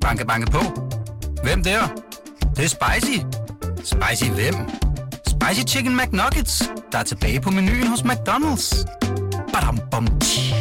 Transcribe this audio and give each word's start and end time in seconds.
Banke, 0.00 0.26
banke 0.26 0.50
på. 0.50 0.62
Hvem 1.42 1.62
der? 1.62 1.80
Det, 2.40 2.56
det 2.56 2.64
er 2.64 2.68
spicy. 2.68 3.18
Spicy 3.76 4.30
hvem? 4.30 4.54
Spicy 5.26 5.74
Chicken 5.74 5.96
McNuggets, 5.96 6.70
der 6.92 6.98
er 6.98 7.02
tilbage 7.02 7.40
på 7.40 7.50
menuen 7.50 7.86
hos 7.86 8.00
McDonald's. 8.00 8.86
Badum, 9.52 9.78
bom, 9.90 10.06
tji. 10.20 10.54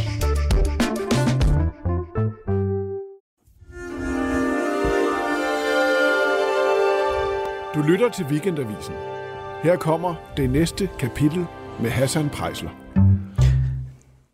Du 7.75 7.81
lytter 7.81 8.09
til 8.09 8.25
Weekendavisen. 8.25 8.93
Her 9.63 9.75
kommer 9.75 10.15
det 10.37 10.49
næste 10.49 10.89
kapitel 10.99 11.45
med 11.81 11.89
Hassan 11.89 12.29
Prejsler. 12.29 12.69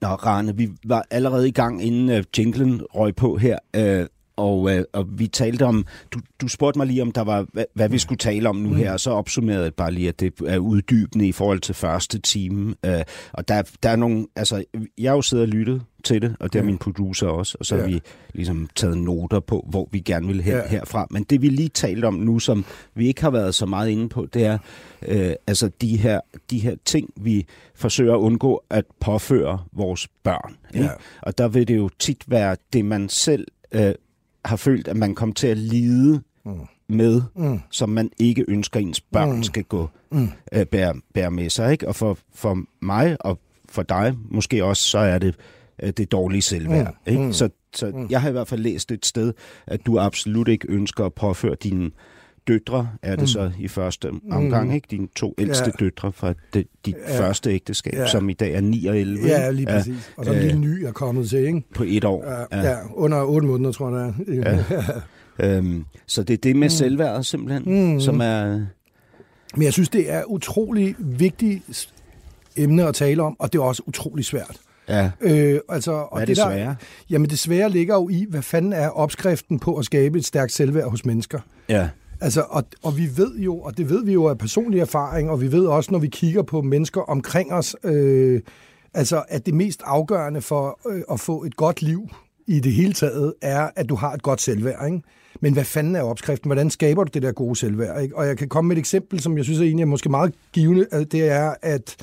Nå, 0.01 0.07
Rane, 0.07 0.57
vi 0.57 0.69
var 0.85 1.05
allerede 1.11 1.47
i 1.47 1.51
gang, 1.51 1.83
inden 1.83 2.09
uh, 2.09 2.23
jinglen 2.37 2.81
røg 2.95 3.15
på 3.15 3.37
her, 3.37 3.57
uh, 3.77 4.05
og, 4.35 4.61
uh, 4.61 4.71
og 4.93 5.05
vi 5.19 5.27
talte 5.27 5.63
om, 5.63 5.85
du, 6.11 6.19
du 6.41 6.47
spurgte 6.47 6.77
mig 6.79 6.87
lige 6.87 7.01
om, 7.01 7.11
der 7.11 7.21
var, 7.23 7.45
hvad, 7.53 7.65
hvad 7.73 7.89
vi 7.89 7.97
skulle 7.97 8.17
tale 8.17 8.49
om 8.49 8.55
nu 8.55 8.73
her, 8.73 8.91
og 8.93 8.99
så 8.99 9.11
opsummerede 9.11 9.63
jeg 9.63 9.73
bare 9.73 9.91
lige, 9.91 10.07
at 10.09 10.19
det 10.19 10.33
er 10.47 10.57
uddybende 10.57 11.27
i 11.27 11.31
forhold 11.31 11.59
til 11.59 11.75
første 11.75 12.19
time. 12.19 12.75
Uh, 12.87 12.93
og 13.33 13.47
der, 13.47 13.61
der 13.83 13.89
er 13.89 13.95
nogle, 13.95 14.27
altså, 14.35 14.63
jeg 14.97 15.11
har 15.11 15.15
jo 15.15 15.21
siddet 15.21 15.43
og 15.43 15.49
lyttet 15.49 15.81
til 16.03 16.21
det, 16.21 16.35
og 16.39 16.53
det 16.53 16.59
er 16.59 16.63
min 16.63 16.77
producer 16.77 17.27
også, 17.27 17.57
og 17.59 17.65
så 17.65 17.75
har 17.75 17.81
Ja. 17.83 17.87
vi 17.89 18.01
ligesom 18.33 18.69
taget 18.75 18.97
noter 18.97 19.39
på, 19.39 19.65
hvor 19.69 19.89
vi 19.91 19.99
gerne 19.99 20.27
vil 20.27 20.41
hen 20.41 20.53
Ja. 20.53 20.67
herfra. 20.67 21.07
Men 21.11 21.23
det 21.23 21.41
vi 21.41 21.49
lige 21.49 21.69
talte 21.69 22.05
om 22.05 22.13
nu, 22.13 22.39
som 22.39 22.65
vi 22.95 23.07
ikke 23.07 23.21
har 23.21 23.29
været 23.29 23.55
så 23.55 23.65
meget 23.65 23.89
inde 23.89 24.09
på, 24.09 24.27
det 24.33 24.45
er 24.45 24.57
øh, 25.07 25.31
altså 25.47 25.69
de 25.81 25.97
her, 25.97 26.19
de 26.49 26.59
her 26.59 26.75
ting, 26.85 27.09
vi 27.15 27.45
forsøger 27.75 28.13
at 28.13 28.19
undgå 28.19 28.63
at 28.69 28.85
påføre 28.99 29.59
vores 29.73 30.07
børn. 30.23 30.55
Ikke? 30.73 30.85
Ja. 30.85 30.91
Og 31.21 31.37
der 31.37 31.47
vil 31.47 31.67
det 31.67 31.75
jo 31.77 31.89
tit 31.99 32.23
være 32.27 32.55
det, 32.73 32.85
man 32.85 33.09
selv 33.09 33.47
øh, 33.71 33.91
har 34.45 34.55
følt, 34.55 34.87
at 34.87 34.97
man 34.97 35.15
kommer 35.15 35.33
til 35.33 35.47
at 35.47 35.57
lide 35.57 36.21
mm. 36.45 36.59
med, 36.87 37.21
mm. 37.35 37.59
som 37.71 37.89
man 37.89 38.11
ikke 38.19 38.45
ønsker, 38.47 38.79
ens 38.79 39.01
børn 39.01 39.35
mm. 39.35 39.43
skal 39.43 39.63
gå 39.63 39.89
mm. 40.11 40.29
øh, 40.53 40.65
bære, 40.65 40.93
bære 41.13 41.31
med 41.31 41.49
sig. 41.49 41.71
Ikke? 41.71 41.87
Og 41.87 41.95
for, 41.95 42.17
for 42.33 42.57
mig 42.81 43.17
og 43.19 43.39
for 43.69 43.83
dig 43.83 44.13
måske 44.29 44.65
også, 44.65 44.83
så 44.83 44.97
er 44.97 45.17
det 45.17 45.35
øh, 45.83 45.89
det 45.97 46.11
dårlige 46.11 46.41
selvværd. 46.41 46.95
Mm. 47.07 47.13
Ikke? 47.13 47.33
Så, 47.33 47.49
så 47.73 47.91
mm. 47.93 48.07
jeg 48.09 48.21
har 48.21 48.29
i 48.29 48.31
hvert 48.31 48.47
fald 48.47 48.61
læst 48.61 48.91
et 48.91 49.05
sted, 49.05 49.33
at 49.67 49.85
du 49.85 49.99
absolut 49.99 50.47
ikke 50.47 50.67
ønsker 50.69 51.05
at 51.05 51.13
påføre 51.13 51.55
dine 51.63 51.91
døtre, 52.47 52.89
er 53.01 53.11
det 53.11 53.19
mm. 53.21 53.27
så 53.27 53.51
i 53.59 53.67
første 53.67 54.11
omgang, 54.31 54.75
ikke? 54.75 54.87
Dine 54.91 55.07
to 55.15 55.35
ældste 55.37 55.65
Ja. 55.79 55.85
døtre 55.85 56.11
fra 56.11 56.33
det, 56.53 56.67
dit 56.85 56.95
Ja. 57.07 57.19
første 57.19 57.51
ægteskab, 57.51 57.93
Ja. 57.93 58.07
som 58.07 58.29
i 58.29 58.33
dag 58.33 58.53
er 58.53 58.61
9 58.61 58.85
og 58.85 58.97
11. 58.99 59.27
Ja, 59.27 59.51
lige 59.51 59.65
præcis. 59.65 60.13
Og 60.17 60.25
så 60.25 60.31
en 60.33 60.39
lille 60.39 60.59
ny 60.59 60.83
er 60.83 60.91
kommet 60.91 61.29
til, 61.29 61.39
ikke? 61.39 61.61
På 61.75 61.83
et 61.87 62.03
år. 62.03 62.47
Ja, 62.51 62.61
ja. 62.69 62.75
under 62.93 63.23
otte 63.23 63.47
måneder, 63.47 63.71
tror 63.71 63.97
jeg, 63.97 64.13
det 64.27 64.47
er. 64.47 64.63
Ja. 64.71 64.83
Øhm, 65.57 65.85
så 66.05 66.23
det 66.23 66.33
er 66.33 66.37
det 66.37 66.55
med 66.55 66.65
mm. 66.65 66.69
selvværdet 66.69 67.25
simpelthen, 67.25 67.93
mm. 67.93 67.99
som 67.99 68.19
er... 68.21 68.65
Men 69.55 69.63
jeg 69.63 69.73
synes, 69.73 69.89
det 69.89 70.11
er 70.13 70.23
utrolig 70.23 70.95
vigtigt 70.99 71.89
emne 72.57 72.87
at 72.87 72.95
tale 72.95 73.23
om, 73.23 73.35
og 73.39 73.53
det 73.53 73.59
er 73.59 73.63
også 73.63 73.83
utrolig 73.85 74.25
svært. 74.25 74.57
Ja, 74.89 75.11
Øh, 75.21 75.59
altså, 75.69 75.91
og 75.91 76.09
hvad 76.11 76.21
er 76.21 76.25
det 76.25 76.37
der, 76.37 76.49
svære? 76.49 76.75
Jamen 77.09 77.29
det 77.29 77.39
svære 77.39 77.69
ligger 77.69 77.95
jo 77.95 78.09
i, 78.09 78.25
hvad 78.29 78.41
fanden 78.41 78.73
er 78.73 78.87
opskriften 78.89 79.59
på 79.59 79.75
at 79.77 79.85
skabe 79.85 80.17
et 80.17 80.25
stærkt 80.25 80.51
selvværd 80.51 80.89
hos 80.89 81.05
mennesker. 81.05 81.39
Ja, 81.69 81.89
Altså, 82.25 82.45
og, 82.49 82.63
og 82.83 82.97
vi 82.97 83.09
ved 83.17 83.37
jo, 83.37 83.59
og 83.59 83.77
det 83.77 83.89
ved 83.89 84.05
vi 84.05 84.13
jo 84.13 84.25
af 84.27 84.37
personlig 84.37 84.79
erfaring, 84.79 85.29
og 85.29 85.41
vi 85.41 85.51
ved 85.51 85.65
også, 85.65 85.91
når 85.91 85.99
vi 85.99 86.07
kigger 86.07 86.41
på 86.41 86.61
mennesker 86.61 87.01
omkring 87.01 87.53
os, 87.53 87.75
øh, 87.83 88.41
altså, 88.93 89.23
at 89.27 89.45
det 89.45 89.53
mest 89.53 89.81
afgørende 89.85 90.41
for 90.41 90.79
øh, 90.89 91.01
at 91.11 91.19
få 91.19 91.43
et 91.43 91.55
godt 91.55 91.81
liv 91.81 92.09
i 92.47 92.59
det 92.59 92.73
hele 92.73 92.93
taget, 92.93 93.33
er, 93.41 93.69
at 93.75 93.89
du 93.89 93.95
har 93.95 94.13
et 94.13 94.21
godt 94.21 94.41
selvværd. 94.41 94.85
Ikke? 94.85 95.01
Men 95.41 95.53
hvad 95.53 95.63
fanden 95.63 95.95
er 95.95 96.01
opskriften? 96.01 96.47
Hvordan 96.47 96.69
skaber 96.69 97.03
du 97.03 97.09
det 97.13 97.21
der 97.21 97.31
gode 97.31 97.55
selvværd? 97.55 98.03
Ikke? 98.03 98.17
Og 98.17 98.27
jeg 98.27 98.37
kan 98.37 98.49
komme 98.49 98.67
med 98.67 98.75
et 98.75 98.79
eksempel, 98.79 99.19
som 99.19 99.37
jeg 99.37 99.45
synes 99.45 99.59
er 99.59 99.63
egentlig 99.63 99.83
er 99.83 99.87
måske 99.87 100.09
meget 100.09 100.33
givende. 100.53 100.87
Øh, 100.93 101.05
det 101.11 101.29
er, 101.29 101.53
at 101.61 101.95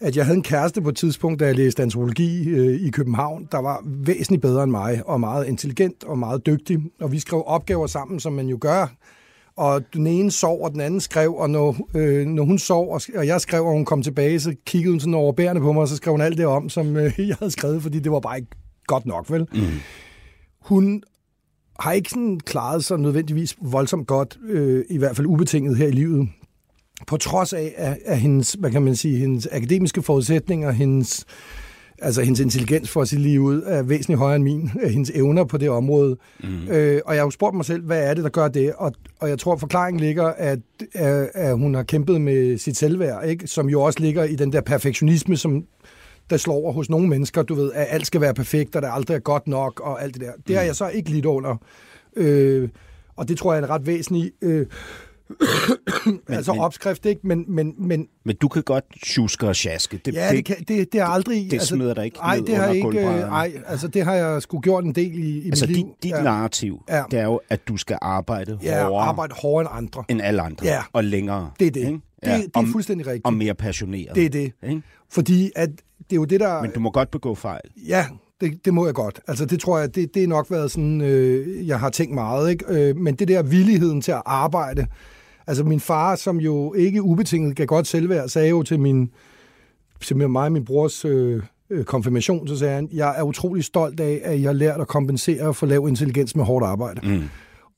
at 0.00 0.16
jeg 0.16 0.24
havde 0.24 0.36
en 0.36 0.42
kæreste 0.42 0.82
på 0.82 0.88
et 0.88 0.96
tidspunkt, 0.96 1.40
da 1.40 1.46
jeg 1.46 1.54
læste 1.54 1.82
antropologi 1.82 2.48
øh, 2.48 2.80
i 2.80 2.90
København, 2.90 3.48
der 3.52 3.58
var 3.58 3.82
væsentligt 3.84 4.42
bedre 4.42 4.62
end 4.62 4.70
mig, 4.70 5.02
og 5.06 5.20
meget 5.20 5.46
intelligent 5.46 6.04
og 6.04 6.18
meget 6.18 6.46
dygtig. 6.46 6.78
Og 7.00 7.12
vi 7.12 7.18
skrev 7.18 7.42
opgaver 7.46 7.86
sammen, 7.86 8.20
som 8.20 8.32
man 8.32 8.46
jo 8.46 8.58
gør. 8.60 8.86
Og 9.56 9.82
den 9.94 10.06
ene 10.06 10.30
sov, 10.30 10.62
og 10.64 10.72
den 10.72 10.80
anden 10.80 11.00
skrev, 11.00 11.34
og 11.34 11.50
når, 11.50 11.76
øh, 11.94 12.26
når 12.26 12.44
hun 12.44 12.58
sov, 12.58 12.92
og, 12.92 13.00
og 13.16 13.26
jeg 13.26 13.40
skrev, 13.40 13.64
og 13.64 13.72
hun 13.72 13.84
kom 13.84 14.02
tilbage, 14.02 14.40
så 14.40 14.54
kiggede 14.66 14.92
hun 14.92 15.00
sådan 15.00 15.14
overbærende 15.14 15.60
på 15.60 15.72
mig, 15.72 15.82
og 15.82 15.88
så 15.88 15.96
skrev 15.96 16.12
hun 16.12 16.20
alt 16.20 16.38
det 16.38 16.46
om, 16.46 16.68
som 16.68 16.96
øh, 16.96 17.12
jeg 17.28 17.36
havde 17.38 17.50
skrevet, 17.50 17.82
fordi 17.82 17.98
det 17.98 18.12
var 18.12 18.20
bare 18.20 18.36
ikke 18.36 18.50
godt 18.86 19.06
nok, 19.06 19.30
vel? 19.30 19.46
Mm. 19.52 19.60
Hun 20.60 21.02
har 21.78 21.92
ikke 21.92 22.10
sådan 22.10 22.40
klaret 22.40 22.84
sig 22.84 22.98
nødvendigvis 22.98 23.56
voldsomt 23.62 24.06
godt, 24.06 24.38
øh, 24.48 24.84
i 24.90 24.98
hvert 24.98 25.16
fald 25.16 25.26
ubetinget 25.26 25.76
her 25.76 25.86
i 25.86 25.90
livet 25.90 26.28
på 27.06 27.16
trods 27.16 27.52
af, 27.52 27.74
at, 27.76 27.98
at 28.04 28.18
hendes, 28.18 28.52
hvad 28.52 28.70
kan 28.70 28.82
man 28.82 28.96
sige, 28.96 29.18
hendes 29.18 29.48
akademiske 29.52 30.02
forudsætninger, 30.02 30.70
hendes, 30.70 31.24
altså 31.98 32.22
hendes 32.22 32.40
intelligens 32.40 32.90
for 32.90 33.02
at 33.02 33.08
sige 33.08 33.22
lige 33.22 33.40
ud, 33.40 33.62
er 33.66 33.82
væsentligt 33.82 34.18
højere 34.18 34.36
end 34.36 34.44
min, 34.44 34.70
af 34.82 34.90
hendes 34.90 35.10
evner 35.14 35.44
på 35.44 35.58
det 35.58 35.70
område. 35.70 36.16
Mm. 36.42 36.68
Øh, 36.68 37.00
og 37.04 37.14
jeg 37.14 37.20
har 37.20 37.26
jo 37.26 37.30
spurgt 37.30 37.56
mig 37.56 37.64
selv, 37.64 37.82
hvad 37.82 38.10
er 38.10 38.14
det, 38.14 38.24
der 38.24 38.30
gør 38.30 38.48
det? 38.48 38.72
Og, 38.76 38.92
og 39.20 39.28
jeg 39.28 39.38
tror, 39.38 39.52
at 39.52 39.60
forklaringen 39.60 40.00
ligger, 40.00 40.24
at, 40.24 40.58
at, 40.94 41.30
at 41.34 41.58
hun 41.58 41.74
har 41.74 41.82
kæmpet 41.82 42.20
med 42.20 42.58
sit 42.58 42.76
selvværd, 42.76 43.28
ikke? 43.28 43.46
som 43.46 43.68
jo 43.68 43.82
også 43.82 44.00
ligger 44.00 44.24
i 44.24 44.36
den 44.36 44.52
der 44.52 44.60
perfektionisme, 44.60 45.36
som 45.36 45.64
der 46.30 46.36
slår 46.36 46.54
over 46.54 46.72
hos 46.72 46.90
nogle 46.90 47.08
mennesker, 47.08 47.42
du 47.42 47.54
ved, 47.54 47.72
at 47.72 47.86
alt 47.90 48.06
skal 48.06 48.20
være 48.20 48.34
perfekt, 48.34 48.76
og 48.76 48.82
det 48.82 48.88
aldrig 48.92 49.14
er 49.14 49.18
godt 49.18 49.48
nok, 49.48 49.80
og 49.80 50.02
alt 50.02 50.14
det 50.14 50.22
der. 50.22 50.32
Det 50.48 50.56
har 50.56 50.62
jeg 50.62 50.76
så 50.76 50.88
ikke 50.88 51.10
lidt 51.10 51.24
under. 51.24 51.56
Øh, 52.16 52.68
og 53.16 53.28
det 53.28 53.38
tror 53.38 53.52
jeg 53.52 53.60
er 53.60 53.64
en 53.64 53.70
ret 53.70 53.86
væsentlig 53.86 54.32
øh, 54.42 54.66
men, 56.06 56.20
altså 56.28 56.52
men- 56.52 56.60
opskrift, 56.60 57.06
ikke? 57.06 57.20
Men, 57.24 57.44
men, 57.48 57.74
men 57.78 58.08
men 58.24 58.36
du 58.36 58.48
kan 58.48 58.62
godt 58.62 58.84
tjuske 59.04 59.46
og 59.48 59.56
sjaske. 59.56 60.00
Det, 60.04 60.14
ja, 60.14 60.30
det, 60.32 60.44
kan, 60.44 60.56
det, 60.68 60.92
det 60.92 61.00
har 61.00 61.08
aldrig... 61.08 61.50
det 61.50 61.62
smider 61.62 61.94
dig 61.94 62.04
ikke 62.04 62.18
ned 62.36 62.46
det 62.46 62.56
har 62.56 62.68
under 62.68 62.74
ikke... 62.74 63.20
Nej, 63.20 63.52
altså 63.66 63.88
det 63.88 64.04
har 64.04 64.14
jeg 64.14 64.42
sgu 64.42 64.60
gjort 64.60 64.84
en 64.84 64.94
del 64.94 65.18
i, 65.18 65.38
i 65.38 65.46
altså 65.46 65.66
mit 65.66 65.76
dit, 65.76 65.84
liv. 65.84 65.94
dit 66.02 66.10
ja, 66.10 66.22
narrativ, 66.22 66.82
Ja. 66.88 67.02
det 67.10 67.18
er 67.18 67.24
jo, 67.24 67.40
at 67.48 67.68
du 67.68 67.76
skal 67.76 67.98
arbejde 68.02 68.58
ja, 68.62 68.82
hårdere 68.84 69.02
arbejde 69.02 69.34
hårdere 69.42 69.60
end 69.60 69.86
andre. 69.86 70.04
end 70.08 70.20
alle 70.22 70.42
andre, 70.42 70.66
Ja. 70.66 70.80
og 70.92 71.04
længere. 71.04 71.50
Det 71.60 71.66
er 71.66 71.70
det. 71.70 71.80
ikke? 71.80 71.92
Det, 71.92 72.00
det 72.24 72.32
er 72.32 72.48
og, 72.54 72.64
fuldstændig 72.72 73.06
rigtigt. 73.06 73.26
og 73.26 73.34
mere 73.34 73.54
passioneret. 73.54 74.14
Det 74.14 74.24
er 74.24 74.30
det. 74.30 74.52
Ikke? 74.68 74.82
Fordi 75.10 75.50
at 75.56 75.68
det 75.70 76.12
er 76.12 76.16
jo 76.16 76.24
det, 76.24 76.40
der... 76.40 76.62
Men 76.62 76.70
du 76.70 76.80
må 76.80 76.90
godt 76.90 77.10
begå 77.10 77.34
fejl. 77.34 77.60
Ja, 77.88 78.06
det, 78.40 78.64
det 78.64 78.74
må 78.74 78.86
jeg 78.86 78.94
godt. 78.94 79.20
Altså 79.28 79.44
det 79.46 79.60
tror 79.60 79.78
jeg, 79.78 79.94
det, 79.94 80.14
det 80.14 80.22
er 80.24 80.28
nok 80.28 80.50
været 80.50 80.70
sådan, 80.70 81.00
øh, 81.00 81.68
jeg 81.68 81.80
har 81.80 81.90
tænkt 81.90 82.14
meget, 82.14 82.50
ikke? 82.50 82.64
Øh, 82.68 82.96
men 82.96 83.14
det 83.14 83.28
der 83.28 83.42
villigheden 83.42 84.00
til 84.00 84.12
at 84.12 84.22
arbejde, 84.26 84.86
altså 85.48 85.64
min 85.64 85.80
far, 85.80 86.16
som 86.16 86.40
jo 86.40 86.74
ikke 86.74 87.02
ubetinget 87.02 87.56
gav 87.56 87.66
godt 87.66 87.86
selvværd, 87.86 88.28
sagde 88.28 88.48
jo 88.48 88.62
til 88.62 88.80
min, 88.80 89.10
til 90.04 90.16
mig 90.16 90.44
og 90.44 90.52
min 90.52 90.64
brors 90.64 91.04
øh, 91.04 91.42
øh, 91.70 91.84
konfirmation, 91.84 92.48
så 92.48 92.56
sagde 92.58 92.74
han, 92.74 92.88
jeg 92.92 93.14
er 93.18 93.22
utrolig 93.22 93.64
stolt 93.64 94.00
af, 94.00 94.20
at 94.24 94.40
jeg 94.40 94.48
har 94.48 94.52
lært 94.54 94.80
at 94.80 94.88
kompensere 94.88 95.54
for 95.54 95.66
lav 95.66 95.86
intelligens 95.88 96.36
med 96.36 96.44
hårdt 96.44 96.66
arbejde. 96.66 97.00
Mm. 97.08 97.22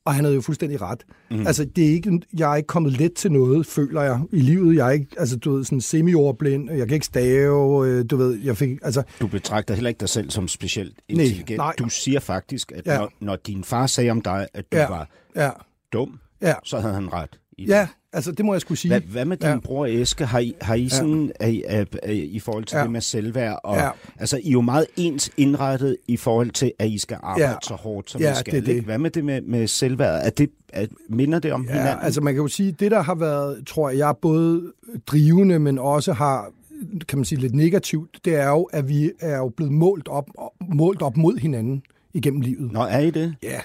Og 0.05 0.13
han 0.13 0.23
havde 0.23 0.35
jo 0.35 0.41
fuldstændig 0.41 0.81
ret. 0.81 1.03
Mm. 1.31 1.47
Altså, 1.47 1.65
det 1.65 1.85
er 1.87 1.89
ikke, 1.91 2.21
jeg 2.37 2.51
er 2.51 2.55
ikke 2.55 2.67
kommet 2.67 2.91
let 2.99 3.13
til 3.13 3.31
noget, 3.31 3.65
føler 3.65 4.01
jeg, 4.01 4.19
i 4.31 4.39
livet. 4.41 4.75
Jeg 4.75 4.87
er 4.87 4.91
ikke, 4.91 5.07
altså, 5.17 5.37
du 5.37 5.51
ved, 5.55 5.63
sådan 5.63 5.81
semi-ordblind, 5.81 6.71
jeg 6.71 6.87
kan 6.87 6.93
ikke 6.93 7.05
stave, 7.05 7.87
øh, 7.87 8.05
du 8.09 8.17
ved, 8.17 8.39
jeg 8.43 8.57
fik, 8.57 8.77
altså, 8.81 9.03
Du 9.21 9.27
betragter 9.27 9.73
heller 9.73 9.89
ikke 9.89 9.99
dig 9.99 10.09
selv 10.09 10.29
som 10.29 10.47
specielt 10.47 10.93
Nej, 11.09 11.21
intelligent. 11.23 11.57
nej. 11.57 11.73
Du 11.79 11.89
siger 11.89 12.19
faktisk, 12.19 12.71
at 12.75 12.85
Ja. 12.87 12.97
når, 12.97 13.11
når 13.19 13.35
din 13.35 13.63
far 13.63 13.87
sagde 13.87 14.09
om 14.11 14.21
dig, 14.21 14.47
at 14.53 14.65
du 14.71 14.77
ja. 14.77 14.87
var 14.89 15.09
ja, 15.35 15.49
dum, 15.93 16.19
ja, 16.41 16.53
så 16.63 16.79
havde 16.79 16.93
han 16.93 17.13
ret. 17.13 17.39
I 17.57 17.65
det. 17.65 17.69
ja, 17.69 17.87
altså, 18.13 18.31
det 18.31 18.45
må 18.45 18.53
jeg 18.53 18.61
skulle 18.61 18.77
sige. 18.77 18.91
Hvad, 18.91 19.01
hvad 19.01 19.25
med 19.25 19.37
din 19.37 19.49
Ja. 19.49 19.59
bror 19.59 19.85
Eske? 19.85 20.25
Har 20.25 20.39
I, 20.39 20.53
har 20.61 20.75
I 20.75 20.89
sådan, 20.89 21.31
ja. 21.41 21.47
I, 21.47 21.63
er, 21.67 21.85
er, 22.03 22.11
i 22.11 22.39
forhold 22.39 22.63
til 22.65 22.75
Ja. 22.77 22.83
det 22.83 22.91
med 22.91 23.01
selvværd? 23.01 23.59
Og, 23.63 23.75
Ja. 23.77 23.89
Altså, 24.19 24.37
I 24.37 24.47
er 24.47 24.51
jo 24.51 24.61
meget 24.61 24.85
ens 24.97 25.29
indrettet 25.37 25.97
i 26.07 26.17
forhold 26.17 26.49
til, 26.51 26.71
at 26.79 26.87
I 26.89 26.97
skal 26.97 27.17
arbejde 27.23 27.49
Ja. 27.49 27.55
så 27.63 27.73
hårdt, 27.73 28.11
som 28.11 28.21
Ja, 28.21 28.31
I 28.31 28.35
skal. 28.35 28.53
det 28.53 28.69
er 28.69 28.73
det. 28.73 28.83
Hvad 28.83 28.97
med 28.97 29.09
det 29.11 29.25
med, 29.25 29.41
med 29.41 29.67
selvværd? 29.67 30.21
Er 30.25 30.29
det, 30.29 30.49
er, 30.73 30.85
minder 31.09 31.39
det 31.39 31.51
om 31.53 31.65
Ja, 31.65 31.71
hinanden? 31.73 32.05
altså 32.05 32.21
man 32.21 32.33
kan 32.33 32.41
jo 32.41 32.47
sige, 32.47 32.71
det 32.71 32.91
der 32.91 33.01
har 33.01 33.15
været, 33.15 33.67
tror 33.67 33.89
jeg, 33.89 33.97
jeg 33.97 34.15
både 34.21 34.71
drivende, 35.07 35.59
men 35.59 35.79
også 35.79 36.13
har, 36.13 36.51
kan 37.07 37.17
man 37.17 37.25
sige, 37.25 37.39
lidt 37.39 37.55
negativt, 37.55 38.19
det 38.25 38.35
er 38.35 38.49
jo, 38.49 38.63
at 38.63 38.89
vi 38.89 39.11
er 39.19 39.37
jo 39.37 39.49
blevet 39.49 39.73
målt 39.73 40.07
op, 40.07 40.29
målt 40.73 41.01
op 41.01 41.17
mod 41.17 41.37
hinanden 41.37 41.83
igennem 42.13 42.41
livet. 42.41 42.71
Nå, 42.71 42.81
er 42.81 42.99
I 42.99 43.09
det? 43.11 43.35
Ja, 43.43 43.59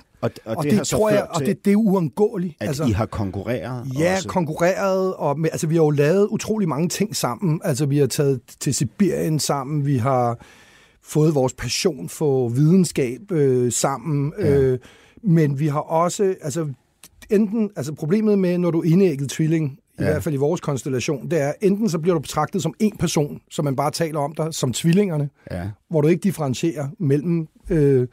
Og, 0.45 0.53
og, 0.53 0.57
og 0.57 0.65
det, 0.65 0.73
det, 0.73 0.87
tror 0.87 1.11
jeg, 1.11 1.27
og 1.31 1.41
det, 1.41 1.65
det 1.65 1.73
er 1.73 1.77
uundgåeligt. 1.77 2.55
at 2.61 2.69
altså, 2.69 2.85
I 2.85 2.91
har 2.91 3.07
konkurreret 3.07 3.87
Ja, 3.99 4.15
også. 4.17 4.29
konkurreret, 4.29 5.15
og 5.15 5.39
med, 5.41 5.49
altså 5.53 5.67
vi 5.67 5.75
har 5.75 5.83
jo 5.83 5.91
lavet 5.91 6.27
utrolig 6.27 6.69
mange 6.69 6.89
ting 6.89 7.17
sammen. 7.17 7.61
Altså 7.65 7.87
vi 7.87 7.99
har 7.99 8.07
taget 8.07 8.41
til 8.61 8.75
Sibirien 8.75 9.39
sammen, 9.39 9.87
vi 9.87 9.97
har 9.97 10.39
fået 11.03 11.35
vores 11.35 11.53
passion 11.53 12.09
for 12.09 12.49
videnskab 12.49 13.33
øh, 13.33 13.73
sammen, 13.73 14.33
ja. 14.39 14.57
øh, 14.59 14.79
men 15.23 15.59
vi 15.61 15.67
har 15.67 15.81
også, 15.81 16.35
altså 16.43 16.69
enten, 17.31 17.71
altså 17.77 17.93
problemet 17.95 18.39
med, 18.39 18.59
når 18.59 18.71
du 18.71 18.81
er 18.81 18.85
indægget 18.93 19.31
tvilling, 19.31 19.79
i 19.99 20.03
Ja. 20.03 20.11
hvert 20.11 20.23
fald 20.23 20.35
i 20.35 20.39
vores 20.39 20.61
konstellation, 20.61 21.31
det 21.31 21.41
er, 21.41 21.53
enten 21.61 21.89
så 21.89 21.99
bliver 21.99 22.15
du 22.15 22.21
betragtet 22.21 22.63
som 22.63 22.75
en 22.79 22.97
person, 22.97 23.41
som 23.51 23.65
man 23.65 23.77
bare 23.77 23.91
taler 23.91 24.21
om 24.21 24.35
dig, 24.37 24.55
som 24.55 24.73
tvillingerne, 24.73 25.29
Ja. 25.51 25.63
hvor 25.91 26.01
du 26.01 26.09
ikke 26.09 26.23
differentierer 26.23 26.89
mellem 26.99 27.49
øh, 27.71 28.07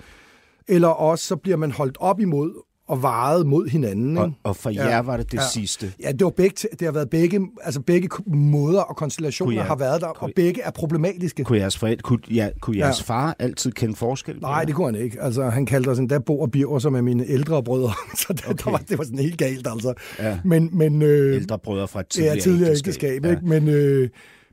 eller 0.67 0.87
også 0.87 1.25
så 1.25 1.35
bliver 1.35 1.57
man 1.57 1.71
holdt 1.71 1.97
op 1.99 2.19
imod 2.19 2.63
og 2.87 3.03
varet 3.03 3.45
mod 3.47 3.67
hinanden. 3.67 4.17
Og, 4.17 4.25
ikke? 4.27 4.37
og 4.43 4.55
for 4.55 4.69
Ja. 4.69 4.87
jer 4.87 4.99
var 5.01 5.17
det 5.17 5.31
det 5.31 5.37
Ja. 5.37 5.43
sidste. 5.53 5.93
Ja, 6.03 6.11
det, 6.11 6.23
var 6.23 6.29
begge, 6.29 6.67
det 6.79 6.81
har 6.81 6.91
været 6.91 7.09
begge, 7.09 7.41
altså 7.63 7.81
begge 7.81 8.09
måder 8.27 8.81
og 8.81 8.95
konstellationer 8.95 9.53
jeg- 9.53 9.63
har 9.65 9.75
været 9.75 10.01
der, 10.01 10.07
og 10.07 10.29
begge 10.35 10.61
er 10.61 10.71
problematiske. 10.71 11.43
Kunne 11.43 11.57
jeres, 11.57 11.77
forældre, 11.77 12.01
kunne, 12.01 12.19
ja, 12.31 12.49
kunne 12.61 12.77
jeres 12.77 12.99
Ja. 12.99 13.03
far 13.13 13.35
altid 13.39 13.71
kende 13.71 13.95
forskel? 13.95 14.35
Nej, 14.41 14.51
jer? 14.51 14.65
det 14.65 14.75
kunne 14.75 14.93
han 14.97 15.03
ikke. 15.05 15.21
Altså, 15.21 15.43
han 15.49 15.65
kaldte 15.65 15.89
os 15.89 15.99
endda 15.99 16.17
Bo 16.19 16.39
og 16.39 16.51
Birger, 16.51 16.79
som 16.79 16.95
er 16.95 17.01
mine 17.01 17.25
ældre 17.27 17.63
brødre. 17.63 17.91
Så 18.27 18.33
det, 18.33 18.43
okay. 18.47 18.63
der 18.65 18.71
var, 18.71 18.77
det 18.77 18.97
var 18.97 19.03
sådan 19.03 19.19
helt 19.19 19.37
galt, 19.37 19.67
altså. 19.71 19.93
Ja. 20.19 20.39
Men, 20.45 20.69
men, 20.73 21.01
øh, 21.01 21.35
Ældre 21.35 21.59
brødre 21.59 21.87
fra 21.87 21.99
er 21.99 22.03
tidligere, 22.03 22.39
tidligere 22.39 22.71
ægteskab, 22.71 23.25
Ja. 23.25 23.29
ikke? 23.29 23.45
Men, 23.45 23.67
øh, 23.67 24.09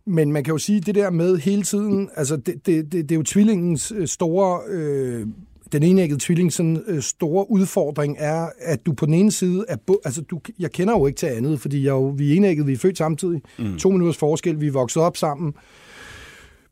men 0.06 0.32
man 0.32 0.44
kan 0.44 0.52
jo 0.52 0.58
sige, 0.58 0.80
det 0.80 0.94
der 0.94 1.10
med 1.10 1.36
hele 1.38 1.62
tiden, 1.62 2.08
altså 2.16 2.36
det, 2.36 2.54
det, 2.66 2.84
det, 2.84 2.92
det 2.92 3.12
er 3.12 3.16
jo 3.16 3.22
tvillingens 3.22 3.92
øh, 3.96 4.06
store, 4.08 4.60
øh, 4.68 5.26
den 5.72 5.82
enæggede 5.82 6.20
tvilling, 6.20 6.52
sådan 6.52 6.82
øh, 6.86 7.02
store 7.02 7.50
udfordring 7.50 8.16
er, 8.18 8.48
at 8.58 8.86
du 8.86 8.92
på 8.92 9.06
den 9.06 9.14
ene 9.14 9.32
side 9.32 9.64
er, 9.68 9.76
bo, 9.86 9.96
altså 10.04 10.22
du, 10.22 10.40
jeg 10.58 10.72
kender 10.72 10.98
jo 10.98 11.06
ikke 11.06 11.16
til 11.16 11.26
andet, 11.26 11.60
fordi 11.60 11.84
jeg 11.84 11.90
jo, 11.90 12.14
vi 12.16 12.32
er 12.32 12.36
enægget, 12.36 12.66
vi 12.66 12.72
er 12.72 12.76
født 12.76 12.98
samtidig, 12.98 13.42
mm. 13.58 13.78
to 13.78 13.90
minutters 13.90 14.16
forskel, 14.16 14.60
vi 14.60 14.66
er 14.66 14.72
vokset 14.72 15.02
op 15.02 15.16
sammen, 15.16 15.54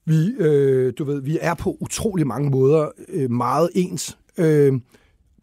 vi, 0.04 0.32
øh, 0.38 0.92
du 0.98 1.04
ved, 1.04 1.22
vi 1.22 1.38
er 1.40 1.54
på 1.54 1.76
utrolig 1.80 2.26
mange 2.26 2.50
måder 2.50 2.88
øh, 3.08 3.30
meget 3.30 3.70
ens, 3.74 4.18
øh, 4.38 4.72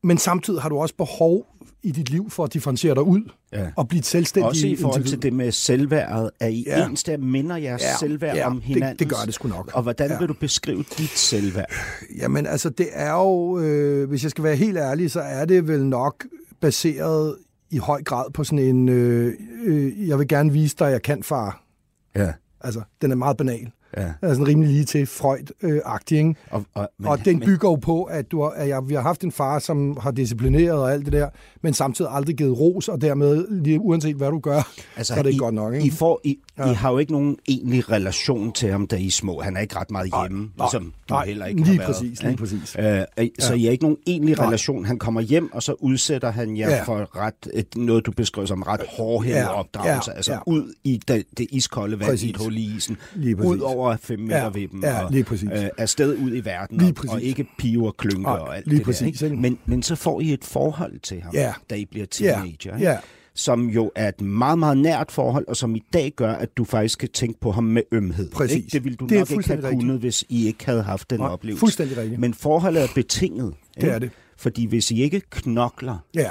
men 0.05 0.17
samtidig 0.17 0.61
har 0.61 0.69
du 0.69 0.77
også 0.77 0.95
behov 0.97 1.45
i 1.83 1.91
dit 1.91 2.09
liv 2.09 2.29
for 2.29 2.43
at 2.43 2.53
differentiere 2.53 2.95
dig 2.95 3.03
ud 3.03 3.21
Ja. 3.53 3.67
og 3.75 3.87
blive 3.87 3.99
et 3.99 4.05
selvstændig 4.05 4.47
Også 4.49 4.67
i 4.67 4.75
forhold 4.75 5.01
individ. 5.01 5.17
til 5.17 5.23
det 5.23 5.33
med 5.33 5.51
selvværdet. 5.51 6.31
Er 6.39 6.47
I 6.47 6.63
Ja. 6.67 6.87
ens, 6.89 7.03
der 7.03 7.17
minder 7.17 7.57
jeres 7.57 7.81
Ja, 7.81 7.97
selvværd 7.99 8.35
ja, 8.37 8.47
om 8.47 8.55
det- 8.55 8.63
hinanden? 8.63 8.99
det 8.99 9.09
gør 9.09 9.15
det 9.25 9.33
sgu 9.33 9.47
nok. 9.47 9.71
Og 9.73 9.83
hvordan 9.83 10.09
Ja. 10.11 10.19
vil 10.19 10.27
du 10.27 10.33
beskrive 10.33 10.83
dit 10.97 11.09
selvværd? 11.09 11.65
Jamen 12.17 12.45
altså, 12.47 12.69
det 12.69 12.87
er 12.91 13.11
jo, 13.13 13.59
øh, 13.59 14.09
hvis 14.09 14.23
jeg 14.23 14.31
skal 14.31 14.43
være 14.43 14.55
helt 14.55 14.77
ærlig, 14.77 15.11
så 15.11 15.19
er 15.21 15.45
det 15.45 15.67
vel 15.67 15.85
nok 15.85 16.25
baseret 16.61 17.35
i 17.71 17.77
høj 17.77 18.03
grad 18.03 18.31
på 18.33 18.43
sådan 18.43 18.59
en, 18.59 18.89
øh, 18.89 19.33
øh, 19.65 20.07
jeg 20.07 20.19
vil 20.19 20.27
gerne 20.27 20.51
vise 20.53 20.75
dig, 20.79 20.85
jeg 20.91 21.01
kan 21.01 21.23
far. 21.23 21.63
Ja. 22.15 22.33
Altså, 22.61 22.81
den 23.01 23.11
er 23.11 23.15
meget 23.15 23.37
banal. 23.37 23.71
Ja. 23.97 24.11
Er 24.21 24.29
sådan 24.33 24.47
rimelig 24.47 24.71
lige 24.71 24.85
til 24.85 25.05
Freud-agtig, 25.05 26.17
ikke? 26.17 26.35
Og, 26.51 26.65
og, 26.73 26.89
Men, 26.99 27.07
og 27.07 27.25
den 27.25 27.39
bygger 27.39 27.69
jo 27.69 27.75
på, 27.75 28.03
at, 28.03 28.31
du 28.31 28.41
har, 28.41 28.49
at 28.49 28.67
jeg, 28.67 28.81
vi 28.87 28.93
har 28.93 29.01
haft 29.01 29.23
en 29.23 29.31
far, 29.31 29.59
som 29.59 29.97
har 30.01 30.11
disciplineret 30.11 30.71
og 30.77 30.93
alt 30.93 31.05
det 31.05 31.13
der, 31.13 31.29
men 31.61 31.73
samtidig 31.73 32.11
aldrig 32.13 32.35
givet 32.35 32.59
ros, 32.59 32.87
og 32.87 33.01
dermed, 33.01 33.45
lige, 33.63 33.79
uanset 33.79 34.15
hvad 34.15 34.29
du 34.31 34.39
gør, 34.39 34.61
altså, 34.97 35.13
så 35.13 35.19
er 35.19 35.23
det 35.23 35.29
ikke 35.29 35.35
I, 35.37 35.39
godt 35.39 35.55
nok. 35.55 35.73
I, 35.73 35.77
Ikke? 35.77 35.95
får, 35.95 36.21
I, 36.23 36.37
Ja. 36.57 36.71
I 36.71 36.73
har 36.73 36.91
jo 36.91 36.97
ikke 36.97 37.11
nogen 37.11 37.37
egentlig 37.47 37.91
relation 37.91 38.51
til 38.51 38.71
ham, 38.71 38.87
da 38.87 38.95
I 38.95 39.07
er 39.07 39.11
små. 39.11 39.41
Han 39.41 39.57
er 39.57 39.61
ikke 39.61 39.75
ret 39.75 39.91
meget 39.91 40.11
hjemme, 40.21 40.39
nej, 40.39 40.65
ligesom 40.65 40.93
du 41.09 41.13
nej, 41.13 41.25
heller 41.25 41.45
ikke 41.45 41.61
lige 41.61 41.71
har 41.71 41.77
været. 41.77 41.95
præcis, 41.95 42.23
lige 42.23 42.37
præcis. 42.37 42.75
Øh, 42.79 42.99
øh, 43.19 43.27
så 43.39 43.53
Ja. 43.53 43.59
I 43.59 43.63
har 43.63 43.71
ikke 43.71 43.83
nogen 43.83 43.97
egentlig 44.07 44.35
Nej. 44.35 44.45
relation. 44.47 44.85
Han 44.85 44.99
kommer 44.99 45.21
hjem, 45.21 45.53
og 45.53 45.63
så 45.63 45.73
udsætter 45.79 46.31
han 46.31 46.57
jer 46.57 46.69
Ja. 46.69 46.83
for 46.83 47.17
ret, 47.17 47.33
et, 47.53 47.75
noget, 47.75 48.05
du 48.05 48.11
beskriver 48.11 48.45
som 48.45 48.61
ret 48.61 48.81
hårdhændet 48.97 49.41
Ja, 49.41 49.59
opdragelse. 49.59 50.11
ja, 50.11 50.15
altså 50.15 50.33
ja. 50.33 50.39
ud 50.47 50.73
i 50.83 51.01
det, 51.07 51.23
det 51.37 51.47
iskolde 51.51 51.99
vand, 51.99 52.09
i 52.09 52.11
Præcis. 52.11 52.29
et 52.29 52.37
hul 52.37 52.57
i 52.57 52.75
isen. 52.77 52.97
Lige 53.15 53.35
præcis. 53.35 53.51
Ud 53.51 53.59
over 53.59 53.84
fem 53.99 54.19
meter 54.19 54.37
Ja, 54.37 54.45
ved 54.53 54.67
dem. 54.67 54.83
ja, 54.83 55.03
og, 55.05 55.11
lige 55.11 55.23
præcis. 55.23 55.49
Øh, 55.53 55.65
afsted 55.77 56.17
ud 56.17 56.31
i 56.35 56.45
verden, 56.45 56.77
Lige 56.77 56.89
og, 56.91 56.95
præcis. 56.95 57.11
og 57.11 57.21
ikke 57.21 57.47
pive 57.57 57.87
og 57.87 57.97
klynke 57.97 58.21
Nej, 58.21 58.33
og 58.33 58.57
alt 58.57 58.67
lige 58.67 58.77
det 58.77 58.85
præcis, 58.85 59.19
der. 59.19 59.25
ikke? 59.25 59.33
Ikke? 59.33 59.41
Men, 59.41 59.59
men 59.65 59.83
så 59.83 59.95
får 59.95 60.21
I 60.21 60.33
et 60.33 60.43
forhold 60.43 60.99
til 60.99 61.21
ham, 61.21 61.33
Ja. 61.33 61.53
da 61.69 61.75
I 61.75 61.85
bliver 61.85 62.05
Ja, 62.21 62.25
teenager. 62.25 62.75
Ikke? 62.75 62.89
ja. 62.89 62.97
som 63.37 63.69
jo 63.69 63.91
er 63.95 64.07
et 64.07 64.21
meget, 64.21 64.59
meget 64.59 64.77
nært 64.77 65.11
forhold, 65.11 65.47
og 65.47 65.57
som 65.57 65.75
i 65.75 65.83
dag 65.93 66.11
gør, 66.15 66.33
at 66.33 66.57
du 66.57 66.63
faktisk 66.63 66.99
kan 66.99 67.09
tænke 67.09 67.39
på 67.39 67.51
ham 67.51 67.63
med 67.63 67.81
ømhed. 67.91 68.31
Præcis. 68.31 68.55
Ikke? 68.55 68.67
Det 68.71 68.83
ville 68.83 68.95
du 68.95 69.05
Det 69.05 69.17
nok 69.19 69.31
ikke 69.31 69.47
have 69.47 69.57
rigtigt. 69.63 69.81
kunnet, 69.81 69.99
hvis 69.99 70.23
I 70.29 70.47
ikke 70.47 70.65
havde 70.65 70.83
haft 70.83 71.09
den 71.09 71.19
Nej, 71.19 71.27
oplevelse. 71.29 71.59
fuldstændig 71.59 71.97
rigtigt. 71.97 72.19
Men 72.21 72.33
forholdet 72.33 72.83
er 72.83 72.87
betinget. 72.95 73.53
Det 73.81 73.91
er 73.91 73.99
det. 73.99 74.09
Fordi 74.37 74.65
hvis 74.65 74.91
I 74.91 75.01
ikke 75.01 75.21
knokler 75.29 75.97
Ja, 76.15 76.29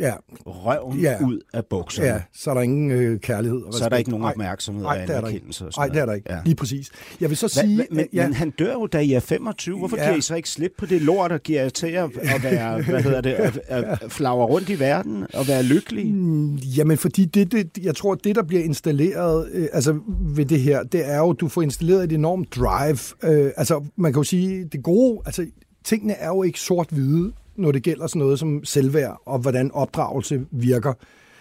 ja, 0.00 0.12
røven 0.46 0.98
Ja. 1.00 1.24
ud 1.24 1.40
af 1.52 1.64
bukserne, 1.70 2.08
ja, 2.08 2.22
så 2.32 2.50
er 2.50 2.54
der 2.54 2.60
ingen 2.60 2.90
øh, 2.90 3.20
kærlighed. 3.20 3.62
Og 3.62 3.74
så 3.74 3.84
er 3.84 3.88
der 3.88 3.96
ikke 3.96 4.10
nogen 4.10 4.24
opmærksomhed 4.24 4.82
Nej, 4.82 5.02
og 5.08 5.14
er 5.14 5.18
anerkendelse. 5.18 5.64
Nej, 5.76 5.88
det 5.88 5.96
er 5.96 6.06
der 6.06 6.12
ikke. 6.12 6.32
Ja. 6.32 6.38
Lige 6.44 6.54
præcis. 6.56 6.90
Jeg 7.20 7.28
vil 7.28 7.36
så 7.36 7.48
sige... 7.48 7.76
hva, 7.76 7.84
men, 7.90 8.06
ja, 8.12 8.26
men 8.26 8.34
han 8.34 8.50
dør 8.50 8.72
jo, 8.72 8.86
da 8.86 8.98
I 8.98 9.12
er 9.12 9.20
25. 9.20 9.78
Hvorfor 9.78 9.96
ja. 9.96 10.04
giver 10.04 10.16
I 10.16 10.20
så 10.20 10.34
ikke 10.34 10.48
slip 10.50 10.72
på 10.78 10.86
det 10.86 11.02
lort, 11.02 11.32
og 11.32 11.40
giver 11.42 11.62
jer 11.62 11.68
til 11.68 11.86
at, 11.86 12.10
at 12.16 12.42
være, 12.42 12.82
hvad 12.82 13.02
hedder 13.02 13.20
det, 13.20 13.30
at, 13.44 13.60
at 13.68 13.98
flagre 14.12 14.44
rundt 14.46 14.68
i 14.68 14.78
verden 14.78 15.26
og 15.34 15.48
være 15.48 15.62
lykkelig? 15.62 16.14
Mm, 16.14 16.54
Jamen, 16.56 16.98
fordi 16.98 17.24
det, 17.24 17.52
det, 17.52 17.78
jeg 17.82 17.96
tror, 17.96 18.14
det, 18.14 18.36
der 18.36 18.42
bliver 18.42 18.62
installeret 18.64 19.48
øh, 19.52 19.68
altså 19.72 19.98
ved 20.20 20.44
det 20.44 20.60
her, 20.60 20.82
det 20.82 21.08
er 21.10 21.18
jo, 21.18 21.32
du 21.32 21.48
får 21.48 21.62
installeret 21.62 22.04
et 22.04 22.12
enormt 22.12 22.56
drive. 22.56 22.98
Øh, 23.22 23.50
altså, 23.56 23.84
man 23.96 24.12
kan 24.12 24.20
jo 24.20 24.24
sige, 24.24 24.64
det 24.72 24.82
gode, 24.82 25.20
altså, 25.26 25.46
tingene 25.84 26.12
er 26.12 26.28
jo 26.28 26.42
ikke 26.42 26.60
sort-hvide, 26.60 27.32
når 27.56 27.72
det 27.72 27.82
gælder 27.82 28.06
sådan 28.06 28.20
noget 28.20 28.38
som 28.38 28.64
selvværd, 28.64 29.22
og 29.26 29.38
hvordan 29.38 29.70
opdragelse 29.72 30.46
virker. 30.50 30.92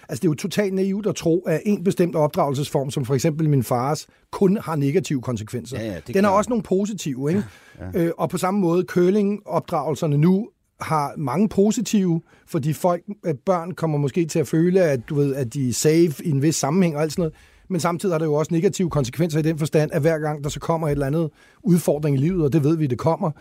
Altså, 0.09 0.21
det 0.21 0.27
er 0.27 0.31
jo 0.31 0.35
totalt 0.35 0.73
naivt 0.73 1.07
at 1.07 1.15
tro, 1.15 1.39
at 1.39 1.61
en 1.65 1.83
bestemt 1.83 2.15
opdragelsesform, 2.15 2.91
som 2.91 3.05
for 3.05 3.13
eksempel 3.13 3.49
min 3.49 3.63
fars, 3.63 4.07
kun 4.31 4.57
har 4.57 4.75
negative 4.75 5.21
konsekvenser. 5.21 5.79
Ja, 5.79 5.85
ja, 5.85 5.99
det 6.07 6.15
Den 6.15 6.23
har 6.23 6.31
også 6.31 6.49
nogle 6.49 6.63
positive, 6.63 7.29
ikke? 7.29 7.43
Ja, 7.79 7.85
ja. 7.93 8.05
Øh, 8.05 8.11
og 8.17 8.29
på 8.29 8.37
samme 8.37 8.59
måde, 8.59 8.83
curling-opdragelserne 8.83 10.17
nu 10.17 10.49
har 10.81 11.13
mange 11.17 11.49
positive, 11.49 12.21
fordi 12.47 12.73
folk, 12.73 13.03
øh, 13.25 13.33
børn 13.45 13.71
kommer 13.71 13.97
måske 13.97 14.25
til 14.25 14.39
at 14.39 14.47
føle, 14.47 14.81
at, 14.81 15.09
du 15.09 15.15
ved, 15.15 15.35
at 15.35 15.53
de 15.53 15.69
er 15.69 15.73
safe 15.73 16.25
i 16.25 16.29
en 16.29 16.41
vis 16.41 16.55
sammenhæng 16.55 16.95
og 16.95 17.01
alt 17.01 17.11
sådan 17.11 17.21
noget. 17.21 17.33
Men 17.69 17.79
samtidig 17.79 18.13
er 18.13 18.17
der 18.17 18.25
jo 18.25 18.33
også 18.33 18.53
negative 18.53 18.89
konsekvenser 18.89 19.39
i 19.39 19.41
den 19.41 19.59
forstand, 19.59 19.91
at 19.93 20.01
hver 20.01 20.19
gang 20.19 20.43
der 20.43 20.49
så 20.49 20.59
kommer 20.59 20.87
et 20.87 20.91
eller 20.91 21.07
andet 21.07 21.29
udfordring 21.63 22.15
i 22.15 22.19
livet, 22.19 22.43
og 22.43 22.53
det 22.53 22.63
ved 22.63 22.77
vi, 22.77 22.87
det 22.87 22.97
kommer 22.97 23.31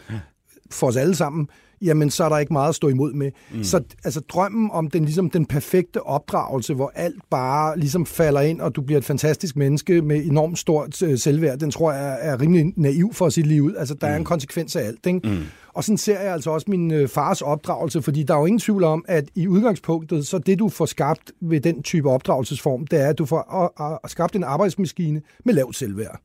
for 0.70 0.86
os 0.86 0.96
alle 0.96 1.14
sammen, 1.14 1.48
jamen 1.82 2.10
så 2.10 2.24
er 2.24 2.28
der 2.28 2.38
ikke 2.38 2.52
meget 2.52 2.68
at 2.68 2.74
stå 2.74 2.88
imod 2.88 3.12
med. 3.12 3.30
Mm. 3.54 3.64
Så 3.64 3.80
altså 4.04 4.20
drømmen 4.20 4.70
om 4.72 4.90
den 4.90 5.04
ligesom 5.04 5.30
den 5.30 5.46
perfekte 5.46 6.02
opdragelse, 6.06 6.74
hvor 6.74 6.92
alt 6.94 7.22
bare 7.30 7.78
ligesom 7.78 8.06
falder 8.06 8.40
ind, 8.40 8.60
og 8.60 8.76
du 8.76 8.82
bliver 8.82 8.98
et 8.98 9.04
fantastisk 9.04 9.56
menneske 9.56 10.02
med 10.02 10.24
enormt 10.24 10.58
stort 10.58 11.02
øh, 11.02 11.18
selvværd, 11.18 11.58
den 11.58 11.70
tror 11.70 11.92
jeg 11.92 12.04
er, 12.04 12.32
er 12.32 12.40
rimelig 12.40 12.72
naiv 12.76 13.14
for 13.14 13.26
at 13.26 13.32
sige 13.32 13.46
lige 13.46 13.62
ud. 13.62 13.74
Altså 13.74 13.94
der 13.94 14.06
mm. 14.06 14.12
er 14.12 14.16
en 14.16 14.24
konsekvens 14.24 14.76
af 14.76 14.86
alt, 14.86 15.06
ikke? 15.06 15.20
Mm. 15.24 15.38
Og 15.74 15.84
sådan 15.84 15.98
ser 15.98 16.20
jeg 16.20 16.32
altså 16.32 16.50
også 16.50 16.66
min 16.70 16.90
øh, 16.90 17.08
fars 17.08 17.42
opdragelse, 17.42 18.02
fordi 18.02 18.22
der 18.22 18.34
er 18.34 18.38
jo 18.38 18.46
ingen 18.46 18.60
tvivl 18.60 18.84
om, 18.84 19.04
at 19.08 19.24
i 19.34 19.48
udgangspunktet, 19.48 20.26
så 20.26 20.38
det 20.38 20.58
du 20.58 20.68
får 20.68 20.86
skabt 20.86 21.32
ved 21.40 21.60
den 21.60 21.82
type 21.82 22.10
opdragelsesform, 22.10 22.86
det 22.86 23.00
er, 23.00 23.08
at 23.08 23.18
du 23.18 23.26
får 23.26 23.72
øh, 23.80 23.92
øh, 23.92 23.98
skabt 24.10 24.36
en 24.36 24.44
arbejdsmaskine 24.44 25.22
med 25.44 25.54
lavt 25.54 25.76
selvværd 25.76 26.20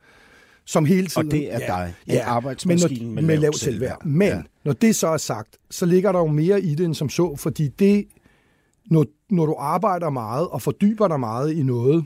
som 0.67 0.85
hele 0.85 1.07
tiden... 1.07 1.27
Og 1.27 1.31
det 1.31 1.53
er 1.53 1.59
dig. 1.59 1.93
En 2.07 2.19
arbejdsmaskine 2.25 3.05
men 3.05 3.15
når, 3.15 3.21
med 3.21 3.23
med 3.23 3.37
lavt 3.37 3.59
selvværd. 3.59 4.05
Men 4.05 4.27
Ja. 4.27 4.35
ja. 4.35 4.41
når 4.65 4.73
det 4.73 4.95
så 4.95 5.07
er 5.07 5.17
sagt, 5.17 5.57
så 5.71 5.85
ligger 5.85 6.11
der 6.11 6.19
jo 6.19 6.27
mere 6.27 6.61
i 6.61 6.75
det 6.75 6.85
end 6.85 6.95
som 6.95 7.09
så, 7.09 7.35
fordi 7.35 7.67
det, 7.67 8.05
når, 8.91 9.05
når 9.29 9.45
du 9.45 9.55
arbejder 9.59 10.09
meget 10.09 10.47
og 10.47 10.61
fordyber 10.61 11.07
dig 11.07 11.19
meget 11.19 11.53
i 11.53 11.63
noget, 11.63 12.05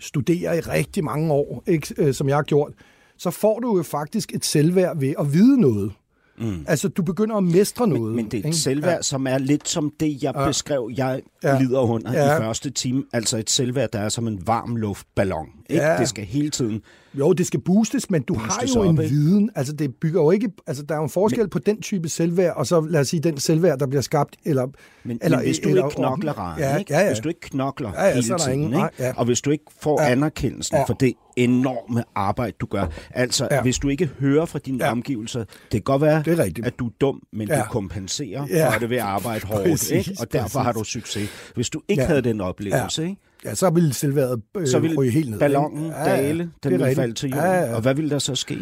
studerer 0.00 0.52
i 0.54 0.60
rigtig 0.60 1.04
mange 1.04 1.32
år, 1.32 1.62
ikke, 1.66 1.94
øh, 1.98 2.14
som 2.14 2.28
jeg 2.28 2.36
har 2.36 2.42
gjort, 2.42 2.72
så 3.18 3.30
får 3.30 3.60
du 3.60 3.76
jo 3.76 3.82
faktisk 3.82 4.34
et 4.34 4.44
selvværd 4.44 4.98
ved 4.98 5.14
at 5.18 5.32
vide 5.32 5.60
noget. 5.60 5.92
Mm. 6.40 6.64
Altså, 6.68 6.88
du 6.88 7.02
begynder 7.02 7.36
at 7.36 7.44
mestre 7.44 7.88
noget. 7.88 8.14
Men 8.14 8.24
det 8.24 8.34
er 8.34 8.38
et 8.38 8.44
ikke? 8.44 8.56
selvværd, 8.56 8.96
ja. 8.96 9.02
som 9.02 9.26
er 9.26 9.38
lidt 9.38 9.68
som 9.68 9.92
det, 10.00 10.22
jeg 10.22 10.32
ja. 10.36 10.46
beskrev, 10.46 10.90
jeg 10.96 11.22
Ja. 11.42 11.52
ja. 11.54 11.60
lider 11.60 11.80
under 11.80 12.12
ja. 12.12 12.26
Ja. 12.26 12.36
i 12.36 12.40
første 12.40 12.70
time. 12.70 13.04
Altså 13.12 13.38
et 13.38 13.50
selvværd, 13.50 13.90
der 13.92 13.98
er 13.98 14.08
som 14.08 14.28
en 14.28 14.46
varm 14.46 14.76
luftballon. 14.76 15.48
Ikke? 15.70 15.84
Ja. 15.84 15.98
Det 15.98 16.08
skal 16.08 16.24
hele 16.24 16.50
tiden... 16.50 16.82
Jo, 17.18 17.32
det 17.32 17.46
skal 17.46 17.60
boostes, 17.60 18.10
men 18.10 18.22
du 18.22 18.34
Boostes 18.34 18.74
har 18.74 18.82
jo 18.82 18.88
op, 18.88 18.94
en 18.94 19.02
ikke? 19.02 19.14
viden. 19.14 19.50
Altså, 19.54 19.72
det 19.72 19.94
bygger 19.94 20.22
jo 20.22 20.30
ikke... 20.30 20.50
Altså, 20.66 20.82
der 20.82 20.94
er 20.94 20.98
jo 20.98 21.04
en 21.04 21.10
forskel 21.10 21.40
men, 21.40 21.50
på 21.50 21.58
den 21.58 21.80
type 21.82 22.08
selvværd, 22.08 22.56
og 22.56 22.66
så 22.66 22.80
lad 22.80 23.00
os 23.00 23.08
sige, 23.08 23.20
den 23.20 23.38
selvværd, 23.40 23.78
der 23.78 23.86
bliver 23.86 24.02
skabt, 24.02 24.36
eller... 24.44 24.66
Men, 25.04 25.18
eller, 25.22 25.38
men 25.38 25.46
hvis 25.46 25.58
du 25.58 25.68
eller, 25.68 25.84
ikke 25.84 25.96
knokler, 25.96 26.32
Ryan, 26.38 26.58
ja, 26.58 26.76
ikke? 26.76 26.92
ja, 26.94 27.00
ja. 27.00 27.06
hvis 27.08 27.18
du 27.18 27.28
ikke 27.28 27.40
knokler 27.40 27.92
Ja, 27.94 28.04
ja, 28.06 28.14
hele 28.14 28.34
er 28.34 28.38
tiden, 28.38 28.52
ingen- 28.60 28.72
ikke? 28.74 28.88
ja. 28.98 29.12
og 29.16 29.24
hvis 29.24 29.40
du 29.40 29.50
ikke 29.50 29.64
får 29.80 30.02
Ja. 30.02 30.10
anerkendelsen 30.10 30.76
Ja. 30.76 30.84
for 30.84 30.94
det 30.94 31.12
enorme 31.36 32.04
arbejde, 32.14 32.52
du 32.60 32.66
gør, 32.66 32.86
altså 33.10 33.48
Ja. 33.50 33.62
hvis 33.62 33.78
du 33.78 33.88
ikke 33.88 34.06
hører 34.20 34.46
fra 34.46 34.58
dine 34.58 34.84
Ja. 34.84 34.90
omgivelser, 34.90 35.40
det 35.40 35.70
kan 35.70 35.80
godt 35.80 36.02
være, 36.02 36.22
Det 36.24 36.38
er 36.38 36.44
rigtigt. 36.44 36.66
at 36.66 36.78
du 36.78 36.86
er 36.86 36.90
dum, 37.00 37.22
men 37.32 37.48
Ja. 37.48 37.58
du 37.58 37.62
kompenserer 37.70 38.46
Ja. 38.50 38.70
for 38.74 38.78
det 38.78 38.90
ved 38.90 38.96
at 38.96 39.02
arbejde 39.02 39.46
hårdt, 39.48 39.62
Præcis, 39.64 39.90
ikke? 40.08 40.16
og 40.20 40.32
derfor 40.32 40.42
præcis. 40.42 40.64
har 40.64 40.72
du 40.72 40.84
succes. 40.84 41.28
Hvis 41.54 41.70
du 41.70 41.80
ikke 41.88 42.02
Ja. 42.02 42.06
havde 42.08 42.22
den 42.22 42.40
oplevelse, 42.40 43.02
ikke? 43.04 43.16
Ja, 43.44 43.54
så 43.54 43.70
ville 43.70 43.92
selvværdet 43.94 44.42
øh, 44.56 44.66
så 44.66 44.78
ville 44.78 44.96
ryge 44.96 45.10
helt 45.10 45.30
ned. 45.30 45.38
ballonen 45.38 45.84
ikke? 45.84 45.96
dale, 46.04 46.38
den 46.38 46.50
det 46.62 46.66
er 46.66 46.70
ville 46.70 46.84
rigtigt. 46.84 47.00
falde 47.00 47.14
til 47.14 47.30
jorden, 47.30 47.44
Ja, 47.50 47.60
ja. 47.60 47.74
og 47.74 47.80
hvad 47.82 47.94
ville 47.94 48.10
der 48.10 48.18
så 48.18 48.34
ske? 48.34 48.58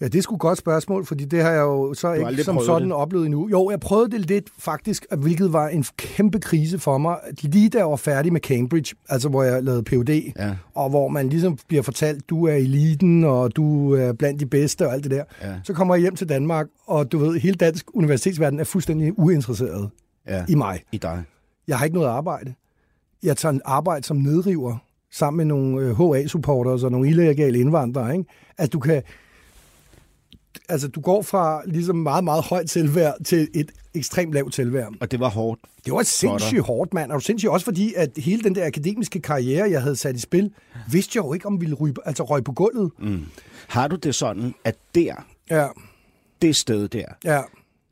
Ja, 0.00 0.06
det 0.08 0.18
er 0.18 0.22
sgu 0.22 0.34
et 0.34 0.40
godt 0.40 0.58
spørgsmål, 0.58 1.06
fordi 1.06 1.24
det 1.24 1.42
har 1.42 1.50
jeg 1.50 1.60
jo 1.60 1.94
så 1.94 2.12
ikke 2.12 2.44
som 2.44 2.60
sådan 2.60 2.88
det? 2.88 2.96
oplevet 2.96 3.24
endnu. 3.26 3.48
Jo, 3.48 3.70
jeg 3.70 3.80
prøvede 3.80 4.10
det 4.10 4.20
lidt 4.20 4.50
faktisk, 4.58 5.06
hvilket 5.18 5.52
var 5.52 5.68
en 5.68 5.84
kæmpe 5.96 6.40
krise 6.40 6.78
for 6.78 6.98
mig. 6.98 7.16
Lige 7.42 7.68
da 7.68 7.78
jeg 7.78 7.86
var 7.90 7.96
færdig 7.96 8.32
med 8.32 8.40
Cambridge, 8.40 8.94
altså 9.08 9.28
hvor 9.28 9.42
jeg 9.42 9.62
lavede 9.62 9.82
PhD, 9.82 10.32
Ja. 10.38 10.54
og 10.74 10.90
hvor 10.90 11.08
man 11.08 11.28
ligesom 11.28 11.58
bliver 11.68 11.82
fortalt, 11.82 12.30
du 12.30 12.46
er 12.46 12.54
eliten, 12.54 13.24
og 13.24 13.56
du 13.56 13.94
er 13.94 14.12
blandt 14.12 14.40
de 14.40 14.46
bedste 14.46 14.86
og 14.86 14.92
alt 14.92 15.02
det 15.04 15.10
der. 15.10 15.24
Ja. 15.42 15.54
Så 15.64 15.72
kommer 15.72 15.94
jeg 15.94 16.00
hjem 16.02 16.16
til 16.16 16.28
Danmark, 16.28 16.66
og 16.86 17.12
du 17.12 17.18
ved, 17.18 17.38
hele 17.40 17.54
dansk 17.54 17.86
universitetsverden 17.94 18.60
er 18.60 18.64
fuldstændig 18.64 19.18
uinteresseret 19.18 19.90
Ja, 20.28 20.44
i 20.48 20.54
mig. 20.54 20.80
i 20.92 20.96
dig. 20.98 21.22
Jeg 21.68 21.78
har 21.78 21.84
ikke 21.84 21.94
noget 21.96 22.08
arbejde. 22.08 22.54
Jeg 23.22 23.36
tager 23.36 23.52
en 23.52 23.60
arbejde 23.64 24.06
som 24.06 24.16
nedriver 24.16 24.76
sammen 25.12 25.36
med 25.36 25.44
nogle 25.44 25.86
øh, 25.86 25.96
HA-supporters 25.96 26.82
og 26.82 26.90
nogle 26.90 27.08
illegale 27.08 27.58
indvandrere. 27.58 28.12
Ikke? 28.12 28.30
At 28.58 28.72
du 28.72 28.78
kan... 28.78 29.02
altså, 30.68 30.88
du 30.88 31.00
går 31.00 31.22
fra 31.22 31.62
ligesom 31.66 31.96
meget, 31.96 32.24
meget 32.24 32.44
højt 32.44 32.70
selvværd 32.70 33.24
til 33.24 33.48
et 33.54 33.72
ekstremt 33.94 34.32
lavt 34.32 34.54
selvværd. 34.54 34.92
Og 35.00 35.10
det 35.10 35.20
var 35.20 35.28
hårdt. 35.28 35.60
Det 35.84 35.92
var 35.92 36.02
sindssygt 36.02 36.60
hårdt, 36.60 36.94
mand. 36.94 37.12
Og 37.12 37.22
sindssygt 37.22 37.50
også 37.50 37.64
fordi, 37.64 37.94
at 37.96 38.10
hele 38.16 38.42
den 38.42 38.54
der 38.54 38.66
akademiske 38.66 39.20
karriere, 39.20 39.70
jeg 39.70 39.82
havde 39.82 39.96
sat 39.96 40.16
i 40.16 40.20
spil, 40.20 40.50
vidste 40.90 41.16
jeg 41.16 41.24
jo 41.24 41.32
ikke, 41.32 41.46
om 41.46 41.60
ville 41.60 41.74
ryge, 41.74 41.94
altså 42.04 42.24
røg 42.24 42.44
på 42.44 42.52
gulvet. 42.52 42.90
Mm. 42.98 43.24
Har 43.68 43.88
du 43.88 43.96
det 43.96 44.14
sådan, 44.14 44.54
at 44.64 44.76
der, 44.94 45.14
Ja, 45.50 45.66
det 46.42 46.56
sted 46.56 46.88
der, 46.88 47.04
ja, 47.24 47.40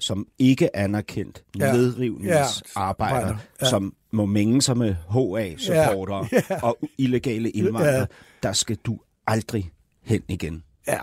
som 0.00 0.26
ikke 0.38 0.76
anerkendt 0.76 1.44
Ja. 1.58 1.72
nedrivningsarbejder, 1.72 3.28
Ja. 3.28 3.34
ja. 3.62 3.70
Som 3.70 3.94
må 4.12 4.26
mænge 4.26 4.62
sig 4.62 4.76
med 4.76 4.94
HA-supportere 5.10 6.28
Ja. 6.32 6.40
ja. 6.50 6.62
og 6.62 6.78
illegale 6.98 7.50
indvandrere, 7.50 7.98
Ja. 7.98 8.06
der 8.42 8.52
skal 8.52 8.76
du 8.76 8.98
aldrig 9.26 9.70
hen 10.04 10.22
igen 10.28 10.62
ja. 10.88 10.98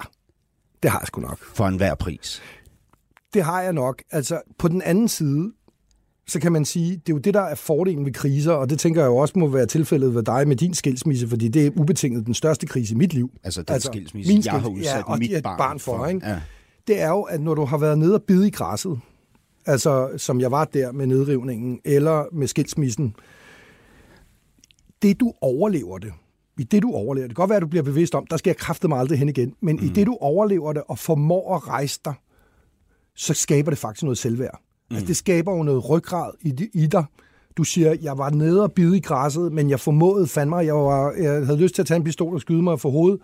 Det 0.84 0.92
har 0.92 1.00
jeg 1.00 1.08
sgu 1.08 1.22
nok. 1.22 1.39
for 1.56 1.66
enhver 1.68 1.96
pris. 1.96 2.42
Det 3.34 3.44
har 3.44 3.62
jeg 3.62 3.74
nok. 3.74 4.04
Altså, 4.12 4.42
på 4.60 4.68
den 4.68 4.82
anden 4.82 5.08
side, 5.08 5.51
så 6.27 6.39
kan 6.39 6.51
man 6.51 6.66
sige, 6.66 6.92
det 6.92 7.10
er 7.10 7.13
jo 7.13 7.18
det, 7.18 7.34
der 7.34 7.42
er 7.42 7.56
fordelen 7.56 8.06
ved 8.06 8.13
kriser, 8.13 8.51
og 8.51 8.70
det 8.70 8.80
tænker 8.80 9.01
jeg 9.01 9.08
jo 9.08 9.18
også 9.18 9.39
må 9.39 9.48
være 9.48 9.66
tilfældet 9.66 10.16
ved 10.16 10.24
dig 10.24 10.48
med 10.48 10.56
din 10.56 10.74
skilsmisse, 10.74 11.27
fordi 11.27 11.48
det 11.48 11.66
er 11.68 11.72
ubetinget 11.75 12.25
den 12.25 12.34
største 12.34 12.66
krise 12.68 12.94
i 12.94 12.98
mit 12.98 13.13
liv. 13.13 13.32
Altså 13.44 13.62
den 13.62 13.74
altså, 13.74 13.89
skilsmisse, 13.94 14.34
min 14.34 14.42
jeg 14.46 14.54
har 14.54 14.70
udsat 14.70 14.96
ja, 14.98 15.04
og 15.04 15.20
mit 15.20 15.44
barn, 15.44 15.58
barn 15.58 15.80
for, 15.80 16.06
ikke? 16.08 16.27
Ja. 16.27 16.39
Det 16.88 17.01
er 17.01 17.10
jo, 17.10 17.22
at 17.22 17.41
når 17.41 17.56
du 17.56 17.65
har 17.65 17.77
været 17.77 17.98
nede 17.98 18.13
og 18.13 18.24
bide 18.24 18.48
i 18.48 18.51
græsset, 18.51 19.00
altså 19.65 20.10
som 20.17 20.41
jeg 20.41 20.51
var 20.51 20.65
der 20.65 20.91
med 20.91 21.08
nedrivningen, 21.08 21.79
eller 21.86 22.25
med 22.32 22.48
skilsmissen, 22.48 23.15
det 25.01 25.20
du 25.20 25.34
overlever 25.41 25.98
det, 25.98 26.13
i 26.60 26.63
det 26.63 26.84
du 26.84 26.91
overlever 26.91 27.24
det, 27.27 27.29
det 27.29 27.36
kan 27.36 27.41
godt 27.41 27.50
være, 27.50 27.58
at 27.58 27.62
du 27.62 27.67
bliver 27.67 27.84
bevidst 27.84 28.15
om, 28.15 28.27
der 28.27 28.38
skal 28.38 28.50
jeg 28.50 28.58
kræfte 28.58 28.88
mig 28.88 29.00
aldrig 29.00 29.20
hen 29.20 29.29
igen, 29.29 29.53
men 29.62 29.75
mm. 29.75 29.86
i 29.86 29.89
det 29.89 30.08
du 30.08 30.17
overlever 30.22 30.74
det 30.74 30.84
og 30.88 31.00
formår 31.00 31.56
at 31.56 31.67
rejse 31.67 32.00
dig, 32.06 32.13
så 33.15 33.34
skaber 33.34 33.72
det 33.72 33.77
faktisk 33.77 34.03
noget 34.03 34.17
selvværd. 34.17 34.62
Mm. 34.89 34.96
Altså 34.96 35.08
det 35.08 35.17
skaber 35.17 35.56
jo 35.56 35.63
noget 35.63 35.89
ryggrad 35.89 36.32
i, 36.41 36.70
i 36.74 36.88
dig. 36.88 37.06
Du 37.58 37.63
siger, 37.63 37.96
jeg 38.01 38.17
var 38.17 38.29
nede 38.29 38.63
og 38.63 38.72
bide 38.72 38.98
i 38.98 39.00
græsset, 39.01 39.53
men 39.53 39.70
jeg 39.70 39.79
formåede 39.79 40.27
fandme, 40.27 40.56
jeg, 40.56 40.75
var, 40.75 41.12
jeg 41.12 41.46
havde 41.46 41.62
lyst 41.62 41.75
til 41.75 41.82
at 41.82 41.86
tage 41.86 41.96
en 41.96 42.03
pistol 42.03 42.34
og 42.34 42.41
skyde 42.41 42.62
mig 42.62 42.79
for 42.79 42.89
hovedet, 42.89 43.20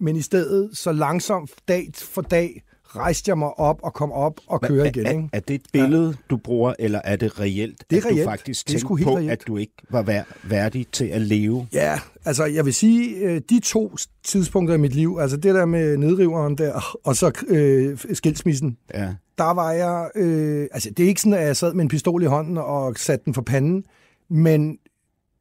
men 0.00 0.16
i 0.16 0.20
stedet 0.20 0.76
så 0.76 0.92
langsomt, 0.92 1.50
dag 1.68 1.90
for 1.94 2.22
dag, 2.22 2.62
rejste 2.96 3.28
jeg 3.28 3.38
mig 3.38 3.58
op 3.58 3.80
og 3.82 3.94
kom 3.94 4.12
op 4.12 4.40
og 4.46 4.60
køre 4.60 4.88
igen. 4.88 5.06
Er, 5.06 5.10
Ikke? 5.10 5.28
er 5.32 5.40
det 5.40 5.54
et 5.54 5.62
billede, 5.72 6.06
ja. 6.06 6.12
du 6.30 6.36
bruger, 6.36 6.74
eller 6.78 7.00
er 7.04 7.16
det 7.16 7.40
reelt, 7.40 7.84
Det 7.90 7.96
er 7.96 8.00
at 8.00 8.06
reelt. 8.06 8.20
du 8.20 8.24
faktisk 8.30 8.68
Det 8.68 8.80
tænkte 8.80 9.04
på, 9.04 9.16
reelt. 9.16 9.30
at 9.30 9.42
du 9.46 9.56
ikke 9.56 9.72
var 9.90 10.02
vær- 10.02 10.48
værdig 10.48 10.86
til 10.92 11.04
at 11.04 11.20
leve? 11.22 11.68
Ja, 11.72 12.00
altså 12.24 12.44
jeg 12.44 12.64
vil 12.64 12.74
sige, 12.74 13.16
øh, 13.16 13.40
de 13.50 13.60
to 13.60 13.96
tidspunkter 14.24 14.74
i 14.74 14.78
mit 14.78 14.94
liv, 14.94 15.18
altså 15.20 15.36
det 15.36 15.54
der 15.54 15.64
med 15.66 15.96
nedriveren 15.96 16.58
der, 16.58 16.98
og 17.04 17.16
så 17.16 17.44
øh, 17.48 17.98
skilsmissen, 18.12 18.76
Ja. 18.94 19.14
der 19.38 19.54
var 19.54 19.72
jeg, 19.72 20.10
øh, 20.14 20.68
altså 20.72 20.90
det 20.90 21.04
er 21.04 21.08
ikke 21.08 21.20
sådan, 21.20 21.38
at 21.38 21.46
jeg 21.46 21.56
sad 21.56 21.74
med 21.74 21.82
en 21.82 21.88
pistol 21.88 22.22
i 22.22 22.26
hånden 22.26 22.58
og 22.58 22.96
satte 22.96 23.24
den 23.24 23.34
for 23.34 23.42
panden, 23.42 23.84
men 24.30 24.78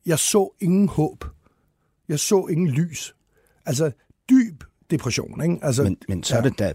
jeg 0.06 0.20
så 0.20 0.56
ingen 0.62 0.88
håb. 0.88 1.25
Jeg 2.10 2.20
så 2.20 2.48
ingen 2.48 2.68
lys. 2.68 3.15
Altså 3.65 3.91
dyb 4.29 4.63
depression, 4.91 5.44
ikke? 5.44 5.58
Altså, 5.62 5.84
Men, 5.84 5.98
men 6.08 6.24
så 6.24 6.38
er 6.38 6.41
det 6.41 6.60
da 6.60 6.74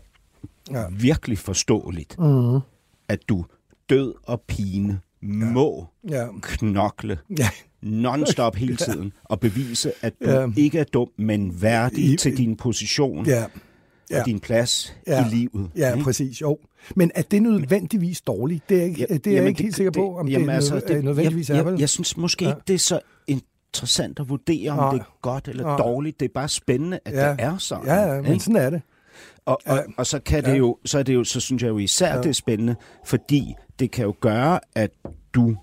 Ja. 0.70 0.84
virkelig 0.90 1.38
forståeligt, 1.38 2.18
Mhm. 2.18 2.60
at 3.08 3.18
du 3.28 3.44
død 3.90 4.14
og 4.22 4.40
pine 4.40 5.00
må 5.22 5.86
ja, 6.08 6.26
knokle 6.42 7.18
ja, 7.38 7.48
non-stop 7.82 8.56
hele 8.62 8.76
tiden 8.76 9.12
og 9.24 9.40
bevise, 9.40 9.92
at 10.02 10.12
du 10.24 10.30
Ja. 10.30 10.46
ikke 10.56 10.78
er 10.78 10.84
dum, 10.84 11.08
men 11.18 11.62
værdig 11.62 12.04
I- 12.04 12.16
til 12.16 12.36
din 12.36 12.56
position 12.56 13.26
ja, 13.26 13.44
og 14.20 14.26
din 14.26 14.40
plads 14.40 14.96
Ja. 15.06 15.26
i 15.26 15.30
livet. 15.34 15.70
ja, 15.76 15.92
ikke? 15.92 16.04
præcis, 16.04 16.40
jo. 16.40 16.58
Men 16.96 17.10
er 17.14 17.22
det 17.22 17.42
nødvendigvis 17.42 18.20
dårligt? 18.20 18.68
Det 18.68 18.78
er, 18.80 18.84
ikke, 18.84 19.06
det 19.08 19.26
er 19.26 19.30
jeg 19.30 19.34
jamen, 19.34 19.48
ikke 19.48 19.62
helt 19.62 19.76
sikker 19.76 19.90
på, 19.92 20.18
om 20.18 20.26
det, 20.26 20.32
jamen, 20.32 20.48
det, 20.48 20.54
altså, 20.54 20.80
det 20.88 21.04
nødvendigvis 21.04 21.50
jeg, 21.50 21.58
er. 21.58 21.70
jeg, 21.70 21.80
jeg 21.80 21.88
synes 21.88 22.16
måske 22.16 22.44
Ja. 22.44 22.50
ikke, 22.50 22.60
det 22.68 22.74
er 22.74 22.78
så 22.78 23.00
interessant 23.26 24.20
at 24.20 24.28
vurdere, 24.28 24.70
om 24.70 24.76
Nej. 24.76 24.90
det 24.92 25.00
er 25.00 25.16
godt 25.22 25.48
eller 25.48 25.62
Nej. 25.62 25.76
dårligt. 25.76 26.20
Det 26.20 26.26
er 26.28 26.32
bare 26.34 26.48
spændende, 26.48 26.98
at 27.04 27.14
Ja. 27.14 27.30
det 27.30 27.36
er 27.38 27.58
sådan. 27.58 27.86
Ja, 27.86 27.94
ja, 28.14 28.22
men 28.22 28.32
ikke? 28.32 28.44
sådan 28.44 28.60
er 28.60 28.70
det. 28.70 28.82
Og, 29.46 29.58
og, 29.66 29.84
og 29.96 30.06
så 30.06 30.18
kan 30.18 30.44
det 30.44 30.50
Ja. 30.50 30.56
jo, 30.56 30.78
så 30.84 30.98
er 30.98 31.02
det 31.02 31.14
jo, 31.14 31.24
så 31.24 31.40
synes 31.40 31.62
jeg 31.62 31.68
jo 31.68 31.78
især, 31.78 32.20
det 32.22 32.28
er 32.28 32.32
spændende, 32.32 32.76
fordi 33.04 33.54
det 33.78 33.90
kan 33.90 34.04
jo 34.04 34.14
gøre, 34.20 34.60
at 34.74 34.90
du 35.34 35.56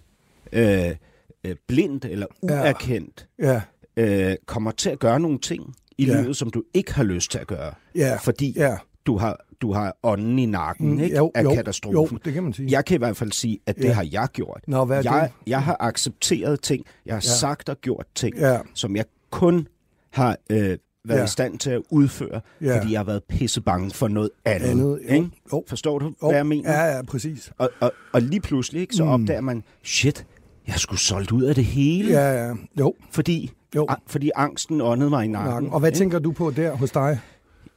øh, 0.54 0.96
øh, 1.44 1.56
blindt 1.68 2.06
eller 2.06 2.26
Ja. 2.50 2.62
uerkendt 2.62 3.28
Ja, 3.40 3.62
øh, 3.98 4.36
kommer 4.46 4.72
til 4.72 4.90
at 4.90 5.00
gøre 5.00 5.20
nogle 5.20 5.40
ting 5.40 5.76
i 5.98 6.06
Ja. 6.06 6.22
livet, 6.22 6.38
som 6.38 6.50
du 6.50 6.64
ikke 6.74 6.94
har 6.94 7.04
lyst 7.04 7.32
til 7.32 7.40
at 7.40 7.48
gøre. 7.48 7.74
ja, 7.96 8.16
Fordi 8.16 8.54
ja. 8.58 8.78
du 9.06 9.18
har 9.18 9.40
du 9.62 9.74
har 9.74 9.98
ånden 10.04 10.40
i 10.40 10.46
nakken 10.46 11.00
ikke? 11.00 11.18
jo, 11.18 11.32
af 11.36 11.44
jo, 11.44 11.54
katastrofen. 11.56 12.16
Jo, 12.18 12.20
det 12.26 12.34
kan 12.34 12.44
man 12.44 12.54
sige. 12.54 12.72
Jeg 12.72 12.86
kan 12.86 12.96
i 12.96 12.98
hvert 12.98 13.18
fald 13.18 13.32
sige, 13.32 13.60
at 13.66 13.76
det 13.76 13.84
Ja. 13.84 13.94
har 13.94 14.08
jeg 14.12 14.28
gjort. 14.34 14.64
Nå, 14.68 14.86
hvad 14.86 15.06
er 15.06 15.14
jeg, 15.14 15.30
det? 15.44 15.50
jeg 15.50 15.64
har 15.64 15.78
accepteret 15.80 16.62
ting, 16.62 16.86
jeg 17.06 17.14
har 17.16 17.18
Ja. 17.26 17.36
sagt 17.40 17.70
og 17.70 17.78
gjort 17.82 18.06
ting, 18.16 18.38
Ja. 18.38 18.60
som 18.74 18.96
jeg 18.96 19.06
kun 19.30 19.68
har 20.10 20.38
øh, 20.52 20.78
været 21.08 21.20
Ja. 21.20 21.24
i 21.24 21.28
stand 21.28 21.60
til 21.60 21.70
at 21.70 21.82
udføre, 21.90 22.42
Ja. 22.62 22.78
fordi 22.78 22.92
jeg 22.92 23.00
har 23.00 23.04
været 23.06 23.24
pissebange 23.30 23.92
for 23.92 24.08
noget 24.08 24.30
andet. 24.46 24.68
Andet, 24.70 24.84
jo, 24.84 25.14
ikke? 25.14 25.30
jo. 25.54 25.64
Forstår 25.68 26.00
du, 26.00 26.06
Jo, 26.06 26.14
hvad 26.28 26.36
jeg 26.36 26.46
mener? 26.48 26.72
Ja, 26.72 26.96
ja, 26.96 27.02
præcis. 27.02 27.52
Og, 27.58 27.70
og, 27.80 27.92
og 28.14 28.22
lige 28.22 28.42
pludselig 28.42 28.82
ikke, 28.82 28.96
så 28.96 29.04
opdager 29.04 29.42
man, 29.42 29.64
shit, 29.84 30.26
jeg 30.68 30.76
skulle 30.76 31.00
solgt 31.00 31.32
ud 31.32 31.44
af 31.44 31.56
det 31.56 31.66
hele, 31.66 32.12
Ja, 32.12 32.46
ja, 32.48 32.54
jo. 32.80 32.94
fordi, 33.12 33.52
Jo. 33.76 33.86
a, 33.90 33.94
fordi 34.08 34.32
angsten 34.36 34.82
åndede 34.82 35.10
mig 35.10 35.26
i 35.26 35.28
nakken. 35.28 35.52
Nakken. 35.54 35.72
Og 35.74 35.80
hvad 35.80 35.90
ikke? 35.90 35.98
tænker 36.00 36.20
du 36.20 36.32
på 36.32 36.52
der 36.52 36.76
hos 36.76 36.92
dig? 36.92 37.20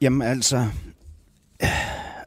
Jamen 0.00 0.22
altså... 0.22 0.66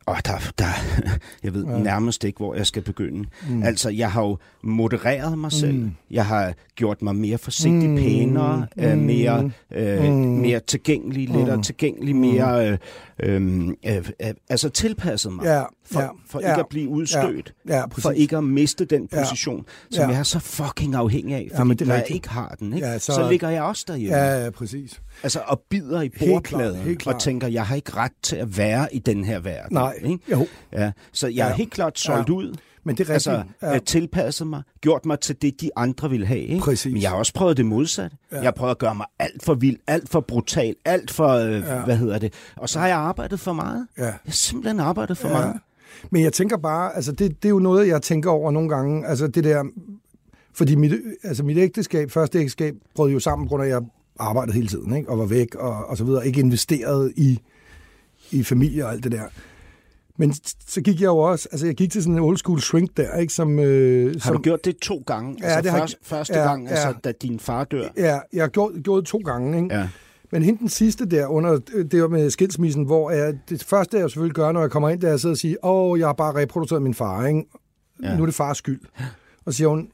Og 0.07 0.17
der, 0.25 0.51
der, 0.59 0.65
jeg 1.43 1.53
ved 1.53 1.65
ja. 1.65 1.77
nærmest 1.79 2.23
ikke, 2.23 2.37
hvor 2.37 2.55
jeg 2.55 2.67
skal 2.67 2.81
begynde. 2.83 3.29
Mm. 3.49 3.63
Altså, 3.63 3.89
jeg 3.89 4.11
har 4.11 4.21
jo 4.21 4.37
modereret 4.63 5.37
mig 5.39 5.51
selv. 5.51 5.73
Mm. 5.79 5.91
Jeg 6.11 6.25
har 6.25 6.53
gjort 6.75 7.01
mig 7.01 7.15
mere 7.15 7.37
forsigtig, 7.37 7.89
mm. 7.89 7.95
pænere, 7.95 8.67
mm. 8.77 8.83
Øh, 8.83 8.97
mere, 8.97 9.51
øh, 9.75 10.03
mm. 10.03 10.09
mere 10.17 10.59
tilgængelig, 10.59 11.29
lettere 11.29 11.61
tilgængelig, 11.63 12.15
mere... 12.15 12.69
Øh, 12.71 12.77
øh, 13.23 13.67
øh, 13.87 13.95
øh, 14.23 14.33
altså 14.49 14.69
tilpasset 14.69 15.33
mig. 15.33 15.43
Ja, 15.45 15.63
for, 15.91 16.01
ja, 16.01 16.07
for 16.29 16.39
ja, 16.41 16.49
ikke 16.51 16.59
at 16.59 16.67
blive 16.69 16.89
udstødt. 16.89 17.53
Ja, 17.67 17.77
ja, 17.77 17.87
præcis. 17.87 18.01
for 18.03 18.11
ikke 18.11 18.37
at 18.37 18.43
miste 18.43 18.85
den 18.85 19.09
Ja. 19.13 19.19
position, 19.19 19.65
som 19.91 20.03
Ja. 20.03 20.09
jeg 20.09 20.19
er 20.19 20.23
så 20.23 20.39
fucking 20.39 20.95
afhængig 20.95 21.35
af. 21.35 21.47
Fordi 21.51 21.57
Ja, 21.59 21.63
men 21.63 21.77
det 21.77 21.85
er 21.85 21.89
når 21.89 21.95
jeg 21.95 22.05
ikke 22.11 22.29
har 22.29 22.55
den, 22.59 22.73
ikke, 22.73 22.87
Ja, 22.87 22.99
så... 22.99 23.05
så- 23.05 23.13
så 23.13 23.29
ligger 23.29 23.49
jeg 23.49 23.63
også 23.63 23.85
derhjemme. 23.87 24.17
Ja, 24.17 24.43
ja, 24.43 24.49
præcis. 24.49 25.01
Altså, 25.23 25.39
og 25.47 25.61
bider 25.69 26.01
i 26.01 26.09
bordpladen 26.19 26.97
og 27.05 27.19
tænker, 27.19 27.47
jeg 27.47 27.65
har 27.65 27.75
ikke 27.75 27.95
ret 27.95 28.11
til 28.23 28.35
at 28.35 28.57
være 28.57 28.95
i 28.95 28.99
den 28.99 29.25
her 29.25 29.39
verden. 29.39 29.73
Nej, 29.73 29.93
Ikke? 30.03 30.19
jo. 30.31 30.47
Ja, 30.73 30.91
så 31.11 31.27
jeg 31.27 31.45
er 31.45 31.49
Ja. 31.49 31.55
helt 31.55 31.71
klart 31.71 31.99
solgt 31.99 32.29
Ja. 32.29 32.33
ud. 32.33 32.55
Men 32.83 32.95
det 32.97 33.09
er 33.09 33.13
rigtigt. 33.13 33.27
Altså, 33.27 33.43
ja. 33.61 33.71
ja. 33.73 33.79
tilpasset 33.79 34.47
mig, 34.47 34.61
gjort 34.81 35.05
mig 35.05 35.19
til 35.19 35.41
det, 35.41 35.61
de 35.61 35.69
andre 35.75 36.09
vil 36.09 36.25
have. 36.25 36.39
Ikke? 36.39 36.61
Præcis. 36.63 36.93
Men 36.93 37.01
jeg 37.01 37.09
har 37.09 37.17
også 37.17 37.33
prøvet 37.33 37.57
det 37.57 37.65
modsatte. 37.65 38.17
Ja. 38.31 38.35
Jeg 38.37 38.43
har 38.45 38.51
prøvet 38.51 38.71
at 38.71 38.77
gøre 38.77 38.95
mig 38.95 39.05
alt 39.19 39.43
for 39.43 39.53
vild, 39.53 39.77
alt 39.87 40.09
for 40.09 40.19
brutal, 40.19 40.75
alt 40.85 41.11
for, 41.11 41.27
øh, 41.27 41.51
ja. 41.53 41.83
hvad 41.85 41.97
hedder 41.97 42.19
det. 42.19 42.33
Og 42.55 42.69
så 42.69 42.79
har 42.79 42.87
jeg 42.87 42.97
arbejdet 42.97 43.39
for 43.39 43.53
meget. 43.53 43.87
Ja. 43.97 44.03
Jeg 44.05 44.13
har 44.25 44.31
simpelthen 44.31 44.79
arbejdet 44.79 45.17
for 45.17 45.27
Ja. 45.27 45.33
meget. 45.33 45.55
Men 46.11 46.23
jeg 46.23 46.33
tænker 46.33 46.57
bare, 46.57 46.95
altså 46.95 47.11
det, 47.11 47.43
det 47.43 47.45
er 47.45 47.53
jo 47.53 47.59
noget, 47.59 47.87
jeg 47.87 48.01
tænker 48.01 48.29
over 48.29 48.51
nogle 48.51 48.69
gange, 48.69 49.07
altså 49.07 49.27
det 49.27 49.43
der, 49.43 49.63
fordi 50.53 50.75
mit, 50.75 50.93
altså 51.23 51.43
mit 51.43 51.57
ægteskab, 51.57 52.11
første 52.11 52.39
ægteskab, 52.39 52.75
brød 52.95 53.11
jo 53.11 53.19
sammen, 53.19 53.47
grund 53.47 53.63
af, 53.63 53.67
at 53.67 53.71
jeg 53.73 53.81
arbejdede 54.19 54.53
hele 54.55 54.67
tiden, 54.67 54.95
ikke? 54.95 55.09
og 55.09 55.19
var 55.19 55.25
væk, 55.25 55.55
og, 55.55 55.85
og 55.85 55.97
så 55.97 56.03
videre, 56.03 56.27
ikke 56.27 56.39
investeret 56.39 57.13
i, 57.15 57.39
i 58.31 58.43
familie 58.43 58.85
og 58.85 58.91
alt 58.91 59.03
det 59.03 59.11
der. 59.11 59.23
Men 60.19 60.33
så 60.67 60.81
gik 60.81 61.01
jeg 61.01 61.07
jo 61.07 61.17
også, 61.17 61.47
altså 61.51 61.65
jeg 61.65 61.75
gik 61.75 61.91
til 61.91 62.03
sådan 62.03 62.13
en 62.13 62.19
old 62.19 62.37
school 62.37 62.59
shrink 62.61 62.97
der, 62.97 63.17
ikke? 63.17 63.33
Som, 63.33 63.59
øh, 63.59 64.13
Har 64.13 64.19
som, 64.19 64.35
du 64.35 64.41
gjort 64.41 64.65
det 64.65 64.77
to 64.77 65.03
gange? 65.07 65.37
Ja, 65.41 65.45
altså 65.47 65.61
det 65.61 65.71
har 65.71 65.77
jeg- 65.77 65.81
først, 65.81 65.97
første 66.01 66.37
ja, 66.39 66.43
gang, 66.47 66.69
altså, 66.69 66.87
ja. 66.87 66.93
da 67.03 67.11
din 67.11 67.39
far 67.39 67.63
dør? 67.63 67.87
Ja, 67.97 68.19
jeg 68.33 68.43
har 68.43 68.47
gjort, 68.49 68.71
gjort 68.83 68.99
det 69.01 69.07
to 69.07 69.17
gange, 69.17 69.63
ikke? 69.63 69.75
Ja. 69.75 69.89
Men 70.31 70.43
hende 70.43 70.59
den 70.59 70.69
sidste 70.69 71.05
der, 71.05 71.27
under 71.27 71.57
det 71.91 72.01
var 72.01 72.07
med 72.07 72.29
skilsmissen, 72.29 72.83
hvor 72.83 73.11
jeg, 73.11 73.37
det 73.49 73.63
første, 73.63 73.97
jeg 73.97 74.09
selvfølgelig 74.09 74.35
gør, 74.35 74.51
når 74.51 74.61
jeg 74.61 74.71
kommer 74.71 74.89
ind, 74.89 75.01
det 75.01 75.09
er 75.09 75.13
at 75.13 75.21
sidde 75.21 75.33
og 75.33 75.37
sige, 75.37 75.65
åh, 75.65 75.99
jeg 75.99 76.07
har 76.07 76.13
bare 76.13 76.35
reproduceret 76.35 76.81
min 76.81 76.93
far, 76.93 77.25
ikke? 77.27 77.43
Ja. 78.03 78.15
Nu 78.15 78.21
er 78.21 78.25
det 78.25 78.35
fars 78.35 78.57
skyld. 78.57 78.81
Og 79.45 79.53
siger 79.53 79.67
hun, 79.67 79.89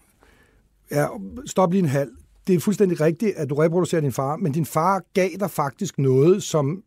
ja, 0.92 1.06
stop 1.46 1.72
lige 1.72 1.80
en 1.84 1.90
halv. 1.90 2.10
Det 2.48 2.56
er 2.56 2.60
fuldstændig 2.60 3.02
rigtigt, 3.02 3.36
at 3.36 3.50
du 3.50 3.56
reproducerer 3.56 4.02
din 4.02 4.12
far, 4.12 4.36
men 4.36 4.52
din 4.52 4.66
far 4.66 5.02
gav 5.14 5.30
dig 5.40 5.52
faktisk 5.52 6.00
noget, 6.00 6.44
som 6.44 6.82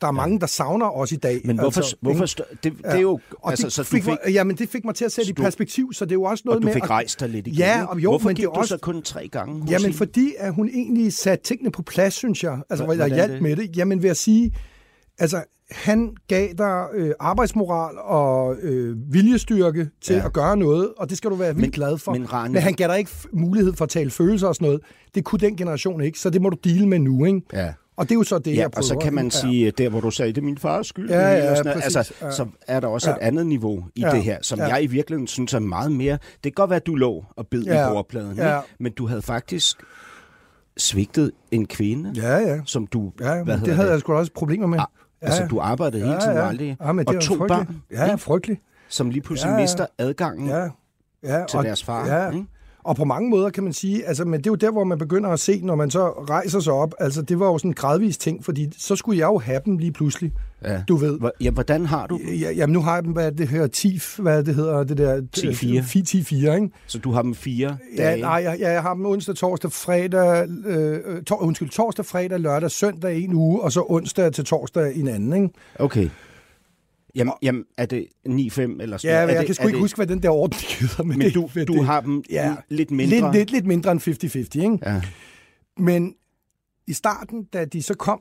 der 0.00 0.06
er 0.06 0.10
mange, 0.12 0.40
der 0.40 0.46
savner 0.46 0.86
også 0.86 1.14
i 1.14 1.18
dag. 1.18 1.40
Men 1.44 1.58
hvorfor... 1.58 1.80
Altså, 1.80 1.96
hvorfor 2.00 2.26
stå, 2.26 2.44
det, 2.64 2.72
det 2.76 2.80
er 2.84 2.98
jo... 2.98 3.20
Og 3.32 3.50
altså, 3.50 3.64
det 3.66 3.72
så 3.72 3.82
du 3.82 3.86
fik, 3.86 4.02
fik, 4.04 4.08
mig, 4.24 4.32
jamen, 4.32 4.56
det 4.56 4.68
fik 4.68 4.84
mig 4.84 4.94
til 4.94 5.04
at 5.04 5.12
sætte 5.12 5.26
Så 5.26 5.30
i 5.30 5.34
du- 5.34 5.42
perspektiv, 5.42 5.92
så 5.92 6.04
det 6.04 6.10
er 6.10 6.14
jo 6.14 6.22
også 6.22 6.42
noget 6.44 6.56
og 6.56 6.62
du 6.62 6.66
med... 6.66 6.74
fik 6.74 6.82
at- 6.82 6.90
rejst 6.90 7.20
dig 7.20 7.28
lidt 7.28 7.46
igen. 7.46 7.58
Ja, 7.58 7.84
og 7.84 7.98
jo, 8.00 8.10
Hvorfor 8.10 8.28
men 8.28 8.36
gik 8.36 8.42
det 8.46 8.54
du 8.54 8.58
også- 8.60 8.68
så 8.68 8.78
kun 8.78 9.02
tre 9.02 9.28
gange? 9.28 9.64
Jamen, 9.70 9.92
fordi 9.92 10.34
at 10.38 10.54
hun 10.54 10.68
egentlig 10.68 11.12
satte 11.12 11.44
tingene 11.44 11.70
på 11.70 11.82
plads, 11.82 12.14
synes 12.14 12.44
jeg. 12.44 12.58
Altså, 12.70 12.84
hvor 12.84 12.94
jeg 12.94 13.08
hjalp 13.14 13.42
med 13.42 13.56
det. 13.56 13.76
Jamen, 13.76 14.02
ved 14.02 14.10
at 14.10 14.16
sige, 14.16 14.54
altså, 15.18 15.44
han 15.70 16.14
gav 16.28 16.48
dig 16.58 16.84
øh, 16.94 17.10
arbejdsmoral 17.20 17.98
og 17.98 18.56
øh, 18.62 18.96
viljestyrke 19.12 19.88
til 20.02 20.16
Ja. 20.16 20.24
at 20.26 20.32
gøre 20.32 20.56
noget, 20.56 20.92
og 20.96 21.10
det 21.10 21.18
skal 21.18 21.30
du 21.30 21.34
være 21.36 21.48
vildt 21.54 21.60
Men- 21.60 21.70
glad 21.70 21.98
for. 21.98 22.12
men 22.12 22.24
Rane- 22.32 22.48
men 22.52 22.62
han 22.62 22.72
gav 22.74 22.88
dig 22.88 22.98
ikke 22.98 23.10
mulighed 23.32 23.72
for 23.72 23.84
at 23.84 23.88
tale 23.90 24.10
følelser 24.10 24.48
og 24.48 24.54
sådan 24.54 24.66
noget. 24.66 24.80
Det 25.14 25.24
kunne 25.24 25.38
den 25.38 25.56
generation 25.56 26.00
ikke, 26.00 26.18
så 26.18 26.30
det 26.30 26.42
må 26.42 26.50
du 26.50 26.56
dele 26.64 26.88
med 26.88 26.98
nu, 26.98 27.24
ikke? 27.24 27.40
Ja. 27.52 27.72
Og 27.96 28.04
det 28.08 28.14
er 28.14 28.18
jo 28.18 28.22
så 28.22 28.38
det, 28.38 28.54
Ja, 28.56 28.60
jeg 28.60 28.70
prøver. 28.70 28.78
og 28.80 28.84
så 28.84 28.96
kan 29.02 29.14
man 29.14 29.24
Ja. 29.24 29.30
sige, 29.30 29.70
der 29.70 29.88
hvor 29.88 30.00
du 30.00 30.10
sagde, 30.10 30.32
det 30.32 30.38
er 30.38 30.44
min 30.44 30.58
fars 30.58 30.86
skyld. 30.86 31.10
Ja, 31.10 31.20
ja, 31.20 31.50
og 31.50 31.56
sådan 31.56 31.72
præcis, 31.72 31.96
altså, 31.96 32.14
ja. 32.22 32.30
Så 32.30 32.46
er 32.68 32.80
der 32.80 32.88
også 32.88 33.10
Ja. 33.10 33.16
et 33.16 33.20
andet 33.20 33.46
niveau 33.46 33.84
i 33.94 34.00
Ja, 34.00 34.10
det 34.10 34.22
her, 34.22 34.38
som 34.42 34.58
ja. 34.58 34.66
jeg 34.66 34.82
i 34.82 34.86
virkeligheden 34.86 35.26
synes 35.26 35.54
er 35.54 35.58
meget 35.58 35.92
mere... 35.92 36.12
Det 36.14 36.42
kan 36.42 36.52
godt 36.52 36.70
være, 36.70 36.76
at 36.76 36.86
du 36.86 36.94
lå 36.94 37.24
og 37.36 37.46
bed 37.46 37.62
Ja, 37.62 37.88
i 37.88 37.92
bordpladen, 37.92 38.36
ja. 38.36 38.58
ikke? 38.58 38.74
men 38.80 38.92
du 38.92 39.06
havde 39.06 39.22
faktisk 39.22 39.76
svigtet 40.76 41.30
en 41.50 41.66
kvinde, 41.66 42.12
Ja, 42.16 42.36
ja. 42.36 42.60
som 42.64 42.86
du... 42.86 43.12
Ja, 43.20 43.42
hvad 43.42 43.58
det 43.58 43.74
havde 43.74 43.90
jeg 43.90 44.00
sgu 44.00 44.12
også 44.12 44.32
problemer 44.34 44.66
med. 44.66 44.78
Ah, 45.22 45.26
Altså, 45.28 45.46
du 45.46 45.60
arbejdede 45.60 46.04
hele 46.06 46.20
tiden 46.20 46.36
og 46.38 46.48
aldrig... 46.48 46.76
Ja, 46.80 46.92
men 46.92 46.98
det 46.98 47.08
og 47.08 47.14
er 47.14 47.20
to 47.20 47.34
frygteligt. 47.36 47.68
børn, 47.68 47.82
Ja, 48.08 48.14
frygteligt. 48.14 48.60
som 48.88 49.10
lige 49.10 49.22
pludselig 49.22 49.50
Ja, 49.50 49.54
ja. 49.56 49.60
mister 49.62 49.86
adgangen 49.98 50.48
Ja, 50.48 50.68
ja. 51.22 51.44
til 51.48 51.58
og, 51.58 51.64
deres 51.64 51.84
far. 51.84 52.06
Ja, 52.06 52.30
ikke? 52.30 52.46
Og 52.84 52.96
på 52.96 53.04
mange 53.04 53.30
måder 53.30 53.50
kan 53.50 53.64
man 53.64 53.72
sige, 53.72 54.06
altså, 54.06 54.24
men 54.24 54.40
det 54.40 54.46
er 54.46 54.50
jo 54.50 54.54
der, 54.54 54.70
hvor 54.70 54.84
man 54.84 54.98
begynder 54.98 55.30
at 55.30 55.40
se, 55.40 55.60
når 55.64 55.74
man 55.74 55.90
så 55.90 56.08
rejser 56.08 56.60
sig 56.60 56.72
op, 56.72 56.94
altså 57.00 57.22
det 57.22 57.40
var 57.40 57.46
jo 57.46 57.58
sådan 57.58 57.70
en 57.70 57.74
gradvis 57.74 58.18
ting, 58.18 58.44
fordi 58.44 58.68
så 58.78 58.96
skulle 58.96 59.18
jeg 59.18 59.26
jo 59.26 59.38
have 59.38 59.60
dem 59.64 59.78
lige 59.78 59.92
pludselig, 59.92 60.32
Ja. 60.64 60.82
du 60.88 60.96
ved. 60.96 61.18
Hvor- 61.18 61.32
Ja, 61.40 61.50
hvordan 61.50 61.86
har 61.86 62.06
du... 62.06 62.20
Ja, 62.40 62.50
jamen 62.52 62.72
nu 62.72 62.80
har 62.80 62.94
jeg 62.94 63.04
dem, 63.04 63.12
hvad 63.12 63.32
det 63.32 63.48
her, 63.48 63.66
TIF, 63.66 64.18
hvad 64.18 64.44
det 64.44 64.54
hedder, 64.54 64.84
det 64.84 64.98
der... 64.98 65.20
10-4. 65.36 66.50
10-4, 66.50 66.54
ikke? 66.54 66.70
Så 66.86 66.98
du 66.98 67.10
har 67.12 67.22
dem 67.22 67.34
fire 67.34 67.76
Ja, 67.96 68.02
dage? 68.04 68.20
nej, 68.20 68.30
jeg, 68.44 68.56
jeg 68.60 68.82
har 68.82 68.94
dem 68.94 69.06
onsdag, 69.06 69.34
torsdag, 69.34 69.72
fredag, 69.72 70.48
øh, 70.66 70.98
øh, 71.06 71.22
tor, 71.22 71.42
undskyld, 71.42 71.68
torsdag, 71.68 72.04
fredag, 72.04 72.40
lørdag, 72.40 72.70
søndag 72.70 73.18
en 73.20 73.34
uge, 73.34 73.60
og 73.62 73.72
så 73.72 73.84
onsdag 73.88 74.32
til 74.32 74.44
torsdag 74.44 74.96
en 74.96 75.08
anden, 75.08 75.32
ikke? 75.32 75.48
Okay. 75.78 76.08
Jamen, 77.14 77.32
jamen 77.42 77.64
er 77.76 77.86
det 77.86 78.06
9-5 78.28 78.28
eller 78.30 78.96
sådan 78.96 79.14
Ja, 79.14 79.18
jeg 79.18 79.28
det, 79.38 79.46
kan 79.46 79.54
sgu 79.54 79.66
ikke 79.66 79.74
det, 79.76 79.80
huske, 79.80 79.96
hvad 79.96 80.06
den 80.06 80.22
der 80.22 80.28
ordning 80.30 80.62
hedder. 80.80 81.02
Men, 81.02 81.18
Men 81.18 81.26
det, 81.26 81.34
du, 81.34 81.48
det, 81.54 81.68
du 81.68 81.82
har 81.82 82.00
dem 82.00 82.22
ja, 82.30 82.56
lidt 82.68 82.90
mindre? 82.90 83.16
Lidt, 83.20 83.32
lidt, 83.34 83.50
lidt 83.50 83.66
mindre 83.66 83.92
end 83.92 84.00
50-50, 84.00 84.62
ikke? 84.62 84.78
Ja. 84.86 85.02
Men 85.78 86.14
i 86.86 86.92
starten, 86.92 87.44
da 87.52 87.64
de 87.64 87.82
så 87.82 87.94
kom, 87.94 88.20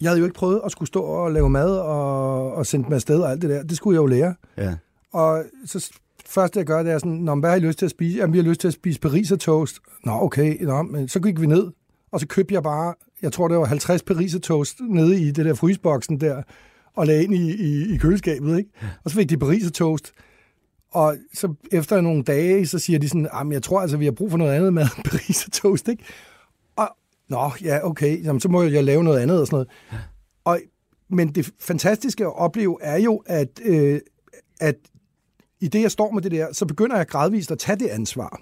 jeg 0.00 0.10
havde 0.10 0.18
jo 0.18 0.24
ikke 0.24 0.34
prøvet 0.34 0.60
at 0.64 0.72
skulle 0.72 0.86
stå 0.86 1.02
og 1.02 1.30
lave 1.32 1.50
mad 1.50 1.78
og, 1.78 2.52
og 2.52 2.66
sende 2.66 2.84
dem 2.84 2.92
afsted 2.92 3.20
og 3.20 3.30
alt 3.30 3.42
det 3.42 3.50
der. 3.50 3.62
Det 3.62 3.76
skulle 3.76 3.94
jeg 3.94 4.00
jo 4.02 4.06
lære. 4.06 4.34
ja. 4.56 4.74
Og 5.12 5.44
så 5.66 5.80
s- 5.80 5.90
først 6.26 6.56
jeg 6.56 6.64
gør, 6.64 6.82
det 6.82 6.92
er 6.92 6.98
sådan, 6.98 7.12
Nå, 7.12 7.34
hvad 7.34 7.50
har 7.50 7.56
I 7.56 7.60
lyst 7.60 7.78
til 7.78 7.86
at 7.86 7.90
spise? 7.90 8.18
Jamen, 8.18 8.32
vi 8.32 8.38
har 8.38 8.44
lyst 8.44 8.60
til 8.60 8.68
at 8.68 8.74
spise 8.74 9.00
pariser 9.00 9.36
toast. 9.36 9.78
Nå, 10.04 10.12
okay. 10.12 10.62
Nå, 10.64 10.82
men 10.82 11.08
så 11.08 11.20
gik 11.20 11.40
vi 11.40 11.46
ned, 11.46 11.70
og 12.12 12.20
så 12.20 12.26
købte 12.26 12.54
jeg 12.54 12.62
bare, 12.62 12.94
jeg 13.22 13.32
tror, 13.32 13.48
det 13.48 13.58
var 13.58 13.64
50 13.64 14.02
pariser 14.02 14.38
toast 14.38 14.80
nede 14.80 15.20
i 15.20 15.30
det 15.30 15.44
der 15.44 15.54
fryseboksen 15.54 16.20
der, 16.20 16.42
og 16.96 17.06
lagde 17.06 17.24
ind 17.24 17.34
i, 17.34 17.54
i, 17.54 17.94
i 17.94 17.96
køleskabet, 17.96 18.58
ikke? 18.58 18.70
Og 19.04 19.10
så 19.10 19.16
fik 19.16 19.28
de 19.30 19.36
pariser 19.38 19.70
toast. 19.70 20.12
Og 20.92 21.16
så 21.34 21.54
efter 21.72 22.00
nogle 22.00 22.22
dage, 22.22 22.66
så 22.66 22.78
siger 22.78 22.98
de 22.98 23.08
sådan, 23.08 23.28
jamen, 23.34 23.52
jeg 23.52 23.62
tror 23.62 23.80
altså, 23.80 23.96
vi 23.96 24.04
har 24.04 24.12
brug 24.12 24.30
for 24.30 24.38
noget 24.38 24.52
andet 24.52 24.74
mad 24.74 24.86
end 24.96 25.04
pariser 25.10 25.50
toast, 25.50 25.88
ikke? 25.88 26.04
Og, 26.76 26.88
nå, 27.28 27.50
ja, 27.64 27.86
okay, 27.86 28.24
jamen, 28.24 28.40
så 28.40 28.48
må 28.48 28.62
jeg 28.62 28.84
lave 28.84 29.04
noget 29.04 29.18
andet 29.20 29.40
og 29.40 29.46
sådan 29.46 29.54
noget. 29.56 29.68
Og, 30.44 30.60
men 31.10 31.28
det 31.34 31.50
fantastiske 31.60 32.24
at 32.24 32.36
opleve 32.38 32.78
er 32.80 32.96
jo, 32.98 33.22
at, 33.26 33.60
øh, 33.64 34.00
at 34.60 34.74
i 35.60 35.68
det, 35.68 35.82
jeg 35.82 35.90
står 35.90 36.10
med 36.10 36.22
det 36.22 36.30
der, 36.32 36.52
så 36.52 36.66
begynder 36.66 36.96
jeg 36.96 37.06
gradvist 37.06 37.50
at 37.50 37.58
tage 37.58 37.78
det 37.78 37.86
ansvar. 37.86 38.40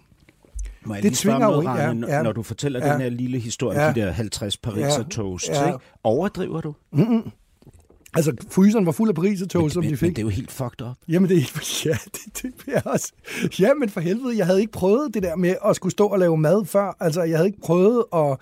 Må 0.87 0.95
jeg 0.95 1.03
Det 1.03 1.11
lige 1.11 1.17
tvinger 1.17 1.53
jo 1.53 1.61
ind, 1.61 2.05
ja, 2.07 2.17
ja. 2.17 2.23
når 2.23 2.33
du 2.33 2.43
fortæller 2.43 2.87
Ja. 2.87 2.93
den 2.93 3.01
her 3.01 3.09
lille 3.09 3.39
historie 3.39 3.81
Ja. 3.81 3.93
de 3.93 4.01
der 4.01 4.11
50 4.11 4.57
pariser 4.57 4.99
Ja. 4.99 5.03
toast, 5.11 5.49
Ja. 5.49 5.67
ikke? 5.67 5.79
overdriver 6.05 6.61
du? 6.61 6.75
Altså, 8.15 8.33
fryseren 8.51 8.87
var 8.87 8.93
fuld 8.93 9.09
af 9.09 9.15
pariser 9.15 9.47
toast, 9.47 9.73
som 9.75 9.81
men, 9.83 9.89
de 9.89 9.93
men 9.93 9.99
fik. 9.99 10.11
det 10.11 10.19
er 10.19 10.23
jo 10.23 10.29
helt 10.29 10.51
fucked 10.53 10.83
up. 10.87 10.97
Jamen, 11.09 11.29
det 11.31 11.37
er. 11.39 11.43
Ja, 11.85 11.97
det, 12.05 12.43
det 12.43 12.53
er 12.75 12.81
også... 12.85 13.13
Ja, 13.61 13.75
men 13.75 13.89
for 13.89 14.01
helvede, 14.01 14.39
jeg 14.39 14.47
havde 14.47 14.61
ikke 14.61 14.73
prøvet 14.73 15.15
det 15.15 15.23
der 15.23 15.37
med 15.37 15.55
at 15.67 15.77
skulle 15.77 15.93
stå 15.93 16.07
og 16.07 16.19
lave 16.19 16.37
mad 16.37 16.65
før. 16.65 16.97
Altså, 17.01 17.23
jeg 17.23 17.39
havde 17.39 17.47
ikke 17.49 17.61
prøvet 17.61 18.05
at... 18.15 18.37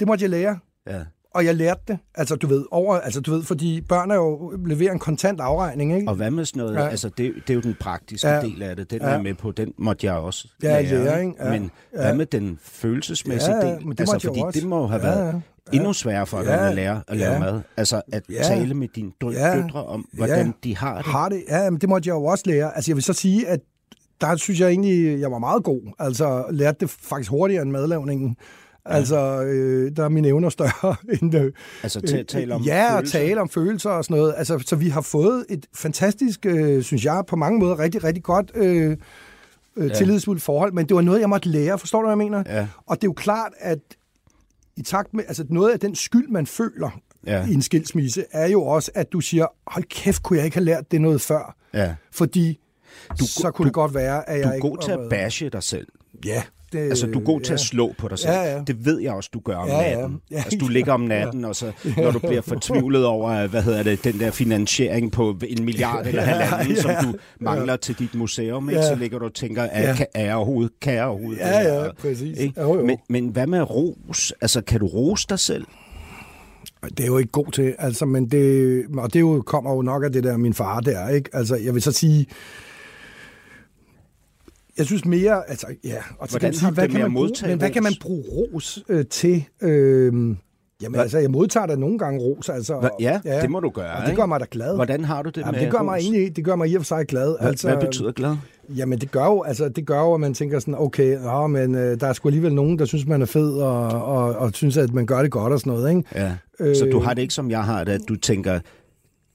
Det 0.00 0.06
måtte 0.08 0.22
jeg 0.22 0.30
lære. 0.30 0.58
Ja. 0.86 1.00
Og 1.34 1.44
jeg 1.44 1.54
lærte 1.54 1.80
det. 1.88 1.98
Altså, 2.14 2.36
du 2.36 2.46
ved, 2.46 2.64
over, 2.70 2.96
altså, 2.96 3.20
du 3.20 3.30
ved, 3.30 3.42
fordi 3.42 3.80
børn 3.80 4.10
er 4.10 4.14
jo 4.14 4.50
leverer 4.66 4.92
en 4.92 4.98
kontant 4.98 5.40
afregning, 5.40 5.94
ikke? 5.96 6.08
Og 6.08 6.14
hvad 6.14 6.30
med 6.30 6.44
sådan 6.44 6.60
noget? 6.62 6.74
Ja. 6.74 6.88
Altså, 6.88 7.08
det, 7.08 7.34
det 7.46 7.50
er 7.50 7.54
jo 7.54 7.60
den 7.60 7.74
praktiske 7.80 8.28
Ja. 8.28 8.40
del 8.40 8.62
af 8.62 8.76
det. 8.76 8.90
Den 8.90 9.00
Ja. 9.02 9.08
er 9.08 9.22
med 9.22 9.34
på. 9.34 9.50
Den 9.52 9.72
måtte 9.78 10.06
jeg 10.06 10.14
også 10.14 10.48
Ja, 10.62 10.80
lære. 10.82 11.04
lære, 11.04 11.20
ikke? 11.20 11.34
Ja. 11.44 11.50
Men 11.50 11.70
Ja. 11.94 12.00
hvad 12.00 12.14
med 12.14 12.26
den 12.26 12.58
følelsesmæssige 12.62 13.56
Ja, 13.56 13.66
del? 13.74 13.82
men 13.86 13.92
det 13.92 14.00
altså, 14.00 14.14
jo 14.24 14.28
fordi 14.30 14.40
også. 14.44 14.60
det 14.60 14.68
må 14.68 14.86
have 14.86 15.06
Ja, 15.08 15.14
været 15.14 15.42
ja. 15.72 15.76
endnu 15.78 15.92
sværere 15.92 16.26
for 16.26 16.38
dig 16.38 16.46
Ja. 16.46 16.68
at 16.68 16.74
lære 16.74 17.02
at 17.08 17.16
lave 17.16 17.32
Ja. 17.32 17.38
mad. 17.38 17.60
Altså, 17.76 18.02
at 18.12 18.22
Ja. 18.30 18.42
tale 18.42 18.74
med 18.74 18.88
dine 18.96 19.10
dø- 19.20 19.30
Ja. 19.30 19.56
døtre 19.62 19.84
om, 19.84 20.08
hvordan 20.12 20.46
Ja. 20.46 20.52
de 20.64 20.76
har 20.76 20.96
det. 20.96 21.06
Har 21.06 21.28
det? 21.28 21.42
Ja, 21.48 21.70
men 21.70 21.80
det 21.80 21.88
måtte 21.88 22.08
jeg 22.08 22.14
jo 22.14 22.24
også 22.24 22.44
lære. 22.46 22.74
Altså, 22.76 22.90
jeg 22.90 22.96
vil 22.96 23.04
så 23.04 23.12
sige, 23.12 23.48
at 23.48 23.60
der 24.20 24.36
synes 24.36 24.60
jeg 24.60 24.68
egentlig, 24.68 25.20
jeg 25.20 25.30
var 25.32 25.38
meget 25.38 25.64
god. 25.64 25.80
Altså, 25.98 26.44
lærte 26.50 26.76
det 26.80 26.90
faktisk 26.90 27.30
hurtigere 27.30 27.62
end 27.62 27.70
madlavningen. 27.70 28.36
Ja. 28.88 28.94
Altså, 28.94 29.42
øh, 29.42 29.96
der 29.96 30.04
er 30.04 30.08
mine 30.08 30.28
evner 30.28 30.48
større 30.48 30.96
end... 31.22 31.34
Øh, 31.36 31.52
Altså, 31.82 32.00
til 32.00 32.16
at 32.16 32.26
tale 32.26 32.54
om 32.54 32.62
Ja, 32.62 32.86
og 32.92 32.92
følelser. 32.98 33.18
tale 33.18 33.40
om 33.40 33.48
følelser 33.48 33.90
og 33.90 34.04
sådan 34.04 34.16
noget. 34.16 34.34
Altså, 34.36 34.58
så 34.66 34.76
vi 34.76 34.88
har 34.88 35.00
fået 35.00 35.44
et 35.48 35.66
fantastisk, 35.74 36.46
øh, 36.46 36.82
synes 36.82 37.04
jeg, 37.04 37.22
på 37.28 37.36
mange 37.36 37.58
måder 37.58 37.78
rigtig, 37.78 38.04
rigtig 38.04 38.22
godt 38.22 38.50
øh, 38.54 38.96
øh, 39.76 39.88
Ja. 39.88 39.94
tillidsfuldt 39.94 40.42
forhold. 40.42 40.72
Men 40.72 40.86
det 40.86 40.94
var 40.96 41.02
noget, 41.02 41.20
jeg 41.20 41.28
måtte 41.28 41.48
lære. 41.48 41.78
Forstår 41.78 41.98
du, 42.00 42.06
hvad 42.06 42.12
jeg 42.12 42.18
mener? 42.18 42.42
Ja. 42.46 42.66
Og 42.86 42.96
det 42.96 43.04
er 43.04 43.08
jo 43.08 43.12
klart, 43.12 43.52
at 43.58 43.78
i 44.78 44.82
takt 44.82 45.14
med, 45.14 45.24
altså 45.28 45.44
noget 45.50 45.72
af 45.72 45.80
den 45.80 45.94
skyld, 45.94 46.28
man 46.28 46.46
føler 46.46 47.00
Ja. 47.26 47.46
i 47.46 47.54
en 47.54 47.62
skilsmisse, 47.62 48.24
er 48.30 48.46
jo 48.46 48.62
også, 48.62 48.90
at 48.94 49.12
du 49.12 49.20
siger, 49.20 49.46
hold 49.66 49.84
kæft, 49.84 50.22
kunne 50.22 50.36
jeg 50.36 50.44
ikke 50.44 50.56
have 50.56 50.64
lært 50.64 50.90
det 50.90 51.00
noget 51.00 51.20
før? 51.20 51.56
Ja. 51.74 51.94
Fordi 52.12 52.60
Du- 53.20 53.26
så 53.26 53.50
kunne 53.50 53.64
du- 53.64 53.68
det 53.68 53.74
godt 53.74 53.94
være, 53.94 54.28
at 54.28 54.36
jeg 54.38 54.44
Du 54.44 54.48
er 54.50 54.54
ikke... 54.54 54.68
god 54.68 54.78
til 54.78 54.92
at 54.92 55.00
bashe 55.10 55.48
dig 55.48 55.62
selv. 55.62 55.86
Ja. 56.24 56.42
Det, 56.72 56.78
Altså, 56.78 57.06
du 57.06 57.18
er 57.18 57.24
god 57.24 57.40
til 57.40 57.52
at 57.52 57.60
slå 57.60 57.94
på 57.98 58.08
dig 58.08 58.18
selv. 58.18 58.32
Ja, 58.32 58.42
ja. 58.56 58.62
Det 58.66 58.84
ved 58.84 59.00
jeg 59.00 59.12
også, 59.12 59.30
du 59.34 59.40
gør 59.40 59.56
om 59.56 59.68
Ja, 59.68 59.80
ja. 59.80 59.96
natten. 59.96 60.20
Ja, 60.30 60.36
Altså, 60.36 60.58
du 60.60 60.68
ligger 60.68 60.92
om 60.92 61.00
natten, 61.00 61.44
og 61.44 61.56
så, 61.56 61.72
når 61.96 62.10
du 62.10 62.18
bliver 62.18 62.40
fortvivlet 62.52 63.04
over, 63.06 63.46
hvad 63.46 63.62
hedder 63.62 63.82
det, 63.82 64.04
den 64.04 64.20
der 64.20 64.30
finansiering 64.30 65.12
på 65.12 65.36
en 65.48 65.64
milliard 65.64 66.06
eller 66.06 66.22
halvanden, 66.32 66.76
ja. 66.76 66.82
som 66.82 66.90
du 67.04 67.18
mangler 67.40 67.76
til 67.76 67.98
dit 67.98 68.14
museum, 68.14 68.68
ikke? 68.68 68.80
Ja. 68.80 68.88
så 68.88 68.94
ligger 68.94 69.18
du 69.18 69.24
og 69.24 69.34
tænker, 69.34 69.62
er, 69.62 69.88
Ja. 69.88 69.94
kan, 69.96 70.06
er 70.14 70.24
jeg 70.24 70.34
overhovedet, 70.34 70.72
kan 70.80 70.94
jeg 70.94 71.04
overhovedet? 71.04 71.38
Ja, 71.40 71.74
ja, 71.84 71.92
præcis. 71.92 72.38
Ikke? 72.38 72.60
Jo, 72.60 72.74
jo. 72.74 72.84
Men, 72.86 72.98
men 73.08 73.28
hvad 73.28 73.46
med 73.46 73.70
ros? 73.70 74.32
Altså, 74.40 74.60
kan 74.60 74.80
du 74.80 74.86
rose 74.86 75.26
dig 75.28 75.38
selv? 75.38 75.64
Det 76.88 77.00
er 77.00 77.06
jo 77.06 77.18
ikke 77.18 77.32
god 77.32 77.52
til, 77.52 77.74
altså, 77.78 78.06
men 78.06 78.26
det, 78.30 78.84
og 78.98 79.12
det 79.14 79.20
jo, 79.20 79.42
kommer 79.46 79.74
jo 79.74 79.82
nok 79.82 80.04
af 80.04 80.12
det 80.12 80.24
der, 80.24 80.36
min 80.36 80.54
far 80.54 80.80
der, 80.80 81.08
ikke? 81.08 81.30
Altså, 81.32 81.56
jeg 81.56 81.74
vil 81.74 81.82
så 81.82 81.92
sige, 81.92 82.26
jeg 84.78 84.86
synes 84.86 85.04
mere, 85.04 85.50
altså, 85.50 85.66
ja, 85.84 85.96
og 86.18 86.28
så 86.28 86.32
Hvordan 86.38 86.52
du 86.52 86.70
hvad 86.74 86.88
kan 86.88 87.00
man 87.00 87.14
bruge, 87.14 87.30
men 87.46 87.58
hvad 87.58 87.70
kan 87.70 87.82
man 87.82 87.92
bruge 88.00 88.24
ros 88.54 88.78
øh, 88.88 89.04
til? 89.06 89.44
Øh, 89.62 90.12
jamen, 90.82 91.00
altså, 91.00 91.18
jeg 91.18 91.30
modtager 91.30 91.66
da 91.66 91.76
nogle 91.76 91.98
gange 91.98 92.20
ros, 92.20 92.48
altså. 92.48 92.78
Hva- 92.78 92.96
ja, 93.00 93.20
det 93.42 93.50
må 93.50 93.60
du 93.60 93.70
gøre, 93.70 93.90
Og 93.96 94.06
det 94.06 94.16
gør 94.16 94.26
mig 94.26 94.40
da 94.40 94.44
glad. 94.50 94.74
Hvordan 94.74 95.04
har 95.04 95.22
du 95.22 95.30
det 95.30 95.36
Jamen, 95.40 95.52
med 95.54 95.60
det 95.60 95.70
gør 95.72 95.82
mig 95.82 95.94
ros? 95.96 96.02
egentlig, 96.04 96.36
det 96.36 96.44
gør 96.44 96.56
mig 96.56 96.68
i 96.70 96.74
og 96.74 96.80
for 96.80 96.84
sig 96.84 97.06
glad. 97.06 97.36
Hvad, 97.40 97.48
altså, 97.48 97.68
hvad 97.68 97.86
betyder 97.86 98.12
glad? 98.12 98.36
Jamen, 98.76 98.98
det 98.98 99.10
gør 99.10 99.24
jo, 99.24 99.42
altså, 99.42 99.68
det 99.68 99.86
gør 99.86 100.00
jo, 100.00 100.14
at 100.14 100.20
man 100.20 100.34
tænker 100.34 100.58
sådan, 100.58 100.74
okay, 100.78 101.12
ja, 101.22 101.46
men 101.46 101.74
øh, 101.74 102.00
der 102.00 102.06
er 102.06 102.12
sgu 102.12 102.28
alligevel 102.28 102.54
nogen, 102.54 102.78
der 102.78 102.84
synes, 102.84 103.06
man 103.06 103.22
er 103.22 103.26
fed, 103.26 103.52
og, 103.52 103.88
og, 104.04 104.36
og 104.36 104.50
synes, 104.54 104.76
at 104.76 104.94
man 104.94 105.06
gør 105.06 105.22
det 105.22 105.30
godt 105.30 105.52
og 105.52 105.60
sådan 105.60 105.72
noget, 105.72 105.90
ikke? 105.90 106.02
Ja. 106.14 106.32
Så 106.74 106.84
Øh. 106.86 106.92
du 106.92 107.00
har 107.00 107.14
det 107.14 107.22
ikke, 107.22 107.34
som 107.34 107.50
jeg 107.50 107.64
har 107.64 107.84
det, 107.84 107.92
at 107.92 108.00
du 108.08 108.16
tænker, 108.16 108.60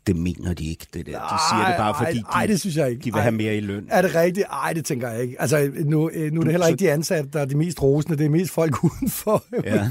det 0.07 0.15
mener 0.15 0.53
de 0.53 0.65
ikke, 0.69 0.87
det 0.93 1.05
der. 1.05 1.11
De 1.11 1.39
siger 1.51 1.67
det 1.67 1.75
bare, 1.77 1.93
fordi 2.05 2.17
ej, 2.33 2.39
ej, 2.41 2.45
det 2.47 2.59
synes 2.59 2.77
jeg 2.77 2.89
ikke. 2.89 2.99
de 2.99 3.03
vil 3.11 3.13
Ej. 3.17 3.21
have 3.21 3.31
mere 3.31 3.57
i 3.57 3.59
løn. 3.59 3.87
Er 3.89 4.01
det 4.01 4.15
rigtigt? 4.15 4.45
Ej, 4.51 4.73
det 4.73 4.85
tænker 4.85 5.09
jeg 5.09 5.21
ikke. 5.21 5.35
Altså, 5.41 5.71
nu, 5.85 6.09
øh, 6.13 6.31
nu 6.33 6.39
er 6.39 6.43
det 6.43 6.51
heller 6.53 6.67
ikke 6.67 6.79
de 6.79 6.91
ansatte, 6.91 7.29
der 7.33 7.39
er 7.39 7.45
de 7.45 7.57
mest 7.57 7.83
rosende. 7.83 8.17
Det 8.17 8.25
er 8.25 8.29
mest 8.29 8.51
folk 8.51 8.83
uden 8.83 9.09
for, 9.09 9.43
Ja. 9.65 9.89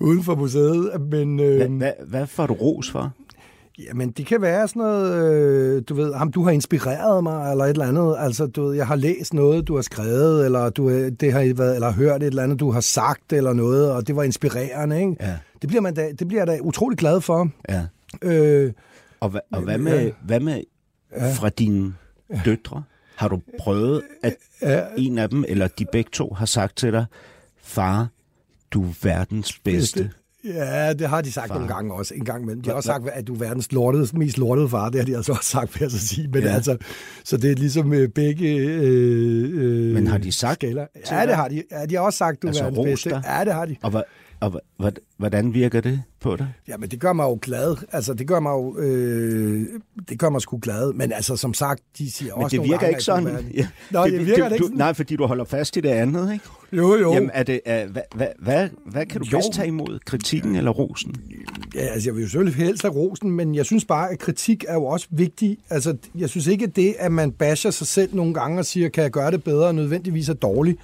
uden 0.00 0.22
for, 0.24 0.34
museet. 0.34 0.90
Men, 1.10 1.40
øh, 1.40 1.56
Hvad, 1.56 1.68
hvad, 1.68 1.92
hvad 2.06 2.26
får 2.26 2.46
du 2.46 2.52
ros 2.54 2.90
for? 2.90 3.12
jamen, 3.88 4.10
det 4.10 4.26
kan 4.26 4.42
være 4.42 4.68
sådan 4.68 4.82
noget, 4.82 5.24
øh, 5.76 5.82
du 5.88 5.94
ved, 5.94 6.14
ham, 6.14 6.32
du 6.32 6.42
har 6.44 6.50
inspireret 6.50 7.22
mig, 7.22 7.50
eller 7.50 7.64
et 7.64 7.70
eller 7.70 7.86
andet. 7.88 8.16
Altså, 8.18 8.46
du 8.46 8.64
ved, 8.66 8.74
jeg 8.76 8.86
har 8.86 8.96
læst 8.96 9.34
noget, 9.34 9.68
du 9.68 9.74
har 9.74 9.82
skrevet, 9.82 10.44
eller 10.44 10.70
du, 10.70 10.90
øh, 10.90 11.12
det 11.20 11.32
har 11.32 11.54
været, 11.56 11.74
eller 11.74 11.92
hørt 11.92 12.22
et 12.22 12.26
eller 12.26 12.42
andet, 12.42 12.60
du 12.60 12.70
har 12.70 12.80
sagt, 12.80 13.32
eller 13.32 13.52
noget, 13.52 13.90
og 13.92 14.06
det 14.06 14.16
var 14.16 14.22
inspirerende, 14.22 15.00
ikke? 15.00 15.16
Ja. 15.20 15.34
Det 15.62 15.68
bliver, 15.68 15.80
man 15.80 15.94
da, 15.94 16.08
det 16.18 16.28
bliver 16.28 16.40
jeg 16.40 16.46
da 16.46 16.58
utrolig 16.62 16.98
glad 16.98 17.20
for. 17.20 17.48
Ja. 17.68 17.82
Øh, 18.22 18.72
Og, 19.24 19.30
hvad, 19.30 19.40
og 19.52 19.62
hvad 19.62 19.78
med, 19.78 20.12
hvad 20.24 20.40
med 20.40 20.62
fra 21.34 21.48
dine 21.48 21.94
døtre? 22.44 22.82
Har 23.16 23.28
du 23.28 23.40
prøvet, 23.60 24.02
at 24.22 24.36
en 24.96 25.18
af 25.18 25.30
dem, 25.30 25.44
eller 25.48 25.68
de 25.68 25.86
begge 25.92 26.10
to, 26.12 26.34
har 26.34 26.46
sagt 26.46 26.76
til 26.76 26.92
dig, 26.92 27.04
far, 27.62 28.08
du 28.70 28.82
er 28.84 28.92
verdens 29.02 29.58
bedste. 29.58 30.10
Ja, 30.44 30.92
det 30.92 31.08
har 31.08 31.20
de 31.20 31.32
sagt 31.32 31.48
far. 31.48 31.54
nogle 31.54 31.74
gange 31.74 31.94
også, 31.94 32.14
en 32.14 32.24
gang 32.24 32.42
imellem. 32.42 32.62
De 32.62 32.68
har 32.70 32.76
også 32.76 32.86
sagt, 32.86 33.08
at 33.08 33.26
du 33.26 33.34
er 33.34 33.38
verdens 33.38 33.72
lortede, 33.72 34.18
mest 34.18 34.38
lortede 34.38 34.68
far. 34.68 34.88
Det 34.90 35.00
har 35.00 35.06
de 35.06 35.16
altså 35.16 35.32
også 35.32 35.50
sagt, 35.50 35.74
vil 35.74 35.80
jeg 35.80 35.90
så 35.90 36.06
sige. 36.06 36.28
Men 36.28 36.42
Ja. 36.42 36.48
ja. 36.48 36.54
altså, 36.54 36.76
så 37.24 37.36
det 37.36 37.50
er 37.50 37.54
ligesom 37.54 37.92
øh, 37.92 38.08
begge 38.08 38.48
øh, 38.56 39.50
øh, 39.54 39.94
Men 39.94 40.06
har 40.06 40.18
de 40.18 40.32
sagt 40.32 40.54
skaler. 40.54 40.86
Ja, 41.10 41.26
det 41.26 41.36
har 41.36 41.48
de. 41.48 41.62
Ja, 41.70 41.86
de 41.86 41.94
har 41.94 42.02
også 42.02 42.16
sagt, 42.16 42.42
du 42.42 42.46
er 42.46 42.50
Altså, 42.50 42.64
verdens 42.64 42.84
bedste. 42.84 43.22
Ja, 43.26 43.44
det 43.44 43.52
har 43.54 43.66
de. 43.66 43.76
Og, 43.82 43.90
hvad, 43.90 44.02
Og 44.44 44.92
hvordan 45.16 45.54
virker 45.54 45.80
det 45.80 46.02
på 46.20 46.36
dig? 46.36 46.52
Jamen, 46.68 46.88
det 46.90 47.00
gør 47.00 47.12
mig 47.12 47.24
jo 47.24 47.38
glad. 47.42 47.76
Altså, 47.92 48.14
det 48.14 48.26
gør 48.26 48.40
mig 48.40 48.50
jo... 48.50 48.78
Øh, 48.78 49.66
det 50.08 50.18
gør 50.18 50.28
mig 50.30 50.40
sgu 50.40 50.58
glad. 50.62 50.92
Men 50.92 51.12
altså, 51.12 51.36
som 51.36 51.54
sagt, 51.54 51.82
de 51.98 52.10
siger 52.12 52.34
Men 52.36 52.44
også 52.44 52.56
det 52.56 52.64
virker 52.64 52.78
gange, 52.78 52.90
ikke 52.90 53.02
sådan. 53.02 53.26
Ja. 53.54 53.68
Nå, 53.90 54.04
det, 54.04 54.12
det 54.12 54.26
virker 54.26 54.44
det 54.44 54.52
ikke 54.52 54.64
sådan. 54.64 54.78
Nej, 54.78 54.92
fordi 54.94 55.16
du 55.16 55.26
holder 55.26 55.44
fast 55.44 55.76
i 55.76 55.80
det 55.80 55.88
andet, 55.88 56.32
ikke? 56.32 56.44
Jo, 56.72 56.96
jo. 56.96 57.12
Jamen, 57.12 57.30
er 57.34 57.42
det, 57.42 57.60
er, 57.64 57.86
hvad, 57.86 58.02
hvad, 58.14 58.28
hvad, 58.38 58.68
hvad 58.86 59.06
kan 59.06 59.20
du 59.20 59.26
Jo. 59.32 59.36
bedst 59.38 59.52
tage 59.52 59.68
imod? 59.68 59.98
Kritikken 60.06 60.56
eller 60.56 60.70
rosen? 60.70 61.14
Ja, 61.74 61.80
altså, 61.80 62.08
jeg 62.08 62.14
vil 62.14 62.22
jo 62.22 62.28
selvfølgelig 62.28 62.66
helst 62.66 62.82
have 62.82 62.94
rosen, 62.94 63.30
men 63.30 63.54
jeg 63.54 63.64
synes 63.64 63.84
bare, 63.84 64.10
at 64.10 64.18
kritik 64.18 64.64
er 64.68 64.74
jo 64.74 64.84
også 64.84 65.06
vigtig. 65.10 65.58
Altså, 65.70 65.96
jeg 66.14 66.28
synes 66.28 66.46
ikke, 66.46 66.64
at 66.64 66.76
det, 66.76 66.94
at 66.98 67.12
man 67.12 67.32
basher 67.32 67.70
sig 67.70 67.86
selv 67.86 68.14
nogle 68.14 68.34
gange 68.34 68.58
og 68.58 68.64
siger, 68.64 68.88
kan 68.88 69.02
jeg 69.02 69.10
gøre 69.10 69.30
det 69.30 69.44
bedre, 69.44 69.72
nødvendigvis 69.72 70.28
er 70.28 70.34
dårligt. 70.34 70.78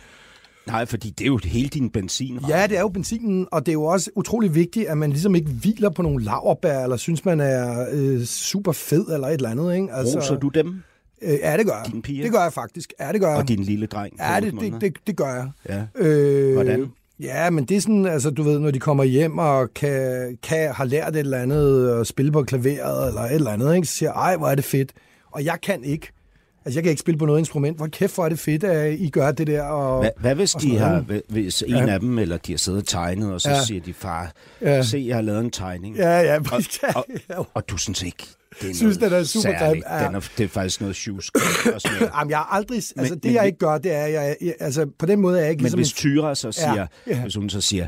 Nej, 0.67 0.87
fordi 0.87 1.11
det 1.11 1.25
er 1.25 1.27
jo 1.27 1.41
hele 1.45 1.69
din 1.69 1.91
benzin. 1.91 2.39
Ja, 2.49 2.67
det 2.67 2.77
er 2.77 2.81
jo 2.81 2.89
benzinen, 2.89 3.47
og 3.53 3.67
det 3.67 3.73
er 3.73 3.75
jo 3.75 3.85
også 3.85 4.11
utrolig 4.17 4.55
vigtigt, 4.55 4.89
at 4.89 4.99
man 4.99 5.11
ligesom 5.11 5.35
ikke 5.35 5.51
hviler 5.51 5.91
på 5.91 6.03
nogle 6.03 6.25
laverbær, 6.25 6.83
eller 6.83 6.97
synes, 6.97 7.25
man 7.25 7.41
er 7.41 7.87
øh, 7.93 8.25
super 8.25 8.73
fed, 8.73 9.07
eller 9.09 9.29
et 9.29 9.35
eller 9.35 9.49
andet. 9.51 9.75
Ikke? 9.75 9.93
Altså, 9.93 10.19
Roser 10.19 10.39
du 10.39 10.49
dem? 10.49 10.83
Øh, 11.23 11.39
ja, 11.43 11.57
det 11.57 11.67
gør 11.67 11.73
jeg. 11.73 11.93
Dine 11.93 12.03
piger? 12.03 12.23
Det 12.25 12.33
gør 12.33 12.43
jeg 12.43 12.53
faktisk. 12.53 12.93
Ja, 13.01 13.13
det 13.13 13.21
gør 13.21 13.29
jeg. 13.29 13.39
Og 13.39 13.49
din 13.49 13.63
lille 13.63 13.87
dreng? 13.87 14.15
Ja, 14.19 14.41
det, 14.41 14.55
det, 14.61 14.81
det, 14.81 14.97
det 15.07 15.17
gør 15.17 15.35
jeg. 15.35 15.51
Ja. 15.69 16.07
Øh, 16.07 16.55
Hvordan? 16.55 16.91
Ja, 17.21 17.51
men 17.51 17.65
det 17.65 17.77
er 17.77 17.81
sådan, 17.81 18.07
altså 18.07 18.31
du 18.31 18.43
ved, 18.43 18.59
når 18.59 18.71
de 18.71 18.79
kommer 18.81 19.05
hjem 19.05 19.39
og 19.39 19.75
kan, 19.75 20.39
kan 20.43 20.73
har 20.73 20.85
lært 20.85 21.17
et 21.17 21.21
eller 21.21 21.39
andet, 21.39 21.93
og 21.93 22.07
spille 22.07 22.33
på 22.33 22.43
klaveret 22.43 23.09
eller 23.09 23.21
et 23.23 23.35
eller 23.35 23.51
andet, 23.51 23.75
ikke? 23.75 23.87
så 23.87 23.95
siger 23.95 24.11
jeg, 24.11 24.21
ej, 24.21 24.37
hvor 24.37 24.49
er 24.49 24.55
det 24.55 24.65
fedt. 24.65 24.93
Og 25.31 25.45
jeg 25.45 25.59
kan 25.63 25.85
ikke. 25.85 26.09
Altså, 26.65 26.79
jeg 26.79 26.83
kan 26.85 26.91
ikke 26.91 27.01
spille 27.01 27.19
på 27.19 27.27
noget 27.27 27.39
instrument. 27.39 27.77
Hvor 27.77 27.87
kæft, 27.87 28.15
hvor 28.15 28.25
er 28.25 28.29
det 28.29 28.39
fedt, 28.39 28.65
at 28.65 28.93
I 28.99 29.09
gør 29.11 29.33
det 29.33 29.47
der. 29.47 29.63
Og, 29.63 30.01
Hvad, 30.01 30.11
hvad 30.21 30.35
hvis 30.35 30.55
og 30.55 30.63
de 30.63 30.79
har, 30.79 31.03
noget. 31.09 31.23
hvis 31.29 31.63
en 31.63 31.71
Ja. 31.71 31.87
af 31.93 32.01
dem, 32.01 32.19
eller 32.19 32.37
de 32.37 32.53
har 32.53 32.59
siddet 32.59 32.81
og 32.81 32.87
tegnet, 32.87 33.33
og 33.33 33.41
så 33.41 33.51
Ja. 33.51 33.65
siger 33.65 33.81
de, 33.81 33.93
far, 33.95 34.33
Ja. 34.63 34.83
se, 34.83 35.05
jeg 35.09 35.17
har 35.17 35.23
lavet 35.23 35.41
en 35.45 35.51
tegning. 35.51 35.97
Ja, 35.97 36.21
ja, 36.21 36.37
og, 36.37 36.45
præcis. 36.45 36.81
og, 37.29 37.49
og 37.55 37.69
du 37.71 37.77
synes 37.77 38.03
ikke, 38.03 38.27
det 38.63 38.71
er 38.71 38.75
Synes, 38.75 38.97
den 38.99 39.13
er 39.13 39.25
super 39.25 39.43
særligt. 39.59 39.85
Ja. 39.91 40.07
Den 40.07 40.15
er, 40.15 40.21
det 40.39 40.45
er 40.45 40.49
faktisk 40.49 40.81
noget 40.81 40.97
og 41.09 41.81
noget. 42.01 42.11
Jamen, 42.19 42.31
jeg 42.31 42.39
har 42.39 42.49
aldrig... 42.57 42.77
Altså, 42.77 42.95
Men- 42.97 43.13
det 43.13 43.25
men 43.25 43.35
jeg 43.35 43.47
ikke 43.47 43.59
gør, 43.59 43.79
det 43.79 43.93
er, 43.95 44.07
jeg, 44.07 44.37
jeg, 44.41 44.55
altså, 44.61 44.87
på 44.99 45.07
den 45.07 45.21
måde 45.21 45.39
er 45.39 45.43
jeg 45.43 45.51
ikke 45.51 45.59
Men 45.63 45.65
ligesom... 45.65 45.79
hvis 45.79 45.93
Tyra 45.93 46.35
så 46.35 46.53
siger, 46.53 46.75
Ja, 46.75 46.87
ja. 47.07 47.23
hvis 47.23 47.35
hun 47.35 47.51
så 47.51 47.61
siger, 47.61 47.87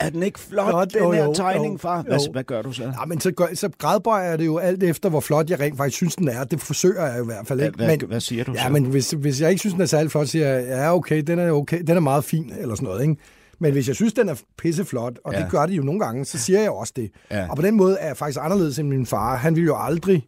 er 0.00 0.10
den 0.10 0.22
ikke 0.22 0.38
flot, 0.40 0.68
Flot, 0.68 0.92
den 0.92 1.02
jo, 1.02 1.12
her 1.12 1.24
jo, 1.24 1.34
tegning, 1.34 1.72
jo, 1.72 1.78
far? 1.78 1.96
jo. 1.96 2.02
Hvad, 2.02 2.32
hvad 2.32 2.44
gør 2.44 2.62
du 2.62 2.72
så? 2.72 2.82
Ja, 2.82 3.04
men 3.06 3.20
så, 3.20 3.30
gør, 3.30 3.46
så 3.54 3.68
gradbøjer 3.78 4.28
jeg 4.28 4.38
det 4.38 4.46
jo 4.46 4.58
alt 4.58 4.82
efter, 4.82 5.08
hvor 5.08 5.20
flot 5.20 5.50
jeg 5.50 5.60
rent 5.60 5.76
faktisk 5.76 5.96
synes, 5.96 6.16
den 6.16 6.28
er. 6.28 6.44
Det 6.44 6.60
forsøger 6.60 7.06
jeg 7.06 7.22
i 7.22 7.24
hvert 7.24 7.46
fald 7.46 7.60
ikke. 7.60 7.76
Hvad, 7.76 7.86
men, 7.86 8.00
hvad 8.06 8.20
siger 8.20 8.44
du 8.44 8.52
Ja, 8.52 8.62
så? 8.64 8.68
men 8.68 8.84
hvis, 8.84 9.10
hvis 9.10 9.40
jeg 9.40 9.50
ikke 9.50 9.60
synes, 9.60 9.74
den 9.74 9.82
er 9.82 9.86
særlig 9.86 10.10
flot, 10.10 10.26
siger 10.26 10.48
jeg, 10.48 10.64
ja, 10.68 10.94
okay, 10.94 11.22
den 11.22 11.38
er 11.38 11.50
okay, 11.50 11.82
den 11.86 11.96
er 11.96 12.00
meget 12.00 12.24
fin, 12.24 12.52
eller 12.60 12.74
sådan 12.74 12.84
noget, 12.86 13.02
ikke? 13.02 13.16
Men 13.58 13.72
hvis 13.72 13.88
jeg 13.88 13.96
synes, 13.96 14.12
den 14.12 14.28
er 14.28 14.34
pisseflot, 14.58 15.18
og 15.24 15.32
ja. 15.32 15.38
Det 15.40 15.50
gør 15.50 15.66
det 15.66 15.74
jo 15.74 15.82
nogle 15.82 16.00
gange, 16.00 16.24
så 16.24 16.38
siger 16.38 16.60
jeg 16.60 16.70
også 16.70 16.92
det. 16.96 17.10
Ja. 17.30 17.46
Og 17.50 17.56
på 17.56 17.62
den 17.62 17.74
måde 17.76 17.96
er 17.98 18.06
jeg 18.06 18.16
faktisk 18.16 18.40
anderledes 18.42 18.78
end 18.78 18.88
min 18.88 19.06
far. 19.06 19.36
Han 19.36 19.56
vil 19.56 19.64
jo 19.64 19.76
aldrig 19.78 20.26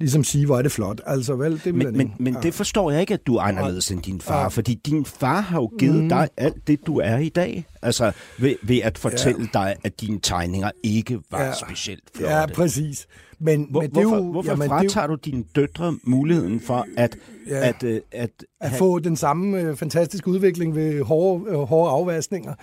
ligesom 0.00 0.24
sige, 0.24 0.46
hvor 0.46 0.58
er 0.58 0.62
det 0.62 0.72
flot. 0.72 1.00
Altså 1.06 1.34
vel, 1.34 1.60
det 1.64 1.74
Men, 1.74 1.96
men, 1.96 2.12
men 2.18 2.34
Ja. 2.34 2.40
det 2.40 2.54
forstår 2.54 2.90
jeg 2.90 3.00
ikke, 3.00 3.14
at 3.14 3.26
du 3.26 3.36
er 3.36 3.40
anderledes 3.42 3.90
end 3.90 4.02
din 4.02 4.20
far, 4.20 4.40
Ja. 4.42 4.48
fordi 4.48 4.74
din 4.74 5.04
far 5.04 5.40
har 5.40 5.60
jo 5.60 5.70
givet 5.78 5.96
Mhm. 6.00 6.08
dig 6.08 6.28
alt 6.36 6.66
det, 6.66 6.86
du 6.86 6.98
er 6.98 7.16
i 7.18 7.28
dag. 7.28 7.64
Altså 7.82 8.12
ved, 8.38 8.54
ved 8.62 8.78
at 8.82 8.98
fortælle 8.98 9.48
dig, 9.52 9.76
at 9.84 10.00
dine 10.00 10.18
tegninger 10.22 10.70
ikke 10.82 11.18
var 11.30 11.42
Ja. 11.42 11.52
specielt 11.54 12.02
flotte. 12.14 12.34
Ja, 12.36 12.46
præcis. 12.46 13.06
Men, 13.38 13.66
Hvor, 13.70 13.80
men 13.80 13.90
det 13.90 14.02
hvorfor 14.02 14.16
jo, 14.16 14.30
hvorfor 14.32 14.50
jamen, 14.50 14.62
det 14.62 14.70
er 14.70 14.74
jo- 14.74 14.80
fratager 14.80 15.06
du 15.06 15.14
dine 15.14 15.44
døtre 15.56 15.98
muligheden 16.04 16.60
for 16.60 16.86
at, 16.96 17.16
Ja. 17.48 17.68
at, 17.68 17.82
øh, 17.82 18.00
at, 18.12 18.30
at 18.60 18.70
have- 18.70 18.78
få 18.78 18.98
den 18.98 19.16
samme 19.16 19.60
øh, 19.60 19.76
fantastiske 19.76 20.28
udvikling 20.28 20.74
ved 20.74 21.02
hårde, 21.02 21.44
øh, 21.50 21.58
hårde 21.58 21.90
afvaskninger? 21.90 22.54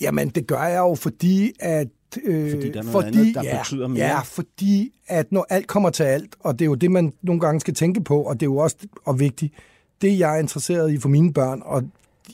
Jamen, 0.00 0.28
det 0.28 0.46
gør 0.46 0.62
jeg 0.62 0.78
jo, 0.78 0.94
fordi 0.94 1.52
at... 1.60 1.86
Øh, 2.24 2.50
Fordi 2.50 2.72
der 2.72 2.78
er 2.78 2.82
noget 2.82 3.04
andet, 3.04 3.34
der 3.34 3.58
betyder 3.58 3.88
mere? 3.88 4.04
Ja, 4.04 4.20
fordi 4.20 4.92
at 5.06 5.32
når 5.32 5.46
alt 5.48 5.66
kommer 5.66 5.90
til 5.90 6.02
alt, 6.02 6.36
og 6.40 6.58
det 6.58 6.64
er 6.64 6.66
jo 6.66 6.74
det, 6.74 6.90
man 6.90 7.12
nogle 7.22 7.40
gange 7.40 7.60
skal 7.60 7.74
tænke 7.74 8.04
på, 8.04 8.22
og 8.22 8.34
det 8.34 8.42
er 8.42 8.50
jo 8.50 8.56
også 8.56 8.76
og 9.04 9.20
vigtigt, 9.20 9.54
det 10.02 10.18
jeg 10.18 10.34
er 10.34 10.38
interesseret 10.38 10.92
i 10.92 10.98
for 10.98 11.08
mine 11.08 11.32
børn, 11.32 11.62
og 11.64 11.82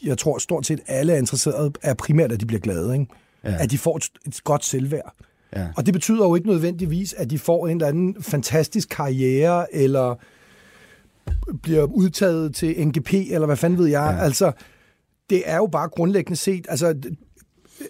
jeg 0.05 0.19
tror 0.19 0.39
stort 0.39 0.67
set 0.67 0.81
alle 0.87 1.13
er 1.13 1.17
interesseret, 1.17 1.79
er 1.83 1.95
primært, 1.95 2.33
at 2.33 2.41
de 2.41 2.47
bliver 2.47 2.61
glade. 2.61 2.93
Ikke? 2.95 3.07
Ja. 3.45 3.57
At 3.59 3.71
de 3.71 3.79
får 3.79 3.97
et, 3.97 4.05
et 4.27 4.45
godt 4.45 4.65
selvværd. 4.65 5.15
Ja. 5.57 5.67
Og 5.77 5.87
det 5.87 5.95
betyder 5.95 6.25
jo 6.25 6.35
ikke 6.35 6.47
nødvendigvis, 6.47 7.13
at 7.13 7.31
de 7.31 7.39
får 7.39 7.69
en 7.69 7.77
eller 7.77 7.89
anden 7.89 8.23
fantastisk 8.23 8.89
karriere, 8.89 9.75
eller 9.75 10.15
bliver 11.63 11.85
udtaget 11.85 12.55
til 12.55 12.87
NGP, 12.87 13.13
eller 13.13 13.47
hvad 13.47 13.57
fanden 13.57 13.79
ved 13.79 13.87
jeg. 13.87 14.15
Ja. 14.19 14.25
Altså, 14.25 14.53
det 15.31 15.43
er 15.45 15.57
jo 15.57 15.67
bare 15.67 15.89
grundlæggende 15.89 16.37
set, 16.37 16.67
altså, 16.69 16.95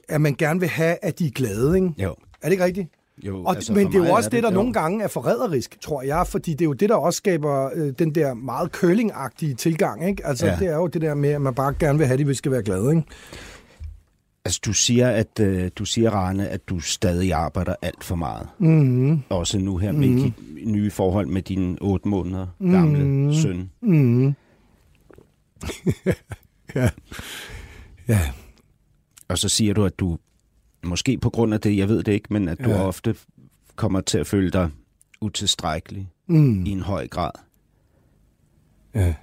at 0.09 0.21
man 0.21 0.35
gerne 0.35 0.61
vil 0.61 0.69
have, 0.69 0.97
at 1.03 1.19
de 1.19 1.27
er 1.27 1.31
glade, 1.31 1.75
ikke? 1.77 1.95
Jo. 1.99 2.11
Er 2.43 2.47
det 2.49 2.53
ikke 2.53 2.65
rigtigt? 2.65 2.89
Jo, 3.27 3.45
Og, 3.45 3.55
altså 3.57 3.73
men 3.73 3.87
det 3.87 3.95
er 4.03 4.07
jo 4.09 4.13
også 4.15 4.31
det, 4.31 4.43
der 4.43 4.49
jo. 4.51 4.55
nogle 4.55 4.73
gange 4.73 5.05
er 5.05 5.09
forræderisk, 5.09 5.81
tror 5.81 6.03
jeg, 6.03 6.27
fordi 6.27 6.51
det 6.53 6.61
er 6.61 6.65
jo 6.65 6.73
det, 6.73 6.89
der 6.89 6.95
også 6.95 7.17
skaber 7.17 7.71
øh, 7.75 7.93
den 7.99 8.15
der 8.15 8.35
meget 8.35 8.71
curling-agtige 8.77 9.55
tilgang, 9.55 10.09
ikke? 10.09 10.27
Altså, 10.27 10.47
ja. 10.47 10.57
Det 10.59 10.67
er 10.69 10.75
jo 10.77 10.87
det 10.87 11.03
der 11.03 11.15
med, 11.15 11.31
at 11.31 11.41
man 11.41 11.55
bare 11.55 11.75
gerne 11.79 11.99
vil 11.99 12.07
have, 12.07 12.21
at 12.21 12.27
de 12.27 12.35
skal 12.35 12.53
være 12.53 12.63
glade, 12.63 12.91
ikke? 12.91 13.03
Altså, 14.45 14.61
du 14.65 14.73
siger, 14.73 15.09
at 15.09 15.41
øh, 15.41 15.71
du 15.77 15.85
siger, 15.85 16.11
Rane, 16.11 16.49
at 16.49 16.69
du 16.69 16.81
stadig 16.81 17.33
arbejder 17.33 17.75
alt 17.83 18.05
for 18.05 18.17
meget. 18.17 18.49
Mm-hmm. 18.59 19.21
Også 19.29 19.59
nu 19.59 19.77
her 19.77 19.93
med 19.93 20.09
mm. 20.09 20.33
nye 20.73 20.91
forhold 20.91 21.27
med 21.27 21.43
din 21.43 21.79
otte 21.81 22.09
måneder 22.09 22.47
gamle 22.61 23.05
Mhm. 23.05 23.35
søn. 23.35 23.71
Mm-hmm. 23.83 24.35
ja. 26.75 26.89
Ja. 28.09 28.21
Og 29.33 29.39
så 29.39 29.49
siger 29.49 29.75
du, 29.75 29.85
at 29.85 29.99
du, 29.99 30.19
måske 30.85 31.19
på 31.19 31.31
grund 31.31 31.55
af 31.55 31.61
det, 31.61 31.77
jeg 31.77 31.89
ved 31.89 32.03
det 32.03 32.13
ikke, 32.13 32.33
men 32.33 32.49
at 32.49 32.59
du 32.65 32.71
Ja. 32.71 32.83
ofte 32.87 33.17
kommer 33.77 34.01
til 34.01 34.19
at 34.19 34.27
føle 34.27 34.51
dig 34.51 34.71
utilstrækkelig 35.21 36.09
Mm. 36.27 36.65
i 36.67 36.71
en 36.71 36.81
høj 36.83 37.09
grad 37.09 37.31
ja. 38.95 39.15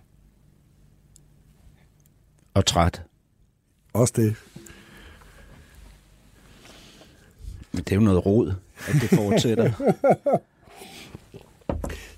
og 2.54 2.66
træt. 2.66 3.04
Også 3.94 4.14
det. 4.18 4.36
Men 7.72 7.84
det 7.84 7.92
er 7.92 7.96
jo 7.96 8.02
noget 8.02 8.26
rod, 8.26 8.54
at 8.88 8.94
det 9.02 9.10
fortsætter. 9.10 9.72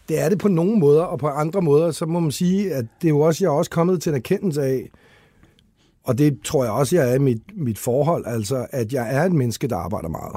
Det 0.09 0.19
er 0.19 0.29
det 0.29 0.37
på 0.39 0.47
nogle 0.47 0.79
måder, 0.79 1.03
og 1.03 1.19
på 1.19 1.27
andre 1.27 1.61
måder, 1.61 1.91
så 1.91 2.05
må 2.05 2.19
man 2.19 2.31
sige, 2.31 2.73
at 2.73 2.85
det 3.01 3.07
er 3.07 3.09
jo 3.09 3.19
også, 3.19 3.43
jeg 3.43 3.49
er 3.49 3.53
også 3.53 3.71
kommet 3.71 4.01
til 4.01 4.09
en 4.09 4.15
erkendelse 4.15 4.61
af, 4.63 4.89
og 6.03 6.17
det 6.17 6.39
tror 6.43 6.63
jeg 6.63 6.73
også, 6.73 6.95
jeg 6.95 7.11
er 7.11 7.15
i 7.15 7.19
mit, 7.19 7.41
mit 7.55 7.79
forhold, 7.79 8.23
altså 8.27 8.67
at 8.69 8.93
jeg 8.93 9.15
er 9.15 9.23
et 9.23 9.33
menneske, 9.33 9.67
der 9.67 9.75
arbejder 9.75 10.09
meget. 10.09 10.35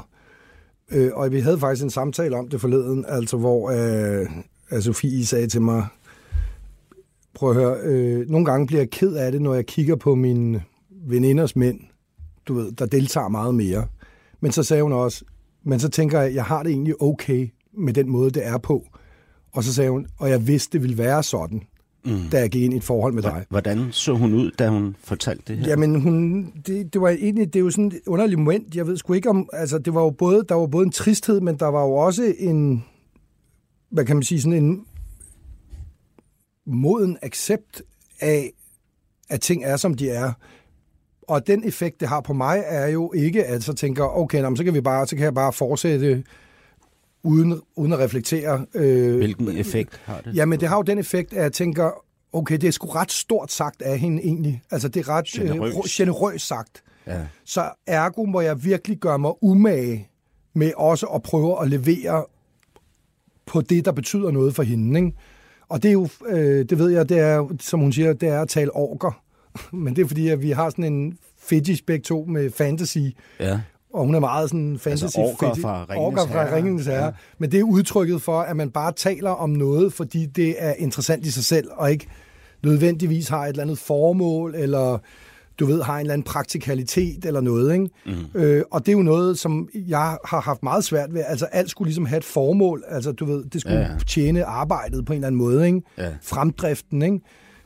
Øh, 0.91 1.11
og 1.13 1.31
vi 1.31 1.39
havde 1.39 1.59
faktisk 1.59 1.83
en 1.83 1.89
samtale 1.89 2.37
om 2.37 2.47
det 2.47 2.61
forleden, 2.61 3.05
altså 3.07 3.37
hvor 3.37 3.69
øh, 3.69 4.27
at 4.69 4.83
Sofie 4.83 5.25
sagde 5.25 5.47
til 5.47 5.61
mig, 5.61 5.87
prøv 7.33 7.49
at 7.49 7.55
høre, 7.55 7.77
øh, 7.83 8.29
nogle 8.29 8.45
gange 8.45 8.67
bliver 8.67 8.81
jeg 8.81 8.89
ked 8.89 9.13
af 9.13 9.31
det, 9.31 9.41
når 9.41 9.53
jeg 9.53 9.65
kigger 9.65 9.95
på 9.95 10.15
mine 10.15 10.63
veninders 10.89 11.55
mænd, 11.55 11.79
du 12.47 12.53
ved, 12.53 12.71
der 12.71 12.85
deltager 12.85 13.27
meget 13.27 13.55
mere. 13.55 13.87
Men 14.39 14.51
så 14.51 14.63
sagde 14.63 14.83
hun 14.83 14.93
også, 14.93 15.25
men 15.63 15.79
så 15.79 15.89
tænker 15.89 16.21
jeg, 16.21 16.35
jeg 16.35 16.43
har 16.43 16.63
det 16.63 16.71
egentlig 16.71 17.01
okay 17.01 17.49
med 17.77 17.93
den 17.93 18.09
måde, 18.09 18.31
det 18.31 18.45
er 18.45 18.57
på. 18.57 18.87
Og 19.51 19.63
så 19.63 19.73
sagde 19.73 19.89
hun, 19.89 20.07
og 20.17 20.29
jeg 20.29 20.47
vidste, 20.47 20.73
det 20.73 20.81
ville 20.81 20.97
være 20.97 21.23
sådan, 21.23 21.63
mm. 22.05 22.29
da 22.31 22.39
jeg 22.39 22.49
gik 22.49 22.63
ind 22.63 22.73
i 22.73 22.77
et 22.77 22.83
forhold 22.83 23.13
med 23.13 23.23
dig. 23.23 23.45
Hvordan 23.49 23.87
så 23.91 24.13
hun 24.13 24.33
ud, 24.33 24.51
da 24.51 24.69
hun 24.69 24.95
fortalte 24.99 25.43
det 25.47 25.57
her? 25.57 25.67
Jamen, 25.67 26.01
hun, 26.01 26.45
det, 26.67 26.93
det 26.93 27.01
var 27.01 27.09
egentlig, 27.09 27.53
det 27.53 27.59
er 27.59 27.63
jo 27.63 27.71
sådan 27.71 27.85
et 27.85 27.99
underligt 28.07 28.39
moment. 28.39 28.75
Jeg 28.75 28.87
ved 28.87 28.97
sgu 28.97 29.13
ikke 29.13 29.29
om, 29.29 29.49
altså 29.53 29.77
det 29.77 29.93
var 29.93 30.01
jo 30.01 30.09
både, 30.09 30.45
der 30.49 30.55
var 30.55 30.67
både 30.67 30.85
en 30.85 30.91
tristhed, 30.91 31.41
men 31.41 31.55
der 31.59 31.65
var 31.65 31.81
jo 31.81 31.91
også 31.91 32.33
en, 32.37 32.85
hvad 33.89 34.05
kan 34.05 34.15
man 34.15 34.23
sige, 34.23 34.41
sådan 34.41 34.63
en 34.63 34.85
moden 36.65 37.17
accept 37.21 37.81
af, 38.19 38.51
at 39.29 39.41
ting 39.41 39.63
er, 39.63 39.77
som 39.77 39.93
de 39.93 40.09
er. 40.09 40.31
Og 41.27 41.47
den 41.47 41.67
effekt, 41.67 41.99
det 41.99 42.07
har 42.07 42.21
på 42.21 42.33
mig, 42.33 42.63
er 42.65 42.87
jo 42.87 43.13
ikke, 43.13 43.45
at 43.45 43.63
så 43.63 43.73
tænker, 43.73 44.17
okay, 44.17 44.41
nå, 44.41 44.55
så 44.55 44.63
kan 44.63 44.73
vi 44.73 44.81
bare, 44.81 45.07
så 45.07 45.15
kan 45.15 45.25
jeg 45.25 45.33
bare 45.33 45.53
fortsætte 45.53 46.23
uden, 47.25 47.61
uden 47.75 47.93
at 47.93 47.99
reflektere. 47.99 48.65
Øh, 48.73 49.15
Hvilken 49.15 49.47
effekt 49.57 50.01
har 50.05 50.21
det? 50.21 50.35
Jamen, 50.35 50.59
det 50.59 50.67
har 50.69 50.75
jo 50.75 50.81
den 50.81 50.97
effekt, 50.97 51.33
at 51.33 51.43
jeg 51.43 51.53
tænker, 51.53 51.91
okay, 52.33 52.57
det 52.57 52.67
er 52.67 52.71
sgu 52.71 52.87
ret 52.87 53.11
stort 53.11 53.51
sagt 53.51 53.81
af 53.81 53.99
hende 53.99 54.23
egentlig. 54.23 54.61
Altså, 54.71 54.87
det 54.87 54.99
er 54.99 55.09
ret 55.09 55.25
Generøst. 55.25 55.77
øh, 55.77 55.83
generøst 55.91 56.47
sagt. 56.47 56.83
Ja. 57.07 57.21
Så 57.45 57.69
ergo 57.87 58.23
må 58.25 58.41
jeg 58.41 58.63
virkelig 58.63 58.97
gøre 58.97 59.19
mig 59.19 59.31
umage 59.43 60.07
med 60.53 60.71
også 60.77 61.05
at 61.05 61.23
prøve 61.23 61.61
at 61.61 61.69
levere 61.69 62.25
på 63.45 63.61
det, 63.61 63.85
der 63.85 63.91
betyder 63.91 64.31
noget 64.31 64.55
for 64.55 64.63
hende. 64.63 64.99
Ikke? 64.99 65.17
Og 65.69 65.83
det 65.83 65.89
er 65.89 65.93
jo, 65.93 66.07
øh, 66.27 66.65
det 66.69 66.79
ved 66.79 66.89
jeg, 66.89 67.09
det 67.09 67.19
er, 67.19 67.47
som 67.59 67.79
hun 67.79 67.93
siger, 67.93 68.13
det 68.13 68.29
er 68.29 68.41
at 68.41 68.49
tale 68.49 68.71
orker. 68.75 69.21
Men 69.75 69.95
det 69.95 70.01
er 70.03 70.07
fordi, 70.07 70.27
at 70.29 70.41
vi 70.41 70.51
har 70.51 70.69
sådan 70.69 70.93
en 70.93 71.17
fetish 71.39 71.83
begge 71.83 72.03
to 72.03 72.25
med 72.27 72.51
fantasy, 72.51 72.97
ja. 73.39 73.59
Og 73.95 74.05
hun 74.05 74.15
er 74.15 74.19
meget 74.19 74.49
sådan 74.49 74.77
fantasy 74.79 75.03
Altså 75.03 75.19
orker 75.21 75.61
fra 75.61 75.85
Ringenes 75.89 76.21
orker 76.21 76.31
fra 76.31 76.43
Herre. 76.43 76.55
Ringenes 76.55 76.85
Herre. 76.85 77.05
Ja. 77.05 77.11
Men 77.37 77.51
det 77.51 77.59
er 77.59 77.63
udtrykket 77.63 78.21
for, 78.21 78.39
at 78.41 78.57
man 78.57 78.69
bare 78.69 78.91
taler 78.91 79.29
om 79.29 79.49
noget, 79.49 79.93
fordi 79.93 80.25
det 80.25 80.55
er 80.57 80.73
interessant 80.73 81.25
i 81.25 81.31
sig 81.31 81.43
selv, 81.43 81.67
og 81.71 81.91
ikke 81.91 82.07
nødvendigvis 82.63 83.27
har 83.27 83.43
et 83.43 83.49
eller 83.49 83.63
andet 83.63 83.77
formål, 83.77 84.55
eller 84.55 84.97
du 85.59 85.65
ved, 85.65 85.81
har 85.81 85.95
en 85.95 85.99
eller 85.99 86.13
anden 86.13 86.25
praktikalitet 86.25 87.25
eller 87.25 87.41
noget. 87.41 87.73
Ikke? 87.73 87.89
Mm. 88.05 88.39
Øh, 88.39 88.63
og 88.71 88.85
det 88.85 88.91
er 88.91 88.97
jo 88.97 89.03
noget, 89.03 89.39
som 89.39 89.69
jeg 89.73 90.17
har 90.25 90.41
haft 90.41 90.63
meget 90.63 90.83
svært 90.83 91.13
ved. 91.13 91.23
Altså 91.27 91.45
alt 91.45 91.69
skulle 91.69 91.87
ligesom 91.87 92.05
have 92.05 92.17
et 92.17 92.23
formål. 92.23 92.83
Altså 92.87 93.11
du 93.11 93.25
ved, 93.25 93.43
det 93.43 93.61
skulle 93.61 93.79
ja. 93.79 93.89
tjene 94.07 94.45
arbejdet 94.45 95.05
på 95.05 95.13
en 95.13 95.17
eller 95.17 95.27
anden 95.27 95.39
måde. 95.39 95.67
Ikke? 95.67 95.81
Ja. 95.97 96.09
Fremdriften, 96.21 97.01
ikke? 97.01 97.19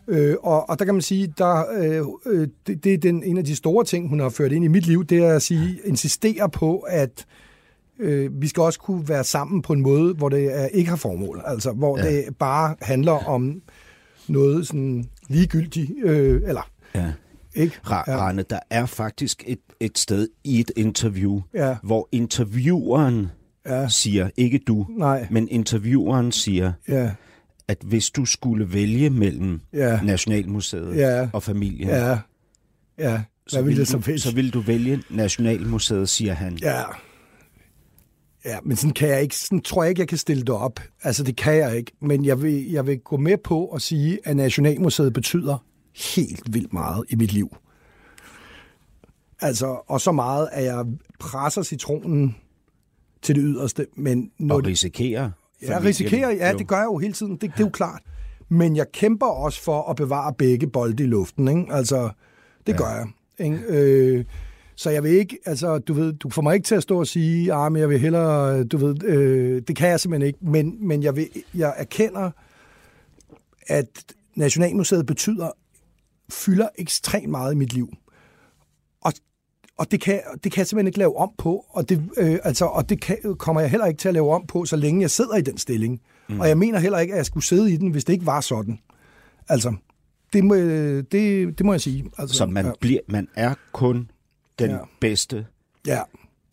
Øh, 0.09 0.35
og, 0.43 0.69
og 0.69 0.79
der 0.79 0.85
kan 0.85 0.93
man 0.93 1.01
sige, 1.01 1.33
der 1.37 1.63
øh, 1.77 2.05
øh, 2.25 2.47
det, 2.67 2.83
det 2.83 2.93
er 2.93 2.97
den, 2.97 3.23
en 3.23 3.37
af 3.37 3.45
de 3.45 3.55
store 3.55 3.85
ting, 3.85 4.09
hun 4.09 4.19
har 4.19 4.29
ført 4.29 4.51
ind 4.51 4.65
i 4.65 4.67
mit 4.67 4.87
liv, 4.87 5.05
det 5.05 5.17
er 5.17 5.35
at 5.35 5.41
sige, 5.41 5.79
insistere 5.85 6.49
på, 6.49 6.79
at 6.79 7.25
øh, 7.99 8.41
vi 8.41 8.47
skal 8.47 8.61
også 8.63 8.79
kunne 8.79 9.09
være 9.09 9.23
sammen 9.23 9.61
på 9.61 9.73
en 9.73 9.81
måde, 9.81 10.13
hvor 10.13 10.29
det 10.29 10.59
er, 10.61 10.65
ikke 10.65 10.89
har 10.89 10.97
formål. 10.97 11.41
Altså, 11.45 11.71
hvor 11.71 11.97
ja. 11.97 12.09
det 12.09 12.37
bare 12.39 12.75
handler 12.81 13.27
om 13.27 13.61
noget 14.27 14.67
sådan 14.67 15.05
ligegyldigt, 15.27 15.91
øh, 16.03 16.41
eller... 16.45 16.69
Ja. 16.95 17.11
Ikke? 17.55 17.79
Rane, 17.83 18.43
der 18.49 18.59
er 18.69 18.85
faktisk 18.85 19.43
et, 19.47 19.59
et 19.79 19.97
sted 19.97 20.27
i 20.43 20.59
et 20.59 20.71
interview, 20.75 21.41
ja. 21.53 21.75
hvor 21.83 22.09
intervieweren 22.11 23.27
ja. 23.65 23.89
siger, 23.89 24.29
ikke 24.37 24.57
du, 24.57 24.85
Nej. 24.89 25.27
men 25.31 25.47
intervieweren 25.49 26.31
siger, 26.31 26.73
ja. 26.87 27.11
At 27.69 27.77
hvis 27.83 28.09
du 28.09 28.25
skulle 28.25 28.73
vælge 28.73 29.09
mellem 29.09 29.61
ja. 29.73 30.01
Nationalmuseet 30.01 30.95
ja. 30.95 31.29
og 31.33 31.43
familien, 31.43 31.89
ja. 31.89 32.17
Ja. 32.97 33.21
Så, 33.47 33.61
vil 33.61 33.77
du, 33.77 33.85
så 34.17 34.31
vil 34.35 34.53
du 34.53 34.59
vælge 34.59 35.03
Nationalmuseet, 35.09 36.09
siger 36.09 36.33
han. 36.33 36.57
Ja. 36.61 36.83
Ja, 38.45 38.57
men 38.63 38.77
sådan 38.77 38.93
kan 38.93 39.09
jeg 39.09 39.21
ikke, 39.21 39.35
sådan 39.35 39.61
tror 39.61 39.83
jeg 39.83 39.89
ikke, 39.89 39.99
jeg 39.99 40.07
kan 40.07 40.17
stille 40.17 40.41
det 40.41 40.49
op. 40.49 40.79
Altså, 41.03 41.23
det 41.23 41.35
kan 41.35 41.55
jeg 41.55 41.77
ikke. 41.77 41.91
Men 42.01 42.25
jeg 42.25 42.41
vil, 42.41 42.71
jeg 42.71 42.87
vil 42.87 42.99
gå 42.99 43.17
med 43.17 43.37
på 43.37 43.67
at 43.67 43.81
sige, 43.81 44.19
at 44.23 44.35
Nationalmuseet 44.35 45.13
betyder 45.13 45.65
helt 46.15 46.53
vildt 46.53 46.73
meget 46.73 47.05
i 47.09 47.15
mit 47.15 47.33
liv. 47.33 47.55
Altså, 49.41 49.65
og 49.87 50.01
så 50.01 50.11
meget, 50.11 50.49
at 50.51 50.63
jeg 50.63 50.85
presser 51.19 51.63
citronen 51.63 52.35
til 53.21 53.35
det 53.35 53.43
yderste. 53.45 53.87
Men 53.95 54.31
når 54.37 54.55
og 54.55 54.65
risikerer? 54.65 55.31
Ja, 55.61 55.79
risikerer, 55.79 56.29
ja, 56.31 56.53
det 56.53 56.67
gør 56.67 56.75
jeg 56.75 56.85
jo 56.85 56.97
hele 56.97 57.13
tiden. 57.13 57.31
Det, 57.31 57.41
det 57.41 57.49
er 57.59 57.59
jo 57.59 57.69
klart. 57.69 58.01
Men 58.49 58.75
jeg 58.75 58.91
kæmper 58.91 59.25
også 59.25 59.61
for 59.61 59.89
at 59.89 59.95
bevare 59.95 60.33
begge 60.33 60.67
bolde 60.67 61.03
i 61.03 61.07
luften. 61.07 61.47
Ikke? 61.47 61.73
Altså, 61.73 62.09
det 62.67 62.73
ja. 62.73 62.77
gør 62.77 62.89
jeg. 62.89 63.07
Ikke? 63.39 63.59
Øh, 63.67 64.25
så 64.75 64.89
jeg 64.89 65.03
vil 65.03 65.11
ikke, 65.11 65.37
altså, 65.45 65.77
du 65.77 65.93
ved, 65.93 66.13
du 66.13 66.29
får 66.29 66.41
mig 66.41 66.55
ikke 66.55 66.65
til 66.65 66.75
at 66.75 66.83
stå 66.83 66.99
og 66.99 67.07
sige, 67.07 67.53
ah, 67.53 67.71
men 67.71 67.79
jeg 67.79 67.89
vil 67.89 67.99
hellere, 67.99 68.63
du 68.63 68.77
ved, 68.77 69.03
øh, 69.03 69.61
det 69.67 69.75
kan 69.75 69.89
jeg 69.89 69.99
simpelthen 69.99 70.27
ikke, 70.27 70.39
men, 70.41 70.87
men 70.87 71.03
jeg, 71.03 71.15
vil, 71.15 71.27
jeg 71.53 71.73
erkender, 71.77 72.31
at 73.67 74.03
Nationalmuseet 74.35 75.05
betyder, 75.05 75.51
fylder 76.29 76.67
ekstremt 76.77 77.29
meget 77.29 77.53
i 77.53 77.55
mit 77.55 77.73
liv. 77.73 77.93
Og, 79.79 79.91
det, 79.91 80.01
kan, 80.01 80.21
det 80.43 80.51
kan 80.51 80.59
jeg 80.59 80.67
simpelthen 80.67 80.87
ikke 80.87 80.99
lave 80.99 81.17
om 81.17 81.31
på, 81.37 81.65
og 81.69 81.89
det, 81.89 82.09
øh, 82.17 82.39
altså, 82.43 82.65
og 82.65 82.89
det 82.89 83.01
kan, 83.01 83.17
kommer 83.37 83.61
jeg 83.61 83.69
heller 83.69 83.85
ikke 83.85 83.97
til 83.97 84.07
at 84.07 84.13
lave 84.13 84.33
om 84.33 84.45
på, 84.47 84.65
så 84.65 84.75
længe 84.75 85.01
jeg 85.01 85.11
sidder 85.11 85.35
i 85.35 85.41
den 85.41 85.57
stilling. 85.57 86.01
Mm. 86.29 86.39
Og 86.39 86.47
jeg 86.47 86.57
mener 86.57 86.79
heller 86.79 86.99
ikke, 86.99 87.13
at 87.13 87.17
jeg 87.17 87.25
skulle 87.25 87.45
sidde 87.45 87.73
i 87.73 87.77
den, 87.77 87.91
hvis 87.91 88.05
det 88.05 88.13
ikke 88.13 88.25
var 88.25 88.41
sådan. 88.41 88.79
Altså, 89.49 89.75
det 90.33 90.43
må, 90.43 90.55
det, 90.55 91.57
det 91.57 91.65
må 91.65 91.73
jeg 91.73 91.81
sige. 91.81 92.05
Altså, 92.17 92.35
så 92.35 92.45
man, 92.45 92.65
ja. 92.65 92.71
bliver, 92.79 92.99
man 93.07 93.27
er 93.35 93.53
kun 93.71 94.11
den 94.59 94.71
ja. 94.71 94.77
bedste 94.99 95.45
ja. 95.87 96.01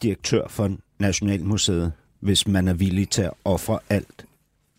direktør 0.03 0.49
for 0.49 0.77
Nationalmuseet, 0.99 1.93
hvis 2.21 2.49
man 2.49 2.69
er 2.69 2.75
villig 2.75 3.09
til 3.09 3.23
at 3.23 3.33
ofre 3.45 3.79
alt. 3.89 4.26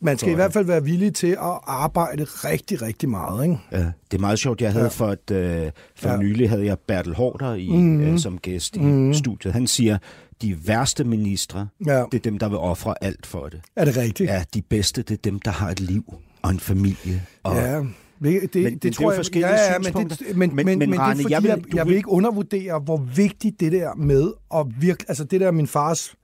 Man 0.01 0.17
skal 0.17 0.31
i 0.31 0.35
hvert 0.35 0.53
fald 0.53 0.65
være 0.65 0.83
villig 0.83 1.13
til 1.13 1.27
at 1.27 1.59
arbejde 1.63 2.23
rigtig, 2.23 2.81
rigtig 2.81 3.09
meget. 3.09 3.43
Ikke? 3.43 3.57
Ja, 3.71 3.77
det 4.11 4.17
er 4.17 4.19
meget 4.19 4.39
sjovt. 4.39 4.61
Jeg 4.61 4.71
havde 4.71 4.85
ja. 4.85 4.89
for, 4.89 5.07
et, 5.07 5.31
øh, 5.31 5.71
for 5.95 6.09
ja. 6.09 6.17
nylig 6.17 6.49
havde 6.49 6.65
jeg 6.65 6.79
Bertel 6.79 7.15
Hårder 7.15 7.53
i, 7.53 7.69
mm. 7.69 8.01
øh, 8.01 8.19
som 8.19 8.37
gæst 8.37 8.75
i 8.75 8.79
mm. 8.79 9.13
studiet. 9.13 9.53
Han 9.53 9.67
siger, 9.67 9.97
de 10.41 10.67
værste 10.67 11.03
ministre, 11.03 11.67
ja. 11.85 12.03
det 12.11 12.17
er 12.17 12.21
dem, 12.21 12.39
der 12.39 12.49
vil 12.49 12.57
ofre 12.57 13.03
alt 13.03 13.25
for 13.25 13.47
det. 13.49 13.61
Er 13.75 13.85
det 13.85 13.97
rigtigt? 13.97 14.29
Ja, 14.29 14.43
de 14.53 14.61
bedste, 14.61 15.01
det 15.01 15.13
er 15.13 15.21
dem, 15.23 15.39
der 15.39 15.51
har 15.51 15.69
et 15.69 15.79
liv 15.79 16.13
og 16.41 16.51
en 16.51 16.59
familie. 16.59 17.23
Og 17.43 17.55
ja. 17.55 17.83
Det, 18.23 18.53
det, 18.53 18.63
men, 18.63 18.77
det 18.77 18.93
tror 18.93 19.11
det 19.11 19.35
jeg, 19.35 19.41
ja, 19.41 19.73
ja, 19.73 19.79
men, 19.79 20.09
det, 20.09 20.21
men, 20.35 20.55
men, 20.55 20.65
men, 20.65 20.79
men, 20.79 20.99
Rane, 20.99 21.17
det 21.17 21.19
er 21.19 21.21
fordi, 21.21 21.33
jeg, 21.33 21.43
vil, 21.43 21.49
jeg, 21.49 21.75
jeg 21.75 21.87
vil 21.87 21.95
ikke 21.95 22.09
undervurdere, 22.09 22.79
hvor 22.79 22.97
vigtigt 22.97 23.59
det 23.59 23.71
der 23.71 23.95
med, 23.95 24.31
og 24.49 24.71
virkelig, 24.79 25.09
altså 25.09 25.23
det 25.23 25.41
der 25.41 25.47
er 25.47 25.51
min 25.51 25.67
fars 25.67 26.15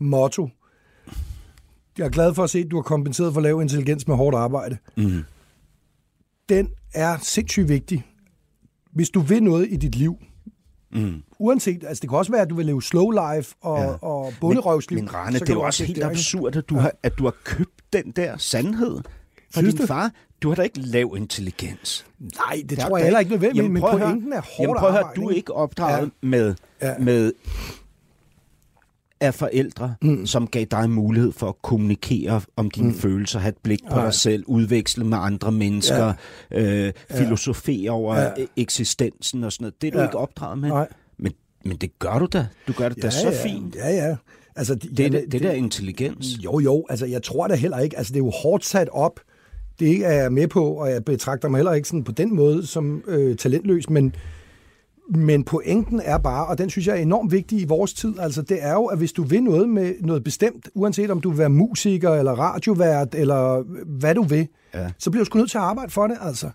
motto. 0.00 0.48
Jeg 2.00 2.06
er 2.06 2.10
glad 2.10 2.34
for 2.34 2.44
at 2.44 2.50
se, 2.50 2.58
at 2.58 2.70
du 2.70 2.76
har 2.76 2.82
kompenseret 2.82 3.34
for 3.34 3.40
lav 3.40 3.60
intelligens 3.60 4.08
med 4.08 4.16
hårdt 4.16 4.36
arbejde. 4.36 4.76
Mm. 4.96 5.24
Den 6.48 6.68
er 6.94 7.18
sindssygt 7.22 7.68
vigtig. 7.68 8.06
Hvis 8.92 9.10
du 9.10 9.20
vil 9.20 9.42
noget 9.42 9.66
i 9.70 9.76
dit 9.76 9.94
liv, 9.94 10.16
Mm. 10.92 11.22
Uanset, 11.38 11.84
altså 11.84 12.00
det 12.00 12.10
kan 12.10 12.18
også 12.18 12.32
være, 12.32 12.42
at 12.42 12.50
du 12.50 12.54
vil 12.54 12.66
leve 12.66 12.82
slow 12.82 13.10
life 13.10 13.54
og, 13.60 13.78
ja. 13.78 13.92
og 13.92 14.32
bunderøvsliv. 14.40 14.96
Men, 14.96 15.04
men 15.04 15.14
Rane, 15.14 15.38
det 15.38 15.48
er 15.48 15.54
jo 15.54 15.60
også 15.60 15.84
helt 15.84 16.02
absurd, 16.02 16.56
at 16.56 16.68
du, 16.68 16.74
ja. 16.74 16.80
har, 16.80 16.92
at 17.02 17.18
du 17.18 17.24
har 17.24 17.34
købt 17.44 17.92
den 17.92 18.10
der 18.16 18.36
sandhed 18.36 18.98
for 19.54 19.60
din 19.60 19.78
far. 19.78 20.10
Du 20.42 20.48
har 20.48 20.54
da 20.54 20.62
ikke 20.62 20.80
lav 20.80 21.14
intelligens. 21.16 22.06
Nej, 22.18 22.62
det 22.68 22.78
tror 22.78 22.96
jeg 22.96 23.04
heller 23.04 23.18
ikke 23.20 23.30
nødvendigt, 23.30 23.70
men 23.70 23.82
pointen 23.82 24.32
er 24.32 24.40
hårdt 24.40 24.60
jamen, 24.60 24.76
prøv 24.78 24.88
at 24.88 24.94
høre, 24.94 25.12
du 25.16 25.28
er 25.28 25.34
ikke 25.34 25.52
opdraget 25.52 26.10
ja. 26.22 26.28
med, 26.28 26.54
ja. 26.82 26.98
med 26.98 27.32
af 29.20 29.34
forældre, 29.34 29.94
mm. 30.02 30.26
som 30.26 30.46
gav 30.46 30.64
dig 30.64 30.90
mulighed 30.90 31.32
for 31.32 31.48
at 31.48 31.62
kommunikere 31.62 32.40
om 32.56 32.70
dine 32.70 32.88
mm. 32.88 32.94
følelser, 32.94 33.38
have 33.38 33.48
et 33.48 33.58
blik 33.62 33.80
på 33.90 33.98
ja. 33.98 34.04
dig 34.04 34.14
selv, 34.14 34.44
udveksle 34.46 35.04
med 35.04 35.18
andre 35.20 35.52
mennesker, 35.52 36.12
ja. 36.50 36.86
øh, 36.86 36.92
filosofere 37.10 37.90
over 37.90 38.16
ja. 38.16 38.30
eksistensen 38.56 39.44
og 39.44 39.52
sådan 39.52 39.64
noget. 39.64 39.82
Det 39.82 39.88
er 39.88 39.92
du 39.92 39.98
ja. 39.98 40.04
ikke 40.04 40.18
opdraget 40.18 40.58
med. 40.58 40.68
Nej. 40.68 40.88
Men, 41.18 41.32
men 41.64 41.76
det 41.76 41.98
gør 41.98 42.18
du 42.18 42.26
da. 42.32 42.46
Du 42.68 42.72
gør 42.72 42.88
det 42.88 42.96
ja, 42.96 43.02
da 43.02 43.10
så 43.10 43.30
ja. 43.30 43.44
fint. 43.44 43.74
Ja, 43.74 43.90
ja. 43.90 44.16
Altså, 44.56 44.74
det, 44.74 44.96
det, 44.96 45.12
det, 45.12 45.32
det 45.32 45.42
der 45.42 45.52
intelligens. 45.52 46.26
Jo, 46.44 46.58
jo. 46.58 46.86
Altså, 46.90 47.06
jeg 47.06 47.22
tror 47.22 47.46
da 47.46 47.54
heller 47.54 47.78
ikke. 47.78 47.98
Altså, 47.98 48.12
det 48.12 48.20
er 48.20 48.24
jo 48.24 48.30
hårdt 48.30 48.64
sat 48.64 48.88
op 48.92 49.20
det 49.80 50.06
er 50.06 50.12
jeg 50.12 50.32
med 50.32 50.48
på, 50.48 50.64
og 50.64 50.90
jeg 50.90 51.04
betragter 51.04 51.48
mig 51.48 51.58
heller 51.58 51.72
ikke 51.72 51.88
sådan 51.88 52.04
på 52.04 52.12
den 52.12 52.34
måde 52.34 52.66
som 52.66 53.04
øh, 53.06 53.36
talentløs, 53.36 53.90
men, 53.90 54.14
men 55.16 55.44
pointen 55.44 56.00
er 56.04 56.18
bare, 56.18 56.46
og 56.46 56.58
den 56.58 56.70
synes 56.70 56.86
jeg 56.86 56.96
er 56.96 57.02
enormt 57.02 57.32
vigtig 57.32 57.60
i 57.60 57.64
vores 57.64 57.94
tid, 57.94 58.18
altså 58.18 58.42
det 58.42 58.58
er 58.60 58.72
jo, 58.72 58.86
at 58.86 58.98
hvis 58.98 59.12
du 59.12 59.22
vil 59.22 59.42
noget 59.42 59.68
med 59.68 59.94
noget 60.00 60.24
bestemt, 60.24 60.68
uanset 60.74 61.10
om 61.10 61.20
du 61.20 61.30
vil 61.30 61.38
være 61.38 61.48
musiker, 61.48 62.10
eller 62.10 62.32
radiovært, 62.32 63.14
eller 63.14 63.62
hvad 63.98 64.14
du 64.14 64.22
vil, 64.22 64.48
ja. 64.74 64.90
så 64.98 65.10
bliver 65.10 65.24
du 65.24 65.26
sgu 65.26 65.38
nødt 65.38 65.50
til 65.50 65.58
at 65.58 65.64
arbejde 65.64 65.90
for 65.90 66.06
det, 66.06 66.16
altså. 66.20 66.50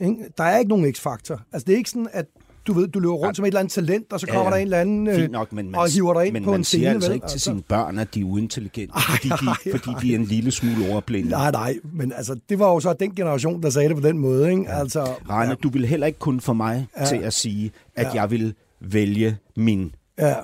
Ikke? 0.00 0.16
Der 0.38 0.44
er 0.44 0.58
ikke 0.58 0.68
nogen 0.68 0.92
x-faktor. 0.92 1.40
Altså 1.52 1.66
det 1.66 1.72
er 1.72 1.76
ikke 1.76 1.90
sådan, 1.90 2.08
at 2.12 2.26
du 2.70 2.74
ved, 2.74 2.88
du 2.88 2.98
løber 2.98 3.14
rundt 3.14 3.28
ja. 3.28 3.34
som 3.34 3.44
et 3.44 3.48
eller 3.48 3.60
andet 3.60 3.72
talent, 3.72 4.12
og 4.12 4.20
så 4.20 4.26
kommer 4.26 4.42
ja, 4.42 4.48
ja. 4.48 4.50
der 4.50 4.56
en 4.56 4.66
eller 4.66 4.80
anden 4.80 5.06
øh, 5.06 5.30
nok, 5.30 5.52
men 5.52 5.70
man, 5.70 5.80
og 5.80 5.92
hiver 5.92 6.14
dig 6.14 6.26
ind 6.26 6.32
men 6.32 6.44
på 6.44 6.54
en 6.54 6.64
scene. 6.64 6.84
Men 6.84 6.92
man 6.92 7.00
siger 7.00 7.10
altså 7.10 7.12
ikke 7.12 7.26
til 7.26 7.34
altså. 7.34 7.50
sine 7.50 7.62
børn, 7.62 7.98
at 7.98 8.14
de 8.14 8.20
er 8.20 8.24
uintelligente, 8.24 8.94
ej, 8.94 9.02
fordi, 9.10 9.28
de, 9.28 9.34
ej, 9.34 9.54
ej. 9.66 9.78
fordi 9.78 9.90
de 10.02 10.14
er 10.14 10.18
en 10.18 10.24
lille 10.24 10.50
smule 10.50 10.90
overblinde. 10.90 11.30
Nej, 11.30 11.50
nej, 11.50 11.78
men 11.92 12.12
altså, 12.12 12.40
det 12.48 12.58
var 12.58 12.72
jo 12.72 12.80
så 12.80 12.92
den 12.92 13.14
generation, 13.14 13.62
der 13.62 13.70
sagde 13.70 13.88
det 13.88 13.96
på 13.96 14.08
den 14.08 14.18
måde. 14.18 14.50
Ikke? 14.50 14.62
Ja. 14.62 14.78
Altså, 14.78 15.00
Rainer, 15.30 15.48
ja. 15.48 15.54
du 15.54 15.68
vil 15.68 15.86
heller 15.86 16.06
ikke 16.06 16.18
kun 16.18 16.40
få 16.40 16.52
mig 16.52 16.86
ja. 16.98 17.04
til 17.04 17.16
at 17.16 17.32
sige, 17.32 17.70
at 17.96 18.06
ja. 18.06 18.20
jeg 18.20 18.30
vil 18.30 18.54
vælge 18.80 19.36
min... 19.56 19.94
Ja, 20.18 20.34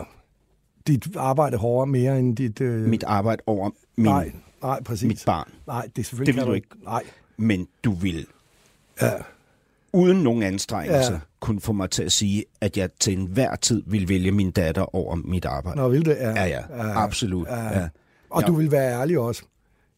dit 0.87 1.17
arbejde 1.17 1.57
hårdere 1.57 1.87
mere 1.87 2.19
end 2.19 2.37
dit... 2.37 2.61
Øh... 2.61 2.89
Mit 2.89 3.05
arbejde 3.05 3.43
over 3.47 3.71
min, 3.97 4.07
nej, 4.07 4.33
nej, 4.63 4.83
præcis. 4.83 5.09
mit 5.09 5.23
barn. 5.27 5.49
Nej, 5.67 5.83
det 5.97 6.03
er 6.03 6.05
selvfølgelig 6.05 6.35
det 6.35 6.41
vil 6.43 6.51
du 6.51 6.55
ikke. 6.55 6.69
Nej. 6.85 7.03
Men 7.37 7.69
du 7.85 7.93
vil... 7.93 8.27
Ja 9.03 9.11
uden 9.97 10.23
nogen 10.23 10.43
anstrengelse 10.43 11.13
ja. 11.13 11.19
kunne 11.41 11.61
få 11.61 11.73
mig 11.73 11.91
til 11.91 12.03
at 12.03 12.13
sige, 12.13 12.45
at 12.61 12.77
jeg 12.77 12.89
til 13.01 13.19
enhver 13.19 13.57
tid 13.57 13.83
vil 13.87 14.09
vælge 14.09 14.33
min 14.33 14.51
datter 14.51 14.95
over 14.97 15.15
mit 15.15 15.45
arbejde. 15.45 15.77
Nå, 15.77 15.89
vil 15.89 16.05
det? 16.05 16.17
Ja, 16.21 16.31
ja, 16.31 16.47
ja. 16.47 16.61
ja 16.77 17.03
absolut. 17.03 17.49
Ja. 17.49 17.79
Ja. 17.81 17.89
Og 18.31 18.43
ja. 18.43 18.47
du 18.47 18.55
vil 18.55 18.71
være 18.71 19.01
ærlig 19.01 19.19
også. 19.19 19.43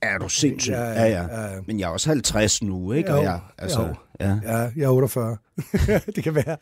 Er 0.02 0.18
du 0.18 0.28
sindssyg? 0.28 0.72
Ja, 0.72 0.92
ja, 0.92 1.06
ja. 1.06 1.42
ja. 1.42 1.60
Men 1.66 1.80
jeg 1.80 1.86
er 1.86 1.90
også 1.90 2.08
50 2.08 2.62
nu, 2.62 2.92
ikke? 2.92 3.10
Jo, 3.10 3.16
og 3.16 3.24
jeg, 3.24 3.40
altså, 3.58 3.80
jo. 3.80 3.94
Ja. 4.20 4.38
ja, 4.44 4.56
jeg 4.76 4.84
er 4.84 4.88
48. 4.88 5.36
det 6.16 6.24
kan 6.24 6.34
være. 6.34 6.56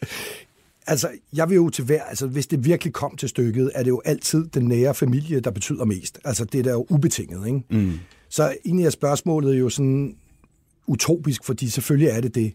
Altså, 0.86 1.08
jeg 1.32 1.48
vil 1.48 1.54
jo 1.54 1.70
til 1.70 1.84
hver, 1.84 2.02
altså 2.02 2.26
hvis 2.26 2.46
det 2.46 2.64
virkelig 2.64 2.92
kom 2.92 3.16
til 3.16 3.28
stykket, 3.28 3.70
er 3.74 3.82
det 3.82 3.90
jo 3.90 4.02
altid 4.04 4.46
den 4.46 4.64
nære 4.64 4.94
familie, 4.94 5.40
der 5.40 5.50
betyder 5.50 5.84
mest. 5.84 6.18
Altså, 6.24 6.44
det 6.44 6.58
er 6.58 6.62
der 6.62 6.72
jo 6.72 6.86
ubetinget, 6.90 7.46
ikke? 7.46 7.62
Mm. 7.70 7.92
Så 8.28 8.56
egentlig 8.64 8.86
er 8.86 8.90
spørgsmålet 8.90 9.60
jo 9.60 9.68
sådan 9.68 10.16
utopisk, 10.86 11.44
fordi 11.44 11.70
selvfølgelig 11.70 12.08
er 12.08 12.20
det 12.20 12.34
det. 12.34 12.52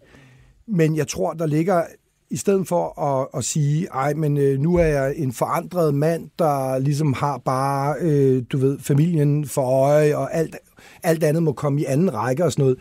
Men 0.67 0.95
jeg 0.95 1.07
tror, 1.07 1.33
der 1.33 1.45
ligger, 1.45 1.83
i 2.31 2.37
stedet 2.37 2.67
for 2.67 3.01
at, 3.01 3.27
at 3.37 3.43
sige, 3.43 3.87
ej, 3.87 4.13
men 4.13 4.37
øh, 4.37 4.59
nu 4.59 4.75
er 4.75 4.85
jeg 4.85 5.13
en 5.17 5.33
forandret 5.33 5.95
mand, 5.95 6.29
der 6.39 6.77
ligesom 6.77 7.13
har 7.13 7.37
bare, 7.37 7.95
øh, 7.99 8.43
du 8.51 8.57
ved, 8.57 8.79
familien 8.79 9.45
for 9.45 9.61
øje, 9.61 10.15
og 10.15 10.33
alt, 10.35 10.55
alt 11.03 11.23
andet 11.23 11.43
må 11.43 11.53
komme 11.53 11.81
i 11.81 11.85
anden 11.85 12.13
række 12.13 12.45
og 12.45 12.51
sådan 12.51 12.63
noget. 12.63 12.77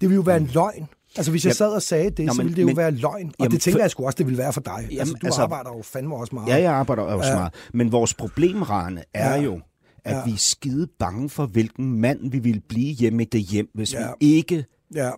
Det 0.00 0.08
vil 0.08 0.14
jo 0.14 0.20
være 0.20 0.36
en 0.36 0.42
mm. 0.42 0.50
løgn. 0.54 0.88
Altså, 1.16 1.30
hvis 1.30 1.46
jeg 1.46 1.54
sad 1.54 1.68
og 1.68 1.82
sagde 1.82 2.10
det, 2.10 2.18
jamen, 2.18 2.34
så 2.34 2.42
ville 2.42 2.56
det 2.56 2.62
jo 2.62 2.66
men, 2.66 2.76
være 2.76 2.90
løgn. 2.90 3.26
Og 3.26 3.34
jamen, 3.38 3.50
det 3.50 3.60
tænker 3.60 3.78
for, 3.78 3.82
jeg 3.82 3.90
sgu 3.90 4.06
også, 4.06 4.16
det 4.16 4.26
ville 4.26 4.38
være 4.38 4.52
for 4.52 4.60
dig. 4.60 4.78
Jamen, 4.80 4.98
altså, 4.98 5.14
du 5.14 5.26
altså, 5.26 5.42
arbejder 5.42 5.70
jo 5.76 5.82
fandme 5.82 6.16
også 6.16 6.34
meget. 6.34 6.48
Ja, 6.48 6.62
jeg 6.62 6.72
arbejder 6.72 7.02
også 7.02 7.30
ja. 7.30 7.36
meget. 7.36 7.54
Men 7.74 7.92
vores 7.92 8.14
problem, 8.14 8.62
Rane, 8.62 9.02
er 9.14 9.34
ja. 9.34 9.42
jo, 9.42 9.60
at 10.04 10.16
ja. 10.16 10.24
vi 10.24 10.32
er 10.32 10.36
skide 10.36 10.88
bange 10.98 11.28
for, 11.28 11.46
hvilken 11.46 12.00
mand 12.00 12.30
vi 12.30 12.38
ville 12.38 12.60
blive 12.68 12.94
hjemme 12.94 13.22
i 13.22 13.24
det 13.24 13.40
hjem, 13.40 13.68
hvis 13.74 13.94
ja. 13.94 14.06
vi 14.20 14.26
ikke 14.26 14.64
ja. 14.94 15.10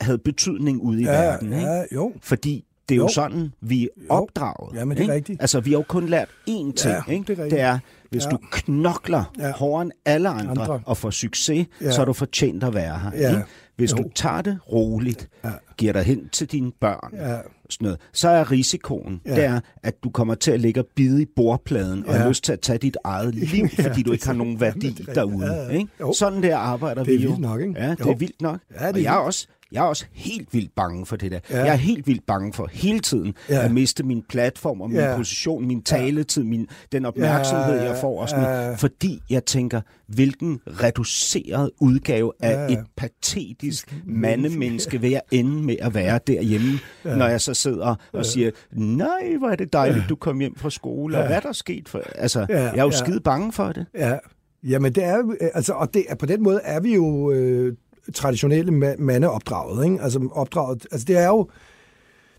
Havde 0.00 0.18
betydning 0.18 0.80
ude 0.80 1.00
i 1.00 1.04
ja, 1.04 1.10
verden. 1.10 1.52
Ikke? 1.52 1.66
Ja, 1.66 1.82
jo. 1.94 2.12
Fordi 2.22 2.64
det 2.88 2.94
er 2.94 2.96
jo, 2.96 3.02
Jo. 3.02 3.08
sådan, 3.08 3.52
vi 3.60 3.84
er 3.84 3.88
Jo. 4.04 4.06
opdraget. 4.08 4.74
Jamen, 4.76 4.96
det 4.96 5.00
er 5.00 5.02
ikke? 5.04 5.14
rigtigt. 5.14 5.40
Altså, 5.40 5.60
vi 5.60 5.70
har 5.70 5.78
jo 5.78 5.84
kun 5.88 6.06
lært 6.06 6.28
én 6.50 6.72
ting, 6.72 6.76
Ja, 7.08 7.12
ikke? 7.12 7.24
det 7.24 7.38
er 7.38 7.42
rigtigt. 7.44 7.50
det 7.50 7.60
er, 7.60 7.78
hvis 8.10 8.24
Ja. 8.24 8.30
du 8.30 8.38
knokler 8.52 9.32
Ja. 9.38 9.52
hårdere 9.52 9.82
end 9.82 9.92
alle 10.04 10.28
andre, 10.28 10.50
Andre. 10.62 10.80
og 10.86 10.96
får 10.96 11.10
succes, 11.10 11.66
Ja. 11.80 11.90
så 11.92 12.00
er 12.00 12.04
du 12.04 12.12
fortjent 12.12 12.64
at 12.64 12.74
være 12.74 12.98
her. 12.98 13.10
Ja. 13.14 13.30
Ikke? 13.30 13.42
Hvis 13.76 13.92
Jo. 13.92 13.96
du 13.96 14.04
tager 14.14 14.42
det 14.42 14.58
roligt, 14.72 15.28
Ja. 15.44 15.50
giver 15.78 15.92
dig 15.92 16.02
hen 16.02 16.28
til 16.28 16.46
dine 16.52 16.72
børn, 16.80 17.10
Ja. 17.14 17.26
sådan 17.70 17.84
noget, 17.84 17.98
så 18.12 18.28
er 18.28 18.50
risikoen, 18.50 19.20
Ja. 19.26 19.34
det 19.34 19.44
er, 19.44 19.60
at 19.82 19.94
du 20.04 20.10
kommer 20.10 20.34
til 20.34 20.50
at 20.50 20.60
ligge 20.60 20.80
og 20.80 20.86
bide 20.96 21.22
i 21.22 21.26
bordpladen 21.36 22.04
og 22.06 22.12
Ja. 22.12 22.18
have 22.18 22.28
lyst 22.28 22.44
til 22.44 22.52
at 22.52 22.60
tage 22.60 22.78
dit 22.78 22.96
eget 23.04 23.34
liv, 23.52 23.66
Ja, 23.78 23.82
fordi 23.88 24.02
du 24.02 24.12
ikke 24.12 24.26
har 24.26 24.32
nogen 24.34 24.60
værdi 24.60 24.86
rigtigt. 24.88 25.14
derude. 25.14 25.46
Ja, 25.46 25.62
ja. 25.62 25.68
Ikke? 25.68 25.88
Jo. 26.00 26.12
Sådan 26.12 26.42
der 26.42 26.56
arbejder 26.56 27.04
Det 27.04 27.14
er 27.14 27.18
vi 27.18 27.24
jo. 27.24 27.28
vildt 27.30 27.40
nok, 27.42 27.60
ikke? 27.60 27.74
Ja, 27.76 27.90
det 27.90 28.00
Jo. 28.00 28.10
er 28.10 28.14
vildt 28.16 28.42
nok. 28.42 28.58
Ja, 28.70 28.78
det 28.78 28.84
er 28.88 28.92
og 28.92 29.02
jeg 29.02 29.14
er, 29.14 29.18
også, 29.18 29.46
jeg 29.72 29.78
er 29.84 29.88
også 29.88 30.04
helt 30.12 30.54
vildt 30.54 30.74
bange 30.76 31.06
for 31.06 31.16
det 31.16 31.30
der. 31.32 31.38
Ja. 31.50 31.58
Jeg 31.58 31.68
er 31.68 31.76
helt 31.76 32.06
vildt 32.06 32.26
bange 32.26 32.52
for 32.52 32.68
hele 32.72 33.00
tiden 33.00 33.34
Ja. 33.48 33.64
at 33.64 33.70
miste 33.72 34.02
min 34.02 34.22
platform 34.28 34.80
og 34.80 34.90
min 34.90 34.98
Ja. 34.98 35.16
position, 35.16 35.66
min 35.66 35.82
taletid, 35.82 36.44
min, 36.44 36.66
den 36.92 37.04
opmærksomhed, 37.06 37.74
Ja, 37.76 37.84
jeg 37.84 37.96
får. 38.00 38.20
Og 38.20 38.28
sådan, 38.28 38.44
ja. 38.44 38.50
noget. 38.62 38.78
Fordi 38.80 39.20
jeg 39.30 39.44
tænker, 39.44 39.80
hvilken 40.08 40.60
reduceret 40.66 41.70
udgave 41.80 42.32
af 42.40 42.68
Ja. 42.70 42.72
et 42.74 42.84
patetisk 42.96 43.94
mandemenneske 44.06 45.00
vil 45.00 45.10
jeg 45.10 45.20
ende 45.30 45.62
med 45.62 45.76
at 45.80 45.94
være 45.94 46.20
derhjemme, 46.26 46.78
ja. 47.04 47.16
når 47.16 47.26
jeg 47.26 47.40
så 47.40 47.54
sidder 47.54 47.94
og 48.12 48.26
siger, 48.26 48.50
nej, 48.72 49.36
hvor 49.38 49.48
er 49.48 49.56
det 49.56 49.72
dejligt, 49.72 50.04
du 50.08 50.16
kom 50.16 50.38
hjem 50.40 50.56
fra 50.56 50.70
skole, 50.70 51.18
og 51.18 51.26
hvad 51.26 51.36
er 51.36 51.40
der 51.40 51.52
sket 51.52 51.88
for... 51.88 52.02
Altså, 52.14 52.46
Ja, 52.48 52.62
jeg 52.62 52.76
er 52.76 52.82
jo 52.82 52.90
ja. 52.90 52.96
skide 52.96 53.20
bange 53.20 53.52
for 53.52 53.72
det. 53.72 53.86
Ja, 53.94 54.18
jamen 54.64 54.92
det 54.92 55.04
er 55.04 55.16
jo- 55.16 55.36
altså, 55.54 55.72
og 55.72 55.94
det, 55.94 56.04
på 56.18 56.26
den 56.26 56.42
måde 56.42 56.60
er 56.64 56.80
vi 56.80 56.94
jo 56.94 57.30
øh, 57.32 57.76
traditionelle 58.14 58.72
ma- 58.92 58.96
mandeopdraget, 59.02 59.84
ikke? 59.84 60.02
Altså 60.02 60.28
opdraget, 60.32 60.86
altså 60.92 61.04
det 61.04 61.16
er 61.16 61.26
jo, 61.28 61.48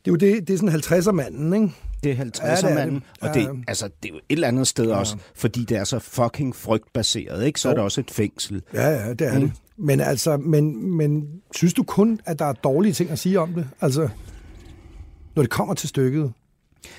det 0.06 0.08
er 0.08 0.12
jo 0.12 0.16
det, 0.16 0.48
det 0.48 0.54
er 0.54 0.58
sådan 0.58 0.76
50'er 1.10 1.12
manden, 1.12 1.54
ikke? 1.54 1.76
Det 2.04 2.12
er 2.12 2.16
Ja, 2.16 2.24
50'er 2.24 2.68
det 2.68 2.80
er 2.82 3.00
og 3.22 3.36
Ja. 3.36 3.42
det, 3.52 3.64
altså, 3.68 3.86
det 4.04 4.10
er 4.10 4.14
jo 4.14 4.16
et 4.18 4.24
eller 4.30 4.48
andet 4.48 4.68
sted 4.68 4.86
også, 4.92 5.18
fordi 5.36 5.66
det 5.66 5.78
er 5.78 5.84
så 5.84 6.00
fucking 6.00 6.56
frygtbaseret, 6.56 7.46
ikke? 7.46 7.60
så 7.60 7.68
er 7.68 7.72
Jo. 7.72 7.76
det 7.76 7.84
også 7.84 8.02
et 8.02 8.12
fængsel. 8.12 8.62
Ja, 8.74 8.90
ja, 8.90 9.14
det 9.14 9.28
er 9.28 9.34
mm. 9.40 9.42
det. 9.42 9.52
Men 9.78 10.00
altså, 10.00 10.38
men, 10.38 10.92
men 10.98 11.28
synes 11.56 11.74
du 11.74 11.84
kun, 11.84 12.20
at 12.26 12.40
der 12.40 12.46
er 12.46 12.54
dårlige 12.54 12.94
ting 12.94 13.10
at 13.10 13.20
sige 13.20 13.40
om 13.40 13.54
det? 13.54 13.68
Altså, 13.82 14.10
når 15.36 15.44
det 15.44 15.50
kommer 15.50 15.74
til 15.74 15.90
stykket, 15.90 16.32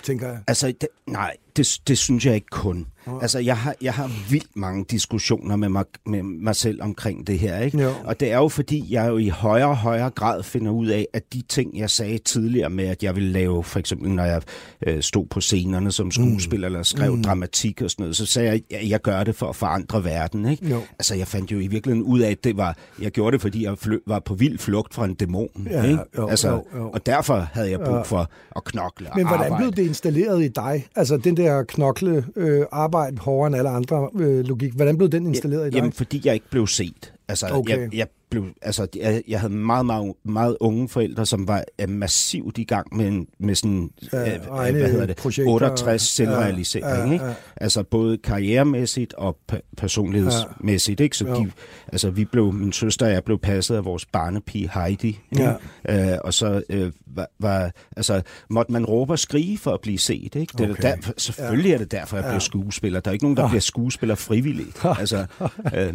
tænker 0.02 0.28
jeg. 0.28 0.38
Altså, 0.46 0.66
det, 0.80 0.88
nej, 1.06 1.36
det, 1.58 1.80
det 1.88 1.98
synes 1.98 2.26
jeg 2.26 2.34
ikke 2.34 2.46
kun. 2.50 2.86
Altså, 3.22 3.38
jeg 3.38 3.56
har, 3.56 3.74
jeg 3.82 3.94
har 3.94 4.10
vildt 4.30 4.56
mange 4.56 4.84
diskussioner 4.90 5.56
med 5.56 5.68
mig, 5.68 5.84
med 6.06 6.22
mig 6.22 6.56
selv 6.56 6.82
omkring 6.82 7.26
det 7.26 7.38
her, 7.38 7.58
ikke? 7.58 7.82
Jo. 7.82 7.90
Og 8.04 8.20
det 8.20 8.32
er 8.32 8.36
jo 8.36 8.48
fordi, 8.48 8.86
jeg 8.90 9.08
jo 9.08 9.18
i 9.18 9.28
højere 9.28 9.68
og 9.68 9.76
højere 9.76 10.10
grad 10.10 10.42
finder 10.42 10.72
ud 10.72 10.86
af, 10.86 11.06
at 11.14 11.32
de 11.32 11.42
ting, 11.48 11.78
jeg 11.78 11.90
sagde 11.90 12.18
tidligere 12.18 12.70
med, 12.70 12.84
at 12.84 13.02
jeg 13.02 13.16
ville 13.16 13.32
lave, 13.32 13.64
for 13.64 13.78
eksempel 13.78 14.10
når 14.10 14.24
jeg 14.24 14.42
øh, 14.86 15.02
stod 15.02 15.26
på 15.26 15.40
scenerne 15.40 15.92
som 15.92 16.10
skuespiller, 16.10 16.68
mm. 16.68 16.74
eller 16.74 16.82
skrev 16.82 17.14
mm. 17.16 17.22
dramatik 17.22 17.82
og 17.82 17.90
sådan 17.90 18.02
noget, 18.02 18.16
så 18.16 18.26
sagde 18.26 18.48
jeg, 18.50 18.80
at 18.80 18.88
jeg 18.88 19.00
gør 19.00 19.24
det 19.24 19.34
for 19.34 19.46
at 19.46 19.56
forandre 19.56 20.04
verden, 20.04 20.48
ikke? 20.48 20.68
Jo. 20.68 20.80
Altså, 20.98 21.14
jeg 21.14 21.28
fandt 21.28 21.52
jo 21.52 21.58
i 21.58 21.66
virkeligheden 21.66 22.02
ud 22.06 22.20
af, 22.20 22.30
at 22.30 22.44
det 22.44 22.56
var, 22.56 22.76
jeg 23.02 23.10
gjorde 23.10 23.32
det, 23.34 23.40
fordi 23.40 23.64
jeg 23.64 23.78
flø, 23.78 23.98
var 24.06 24.18
på 24.18 24.34
vild 24.34 24.58
flugt 24.58 24.94
fra 24.94 25.04
en 25.04 25.14
dæmon, 25.14 25.48
Ja, 25.70 25.82
ikke? 25.82 25.98
jo, 26.18 26.28
altså, 26.28 26.48
jo, 26.48 26.64
jo. 26.76 26.90
Og 26.90 27.06
derfor 27.06 27.48
havde 27.52 27.70
jeg 27.70 27.80
brug 27.80 28.06
for 28.06 28.30
at 28.56 28.64
knokle 28.64 29.10
og 29.10 29.16
Men 29.16 29.26
hvordan 29.26 29.44
arbejde. 29.52 29.72
blev 29.72 29.84
det 29.84 29.88
installeret 29.88 30.44
i 30.44 30.48
dig? 30.48 30.86
Altså 30.96 31.16
den 31.16 31.36
der 31.36 31.47
knokle 31.68 32.24
øh, 32.36 32.62
arbejde 32.72 33.18
hårdere 33.18 33.46
end 33.46 33.56
alle 33.56 33.70
andre 33.70 34.08
øh, 34.14 34.44
logik, 34.44 34.72
hvordan 34.72 34.96
blev 34.96 35.08
den 35.08 35.26
installeret 35.26 35.66
i 35.66 35.70
dig? 35.70 35.76
Jamen, 35.76 35.92
fordi 35.92 36.22
jeg 36.24 36.34
ikke 36.34 36.46
blev 36.50 36.66
set. 36.66 37.12
Altså, 37.28 37.46
Okay. 37.52 37.80
jeg, 37.80 37.94
jeg, 37.94 38.06
blev, 38.30 38.46
altså 38.62 38.86
jeg, 38.96 39.22
jeg 39.28 39.40
havde 39.40 39.52
meget, 39.52 39.86
meget, 39.86 40.12
meget 40.24 40.56
unge 40.60 40.88
forældre, 40.88 41.26
som 41.26 41.48
var 41.48 41.64
uh, 41.82 41.88
massivt 41.90 42.58
i 42.58 42.64
gang 42.64 42.96
med, 42.96 43.08
en, 43.08 43.26
med 43.40 43.54
sådan, 43.54 43.90
Ja, 44.12 44.38
uh, 44.50 44.56
hvad 44.56 44.90
hedder 44.90 45.06
det, 45.06 45.16
projekter. 45.16 45.52
68 45.52 46.02
selvrealisering, 46.02 46.86
Ja, 46.88 47.06
ja, 47.06 47.12
ikke? 47.12 47.24
ja. 47.24 47.34
Altså 47.56 47.82
både 47.82 48.18
karrieremæssigt 48.18 49.14
og 49.14 49.38
pe- 49.52 49.70
personlighedsmæssigt, 49.76 51.00
ikke? 51.00 51.16
Så 51.16 51.28
Jo. 51.28 51.34
de, 51.34 51.50
altså 51.92 52.10
vi 52.10 52.24
blev, 52.24 52.52
min 52.52 52.72
søster 52.72 53.06
og 53.06 53.12
jeg 53.12 53.24
blev 53.24 53.38
passet 53.38 53.74
af 53.76 53.84
vores 53.84 54.06
barnepige 54.06 54.70
Heidi, 54.74 55.18
ikke? 55.32 55.54
Uh, 55.88 56.18
og 56.24 56.34
så 56.34 56.62
uh, 56.74 56.90
var, 57.16 57.28
var, 57.38 57.70
altså, 57.96 58.22
måtte 58.50 58.72
man 58.72 58.84
råbe 58.86 59.12
og 59.12 59.18
skrige 59.18 59.58
for 59.58 59.70
at 59.70 59.80
blive 59.80 59.98
set, 59.98 60.34
ikke? 60.34 60.52
Det 60.58 60.60
er 60.66 60.70
Okay. 60.70 60.82
der, 60.82 61.12
selvfølgelig 61.16 61.72
er 61.72 61.78
det 61.78 61.92
derfor, 61.92 62.16
jeg 62.16 62.26
blev 62.30 62.40
skuespiller. 62.40 63.00
Der 63.00 63.10
er 63.10 63.12
ikke 63.12 63.24
nogen, 63.24 63.36
der 63.36 63.48
bliver 63.48 63.60
skuespiller 63.60 64.14
frivilligt. 64.14 64.82
Altså, 64.98 65.26
øh, 65.74 65.94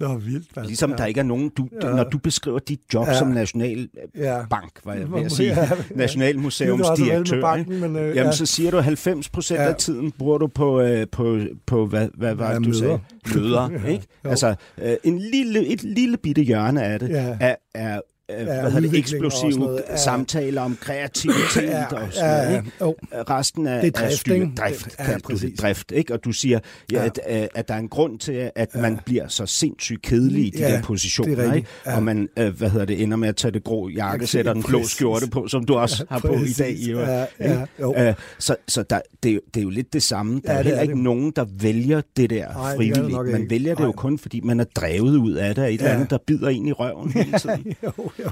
Nå, 0.00 0.16
vildt, 0.16 0.56
mand. 0.56 0.66
Ligesom 0.66 0.90
ja. 0.90 0.96
der 0.96 1.06
ikke 1.06 1.20
er 1.22 1.26
nogen, 1.28 1.48
du, 1.56 1.68
ja. 1.82 1.88
når 1.90 2.04
du 2.04 2.18
beskriver 2.18 2.58
dit 2.58 2.80
job 2.94 3.06
ja. 3.06 3.18
Som 3.18 3.28
national 3.28 3.88
Ja. 4.18 4.36
ja. 4.36 4.42
bank, 4.50 4.70
var 4.84 4.94
jeg 4.94 5.12
ved 5.12 5.24
at 5.24 5.32
sige, 5.32 5.48
Ja. 5.60 5.68
nationalmuseumsdirektør, 5.94 7.40
banken, 7.40 7.80
men, 7.80 7.96
øh, 7.96 8.02
jamen 8.02 8.16
ja. 8.16 8.32
så 8.32 8.46
siger 8.46 8.70
du, 8.70 8.76
at 8.78 8.84
90 8.84 9.28
procent 9.28 9.60
Ja. 9.60 9.68
af 9.68 9.74
tiden 9.76 10.10
bruger 10.12 10.38
du 10.38 10.46
på, 10.46 10.80
øh, 10.80 11.06
på, 11.12 11.38
på 11.66 11.86
hvad, 11.86 12.08
hvad 12.14 12.34
var 12.34 12.48
Ja, 12.50 12.54
det, 12.56 12.64
du 12.64 12.68
møder. 12.68 12.78
sagde? 12.78 13.40
Møder, 13.40 13.70
Ja. 13.84 13.88
ikke? 13.90 14.06
Jo. 14.24 14.30
Altså, 14.30 14.54
øh, 14.82 14.94
en 15.04 15.18
lille, 15.18 15.66
et 15.66 15.82
lille 15.82 16.16
bitte 16.16 16.42
hjørne 16.42 16.82
af 16.84 16.98
det 16.98 17.08
Ja. 17.08 17.36
er, 17.40 17.54
er 17.74 18.00
øh, 18.30 18.44
hvad 18.44 18.70
hedder 18.70 18.80
det, 18.90 18.98
eksplosive 18.98 19.50
noget. 19.50 19.82
Ja. 19.88 19.96
samtaler 19.96 20.62
om 20.62 20.76
kreativitet 20.80 21.62
Ja, 21.62 21.84
og 21.84 22.08
sådan 22.12 22.30
ja, 22.30 22.36
noget, 22.36 22.52
ja. 22.52 22.56
ikke? 22.58 22.72
Jo. 22.80 22.94
Resten 23.30 23.66
af, 23.66 23.82
Det 23.82 23.96
er 23.96 24.00
af 24.02 24.08
drift, 24.08 24.28
ikke? 24.28 24.52
drift, 24.56 24.84
Det- 24.84 24.94
ja, 24.98 25.04
kaldte 25.04 25.28
du 25.32 25.36
det, 25.38 25.60
drift, 25.60 25.92
ikke? 25.92 26.12
Og 26.14 26.24
du 26.24 26.32
siger, 26.32 26.58
ja, 26.92 26.98
Ja. 26.98 27.04
at, 27.06 27.20
øh, 27.42 27.46
at 27.54 27.68
der 27.68 27.74
er 27.74 27.78
en 27.78 27.88
grund 27.88 28.18
til, 28.18 28.50
at 28.56 28.74
man 28.74 28.98
bliver 29.04 29.28
så 29.28 29.46
sindssygt 29.46 30.02
kedelig 30.02 30.46
i 30.46 30.50
de 30.50 30.58
Ja, 30.58 30.68
der 30.68 30.76
det 30.76 30.84
positioner, 30.84 31.36
er 31.36 31.52
ikke? 31.54 31.68
Ja. 31.86 31.96
Og 31.96 32.02
man, 32.02 32.28
øh, 32.38 32.58
hvad 32.58 32.70
hedder 32.70 32.86
det, 32.86 33.02
ender 33.02 33.16
med 33.16 33.28
at 33.28 33.36
tage 33.36 33.52
det 33.52 33.64
grå 33.64 33.88
jakke, 33.88 34.26
sætter 34.26 34.52
den 34.52 34.62
blå 34.62 34.82
skjorte 34.84 35.26
på, 35.30 35.48
som 35.48 35.64
du 35.64 35.74
også 35.74 36.04
har 36.10 36.18
på 36.18 36.34
i 36.34 36.52
dag. 36.58 36.76
Jo, 36.90 37.00
Ja, 37.00 37.24
ja, 37.40 37.64
jo. 37.80 37.94
Øh, 37.98 38.14
så 38.38 38.56
så 38.68 38.82
der, 38.82 39.00
det, 39.22 39.34
er 39.34 39.38
det 39.54 39.60
er 39.60 39.64
jo 39.64 39.70
lidt 39.70 39.92
det 39.92 40.02
samme. 40.02 40.34
Der 40.46 40.52
Ja, 40.52 40.52
er 40.52 40.56
det 40.56 40.64
heller 40.64 40.78
er 40.78 40.82
ikke 40.82 40.94
det. 40.94 41.02
nogen, 41.02 41.32
der 41.36 41.44
vælger 41.60 42.00
det 42.16 42.30
der 42.30 42.46
det 42.48 42.56
det 42.56 42.76
frivilligt. 42.76 43.08
nok 43.12 43.26
Man 43.26 43.50
vælger 43.50 43.74
det 43.74 43.84
jo 43.84 43.92
kun, 43.92 44.18
fordi 44.18 44.40
man 44.40 44.60
er 44.60 44.64
drevet 44.64 45.16
ud 45.16 45.32
af 45.32 45.54
det, 45.54 45.62
af 45.62 45.68
et 45.68 45.72
eller 45.74 45.88
Ja. 45.88 45.94
andet, 45.94 46.10
der 46.10 46.18
bider 46.26 46.48
ind 46.48 46.68
i 46.68 46.72
røven 46.72 47.12
hele 47.12 47.38
tiden. 47.38 47.74
jo, 47.84 48.10
jo. 48.24 48.30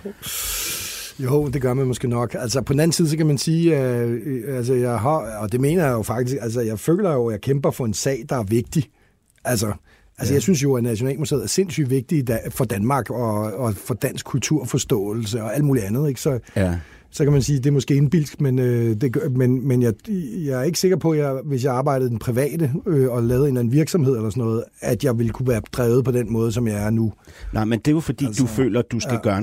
Jo, 1.24 1.48
det 1.48 1.62
gør 1.62 1.74
man 1.74 1.86
måske 1.86 2.08
nok. 2.08 2.34
Altså 2.38 2.62
på 2.62 2.72
den 2.72 2.80
anden 2.80 2.92
side, 2.92 3.08
så 3.08 3.16
kan 3.16 3.26
man 3.26 3.38
sige, 3.38 3.80
øh, 3.82 4.18
øh, 4.26 4.56
altså 4.56 4.74
jeg 4.74 4.98
har, 4.98 5.10
og 5.38 5.52
det 5.52 5.60
mener 5.60 5.84
jeg 5.84 5.92
jo 5.92 6.02
faktisk, 6.02 6.36
altså 6.40 6.60
jeg 6.60 6.78
føler 6.78 7.12
jo, 7.12 7.26
at 7.26 7.32
jeg 7.32 7.40
kæmper 7.40 7.70
for 7.70 7.84
en 7.84 7.94
sag, 7.94 8.24
der 8.28 8.36
er 8.36 8.42
vigtig. 8.42 8.90
Altså, 9.44 9.66
altså 10.18 10.32
ja. 10.32 10.36
jeg 10.36 10.42
synes 10.42 10.62
jo, 10.62 10.74
at 10.74 10.82
Nationalmuseet 10.82 11.42
er 11.42 11.46
sindssygt 11.46 11.90
vigtigt 11.90 12.30
for 12.50 12.64
Danmark 12.64 13.10
og, 13.10 13.32
og 13.54 13.74
for 13.74 13.94
dansk 13.94 14.26
kulturforståelse 14.26 15.42
og 15.42 15.54
alt 15.54 15.64
muligt 15.64 15.86
andet. 15.86 16.08
Ikke? 16.08 16.20
Så, 16.20 16.38
Ja. 16.56 16.74
så 17.10 17.24
kan 17.24 17.32
man 17.32 17.42
sige, 17.42 17.56
at 17.58 17.64
det 17.64 17.70
er 17.70 17.74
måske 17.74 17.94
indbilsk, 17.94 18.40
men, 18.40 18.58
øh, 18.58 18.96
det, 19.00 19.12
gør- 19.12 19.28
men, 19.28 19.68
men 19.68 19.82
jeg, 19.82 19.94
jeg 20.44 20.58
er 20.58 20.62
ikke 20.62 20.78
sikker 20.78 20.96
på, 20.96 21.10
at 21.10 21.18
jeg, 21.18 21.32
hvis 21.44 21.64
jeg 21.64 21.74
arbejdede 21.74 22.06
i 22.06 22.10
den 22.10 22.18
private 22.18 22.72
øh, 22.86 23.10
og 23.10 23.22
lavede 23.22 23.44
en 23.44 23.48
eller 23.48 23.60
anden 23.60 23.72
virksomhed 23.72 24.16
eller 24.16 24.30
sådan 24.30 24.44
noget, 24.44 24.64
at 24.80 25.04
jeg 25.04 25.18
ville 25.18 25.32
kunne 25.32 25.48
være 25.48 25.62
drevet 25.72 26.04
på 26.04 26.10
den 26.10 26.32
måde, 26.32 26.52
som 26.52 26.66
jeg 26.68 26.86
er 26.86 26.90
nu. 26.90 27.12
Nej, 27.52 27.64
men 27.64 27.78
det 27.78 27.88
er 27.88 27.92
jo 27.94 28.00
fordi, 28.00 28.26
altså, 28.26 28.42
du 28.42 28.46
føler, 28.48 28.78
at 28.80 28.86
du 28.92 29.00
skal 29.00 29.12
ja. 29.14 29.20
gøre 29.20 29.38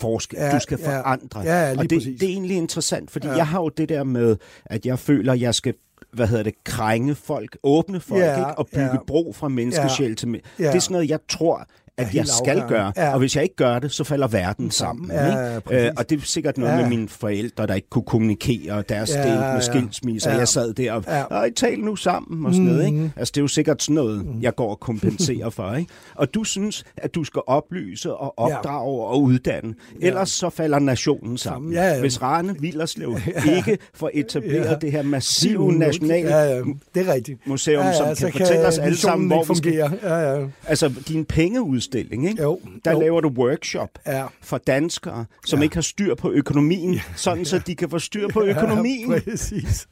en 0.00 0.10
forskel. 0.12 0.38
Ja, 0.38 0.46
Ja, 0.46 0.54
du 0.54 0.60
skal 0.60 0.78
ja. 0.80 0.98
forandre. 0.98 1.40
Ja, 1.40 1.62
ja, 1.70 1.70
og 1.78 1.90
det, 1.90 1.98
præcis. 1.98 2.20
det 2.20 2.28
er 2.28 2.32
egentlig 2.32 2.56
interessant, 2.56 3.10
fordi 3.10 3.26
ja. 3.26 3.32
Ja. 3.32 3.36
jeg 3.38 3.46
har 3.46 3.60
jo 3.60 3.68
det 3.68 3.88
der 3.88 4.04
med, 4.04 4.36
at 4.66 4.86
jeg 4.86 4.98
føler, 4.98 5.32
at 5.32 5.40
jeg 5.40 5.54
skal 5.54 5.74
hvad 6.12 6.26
hedder 6.26 6.42
det, 6.42 6.64
krænge 6.64 7.14
folk, 7.14 7.56
åbne 7.62 8.00
folk, 8.00 8.20
Ja, 8.22 8.36
ikke? 8.38 8.58
og 8.58 8.66
bygge 8.66 8.84
ja. 8.92 8.96
bro 9.06 9.32
fra 9.32 9.48
menneskesjæl 9.48 10.16
til... 10.16 10.28
men- 10.28 10.40
Ja. 10.58 10.66
Det 10.66 10.74
er 10.74 10.78
sådan 10.78 10.92
noget, 10.94 11.10
jeg 11.10 11.18
tror, 11.28 11.66
at 12.00 12.14
jeg 12.14 12.26
skal 12.26 12.50
afgørende. 12.50 12.68
gøre. 12.68 12.92
Ja. 12.96 13.12
Og 13.12 13.18
hvis 13.18 13.34
jeg 13.36 13.42
ikke 13.42 13.56
gør 13.56 13.78
det, 13.78 13.92
så 13.92 14.04
falder 14.04 14.26
verden 14.28 14.70
sammen. 14.70 15.10
Ja, 15.10 15.26
ikke? 15.26 15.60
præcis. 15.60 15.84
Øh, 15.84 15.90
og 15.96 16.10
det 16.10 16.18
er 16.18 16.22
sikkert 16.24 16.58
noget 16.58 16.72
Ja. 16.72 16.80
med 16.80 16.88
mine 16.88 17.08
forældre, 17.08 17.66
der 17.66 17.74
ikke 17.74 17.88
kunne 17.90 18.04
kommunikere, 18.04 18.72
og 18.72 18.88
deres 18.88 19.10
Ja, 19.14 19.18
ja, 19.20 19.26
del 19.28 19.34
med 19.38 19.46
ja. 19.46 19.60
skilsmisser. 19.60 20.30
Ja. 20.30 20.36
Jeg 20.38 20.48
sad 20.48 20.74
der 20.74 20.92
og, 20.92 21.04
Ja. 21.08 21.42
ja. 21.42 21.50
tal 21.56 21.78
nu 21.80 21.96
sammen 21.96 22.46
og 22.46 22.52
sådan 22.52 22.66
noget. 22.66 22.86
Ikke? 22.86 22.98
Mhm. 22.98 23.10
Altså, 23.16 23.32
det 23.34 23.40
er 23.40 23.42
jo 23.42 23.48
sikkert 23.48 23.82
sådan 23.82 23.94
noget, 23.94 24.26
jeg 24.40 24.54
går 24.54 24.70
og 24.70 24.80
kompenserer 24.80 25.50
for. 25.50 25.74
Ikke? 25.74 25.90
Og 26.14 26.34
du 26.34 26.44
synes, 26.44 26.84
at 26.96 27.14
du 27.14 27.24
skal 27.24 27.42
oplyse 27.46 28.14
og 28.14 28.38
opdrage 28.38 29.04
og 29.04 29.22
uddanne. 29.22 29.74
Ellers 30.00 30.28
så 30.30 30.50
falder 30.50 30.78
nationen 30.78 31.38
sammen. 31.38 31.72
Ja, 31.72 31.84
ja. 31.94 32.00
Hvis 32.00 32.22
Rane 32.22 32.54
Villerslev 32.60 33.16
ikke 33.56 33.78
får 33.94 34.10
etableret 34.14 34.64
Ja. 34.70 34.74
det 34.80 34.92
her 34.92 35.02
massive 35.02 35.72
nationale 35.72 36.28
Ja, 36.36 36.42
ja, 36.42 36.58
det 36.94 37.08
er 37.08 37.12
rigtigt. 37.14 37.46
museum, 37.46 37.84
som 37.98 38.14
så 38.16 38.26
kan 38.30 38.40
fortælle 38.40 38.66
os 38.66 38.78
alle 38.78 38.96
sammen, 38.96 39.28
hvor 39.28 39.44
vi 39.44 39.54
skal... 39.54 39.72
Ja, 39.72 39.88
ja. 40.32 40.46
Altså, 40.66 40.92
din 41.08 41.24
pengeudstilling, 41.24 41.89
ikke? 41.94 42.36
Jo, 42.42 42.60
der 42.84 42.92
jo. 42.92 43.00
laver 43.00 43.20
du 43.20 43.28
workshop 43.28 43.88
Ja. 44.06 44.24
for 44.42 44.58
danskere, 44.58 45.24
som 45.46 45.62
ikke 45.62 45.74
har 45.76 45.82
styr 45.82 46.14
på 46.14 46.30
økonomien, 46.32 47.00
sådan 47.16 47.44
så 47.44 47.58
de 47.58 47.74
kan 47.76 47.90
få 47.90 47.98
styr 47.98 48.28
på 48.28 48.42
økonomien. 48.56 49.12
Ja, 49.12 49.20
præcis. 49.30 49.88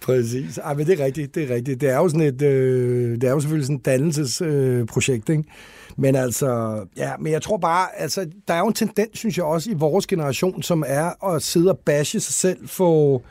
Præcis. 0.00 0.58
Ej, 0.58 0.74
men 0.74 0.86
det 0.86 1.00
er 1.00 1.04
rigtigt, 1.04 1.34
det 1.34 1.50
er 1.50 1.54
rigtigt. 1.54 1.80
Det 1.80 1.88
er 1.90 1.96
jo 1.96 2.08
sådan 2.08 2.20
et, 2.26 2.42
øh, 2.42 3.14
det 3.20 3.24
er 3.24 3.30
jo 3.30 3.40
selvfølgelig 3.40 3.66
sådan 3.66 3.76
et 3.76 3.84
dannelsesprojekt, 3.84 4.54
øh, 4.80 4.86
projekt, 4.86 5.28
ikke? 5.28 5.44
Men 5.96 6.14
altså, 6.14 6.80
ja, 6.96 7.10
men 7.20 7.32
jeg 7.32 7.42
tror 7.42 7.56
bare, 7.56 7.86
altså, 7.96 8.26
der 8.48 8.54
er 8.54 8.58
jo 8.58 8.66
en 8.66 8.72
tendens, 8.74 9.18
synes 9.18 9.36
jeg 9.36 9.44
også, 9.44 9.70
i 9.70 9.74
vores 9.74 10.06
generation, 10.06 10.62
som 10.62 10.84
er 10.86 11.34
at 11.34 11.42
sidde 11.42 11.70
og 11.70 11.78
bashe 11.78 12.20
sig 12.20 12.34
selv 12.34 12.68
for 12.68 13.22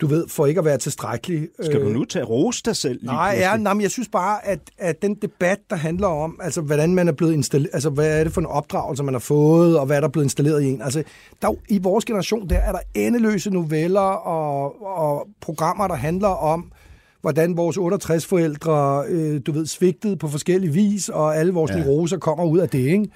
du 0.00 0.06
ved, 0.06 0.28
for 0.28 0.46
ikke 0.46 0.58
at 0.58 0.64
være 0.64 0.78
tilstrækkelig. 0.78 1.48
Skal 1.62 1.80
du 1.80 1.88
nu 1.88 2.04
tage 2.04 2.24
rose 2.24 2.62
dig 2.64 2.76
selv? 2.76 2.98
Lige 3.00 3.12
Nej, 3.12 3.36
ja, 3.38 3.56
nej, 3.56 3.74
men 3.74 3.82
jeg 3.82 3.90
synes 3.90 4.08
bare, 4.08 4.46
at, 4.46 4.58
at 4.78 5.02
den 5.02 5.14
debat, 5.14 5.58
der 5.70 5.76
handler 5.76 6.06
om, 6.06 6.40
altså 6.42 6.60
hvordan 6.60 6.94
man 6.94 7.08
er 7.08 7.12
blevet 7.12 7.32
installeret, 7.32 7.70
altså 7.72 7.90
hvad 7.90 8.20
er 8.20 8.24
det 8.24 8.32
for 8.32 8.40
en 8.40 8.46
opdragelse, 8.46 9.02
man 9.02 9.14
har 9.14 9.18
fået, 9.18 9.78
og 9.78 9.86
hvad 9.86 9.96
er 9.96 10.00
der 10.00 10.08
blevet 10.08 10.24
installeret 10.24 10.62
i 10.62 10.66
en. 10.66 10.82
Altså, 10.82 11.02
der, 11.42 11.54
i 11.68 11.78
vores 11.78 12.04
generation, 12.04 12.48
der 12.48 12.58
er 12.58 12.72
der 12.72 12.80
endeløse 12.94 13.50
noveller 13.50 14.00
og, 14.00 14.86
og 14.86 15.28
programmer, 15.40 15.88
der 15.88 15.94
handler 15.94 16.28
om, 16.28 16.72
hvordan 17.20 17.56
vores 17.56 17.78
68-forældre, 17.78 19.04
øh, 19.08 19.40
du 19.46 19.52
ved, 19.52 19.66
svigtede 19.66 20.16
på 20.16 20.28
forskellige 20.28 20.72
vis, 20.72 21.08
og 21.08 21.36
alle 21.36 21.52
vores 21.52 21.70
ja. 21.70 21.76
neuroser 21.76 22.18
kommer 22.18 22.44
ud 22.44 22.58
af 22.58 22.68
det, 22.68 22.78
ikke? 22.78 23.08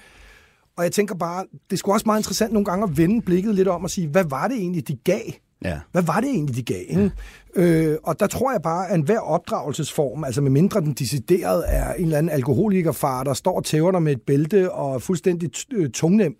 Og 0.77 0.83
jeg 0.83 0.91
tænker 0.91 1.15
bare, 1.15 1.45
det 1.71 1.79
skulle 1.79 1.95
også 1.95 2.03
meget 2.05 2.19
interessant 2.19 2.53
nogle 2.53 2.65
gange 2.65 2.83
at 2.83 2.97
vende 2.97 3.21
blikket 3.21 3.55
lidt 3.55 3.67
om 3.67 3.83
og 3.83 3.89
sige, 3.89 4.07
hvad 4.07 4.23
var 4.29 4.47
det 4.47 4.57
egentlig, 4.57 4.87
de 4.87 4.95
gav? 4.95 5.21
Ja. 5.63 5.79
Hvad 5.91 6.01
var 6.01 6.19
det 6.19 6.29
egentlig, 6.29 6.55
de 6.55 6.63
gav? 6.63 6.83
Ikke? 6.87 7.11
Øh, 7.55 7.97
og 8.03 8.19
der 8.19 8.27
tror 8.27 8.51
jeg 8.51 8.61
bare, 8.61 8.89
at 8.89 8.95
enhver 8.95 9.19
opdragelsesform, 9.19 10.23
altså 10.23 10.41
med 10.41 10.51
mindre 10.51 10.81
den 10.81 10.93
decideret 10.93 11.63
er 11.67 11.93
en 11.93 12.05
eller 12.05 12.17
anden 12.17 12.31
alkoholikerfar, 12.31 13.23
der 13.23 13.33
står 13.33 13.55
og 13.55 13.65
tæver 13.65 13.91
dig 13.91 14.03
med 14.03 14.11
et 14.11 14.21
bælte 14.21 14.71
og 14.71 14.95
er 14.95 14.99
fuldstændig 14.99 15.51
øh, 15.73 15.89
tungnem, 15.89 16.35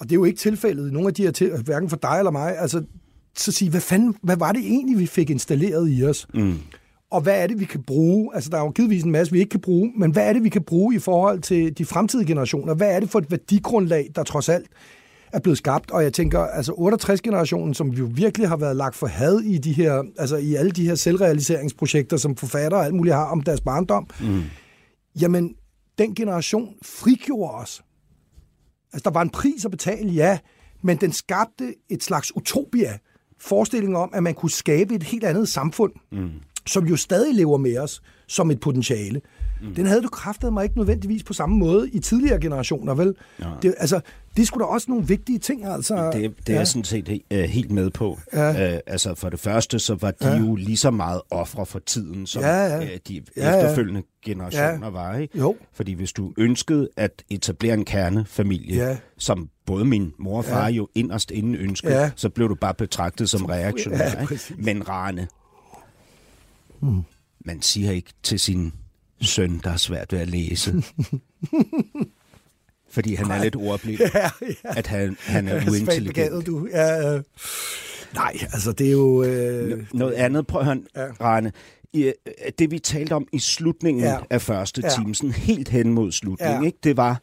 og 0.00 0.04
det 0.04 0.12
er 0.12 0.16
jo 0.16 0.24
ikke 0.24 0.38
tilfældet 0.38 0.88
i 0.88 0.92
nogle 0.92 1.08
af 1.08 1.14
de 1.14 1.22
her, 1.22 1.30
til, 1.30 1.52
hverken 1.64 1.88
for 1.88 1.96
dig 1.96 2.18
eller 2.18 2.30
mig, 2.30 2.58
altså 2.58 2.82
så 3.36 3.52
sige, 3.52 3.70
hvad 3.70 3.80
fanden, 3.80 4.14
hvad 4.22 4.36
var 4.36 4.52
det 4.52 4.60
egentlig, 4.60 4.98
vi 4.98 5.06
fik 5.06 5.30
installeret 5.30 5.88
i 5.90 6.04
os? 6.04 6.26
Mm. 6.34 6.58
Og 7.10 7.20
hvad 7.20 7.42
er 7.42 7.46
det, 7.46 7.60
vi 7.60 7.64
kan 7.64 7.82
bruge? 7.82 8.34
Altså, 8.34 8.50
der 8.50 8.56
er 8.56 8.62
jo 8.62 8.70
givetvis 8.70 9.02
en 9.02 9.10
masse, 9.10 9.32
vi 9.32 9.38
ikke 9.38 9.50
kan 9.50 9.60
bruge, 9.60 9.92
men 9.96 10.10
hvad 10.10 10.28
er 10.28 10.32
det, 10.32 10.44
vi 10.44 10.48
kan 10.48 10.62
bruge 10.62 10.94
i 10.94 10.98
forhold 10.98 11.40
til 11.40 11.78
de 11.78 11.84
fremtidige 11.84 12.26
generationer? 12.26 12.74
Hvad 12.74 12.90
er 12.90 13.00
det 13.00 13.10
for 13.10 13.18
et 13.18 13.30
værdigrundlag, 13.30 14.10
der 14.14 14.22
trods 14.22 14.48
alt 14.48 14.66
er 15.32 15.40
blevet 15.40 15.58
skabt? 15.58 15.90
Og 15.90 16.02
jeg 16.02 16.12
tænker, 16.12 16.40
altså 16.40 16.72
68-generationen, 16.72 17.74
som 17.74 17.88
jo 17.88 18.08
virkelig 18.14 18.48
har 18.48 18.56
været 18.56 18.76
lagt 18.76 18.96
for 18.96 19.06
had 19.06 19.38
i 19.40 19.58
de 19.58 19.72
her, 19.72 20.02
altså 20.18 20.36
i 20.36 20.54
alle 20.54 20.70
de 20.70 20.86
her 20.86 20.94
selvrealiseringsprojekter, 20.94 22.16
som 22.16 22.36
forfatter 22.36 22.78
og 22.78 22.84
alt 22.84 22.94
muligt 22.94 23.14
har 23.14 23.24
om 23.24 23.40
deres 23.40 23.60
barndom, 23.60 24.06
Mm. 24.20 24.42
jamen, 25.20 25.54
den 25.98 26.14
generation 26.14 26.74
frigjorde 26.82 27.54
os. 27.54 27.82
Altså, 28.92 29.04
der 29.04 29.10
var 29.10 29.22
en 29.22 29.30
pris 29.30 29.64
at 29.64 29.70
betale, 29.70 30.10
ja, 30.10 30.38
men 30.82 30.96
den 30.96 31.12
skabte 31.12 31.74
et 31.88 32.02
slags 32.02 32.36
utopia. 32.36 32.98
Forestilling 33.40 33.96
om, 33.96 34.10
at 34.14 34.22
man 34.22 34.34
kunne 34.34 34.50
skabe 34.50 34.94
et 34.94 35.02
helt 35.02 35.24
andet 35.24 35.48
samfund, 35.48 35.92
mm. 36.12 36.30
som 36.66 36.86
jo 36.86 36.96
stadig 36.96 37.34
lever 37.34 37.56
med 37.58 37.78
os 37.78 38.02
som 38.28 38.50
et 38.50 38.60
potentiale. 38.60 39.20
Mm. 39.62 39.74
Den 39.74 39.86
havde 39.86 40.02
du 40.02 40.08
kraftet 40.08 40.52
mig 40.52 40.64
ikke 40.64 40.78
nødvendigvis 40.78 41.22
på 41.24 41.32
samme 41.32 41.56
måde 41.56 41.90
i 41.90 41.98
tidligere 41.98 42.40
generationer, 42.40 42.94
vel? 42.94 43.14
Ja. 43.40 43.46
Det, 43.62 43.74
altså, 43.78 44.00
det 44.36 44.46
skulle 44.46 44.62
da 44.64 44.68
også 44.70 44.90
nogle 44.90 45.06
vigtige 45.06 45.38
ting, 45.38 45.64
altså. 45.64 46.10
Det, 46.12 46.34
det 46.46 46.52
er 46.52 46.56
jeg 46.58 46.68
sådan 46.68 46.84
set 46.84 47.08
uh, 47.34 47.38
helt 47.38 47.70
med 47.70 47.90
på. 47.90 48.18
Ja. 48.32 48.72
Uh, 48.74 48.78
altså 48.86 49.14
for 49.14 49.30
det 49.30 49.40
første, 49.40 49.78
så 49.78 49.94
var 49.94 50.10
de 50.10 50.28
Ja. 50.28 50.36
jo 50.38 50.54
lige 50.54 50.76
så 50.76 50.90
meget 50.90 51.20
ofre 51.30 51.66
for 51.66 51.78
tiden, 51.78 52.26
som 52.26 52.42
Ja, 52.42 52.64
ja. 52.64 52.78
uh, 52.82 52.88
de 53.08 53.22
Ja, 53.36 53.50
ja. 53.50 53.56
efterfølgende 53.56 54.02
generationer 54.24 54.86
Ja. 54.86 54.90
var. 54.92 55.16
Ikke? 55.16 55.38
Jo. 55.38 55.56
Fordi 55.72 55.92
hvis 55.92 56.12
du 56.12 56.32
ønskede 56.38 56.88
at 56.96 57.22
etablere 57.30 57.74
en 57.74 57.84
kernefamilie, 57.84 58.76
Ja. 58.88 58.96
som 59.18 59.48
både 59.66 59.84
min 59.84 60.12
mor 60.18 60.36
og 60.38 60.44
far 60.44 60.68
jo 60.68 60.88
inderst 60.94 61.30
inden 61.30 61.54
ønskede, 61.54 61.92
Ja. 62.00 62.10
så 62.16 62.28
blev 62.28 62.48
du 62.48 62.54
bare 62.54 62.74
betragtet 62.74 63.30
som 63.30 63.44
reaktionær. 63.44 63.98
Ja, 64.04 64.20
ikke? 64.20 64.40
Men 64.58 64.88
Rane, 64.88 65.28
man 67.44 67.62
siger 67.62 67.90
ikke 67.92 68.10
til 68.22 68.40
sin 68.40 68.72
søn, 69.20 69.60
der 69.64 69.70
er 69.70 69.76
svært 69.76 70.12
ved 70.12 70.18
at 70.20 70.28
læse, 70.28 70.74
fordi 72.90 73.14
han 73.14 73.30
er 73.30 73.42
lidt 73.42 73.56
ordblind, 73.56 74.00
Ja, 74.14 74.30
ja. 74.42 74.52
at 74.64 74.86
han, 74.86 75.16
han 75.20 75.48
er 75.48 75.60
uintelligent. 75.70 76.46
du. 76.46 76.68
Ja, 76.72 77.14
øh. 77.16 77.22
Nej, 78.14 78.32
altså, 78.52 78.72
det 78.72 78.86
er 78.86 78.92
jo... 78.92 79.22
Øh, 79.22 79.84
Noget 79.92 80.12
andet, 80.12 80.46
prøv 80.46 80.60
at 80.60 80.66
høre, 80.66 80.78
Ja. 80.96 81.06
Rane. 81.20 81.52
I, 81.92 82.02
øh, 82.04 82.12
Det 82.58 82.70
vi 82.70 82.78
talte 82.78 83.12
om 83.12 83.26
i 83.32 83.38
slutningen 83.38 84.04
ja. 84.04 84.16
af 84.30 84.42
første 84.42 84.80
Ja. 84.84 84.88
time, 84.88 85.14
sådan 85.14 85.30
helt 85.32 85.68
hen 85.68 85.94
mod 85.94 86.12
slutningen, 86.12 86.62
Ja. 86.62 86.66
ikke? 86.66 86.78
det 86.84 86.96
var, 86.96 87.20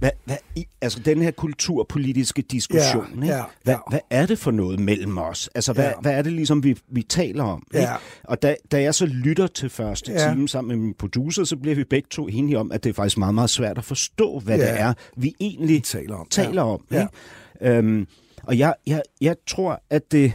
hvad, 0.00 0.10
hvad, 0.24 0.36
i, 0.56 0.66
altså 0.80 1.00
den 1.00 1.22
her 1.22 1.30
kulturpolitiske 1.30 2.42
diskussion, 2.42 3.06
Ja, 3.16 3.22
ikke? 3.22 3.34
ja, 3.36 3.42
Hvad, 3.64 3.74
ja. 3.74 3.78
hvad 3.90 4.00
er 4.10 4.26
det 4.26 4.38
for 4.38 4.50
noget 4.50 4.80
mellem 4.80 5.18
os? 5.18 5.50
Altså, 5.54 5.72
hvad, 5.72 5.84
Ja. 5.84 5.92
hvad 6.00 6.12
er 6.12 6.22
det 6.22 6.32
ligesom, 6.32 6.64
vi, 6.64 6.76
vi 6.88 7.02
taler 7.02 7.44
om? 7.44 7.66
Ikke? 7.74 7.86
Ja. 7.86 7.94
Og 8.24 8.42
da, 8.42 8.54
da 8.72 8.82
jeg 8.82 8.94
så 8.94 9.06
lytter 9.06 9.46
til 9.46 9.70
første 9.70 10.12
Ja. 10.12 10.32
time 10.32 10.48
sammen 10.48 10.68
med 10.78 10.84
min 10.86 10.94
producer, 10.94 11.44
så 11.44 11.56
bliver 11.56 11.74
vi 11.76 11.84
begge 11.84 12.06
to 12.10 12.28
enige 12.28 12.58
om, 12.58 12.72
at 12.72 12.84
det 12.84 12.90
er 12.90 12.94
faktisk 12.94 13.18
meget, 13.18 13.34
meget 13.34 13.50
svært 13.50 13.78
at 13.78 13.84
forstå, 13.84 14.38
hvad 14.38 14.58
Ja. 14.58 14.72
det 14.72 14.80
er, 14.80 14.92
vi 15.16 15.34
egentlig 15.40 15.84
taler 15.84 16.16
om. 16.16 16.26
taler 16.30 16.62
om. 16.62 16.84
Ja. 16.90 17.00
Ikke? 17.62 17.76
Øhm, 17.78 18.06
og 18.42 18.58
jeg, 18.58 18.74
jeg, 18.86 19.02
jeg 19.20 19.36
tror, 19.46 19.82
at 19.90 20.12
det... 20.12 20.32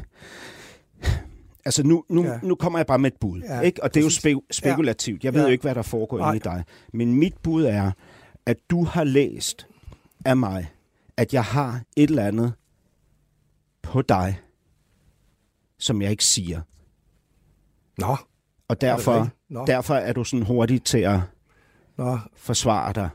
Altså 1.66 1.84
nu, 1.84 2.04
nu, 2.10 2.24
Ja. 2.24 2.32
ja. 2.32 2.40
nu 2.44 2.56
kommer 2.56 2.80
jeg 2.80 2.86
bare 2.86 3.00
med 3.00 3.12
et 3.12 3.18
bud, 3.22 3.42
Ja, 3.42 3.56
ja, 3.56 3.62
ikke? 3.62 3.84
og 3.84 3.94
det 3.94 4.00
er 4.00 4.04
jo 4.04 4.10
spe- 4.40 4.48
spekulativt. 4.52 5.24
Jeg 5.24 5.34
ved 5.34 5.42
Ja. 5.42 5.48
jo 5.48 5.52
ikke, 5.52 5.62
hvad 5.62 5.76
der 5.76 5.82
foregår 5.82 6.20
inde 6.28 6.36
i 6.36 6.40
dig. 6.40 6.64
Men 6.94 7.14
mit 7.14 7.34
bud 7.44 7.64
er, 7.66 7.92
at 8.46 8.58
du 8.70 8.84
har 8.84 9.04
læst 9.04 9.68
af 10.26 10.38
mig, 10.38 10.72
at 11.18 11.34
jeg 11.34 11.44
har 11.44 11.82
et 11.96 12.10
eller 12.10 12.24
andet 12.26 12.54
på 13.82 14.02
dig, 14.02 14.40
som 15.80 16.02
jeg 16.02 16.12
ikke 16.12 16.24
siger. 16.26 16.62
Nå, 17.98 18.16
Og 18.68 18.82
derfor, 18.82 19.14
rigtigt? 19.16 19.36
Nå. 19.50 19.66
derfor 19.66 19.96
er 19.96 20.14
du 20.14 20.24
sådan 20.24 20.46
hurtig 20.46 20.84
til 20.84 20.98
at 21.00 21.20
nå, 21.98 22.20
forsvare 22.36 22.94
dig. 22.94 23.10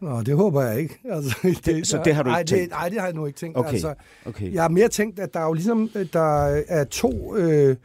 nå, 0.00 0.22
det 0.22 0.36
håber 0.36 0.62
jeg 0.62 0.78
ikke. 0.80 0.98
Altså, 1.10 1.36
det, 1.64 1.86
så 1.86 2.02
det 2.04 2.14
har 2.14 2.22
du 2.22 2.30
ikke 2.30 2.38
det, 2.40 2.46
tænkt? 2.48 2.70
Nej, 2.70 2.88
det 2.88 2.98
har 3.00 3.06
jeg 3.06 3.14
nu 3.14 3.26
ikke 3.26 3.38
tænkt. 3.38 3.58
Okay. 3.58 3.72
Altså, 3.72 3.94
Okay. 4.26 4.52
jeg 4.52 4.62
har 4.62 4.68
mere 4.68 4.88
tænkt, 4.88 5.18
at 5.18 5.34
der 5.34 5.40
er 5.40 5.44
jo 5.44 5.52
ligesom 5.52 5.90
der 6.12 6.44
er 6.68 6.84
to, 6.84 7.36
øh, 7.36 7.76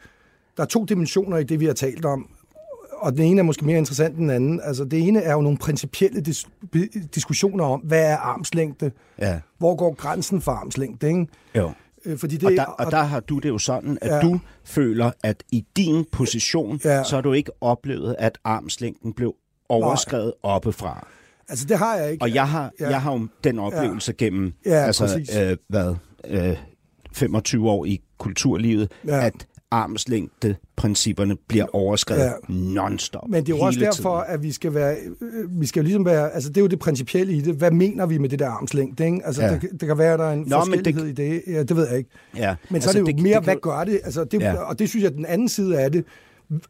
der 0.56 0.62
er 0.62 0.66
to 0.66 0.84
dimensioner 0.84 1.36
i 1.38 1.44
det, 1.44 1.60
vi 1.60 1.66
har 1.66 1.72
talt 1.72 2.04
om. 2.04 2.30
Og 3.02 3.12
den 3.16 3.22
ene 3.24 3.38
er 3.38 3.42
måske 3.42 3.64
mere 3.64 3.78
interessant 3.78 4.14
end 4.14 4.22
den 4.22 4.30
anden. 4.30 4.60
Altså, 4.64 4.84
det 4.84 4.98
ene 5.08 5.22
er 5.22 5.32
jo 5.32 5.40
nogle 5.40 5.58
principielle 5.58 6.22
dis- 6.28 6.48
diskussioner 7.14 7.64
om, 7.64 7.80
hvad 7.80 8.02
er 8.10 8.16
armslængde? 8.16 8.90
Ja. 9.18 9.40
Hvor 9.58 9.76
går 9.76 9.94
grænsen 9.94 10.40
for 10.40 10.52
armslængde? 10.52 11.06
Ikke? 11.08 11.26
Jo. 11.56 11.70
Øh, 12.04 12.18
Fordi 12.18 12.36
det, 12.36 12.44
Og 12.44 12.52
der, 12.52 12.64
og 12.64 12.90
der 12.90 13.02
har 13.02 13.20
du 13.20 13.38
det 13.38 13.48
jo 13.48 13.58
sådan, 13.58 13.98
at 14.00 14.10
Ja. 14.10 14.20
du 14.20 14.40
føler, 14.64 15.10
at 15.24 15.42
i 15.52 15.64
din 15.76 16.04
position, 16.12 16.80
Ja. 16.84 17.04
så 17.04 17.14
har 17.16 17.22
du 17.22 17.32
ikke 17.32 17.50
oplevet, 17.60 18.16
at 18.18 18.38
armslængden 18.44 19.12
blev 19.12 19.34
overskrevet 19.68 20.32
oppefra. 20.42 21.06
altså, 21.48 21.66
det 21.66 21.78
har 21.78 21.96
jeg 21.96 22.12
ikke. 22.12 22.22
Og 22.22 22.34
jeg 22.34 22.48
har, 22.48 22.70
Ja. 22.80 22.88
jeg 22.90 23.02
har 23.02 23.12
jo 23.12 23.28
den 23.44 23.58
oplevelse 23.58 24.14
ja. 24.20 24.24
gennem 24.24 24.52
Ja, 24.66 24.70
altså, 24.70 25.04
præcis. 25.06 25.36
øh, 25.36 25.56
hvad, 25.68 25.94
øh, 26.28 26.56
25 27.12 27.70
år 27.70 27.84
i 27.84 28.00
kulturlivet, 28.18 28.92
ja. 29.06 29.26
at 29.26 29.46
armslængdeprincipperne 29.72 31.36
bliver 31.48 31.66
overskrevet 31.72 32.22
Ja. 32.22 32.32
non-stop. 32.48 33.28
Men 33.28 33.46
det 33.46 33.52
er 33.52 33.56
jo 33.56 33.62
også 33.62 33.80
derfor, 33.80 34.24
tiden. 34.24 34.34
at 34.34 34.42
vi 34.42 34.52
skal 34.52 34.74
være, 34.74 34.96
øh, 35.20 35.60
vi 35.60 35.66
skal 35.66 35.80
jo 35.80 35.84
ligesom 35.84 36.04
være, 36.04 36.30
altså 36.34 36.48
det 36.48 36.56
er 36.56 36.60
jo 36.60 36.66
det 36.66 36.78
principielle 36.78 37.32
i 37.32 37.40
det. 37.40 37.54
Hvad 37.54 37.70
mener 37.70 38.06
vi 38.06 38.18
med 38.18 38.28
det 38.28 38.38
der 38.38 38.48
armslængde? 38.48 39.04
Ikke? 39.04 39.20
Altså 39.24 39.42
ja. 39.42 39.50
Det, 39.54 39.68
det 39.80 39.88
kan 39.88 39.98
være, 39.98 40.18
der 40.18 40.24
er 40.24 40.32
en 40.32 40.38
Nå, 40.38 40.44
men 40.44 40.50
det- 40.50 40.66
forskellighed 40.94 41.06
i 41.06 41.12
det. 41.12 41.42
Ja, 41.46 41.62
det 41.62 41.76
ved 41.76 41.88
jeg 41.88 41.98
ikke. 41.98 42.10
Ja. 42.36 42.54
Men 42.70 42.80
så 42.82 42.88
er 42.88 42.92
det 42.92 43.00
jo 43.00 43.06
det, 43.06 43.20
mere, 43.22 43.34
det, 43.36 43.44
hvad 43.44 43.54
kan- 43.54 43.60
gør 43.60 43.84
det? 43.84 44.00
Altså, 44.04 44.24
det 44.24 44.40
Ja. 44.40 44.54
Og 44.54 44.78
det 44.78 44.88
synes 44.88 45.02
jeg, 45.04 45.12
den 45.14 45.26
anden 45.26 45.48
side 45.48 45.80
af 45.80 45.92
det, 45.92 46.04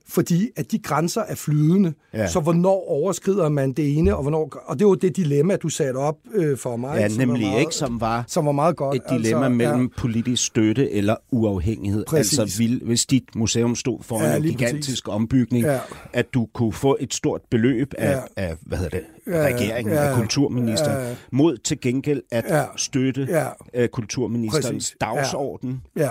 fordi 0.09 0.51
at 0.57 0.73
de 0.73 0.79
grænser 0.79 1.21
er 1.23 1.35
flydende. 1.35 1.93
Ja. 2.15 2.27
Så 2.29 2.41
hvornår 2.41 2.89
overskrider 2.91 3.49
man 3.49 3.73
det 3.73 3.99
ene, 3.99 4.17
og 4.17 4.23
hvornår... 4.23 4.63
Og 4.67 4.79
det 4.79 4.87
var 4.87 4.95
det 4.95 5.17
dilemma, 5.17 5.57
du 5.57 5.69
satte 5.69 5.99
op 5.99 6.17
øh, 6.35 6.59
for 6.59 6.77
mig. 6.77 6.97
Ja, 6.99 7.09
nemlig 7.09 7.43
meget, 7.47 7.61
ikke, 7.61 7.75
som 7.75 8.01
var 8.01 8.25
Som 8.29 8.47
var 8.47 8.53
meget 8.53 8.77
godt. 8.77 8.97
et 8.97 9.03
dilemma 9.11 9.45
altså, 9.47 9.49
mellem 9.57 9.77
Ja. 9.77 9.83
ja. 9.83 9.89
politisk 10.01 10.47
støtte 10.47 10.91
eller 10.91 11.17
uafhængighed. 11.31 12.05
Præcis. 12.07 12.39
Altså 12.39 12.59
vil, 12.59 12.81
hvis 12.85 13.07
dit 13.07 13.25
museum 13.37 13.75
stod 13.77 13.99
foran 14.03 14.25
Ja, 14.25 14.31
ja, 14.31 14.37
en 14.37 14.43
gigantisk 14.43 15.05
præcis. 15.05 15.15
ombygning, 15.15 15.65
Ja. 15.65 15.73
ja. 15.73 15.79
at 16.13 16.27
du 16.35 16.49
kunne 16.55 16.73
få 16.73 16.97
et 17.01 17.15
stort 17.15 17.41
beløb 17.51 17.95
af, 17.99 18.11
Ja. 18.13 18.17
ja. 18.43 18.49
af 18.49 18.57
hvad 18.63 18.79
hedder 18.79 18.99
det, 18.99 19.05
Ja, 19.27 19.39
ja, 19.49 19.55
regeringen, 19.55 19.95
ja, 19.95 20.03
ja, 20.03 20.09
af 20.09 20.17
kulturministeren, 20.17 21.03
ja. 21.03 21.09
ja. 21.09 21.15
mod 21.33 21.57
til 21.57 21.81
gengæld 21.81 22.23
at 22.31 22.45
Ja. 22.49 22.57
ja. 22.59 22.65
støtte 22.77 23.27
Ja. 23.31 23.47
ja. 23.75 23.87
kulturministerens 23.87 24.67
Præcis. 24.67 24.97
dagsorden, 25.01 25.83
Ja, 25.97 26.09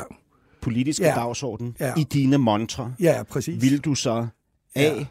politiske 0.62 1.06
Ja. 1.06 1.16
dagsorden, 1.16 1.76
Ja. 1.80 1.94
i 1.98 2.04
dine 2.04 2.38
montre. 2.38 2.94
ja, 3.00 3.24
præcis. 3.24 3.62
Vil 3.62 3.80
du 3.80 3.96
så 3.96 4.28
A. 4.76 4.82
Ja. 4.82 5.06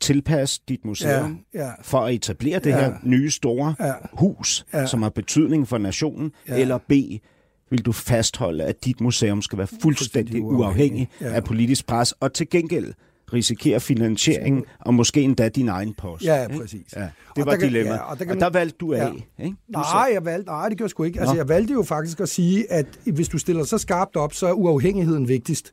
Tilpasse 0.00 0.60
dit 0.68 0.84
museum 0.84 1.38
Ja, 1.54 1.64
ja. 1.64 1.70
for 1.82 1.98
at 2.00 2.14
etablere 2.14 2.58
det 2.58 2.70
Ja. 2.70 2.80
her 2.80 2.94
nye 3.02 3.30
store 3.30 3.74
Ja. 3.80 3.92
hus, 4.12 4.66
Ja. 4.74 4.86
som 4.86 5.02
har 5.02 5.08
betydning 5.10 5.68
for 5.68 5.78
nationen, 5.78 6.32
Ja. 6.48 6.56
eller 6.56 6.78
B, 6.78 6.92
vil 7.70 7.84
du 7.84 7.92
fastholde, 7.92 8.64
at 8.64 8.84
dit 8.84 9.00
museum 9.00 9.42
skal 9.42 9.58
være 9.58 9.68
fuldstændig 9.82 10.42
uafhængig. 10.42 10.66
uafhængig 10.66 11.08
Ja. 11.20 11.32
af 11.34 11.44
politisk 11.44 11.86
pres, 11.86 12.12
og 12.12 12.32
til 12.32 12.50
gengæld 12.50 12.94
risikere 13.32 13.80
finansiering, 13.80 14.64
og 14.80 14.94
måske 14.94 15.22
endda 15.22 15.48
din 15.48 15.68
egen 15.68 15.94
post. 15.94 16.24
Ja, 16.24 16.42
ikke? 16.46 16.60
præcis. 16.60 16.92
Ja, 16.96 17.02
Og 17.02 17.08
det 17.36 17.46
var 17.46 17.50
der 17.52 17.58
kan- 17.58 17.68
dilemma. 17.68 17.92
ja, 17.94 17.98
og 18.00 18.06
og 18.10 18.18
der 18.18 18.24
kan- 18.24 18.34
og 18.34 18.40
der 18.40 18.50
valgte 18.50 18.76
du 18.80 18.92
af. 18.92 18.98
Ja. 19.38 19.44
Ikke? 19.44 19.56
Du 19.74 19.78
Nej, 19.78 20.10
jeg 20.12 20.24
valgte, 20.24 20.46
nej, 20.50 20.68
det 20.68 20.78
gjorde 20.78 20.86
jeg 20.86 20.90
sgu 20.90 21.02
ikke. 21.04 21.20
Altså, 21.20 21.34
Nå. 21.34 21.38
jeg 21.40 21.48
valgte 21.48 21.72
jo 21.72 21.82
faktisk 21.82 22.20
at 22.20 22.28
sige, 22.28 22.72
at 22.72 22.86
hvis 23.12 23.28
du 23.28 23.38
stiller 23.38 23.64
så 23.64 23.78
skarpt 23.78 24.16
op, 24.16 24.32
så 24.34 24.46
er 24.46 24.52
uafhængigheden 24.52 25.28
vigtigst. 25.28 25.72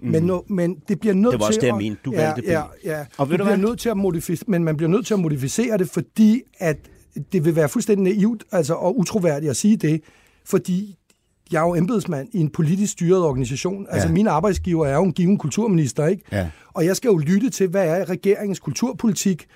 Men, 0.00 0.22
no, 0.22 0.40
men 0.48 0.76
det 0.88 1.00
bliver 1.00 1.14
nødt 1.14 1.32
Det 1.32 1.40
var 1.40 1.46
til 1.46 1.48
også 1.50 1.60
det, 1.60 1.66
jeg 1.66 1.74
at- 1.76 1.82
mente. 1.82 2.00
Du 2.04 2.12
ja, 2.12 2.24
valgte 2.26 2.42
B. 2.42 2.44
ja, 2.48 2.62
ja. 2.84 3.04
Og 3.18 3.30
ved 3.30 3.38
du 3.38 3.42
du 3.42 3.46
bliver 3.46 3.56
hvad? 3.56 3.68
nødt 3.68 3.78
til 3.80 3.88
at 3.88 3.96
modificere, 3.96 4.44
men 4.48 4.64
man 4.64 4.76
bliver 4.76 4.90
nødt 4.90 5.06
til 5.06 5.14
at 5.14 5.20
modificere 5.20 5.78
det, 5.78 5.88
fordi 5.90 6.42
at 6.58 6.76
det 7.32 7.44
vil 7.44 7.56
være 7.56 7.68
fuldstændig 7.68 8.14
naivt 8.14 8.44
altså, 8.52 8.74
og 8.74 8.98
utroværdigt 8.98 9.50
at 9.50 9.56
sige 9.56 9.76
det, 9.76 10.00
fordi 10.46 10.96
jeg 11.52 11.58
er 11.58 11.68
jo 11.68 11.74
embedsmand 11.74 12.28
i 12.32 12.40
en 12.40 12.50
politisk 12.50 12.92
styret 12.92 13.22
organisation. 13.22 13.86
Altså, 13.90 14.08
min 14.08 14.26
arbejdsgiver 14.26 14.86
er 14.86 14.94
jo 14.94 15.02
en 15.02 15.12
given 15.12 15.38
kulturminister, 15.38 16.06
ikke? 16.06 16.22
Ja. 16.32 16.50
Og 16.74 16.86
jeg 16.86 16.96
skal 16.96 17.08
jo 17.08 17.16
lytte 17.16 17.50
til, 17.50 17.68
hvad 17.68 17.88
er 17.88 18.08
regeringens 18.08 18.58
kulturpolitik, 18.58 19.46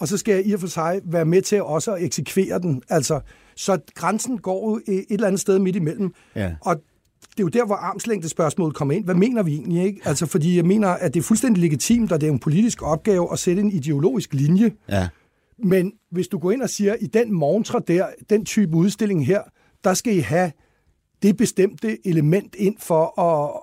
og 0.00 0.08
så 0.08 0.16
skal 0.16 0.34
jeg 0.34 0.46
i 0.46 0.52
og 0.52 0.60
for 0.60 0.66
sig 0.66 1.00
være 1.04 1.24
med 1.24 1.42
til 1.42 1.62
også 1.62 1.94
at 1.94 2.02
eksekvere 2.02 2.58
den. 2.58 2.82
Altså, 2.88 3.20
så 3.56 3.78
grænsen 3.94 4.38
går 4.38 4.70
jo 4.70 4.80
et 4.94 5.06
eller 5.10 5.26
andet 5.26 5.40
sted 5.40 5.58
midt 5.58 5.76
imellem. 5.76 6.14
Ja. 6.36 6.54
Og 6.60 6.76
det 7.30 7.40
er 7.40 7.44
jo 7.44 7.48
der, 7.48 7.66
hvor 7.66 7.74
armslængde 7.74 8.28
spørgsmålet 8.28 8.74
kommer 8.74 8.94
ind. 8.94 9.04
Hvad 9.04 9.14
mener 9.14 9.42
vi 9.42 9.52
egentlig, 9.52 9.84
ikke? 9.84 10.00
Altså, 10.04 10.26
fordi 10.26 10.56
jeg 10.56 10.64
mener, 10.64 10.88
at 10.88 11.14
det 11.14 11.20
er 11.20 11.24
fuldstændig 11.24 11.62
legitimt, 11.62 12.12
og 12.12 12.20
det 12.20 12.26
er 12.26 12.32
en 12.32 12.38
politisk 12.38 12.82
opgave 12.82 13.32
at 13.32 13.38
sætte 13.38 13.62
en 13.62 13.72
ideologisk 13.72 14.34
linje. 14.34 14.72
Ja. 14.88 15.08
Men 15.58 15.92
hvis 16.10 16.28
du 16.28 16.38
går 16.38 16.50
ind 16.50 16.62
og 16.62 16.70
siger, 16.70 16.94
i 17.00 17.06
den 17.06 17.32
montre 17.32 17.80
der, 17.88 18.06
den 18.30 18.44
type 18.44 18.76
udstilling 18.76 19.26
her, 19.26 19.40
der 19.84 19.94
skal 19.94 20.16
I 20.16 20.20
have 20.20 20.52
det 21.24 21.36
bestemte 21.36 22.06
element 22.06 22.54
ind 22.54 22.76
for 22.78 23.20
at... 23.20 23.62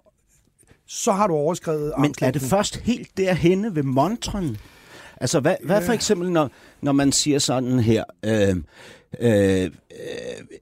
Så 0.88 1.12
har 1.12 1.28
du 1.28 1.34
overskrevet 1.34 1.94
Men 2.00 2.14
er 2.22 2.32
det 2.32 2.42
først 2.42 2.76
helt 2.76 3.18
derhenne 3.18 3.76
ved 3.76 3.84
montren? 3.84 4.58
Altså, 5.18 5.40
hvad, 5.40 5.56
hvad 5.64 5.82
for 5.82 5.94
eksempel, 5.94 6.32
når, 6.32 6.52
når 6.82 6.92
man 6.92 7.12
siger 7.12 7.40
sådan 7.40 7.80
her, 7.80 8.04
øh, 8.26 8.56
øh, 9.20 9.72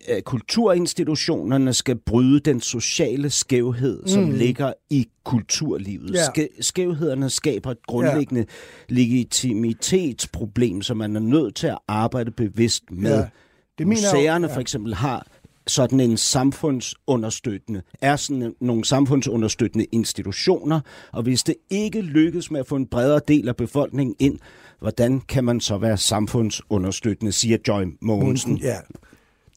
øh, 0.09 0.21
kulturinstitutionerne 0.21 1.73
skal 1.73 1.95
bryde 1.95 2.39
den 2.39 2.61
sociale 2.61 3.29
skævhed, 3.29 4.07
som 4.07 4.23
mm. 4.23 4.31
ligger 4.31 4.73
i 4.89 5.07
kulturlivet. 5.23 6.19
Skæ, 6.19 6.45
skævhederne 6.61 7.29
skaber 7.29 7.71
et 7.71 7.85
grundlæggende 7.87 8.45
legitimitetsproblem, 8.89 10.81
som 10.81 10.97
man 10.97 11.15
er 11.15 11.19
nødt 11.19 11.55
til 11.55 11.67
at 11.67 11.77
arbejde 11.87 12.31
bevidst 12.31 12.83
med. 12.91 13.15
Ja. 13.15 13.27
Det 13.77 13.87
mener 13.87 14.01
jeg 14.01 14.11
Museerne 14.13 14.47
ja. 14.47 14.55
for 14.55 14.61
eksempel 14.61 14.93
har 14.93 15.27
sådan 15.69 15.99
en 15.99 16.17
samfundsunderstøttende, 16.17 17.81
er 18.01 18.15
sådan 18.15 18.53
nogle 18.61 18.85
samfundsunderstøttende 18.85 19.85
institutioner, 19.91 20.79
og 21.13 21.23
hvis 21.23 21.43
det 21.43 21.55
ikke 21.69 22.01
lykkes 22.01 22.51
med 22.51 22.59
at 22.59 22.67
få 22.67 22.75
en 22.75 22.85
bredere 22.87 23.21
del 23.27 23.49
af 23.49 23.55
befolkningen 23.55 24.15
ind, 24.19 24.39
hvordan 24.79 25.19
kan 25.19 25.43
man 25.43 25.59
så 25.59 25.77
være 25.77 25.97
samfundsunderstøttende, 25.97 27.31
siger 27.31 27.57
Joy 27.67 27.83
Mogensen. 28.01 28.57
Ja. 28.57 28.75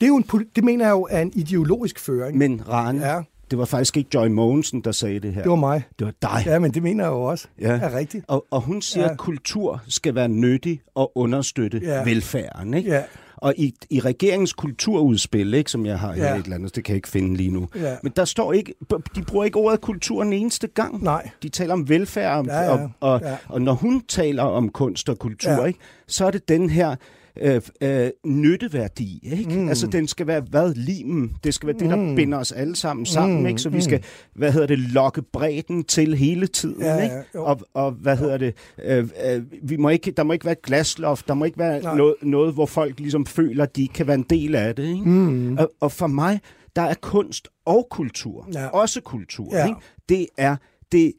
Det, 0.01 0.03
er 0.03 0.09
jo 0.09 0.17
en, 0.17 0.47
det 0.57 0.65
mener 0.65 0.85
jeg 0.85 0.93
jo 0.93 1.09
er 1.11 1.21
en 1.23 1.33
ideologisk 1.35 1.99
føring. 1.99 2.39
Men 2.39 2.69
Rane, 2.69 3.07
Ja. 3.09 3.21
det 3.51 3.59
var 3.59 3.65
faktisk 3.65 3.97
ikke 3.97 4.11
Joy 4.15 4.27
Mogensen, 4.29 4.81
der 4.81 4.93
sagde 4.93 5.21
det 5.21 5.35
her. 5.35 5.43
Det 5.43 5.51
var 5.51 5.57
mig. 5.57 5.83
det 5.99 6.05
var 6.07 6.15
dig. 6.23 6.43
Ja, 6.47 6.59
men 6.59 6.75
det 6.75 6.83
mener 6.83 7.05
jeg 7.05 7.11
jo 7.11 7.23
også 7.23 7.49
Ja. 7.61 7.69
er 7.69 7.97
rigtigt. 7.97 8.25
Og, 8.29 8.47
og 8.51 8.61
hun 8.61 8.83
siger, 8.83 9.05
Ja. 9.05 9.11
at 9.13 9.19
kultur 9.19 9.83
skal 9.89 10.15
være 10.15 10.29
nyttig 10.29 10.81
og 10.95 11.13
understøtte 11.15 11.81
Ja. 11.85 12.05
velfærden. 12.05 12.75
Ikke? 12.75 12.91
Ja. 12.91 13.03
Og 13.43 13.55
i, 13.57 13.75
i 13.91 14.01
regeringens 14.01 14.53
kulturudspil, 14.53 15.55
ikke, 15.55 15.71
som 15.71 15.87
jeg 15.87 15.99
har 15.99 16.13
her 16.13 16.25
Ja. 16.25 16.35
et 16.37 16.45
eller 16.45 16.57
andet, 16.57 16.77
det 16.77 16.85
kan 16.85 16.93
jeg 16.93 16.97
ikke 16.97 17.09
finde 17.09 17.37
lige 17.37 17.51
nu. 17.51 17.69
Ja. 17.77 17.97
Men 18.03 18.13
der 18.17 18.25
står 18.25 18.53
ikke, 18.53 18.75
de 19.17 19.23
bruger 19.23 19.45
ikke 19.45 19.57
ordet 19.59 19.81
kultur 19.81 20.23
en 20.23 20.33
eneste 20.33 20.67
gang. 20.67 21.03
Nej. 21.05 21.31
De 21.43 21.49
taler 21.49 21.73
om 21.73 21.89
velfærd, 21.89 22.39
om- 22.39 22.47
Ja, 22.47 22.61
ja. 22.61 22.71
Og, 22.71 22.91
og, 23.01 23.21
Ja. 23.25 23.37
og 23.49 23.63
når 23.63 23.73
hun 23.73 24.03
taler 24.09 24.43
om 24.43 24.69
kunst 24.69 25.09
og 25.09 25.19
kultur, 25.19 25.51
Ja. 25.53 25.65
ikke, 25.65 25.79
så 26.07 26.27
er 26.27 26.31
det 26.31 26.49
den 26.49 26.71
her 26.71 26.97
øh, 27.41 27.61
øh, 27.83 28.11
nytteværdi. 28.27 29.21
Ikke? 29.39 29.59
Mm. 29.61 29.69
Altså, 29.69 29.87
den 29.87 30.09
skal 30.09 30.27
være 30.27 30.41
hvad? 30.51 30.75
Limen. 30.75 31.37
Det 31.45 31.55
skal 31.55 31.67
være 31.67 31.79
det, 31.79 31.91
der 31.91 31.97
Mm. 31.97 32.15
binder 32.15 32.39
os 32.39 32.53
alle 32.53 32.77
sammen 32.77 33.07
sammen. 33.07 33.47
Ikke? 33.47 33.59
Så 33.61 33.69
vi 33.69 33.81
skal, 33.81 34.03
hvad 34.35 34.53
hedder 34.53 34.67
det, 34.67 34.79
lokke 34.79 35.23
bredden 35.23 35.85
til 35.85 36.15
hele 36.17 36.47
tiden. 36.47 36.81
Ja, 36.83 36.95
ja, 36.95 37.03
ikke? 37.03 37.15
jo. 37.35 37.45
Og, 37.45 37.61
og 37.75 37.93
hvad 37.93 38.17
hedder 38.17 38.37
det, 38.39 38.55
øh, 38.85 39.09
øh, 39.27 39.43
vi 39.63 39.77
må 39.77 39.89
ikke, 39.89 40.11
der 40.11 40.23
må 40.23 40.33
ikke 40.33 40.45
være 40.45 40.53
et 40.53 40.63
glasloft, 40.63 41.29
der 41.29 41.35
må 41.35 41.45
ikke 41.45 41.59
være 41.59 41.83
Nej. 41.83 41.97
noget, 41.97 42.15
noget, 42.23 42.55
hvor 42.55 42.67
folk 42.67 43.01
ligesom 43.01 43.27
føler, 43.27 43.63
at 43.65 43.77
de 43.77 43.89
kan 43.89 44.07
være 44.07 44.15
en 44.17 44.27
del 44.31 44.55
af 44.55 44.75
det. 44.77 44.85
Ikke? 44.85 45.09
Mm. 45.09 45.59
Og, 45.59 45.73
og 45.81 45.93
for 45.93 46.07
mig, 46.07 46.41
der 46.77 46.83
er 46.83 46.95
kunst 46.95 47.49
og 47.65 47.87
kultur, 47.91 48.49
Ja. 48.55 48.67
også 48.67 49.01
kultur, 49.01 49.57
Ja. 49.57 49.67
ikke? 49.67 49.81
det 50.09 50.27
er 50.39 50.57
det 50.93 51.13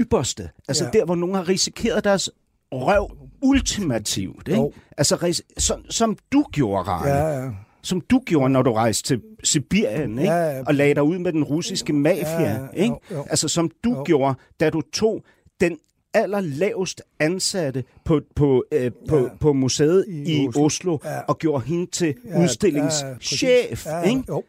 ypperste. 0.00 0.48
Altså 0.68 0.84
Ja. 0.84 0.90
der, 0.98 1.04
hvor 1.04 1.14
nogen 1.14 1.34
har 1.34 1.48
risikeret 1.48 2.04
deres 2.04 2.30
røv 2.72 3.10
ultimativt. 3.48 4.48
Ikke? 4.48 4.60
Jo. 4.60 4.72
Altså, 4.96 5.42
som, 5.58 5.84
som 5.90 6.16
du 6.32 6.44
gjorde, 6.52 6.82
Rane. 6.90 7.10
Ja, 7.10 7.44
ja. 7.44 7.50
Som 7.82 8.00
du 8.00 8.20
gjorde, 8.26 8.50
når 8.50 8.62
du 8.62 8.72
rejste 8.72 9.02
til 9.08 9.22
Sibirien, 9.44 10.18
ikke? 10.18 10.32
Ja, 10.32 10.36
ja. 10.56 10.62
og 10.66 10.74
lagde 10.74 10.94
dig 10.94 11.02
ud 11.02 11.18
med 11.18 11.32
den 11.32 11.44
russiske 11.44 11.92
mafia. 11.92 12.40
Ja, 12.40 12.50
ja. 12.52 12.66
Ikke? 12.74 12.94
Jo, 13.10 13.16
jo. 13.16 13.24
Altså, 13.30 13.48
som 13.48 13.70
du 13.84 13.90
Jo. 13.94 14.04
gjorde, 14.04 14.34
da 14.60 14.70
du 14.70 14.80
tog 14.92 15.24
den 15.60 15.78
allerlavest 16.14 17.02
ansatte 17.20 17.84
på, 18.04 18.20
på, 18.36 18.64
øh, 18.72 18.90
på, 19.08 19.16
Ja. 19.18 19.28
på 19.40 19.52
museet 19.52 20.04
I 20.08 20.42
i, 20.42 20.48
Oslo. 20.48 20.64
Oslo 20.64 20.98
Ja. 21.04 21.20
og 21.20 21.38
gjorde 21.38 21.64
hende 21.66 21.90
til 21.90 22.14
Ja, 22.28 22.42
udstillingschef. 22.42 23.86
ja, 23.86 23.96
ja, 23.98 24.02
ikke? 24.02 24.22
Jo. 24.28 24.42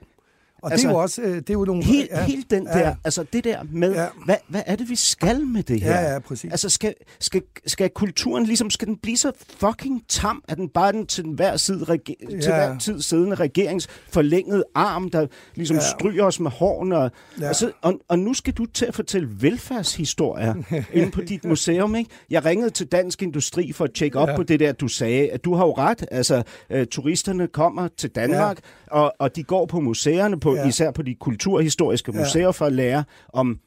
Og 0.68 0.72
Altså, 0.72 0.88
det 0.88 0.92
er 0.94 0.98
jo 0.98 1.02
også 1.02 1.22
øh, 1.22 1.36
det 1.36 1.50
er 1.50 1.54
jo 1.54 1.66
nogle... 1.66 1.84
Helt, 1.84 2.10
ja, 2.12 2.24
helt 2.24 2.52
den 2.52 2.68
ja, 2.74 2.80
der, 2.80 2.96
altså 3.04 3.26
det 3.34 3.44
der 3.44 3.60
med, 3.72 3.94
Ja. 3.94 4.06
hvad, 4.26 4.36
hvad 4.48 4.62
er 4.66 4.76
det, 4.76 4.90
vi 4.90 4.96
skal 4.96 5.46
med 5.46 5.64
det 5.64 5.82
her? 5.82 6.02
Ja, 6.02 6.14
ja, 6.14 6.20
præcis. 6.20 6.52
Altså 6.52 6.70
skal, 6.70 6.94
skal, 7.20 7.42
skal 7.66 7.90
kulturen 7.90 8.46
ligesom, 8.46 8.70
skal 8.70 8.88
den 8.88 8.98
blive 8.98 9.18
så 9.18 9.32
fucking 9.60 10.04
tam, 10.10 10.44
at 10.48 10.58
den 10.58 10.70
bare 10.70 10.88
er 10.88 10.92
den 10.92 11.06
til 11.06 11.24
hver, 11.26 11.58
side, 11.58 11.84
rege, 11.84 12.00
ja. 12.22 12.28
til 12.40 12.50
Ja. 12.50 12.56
hver 12.56 12.78
tid 12.80 13.02
siddende 13.02 13.36
regerings 13.36 13.88
forlængede 14.10 14.64
arm, 14.76 15.10
der 15.10 15.28
ligesom 15.56 15.76
ja. 15.78 15.82
Ja. 15.84 15.90
stryger 16.00 16.24
os 16.24 16.40
med 16.40 16.52
hårene. 16.52 16.98
Og, 16.98 17.12
Ja. 17.42 17.50
og, 17.50 17.56
så, 17.56 17.72
og, 17.82 17.94
og 18.08 18.20
nu 18.20 18.34
skal 18.34 18.54
du 18.54 18.66
til 18.66 18.86
at 18.86 18.96
fortælle 18.96 19.30
velfærdshistorier 19.40 20.54
inde 20.94 21.12
på 21.12 21.22
dit 21.22 21.46
museum. 21.46 21.96
Ikke? 21.96 22.10
Jeg 22.30 22.46
ringede 22.46 22.70
til 22.70 22.88
Dansk 22.88 23.22
Industri 23.22 23.72
for 23.72 23.84
at 23.84 23.92
tjekke 23.94 24.20
op 24.20 24.28
ja. 24.28 24.32
Ja. 24.32 24.38
på 24.38 24.44
det 24.44 24.60
der, 24.60 24.72
du 24.72 24.88
sagde. 24.88 25.30
At 25.30 25.46
du 25.46 25.56
har 25.56 25.66
jo 25.66 25.74
ret. 25.74 26.06
Altså, 26.12 26.44
øh, 26.70 26.88
turisterne 26.88 27.48
kommer 27.48 27.88
til 27.98 28.10
Danmark, 28.10 28.58
ja. 28.87 28.87
Og, 28.92 29.14
og 29.20 29.36
de 29.36 29.44
går 29.44 29.66
på 29.66 29.80
museerne, 29.80 30.40
på, 30.40 30.56
ja. 30.56 30.62
Ja. 30.62 30.68
især 30.68 30.92
på 30.92 31.02
de 31.02 31.16
kulturhistoriske 31.16 32.12
Ja. 32.16 32.20
museer, 32.20 32.52
for 32.52 32.66
at 32.66 32.74
lære 32.74 33.04
om 33.34 33.60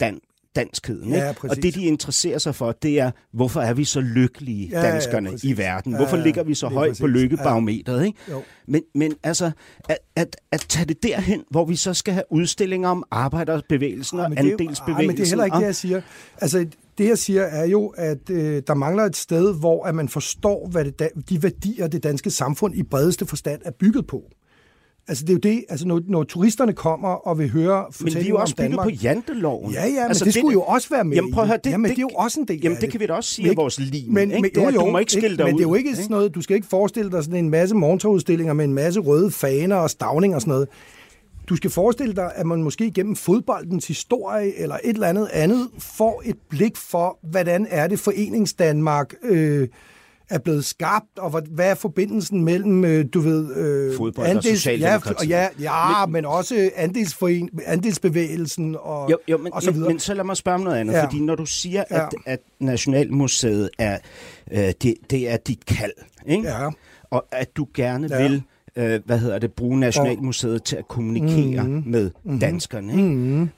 dan 0.00 0.20
danskheden. 0.56 1.10
Ja, 1.10 1.16
Ikke? 1.16 1.28
og 1.28 1.36
præcis. 1.36 1.62
det, 1.62 1.74
de 1.74 1.82
interesserer 1.84 2.38
sig 2.38 2.54
for, 2.54 2.72
det 2.72 3.00
er, 3.00 3.10
hvorfor 3.32 3.60
er 3.60 3.74
vi 3.74 3.84
så 3.84 4.00
lykkelige, 4.00 4.68
Ja, 4.68 4.80
ja, 4.86 4.92
danskerne, 4.92 5.30
præcis. 5.30 5.50
i 5.50 5.56
verden? 5.58 5.92
Ja, 5.92 5.98
Hvorfor 5.98 6.16
ja, 6.16 6.22
ligger 6.22 6.42
vi 6.42 6.54
så 6.54 6.68
højt 6.68 6.90
præcis. 6.90 7.00
på 7.00 7.06
lykkebarometeret? 7.06 8.06
Ikke? 8.06 8.18
Jo. 8.30 8.42
Men, 8.66 8.82
men 8.94 9.14
altså, 9.22 9.50
at, 9.88 9.98
at, 10.16 10.36
at 10.52 10.60
tage 10.68 10.84
det 10.86 11.02
derhen, 11.02 11.44
hvor 11.50 11.64
vi 11.64 11.76
så 11.76 11.94
skal 11.94 12.14
have 12.14 12.24
udstillinger 12.30 12.88
om 12.88 13.04
arbejderbevægelsen 13.10 14.18
og 14.20 14.24
er 14.24 14.28
jo- 14.28 14.34
andelsbevægelsen. 14.36 14.94
ah, 14.96 15.06
men 15.06 15.16
det 15.16 15.22
er 15.22 15.28
heller 15.28 15.44
ikke 15.44 15.54
og- 15.56 15.60
det, 15.60 15.66
jeg 15.66 15.74
siger. 15.76 16.00
Altså, 16.40 16.66
det 17.00 17.08
jeg 17.08 17.18
siger 17.18 17.42
er 17.42 17.66
jo, 17.66 17.86
at 17.86 18.30
øh, 18.30 18.62
der 18.66 18.74
mangler 18.74 19.04
et 19.04 19.16
sted, 19.16 19.54
hvor 19.54 19.84
at 19.84 19.94
man 19.94 20.08
forstår, 20.08 20.68
hvad 20.70 20.84
det, 20.84 21.08
de 21.28 21.42
værdier, 21.42 21.86
det 21.86 22.02
danske 22.02 22.30
samfund 22.30 22.74
i 22.74 22.82
bredeste 22.82 23.26
forstand 23.26 23.60
er 23.64 23.70
bygget 23.70 24.06
på. 24.06 24.22
Altså, 25.08 25.24
det 25.24 25.30
er 25.30 25.34
jo 25.34 25.38
det, 25.54 25.64
altså, 25.68 25.86
når, 25.86 26.00
når 26.08 26.22
turisterne 26.24 26.72
kommer 26.72 27.08
og 27.08 27.38
vil 27.38 27.50
høre 27.50 27.84
Men 28.00 28.14
vi 28.14 28.20
er 28.20 28.24
jo 28.24 28.36
også 28.36 28.52
om 28.52 28.56
bygget 28.56 28.70
Danmark... 28.70 28.86
på 28.86 28.90
janteloven. 28.90 29.72
Ja, 29.72 29.84
ja, 29.86 29.90
men 29.90 29.98
altså, 30.08 30.24
det, 30.24 30.34
skulle 30.34 30.52
jo 30.52 30.62
også 30.62 30.88
være 30.90 31.04
med. 31.04 31.16
Jamen 31.16 31.32
prøv 31.32 31.42
at 31.42 31.48
høre, 31.48 31.58
det, 31.64 31.70
jamen, 31.70 31.84
det, 31.90 31.96
det 31.96 32.02
er 32.02 32.06
jo 32.12 32.16
også 32.16 32.40
en 32.40 32.48
del 32.48 32.60
Jamen 32.62 32.76
af 32.76 32.80
det 32.80 32.90
kan 32.90 33.00
vi 33.00 33.06
da 33.06 33.12
også 33.12 33.30
sige 33.30 33.44
Men 33.44 33.50
ikke- 33.50 33.60
vores 33.60 33.78
liv. 33.80 34.12
Men, 34.12 34.30
ikke? 34.30 34.42
men, 34.42 34.50
det 34.50 34.56
er, 34.56 34.62
jo, 34.62 34.70
jo, 34.70 34.80
du 34.80 34.90
må 34.90 34.98
ikke 34.98 35.12
skille 35.12 35.36
dig 35.36 35.46
Men 35.46 35.54
det 35.54 35.62
er 35.62 35.66
ud, 35.66 35.70
jo 35.70 35.74
ikke 35.74 35.96
sådan 35.96 36.10
noget, 36.10 36.34
du 36.34 36.42
skal 36.42 36.56
ikke 36.56 36.68
forestille 36.68 37.10
dig 37.10 37.24
sådan 37.24 37.44
en 37.44 37.50
masse 37.50 37.74
morgentogudstillinger 37.74 38.52
med 38.52 38.64
en 38.64 38.74
masse 38.74 39.00
røde 39.00 39.30
faner 39.30 39.76
og 39.76 39.90
stavning 39.90 40.34
og 40.34 40.40
sådan 40.40 40.52
noget. 40.52 40.68
Du 41.50 41.56
skal 41.56 41.70
forestille 41.70 42.14
dig, 42.14 42.32
at 42.34 42.46
man 42.46 42.62
måske 42.62 42.90
gennem 42.90 43.16
fodboldens 43.16 43.86
historie 43.86 44.58
eller 44.58 44.74
et 44.84 44.94
eller 44.94 45.06
andet 45.06 45.28
andet 45.32 45.68
får 45.78 46.22
et 46.24 46.36
blik 46.48 46.76
for, 46.76 47.18
hvordan 47.22 47.66
er 47.70 47.86
det 47.86 47.98
Foreningsdanmark 48.00 49.14
øh, 49.22 49.68
er 50.30 50.38
blevet 50.38 50.64
skabt, 50.64 51.18
og 51.18 51.30
hvad, 51.30 51.42
hvad 51.50 51.70
er 51.70 51.74
forbindelsen 51.74 52.44
mellem, 52.44 52.84
øh, 52.84 53.04
du 53.14 53.20
ved... 53.20 53.56
Øh, 53.56 53.96
Fodbold 53.96 54.36
og 54.36 54.42
Socialdemokratiet. 54.44 55.30
Ja, 55.30 55.48
ja, 55.60 55.98
ja 56.00 56.06
men, 56.06 56.12
men 56.12 56.24
også 56.24 56.70
andelsforen, 56.76 57.48
andelsbevægelsen 57.66 58.76
og, 58.80 59.10
Jo, 59.10 59.18
jo 59.28 59.38
men, 59.38 59.52
og 59.54 59.62
så 59.62 59.70
videre. 59.70 59.86
men, 59.88 59.94
men 59.94 60.00
så 60.00 60.14
lad 60.14 60.24
mig 60.24 60.36
spørge 60.36 60.54
om 60.54 60.60
noget 60.60 60.76
andet, 60.76 60.94
ja. 60.94 61.04
Fordi 61.04 61.20
når 61.20 61.34
du 61.34 61.46
siger, 61.46 61.84
Ja. 61.90 62.04
at, 62.04 62.14
at 62.26 62.40
Nationalmuseet 62.60 63.70
er, 63.78 63.98
øh, 64.52 64.58
det, 64.58 64.94
det 65.10 65.28
er 65.30 65.36
dit 65.36 65.66
kald, 65.66 65.92
ikke? 66.26 66.48
Ja. 66.48 66.68
og 67.10 67.26
at 67.32 67.56
du 67.56 67.66
gerne. 67.74 68.08
Ja. 68.10 68.22
vil 68.22 68.42
øh, 68.76 69.00
hvad 69.06 69.18
hedder 69.18 69.38
det, 69.38 69.52
bruge 69.52 69.80
Nationalmuseet 69.80 70.62
til 70.62 70.76
at 70.76 70.88
kommunikere 70.88 71.62
Mhm. 71.62 71.70
mm-hmm. 71.72 71.90
med 71.90 72.10
mm-hmm. 72.24 72.40
danskerne. 72.40 72.92
Ikke? 72.92 73.04
Mm-hmm. 73.04 73.48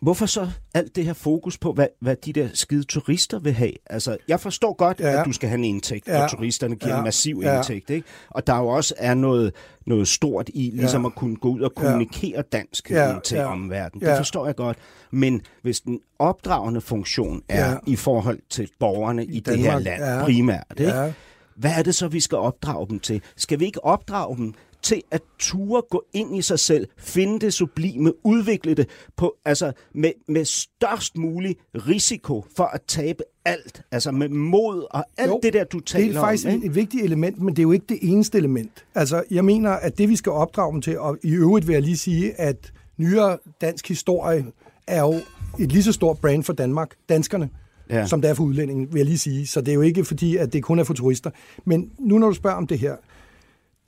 Hvorfor 0.00 0.26
så 0.26 0.48
alt 0.74 0.96
det 0.96 1.04
her 1.04 1.12
fokus 1.12 1.58
på, 1.58 1.72
hvad, 1.72 1.86
hvad 2.00 2.16
de 2.16 2.32
der 2.32 2.48
skide 2.54 2.82
turister 2.84 3.38
vil 3.38 3.52
have? 3.52 3.72
Altså, 3.90 4.16
jeg 4.28 4.40
forstår 4.40 4.72
godt, 4.76 5.00
ja. 5.00 5.10
Ja. 5.10 5.20
at 5.20 5.26
du 5.26 5.32
skal 5.32 5.48
have 5.48 5.58
en 5.58 5.64
indtægt, 5.64 6.08
ja. 6.08 6.16
Ja. 6.16 6.22
og 6.24 6.30
turisterne 6.30 6.76
giver 6.76 6.88
ja. 6.90 6.94
Ja. 6.94 7.00
en 7.00 7.04
massiv 7.04 7.40
Ja. 7.42 7.56
indtægt. 7.56 7.90
Ikke? 7.90 8.06
Og 8.30 8.46
der 8.46 8.56
jo 8.58 8.66
også 8.68 8.94
er 8.98 9.14
noget, 9.14 9.52
noget 9.86 10.08
stort 10.08 10.50
i, 10.54 10.70
ligesom 10.74 11.02
Ja. 11.02 11.06
at 11.06 11.14
kunne 11.14 11.36
gå 11.36 11.48
ud 11.48 11.60
og 11.60 11.74
kommunikere 11.74 12.42
dansk 12.52 12.90
Ja. 12.90 13.14
til 13.24 13.36
Ja. 13.36 13.52
omverdenen. 13.52 14.00
Det 14.00 14.06
Ja. 14.06 14.18
forstår 14.18 14.46
jeg 14.46 14.56
godt. 14.56 14.76
Men 15.10 15.40
hvis 15.62 15.80
den 15.80 16.00
opdragende 16.18 16.80
funktion 16.80 17.42
er 17.48 17.70
Ja. 17.70 17.76
i 17.86 17.96
forhold 17.96 18.38
til 18.50 18.68
borgerne 18.80 19.24
i, 19.24 19.36
I 19.36 19.40
det 19.40 19.58
her 19.58 19.78
land 19.78 20.02
ja. 20.02 20.24
primært, 20.24 20.64
ikke? 20.78 20.92
Ja. 20.92 21.12
Hvad 21.56 21.70
er 21.78 21.82
det 21.82 21.94
så, 21.94 22.08
vi 22.08 22.20
skal 22.20 22.38
opdrage 22.38 22.88
dem 22.88 23.00
til? 23.00 23.22
Skal 23.36 23.60
vi 23.60 23.64
ikke 23.64 23.84
opdrage 23.84 24.36
dem 24.36 24.54
til 24.84 25.02
at 25.10 25.22
ture 25.38 25.82
gå 25.90 26.04
ind 26.12 26.36
i 26.36 26.42
sig 26.42 26.58
selv, 26.58 26.88
finde 26.98 27.40
det 27.40 27.54
sublime, 27.54 28.26
udvikle 28.26 28.74
det 28.74 28.88
på, 29.16 29.36
altså 29.44 29.72
med, 29.94 30.10
med 30.28 30.44
størst 30.44 31.16
mulig 31.16 31.56
risiko 31.74 32.44
for 32.56 32.64
at 32.64 32.80
tabe 32.88 33.22
alt, 33.44 33.82
altså 33.90 34.10
med 34.12 34.28
mod 34.28 34.86
og 34.90 35.04
alt 35.16 35.30
jo, 35.30 35.40
det 35.42 35.52
der, 35.52 35.64
du 35.64 35.80
taler 35.80 36.06
om. 36.06 36.10
Det 36.10 36.16
er 36.16 36.20
faktisk 36.20 36.46
om, 36.46 36.52
et, 36.52 36.64
et 36.64 36.74
vigtigt 36.74 37.04
element, 37.04 37.40
men 37.40 37.56
det 37.56 37.58
er 37.58 37.62
jo 37.62 37.72
ikke 37.72 37.86
det 37.88 37.98
eneste 38.02 38.38
element. 38.38 38.84
Altså, 38.94 39.22
jeg 39.30 39.44
mener, 39.44 39.70
at 39.70 39.98
det 39.98 40.08
vi 40.08 40.16
skal 40.16 40.32
opdrage 40.32 40.72
dem 40.72 40.82
til, 40.82 40.98
og 40.98 41.18
i 41.22 41.30
øvrigt 41.30 41.66
vil 41.66 41.72
jeg 41.72 41.82
lige 41.82 41.96
sige, 41.96 42.40
at 42.40 42.72
nyere 42.96 43.38
dansk 43.60 43.88
historie 43.88 44.44
er 44.86 45.00
jo 45.00 45.14
et 45.60 45.72
lige 45.72 45.82
så 45.82 45.92
stort 45.92 46.18
brand 46.18 46.42
for 46.42 46.52
Danmark, 46.52 46.90
danskerne, 47.08 47.50
ja. 47.90 48.06
som 48.06 48.20
det 48.20 48.30
er 48.30 48.34
for 48.34 48.44
udlændingen, 48.44 48.92
vil 48.92 48.98
jeg 48.98 49.06
lige 49.06 49.18
sige. 49.18 49.46
Så 49.46 49.60
det 49.60 49.68
er 49.68 49.74
jo 49.74 49.80
ikke 49.80 50.04
fordi, 50.04 50.36
at 50.36 50.52
det 50.52 50.62
kun 50.62 50.78
er 50.78 50.84
for 50.84 50.94
turister. 50.94 51.30
Men 51.64 51.90
nu 51.98 52.18
når 52.18 52.28
du 52.28 52.34
spørger 52.34 52.56
om 52.56 52.66
det 52.66 52.78
her, 52.78 52.96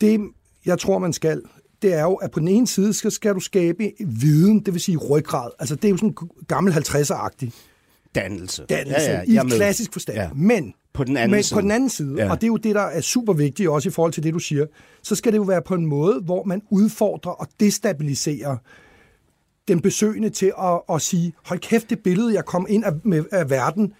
det 0.01 0.21
jeg 0.67 0.79
tror, 0.79 0.99
man 0.99 1.13
skal, 1.13 1.43
det 1.83 1.95
er 1.95 2.03
jo, 2.03 2.15
at 2.15 2.31
på 2.31 2.41
den 2.41 2.49
ene 2.49 2.67
side 2.67 2.93
skal, 2.93 3.11
skal 3.11 3.35
du 3.35 3.41
skabe 3.41 3.93
viden, 4.07 4.61
det 4.61 4.75
vil 4.75 4.81
sige 4.81 4.97
ryggrad. 4.97 5.51
Altså 5.59 5.75
det 5.75 5.85
er 5.85 5.91
jo 5.91 5.97
sådan 5.97 6.15
gammel 6.49 6.73
50'er-agtig. 6.73 7.51
Dannelse. 8.15 8.65
Dannelse, 8.69 9.11
ja, 9.11 9.23
ja, 9.29 9.43
i 9.45 9.49
klassisk 9.49 9.93
forstand. 9.93 10.19
Ja. 10.19 10.29
Men 10.35 10.75
på 10.93 11.05
den 11.05 11.17
anden 11.17 11.31
men 11.31 11.43
side. 11.43 11.57
på 11.57 11.61
den 11.61 11.71
anden 11.71 11.91
side, 11.91 12.15
ja. 12.19 12.31
og 12.31 12.41
det 12.41 12.45
er 12.45 12.49
jo 12.49 12.57
det, 12.57 12.75
der 12.75 12.81
er 12.81 13.01
super 13.01 13.33
vigtigt, 13.33 13.69
også 13.69 13.89
i 13.89 13.93
forhold 13.93 14.13
til 14.13 14.23
det, 14.23 14.35
du 14.35 14.39
siger, 14.39 14.67
så 15.03 15.15
skal 15.15 15.33
det 15.33 15.39
jo 15.39 15.43
være 15.43 15.63
på 15.63 15.75
en 15.75 15.87
måde, 15.87 16.21
hvor 16.21 16.45
man 16.45 16.63
udfordrer 16.71 17.33
og 17.33 17.49
destabiliserer 17.61 18.57
den 19.69 19.81
besøgende 19.81 20.31
til 20.31 20.53
at, 20.59 20.81
at 20.95 21.03
sige, 21.03 21.33
hold 21.45 21.59
kæft, 21.61 21.91
det 21.91 22.01
billede, 22.01 22.35
jeg 22.35 22.45
kom 22.45 22.67
ind 22.69 22.85
af, 22.85 22.93
med, 23.05 23.25
af 23.33 23.51
verden, 23.51 23.93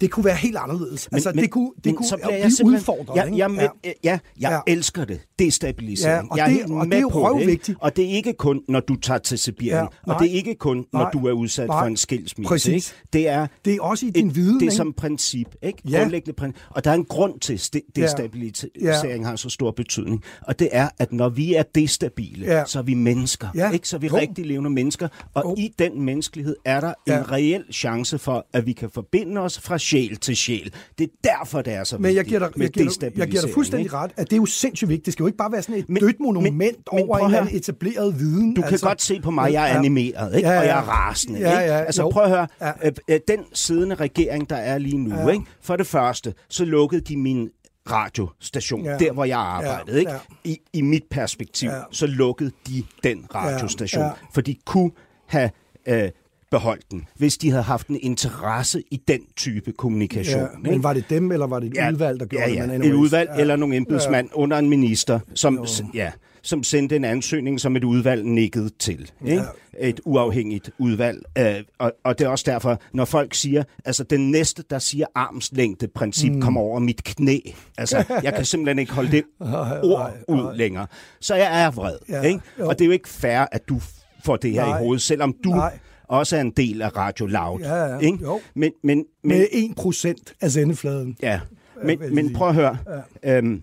det 0.00 0.10
kunne 0.10 0.24
være 0.24 0.34
helt 0.36 0.56
anderledes. 0.56 1.08
Men, 1.10 1.16
altså, 1.16 1.32
men, 1.34 1.42
det 1.44 1.50
kunne, 1.50 1.70
det 1.76 1.86
men, 1.86 1.94
kunne 1.94 2.06
så 2.06 2.16
blive 2.16 2.32
jeg 2.34 2.50
udfordret. 2.64 3.16
Ja, 3.16 3.34
ja, 3.36 3.48
men, 3.48 3.60
ja. 3.60 3.68
ja, 4.04 4.18
jeg 4.40 4.62
ja. 4.66 4.72
elsker 4.72 5.04
det. 5.04 5.20
Destabilisering. 5.38 6.26
Ja, 6.26 6.30
og 6.30 6.36
jeg 6.38 6.44
er 6.44 6.48
det- 6.48 6.56
helt 6.56 6.70
og 6.72 6.76
med 6.78 6.86
det 6.86 6.94
er 6.96 7.00
jo 7.00 7.08
på 7.08 7.18
det. 7.18 7.24
røvvigtigt. 7.26 7.78
Og 7.80 7.96
det 7.96 8.04
er 8.04 8.08
ikke 8.08 8.32
kun, 8.32 8.60
når 8.68 8.80
du 8.80 8.96
tager 8.96 9.18
til 9.18 9.38
Sibirien. 9.38 9.86
Ja, 10.06 10.12
og 10.14 10.20
det 10.20 10.30
er 10.30 10.34
ikke 10.34 10.54
kun, 10.54 10.84
når 10.92 11.00
Nej. 11.00 11.10
du 11.10 11.26
er 11.26 11.32
udsat 11.32 11.66
Nej. 11.68 11.80
for 11.82 11.86
en 11.86 11.96
skilsmisse. 11.96 12.48
Præcis. 12.48 12.88
Ikke? 12.90 13.02
Det 13.12 13.28
er 13.28 13.46
Det 13.64 13.74
er 13.74 13.80
også 13.82 14.06
i 14.06 14.10
din 14.10 14.28
et, 14.28 14.34
viden, 14.36 14.54
Det 14.54 14.62
er 14.62 14.66
ikke? 14.66 14.74
som 14.76 14.92
princip. 14.92 15.46
Ikke? 15.62 15.78
Ja. 15.90 15.98
Grundlæggende 15.98 16.32
princip. 16.36 16.62
Og 16.70 16.84
der 16.84 16.90
er 16.90 16.94
en 16.94 17.04
grund 17.04 17.40
til, 17.40 17.52
at 17.54 17.70
Ja. 17.96 18.02
destabilisering 18.02 19.26
har 19.26 19.36
så 19.36 19.48
stor 19.50 19.70
betydning. 19.70 20.22
Og 20.42 20.58
det 20.58 20.68
er, 20.72 20.88
at 20.98 21.12
når 21.12 21.28
vi 21.28 21.54
er 21.54 21.62
destabile, 21.74 22.46
Ja. 22.46 22.64
så 22.66 22.78
er 22.78 22.82
vi 22.82 22.94
mennesker. 22.94 23.48
Ja. 23.54 23.70
Ikke? 23.70 23.88
Så 23.88 23.96
er 23.96 24.00
vi 24.00 24.06
Jo. 24.06 24.16
rigtig 24.16 24.46
levende 24.46 24.70
mennesker. 24.70 25.08
Og 25.34 25.54
i 25.58 25.72
den 25.78 26.02
menneskelighed 26.02 26.56
er 26.64 26.80
der 26.80 26.94
Ja. 27.06 27.18
en 27.18 27.30
reel 27.32 27.64
chance 27.72 28.18
for, 28.18 28.46
at 28.52 28.66
vi 28.66 28.72
kan 28.72 28.90
forbinde 28.90 29.40
os 29.40 29.60
fra 29.60 29.78
sjæl 29.86 30.16
til 30.16 30.36
sjæl. 30.36 30.72
Det 30.98 31.04
er 31.04 31.28
derfor, 31.38 31.62
det 31.62 31.72
er 31.74 31.84
så 31.84 31.98
Men 31.98 32.04
jeg 32.04 32.10
vigtigt 32.14 32.28
giver, 32.28 32.38
dig, 32.38 32.50
med 32.56 32.64
jeg, 32.66 32.72
giver 32.72 33.10
jeg 33.16 33.28
giver 33.28 33.42
dig 33.42 33.50
fuldstændig 33.54 33.84
ikke? 33.84 33.96
ret, 33.96 34.10
at 34.16 34.30
det 34.30 34.32
er 34.32 34.40
jo 34.40 34.46
sindssygt 34.46 34.88
vigtigt. 34.88 35.06
Det 35.06 35.12
skal 35.12 35.22
jo 35.22 35.26
ikke 35.26 35.36
bare 35.38 35.52
være 35.52 35.62
sådan 35.62 35.74
et 35.80 35.88
Men- 35.88 36.02
dødt 36.02 36.20
monument 36.20 36.56
men- 36.56 36.66
men 36.92 37.00
over 37.06 37.18
prøv 37.18 37.28
en 37.28 37.34
anden 37.34 37.56
etableret 37.56 38.18
viden. 38.18 38.54
Du 38.54 38.62
kan 38.62 38.70
altså, 38.70 38.86
godt 38.86 39.02
se 39.02 39.20
på 39.20 39.30
mig, 39.30 39.52
jeg 39.52 39.64
er 39.64 39.72
Ja. 39.72 39.78
animeret, 39.78 40.36
ikke? 40.36 40.48
Ja, 40.48 40.58
og 40.58 40.64
ja. 40.64 40.70
jeg 40.74 40.78
er 40.78 40.82
rasende. 40.88 41.40
Ja, 41.40 41.60
ikke? 41.60 41.72
ja, 41.72 41.78
Altså 41.80 42.02
jo. 42.02 42.10
prøv 42.10 42.22
at 42.22 42.30
høre, 42.30 42.46
Ja. 42.60 42.70
øh, 42.84 42.92
øh, 43.08 43.20
den 43.28 43.38
siddende 43.52 43.94
regering, 43.94 44.50
der 44.50 44.56
er 44.56 44.78
lige 44.78 44.98
nu, 44.98 45.14
Ja. 45.20 45.28
ikke? 45.28 45.44
for 45.62 45.76
det 45.76 45.86
første, 45.86 46.34
så 46.48 46.64
lukkede 46.64 47.00
de 47.00 47.16
min 47.16 47.48
radiostation, 47.90 48.84
Ja. 48.84 48.96
der 48.98 49.12
hvor 49.12 49.24
jeg 49.24 49.38
arbejdede. 49.38 49.92
Ja, 49.92 49.98
Ikke? 49.98 50.12
ja. 50.12 50.18
I, 50.44 50.58
I 50.72 50.80
mit 50.80 51.02
perspektiv, 51.10 51.68
Ja. 51.70 51.80
så 51.90 52.06
lukkede 52.06 52.50
de 52.68 52.82
den 53.04 53.24
radiostation, 53.34 54.02
Ja. 54.04 54.10
for 54.34 54.40
de 54.40 54.54
kunne 54.66 54.90
have 55.26 55.50
øh, 55.88 56.08
beholdt 56.50 56.90
den, 56.90 57.08
hvis 57.16 57.38
de 57.38 57.50
havde 57.50 57.62
haft 57.62 57.88
en 57.88 57.98
interesse 58.02 58.82
i 58.90 58.96
den 59.08 59.20
type 59.36 59.72
kommunikation. 59.72 60.40
Ja, 60.40 60.46
ikke? 60.58 60.70
men 60.70 60.82
var 60.82 60.92
det 60.92 61.10
dem, 61.10 61.32
eller 61.32 61.46
var 61.46 61.60
det 61.60 61.66
et 61.70 61.74
Ja, 61.76 61.90
udvalg, 61.90 62.20
der 62.20 62.26
gjorde 62.26 62.50
ja, 62.50 62.66
det? 62.66 62.84
ja. 62.84 62.88
Et 62.88 62.92
udvalg 62.94 63.30
ja. 63.34 63.40
eller 63.40 63.56
nogle 63.56 63.76
embedsmand 63.76 64.28
ja. 64.36 64.40
under 64.40 64.58
en 64.58 64.68
minister, 64.68 65.20
som, 65.34 65.66
ja, 65.94 66.10
som 66.42 66.62
sendte 66.62 66.96
en 66.96 67.04
ansøgning, 67.04 67.60
som 67.60 67.76
et 67.76 67.84
udvalg 67.84 68.24
nikkede 68.24 68.70
til. 68.78 69.10
Ikke? 69.26 69.42
Et 69.80 70.00
uafhængigt 70.04 70.70
udvalg. 70.78 71.22
Øh, 71.38 71.54
og, 71.78 71.92
og 72.04 72.18
det 72.18 72.24
er 72.24 72.28
også 72.28 72.44
derfor, 72.48 72.80
når 72.92 73.04
folk 73.04 73.34
siger, 73.34 73.62
altså 73.84 74.04
den 74.04 74.30
næste, 74.30 74.64
der 74.70 74.78
siger 74.78 75.06
armslængde 75.14 75.88
princip, 75.88 76.32
mm. 76.32 76.42
kommer 76.42 76.60
over 76.60 76.78
mit 76.80 77.04
knæ. 77.04 77.38
Altså, 77.78 78.04
jeg 78.22 78.34
kan 78.34 78.44
simpelthen 78.44 78.78
ikke 78.78 78.92
holde 78.92 79.10
det 79.10 79.22
ord 79.90 80.12
ud 80.28 80.56
længere. 80.56 80.86
Så 81.20 81.34
jeg 81.34 81.62
er 81.62 81.70
vred. 81.70 81.96
Ja, 82.08 82.20
ikke? 82.22 82.40
jo. 82.58 82.68
Og 82.68 82.78
det 82.78 82.84
er 82.84 82.86
jo 82.86 82.92
ikke 82.92 83.08
fair, 83.08 83.46
at 83.52 83.68
du 83.68 83.80
får 84.24 84.36
det 84.36 84.52
her 84.52 84.66
Nej. 84.66 84.78
i 84.78 84.82
hovedet, 84.82 85.02
selvom 85.02 85.34
du 85.44 85.50
Nej. 85.50 85.78
Også 86.08 86.36
er 86.36 86.40
en 86.40 86.50
del 86.50 86.82
af 86.82 86.96
Radio 86.96 87.26
Loud. 87.26 87.60
Ja, 87.60 87.74
ja, 87.74 87.98
ikke? 87.98 88.18
jo. 88.22 88.40
Men, 88.54 88.72
men, 88.82 89.04
men, 89.22 89.38
Med 89.38 89.46
1% 89.78 90.34
af 90.40 90.50
sendefladen. 90.50 91.16
Ja, 91.22 91.40
men, 91.84 92.14
men 92.14 92.32
prøv 92.32 92.48
at 92.48 92.54
høre. 92.54 92.78
Ja. 93.24 93.38
Øhm, 93.38 93.62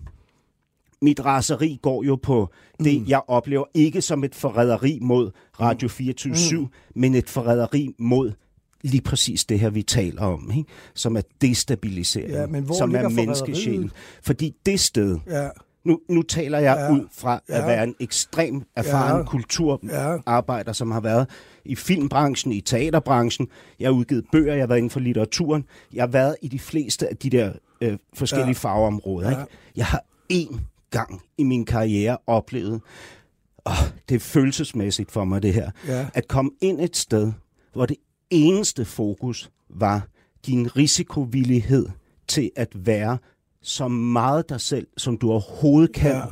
mit 1.02 1.24
raseri 1.24 1.78
går 1.82 2.02
jo 2.04 2.16
på 2.16 2.50
det, 2.84 3.00
mm. 3.00 3.08
jeg 3.08 3.20
oplever 3.28 3.64
ikke 3.74 4.02
som 4.02 4.24
et 4.24 4.34
forræderi 4.34 4.98
mod 5.02 5.30
Radio 5.60 5.88
24 5.88 6.60
mm. 6.60 6.68
men 6.94 7.14
et 7.14 7.30
forræderi 7.30 7.94
mod 7.98 8.32
lige 8.82 9.00
præcis 9.00 9.44
det 9.44 9.60
her, 9.60 9.70
vi 9.70 9.82
taler 9.82 10.22
om, 10.22 10.50
ikke? 10.56 10.70
som 10.94 11.16
er 11.16 11.20
destabilisering, 11.40 12.30
Ja, 12.30 12.46
men 12.46 12.64
hvor 12.64 12.74
som 12.74 12.94
er 12.94 13.08
menneskesjælen. 13.08 13.90
Fordi 14.22 14.54
det 14.66 14.80
sted, 14.80 15.18
Ja. 15.26 15.48
Nu, 15.84 16.00
nu 16.08 16.22
taler 16.22 16.58
jeg 16.58 16.76
Ja. 16.76 16.92
ud 16.92 17.06
fra 17.12 17.34
at 17.48 17.60
Ja. 17.60 17.66
være 17.66 17.84
en 17.84 17.94
ekstrem 18.00 18.62
erfaren 18.76 19.16
Ja. 19.18 19.24
kulturarbejder, 19.24 20.72
som 20.72 20.90
har 20.90 21.00
været 21.00 21.30
i 21.64 21.74
filmbranchen, 21.74 22.52
i 22.52 22.60
teaterbranchen. 22.60 23.48
Jeg 23.80 23.86
har 23.88 23.92
udgivet 23.92 24.24
bøger, 24.32 24.52
jeg 24.54 24.62
har 24.62 24.66
været 24.66 24.78
inden 24.78 24.90
for 24.90 25.00
litteraturen. 25.00 25.64
Jeg 25.92 26.02
har 26.02 26.06
været 26.08 26.36
i 26.42 26.48
de 26.48 26.58
fleste 26.58 27.08
af 27.08 27.16
de 27.16 27.30
der 27.30 27.52
øh, 27.80 27.98
forskellige 28.14 28.46
Ja. 28.48 28.52
fagområder. 28.68 29.30
Ja. 29.30 29.40
Ikke? 29.40 29.52
Jeg 29.76 29.86
har 29.86 30.04
én 30.32 30.58
gang 30.90 31.22
i 31.38 31.42
min 31.44 31.64
karriere 31.64 32.18
oplevet, 32.26 32.80
og 33.58 33.72
det 34.08 34.14
er 34.14 34.18
følelsesmæssigt 34.20 35.10
for 35.10 35.24
mig 35.24 35.42
det 35.42 35.54
her, 35.54 35.70
Ja. 35.88 36.06
at 36.14 36.28
komme 36.28 36.50
ind 36.60 36.80
et 36.80 36.96
sted, 36.96 37.32
hvor 37.74 37.86
det 37.86 37.96
eneste 38.30 38.84
fokus 38.84 39.50
var 39.70 40.06
din 40.46 40.76
risikovillighed 40.76 41.86
til 42.28 42.50
at 42.56 42.68
være 42.86 43.18
så 43.64 43.88
meget 43.88 44.48
dig 44.48 44.60
selv, 44.60 44.86
som 44.96 45.18
du 45.18 45.30
overhovedet 45.30 45.92
kan. 45.94 46.10
Ja. 46.10 46.16
Ja. 46.18 46.24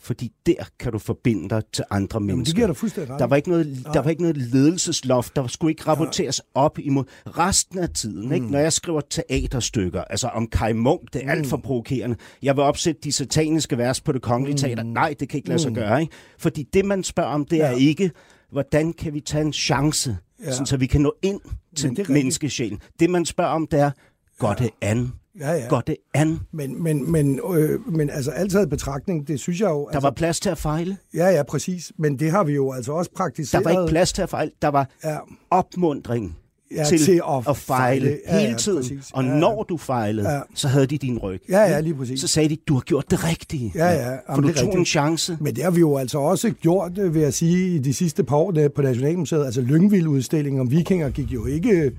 Fordi 0.00 0.32
der 0.46 0.54
kan 0.78 0.92
du 0.92 0.98
forbinde 0.98 1.48
dig 1.48 1.62
til 1.72 1.84
andre 1.90 2.08
Jamen, 2.16 2.26
mennesker. 2.26 2.50
det 2.52 2.56
giver 2.56 2.66
dig 2.66 2.76
fuldstændig 2.76 3.12
ret. 3.14 3.20
Der 3.20 3.26
var 3.26 3.36
ikke 3.36 3.48
noget, 3.48 3.86
der 3.94 4.00
var 4.02 4.10
ikke 4.10 4.22
noget 4.22 4.36
ledelsesloft. 4.36 5.36
Der 5.36 5.46
skulle 5.46 5.70
ikke 5.72 5.82
rapporteres 5.86 6.40
op 6.54 6.78
imod 6.78 7.04
resten 7.26 7.78
af 7.78 7.90
tiden. 7.90 8.32
Ikke? 8.32 8.50
Når 8.50 8.58
jeg 8.58 8.72
skriver 8.72 9.00
teaterstykker, 9.10 10.04
altså 10.04 10.28
om 10.28 10.46
Kai 10.46 10.72
Munk, 10.72 11.00
det 11.12 11.24
er 11.26 11.30
alt 11.30 11.46
for 11.46 11.56
provokerende. 11.56 12.16
Jeg 12.42 12.56
vil 12.56 12.64
opsætte 12.64 13.00
de 13.04 13.12
sataniske 13.12 13.78
vers 13.78 14.00
på 14.00 14.12
det 14.12 14.22
kongelige 14.22 14.56
teater. 14.58 14.82
Nej, 14.82 15.14
det 15.20 15.28
kan 15.28 15.36
ikke 15.38 15.48
lade 15.48 15.58
sig 15.60 15.72
gøre. 15.74 16.00
Ikke? 16.00 16.12
Fordi 16.38 16.62
det, 16.72 16.84
man 16.84 17.04
spørger 17.04 17.30
om, 17.30 17.44
det 17.44 17.62
er 17.62 17.70
Ja. 17.70 17.76
ikke, 17.76 18.10
hvordan 18.50 18.92
kan 18.92 19.14
vi 19.14 19.20
tage 19.20 19.44
en 19.44 19.52
chance, 19.52 20.16
Ja. 20.40 20.44
ja. 20.46 20.52
sådan, 20.52 20.66
så 20.66 20.76
vi 20.76 20.86
kan 20.86 21.00
nå 21.00 21.14
ind 21.22 21.40
til 21.76 22.00
er 22.00 22.04
menneskesjælen. 22.12 22.78
Det, 23.00 23.10
man 23.10 23.24
spørger 23.24 23.50
om, 23.50 23.66
det 23.66 23.80
er, 23.80 23.90
går 24.38 24.52
det 24.54 24.70
an? 24.80 25.12
Ja, 25.40 25.52
ja. 25.52 25.66
Går 25.68 25.80
det 25.86 25.96
an? 26.14 26.38
Men, 26.52 26.82
men, 26.82 27.12
men, 27.12 27.40
øh, 27.56 27.92
men 27.92 28.10
altså 28.10 28.30
altid 28.30 28.66
betragtning, 28.66 29.28
det 29.28 29.40
synes 29.40 29.60
jeg 29.60 29.68
jo... 29.70 29.80
Der 29.80 29.86
altså, 29.86 30.00
var 30.00 30.10
plads 30.10 30.40
til 30.40 30.50
at 30.50 30.58
fejle. 30.58 30.96
Ja, 31.14 31.26
ja, 31.28 31.42
præcis. 31.42 31.92
Men 31.98 32.18
det 32.18 32.30
har 32.30 32.44
vi 32.44 32.52
jo 32.52 32.72
altså 32.72 32.92
også 32.92 33.10
Der 33.14 33.16
praktiseret. 33.16 33.64
var 33.64 33.70
ikke 33.70 33.84
plads 33.90 34.12
til 34.12 34.22
at 34.22 34.30
fejle. 34.30 34.50
Der 34.62 34.68
var 34.68 34.88
Ja. 35.04 35.16
opmundring 35.50 36.36
Ja, 36.76 36.84
til, 36.84 36.98
til 36.98 37.12
at, 37.12 37.48
at 37.48 37.56
fejle, 37.56 38.00
fejle. 38.06 38.18
Ja, 38.28 38.38
hele 38.38 38.50
ja, 38.50 38.56
tiden. 38.56 38.78
præcis. 38.78 39.10
Og 39.12 39.24
Ja, 39.24 39.30
ja. 39.30 39.36
når 39.38 39.62
du 39.62 39.76
fejlede, 39.76 40.30
Ja. 40.30 40.40
så 40.54 40.68
havde 40.68 40.86
de 40.86 40.98
din 40.98 41.18
ryg. 41.18 41.40
Ja, 41.48 41.60
ja, 41.60 41.80
lige 41.80 41.94
præcis. 41.94 42.20
Så 42.20 42.28
sagde 42.28 42.48
de, 42.48 42.56
du 42.68 42.74
har 42.74 42.80
gjort 42.80 43.10
det 43.10 43.24
rigtige. 43.24 43.72
Ja, 43.74 43.86
ja. 43.86 44.10
For 44.10 44.20
Jamen, 44.28 44.42
du 44.42 44.48
det 44.48 44.54
er 44.56 44.60
tog 44.60 44.68
en 44.68 44.72
rigtigt. 44.72 44.88
chance. 44.88 45.38
Men 45.40 45.56
det 45.56 45.64
har 45.64 45.70
vi 45.70 45.80
jo 45.80 45.96
altså 45.96 46.18
også 46.18 46.50
gjort, 46.50 46.98
øh, 46.98 47.14
vil 47.14 47.22
jeg 47.22 47.34
sige, 47.34 47.74
i 47.74 47.78
de 47.78 47.94
sidste 47.94 48.24
par 48.24 48.36
år 48.36 48.50
der 48.50 48.68
på 48.68 48.82
Nationalmuseet. 48.82 49.44
Altså 49.44 49.60
Lyngvild-udstillingen 49.60 50.60
om 50.60 50.70
vikinger 50.70 51.10
gik 51.10 51.32
jo 51.32 51.46
ikke, 51.46 51.92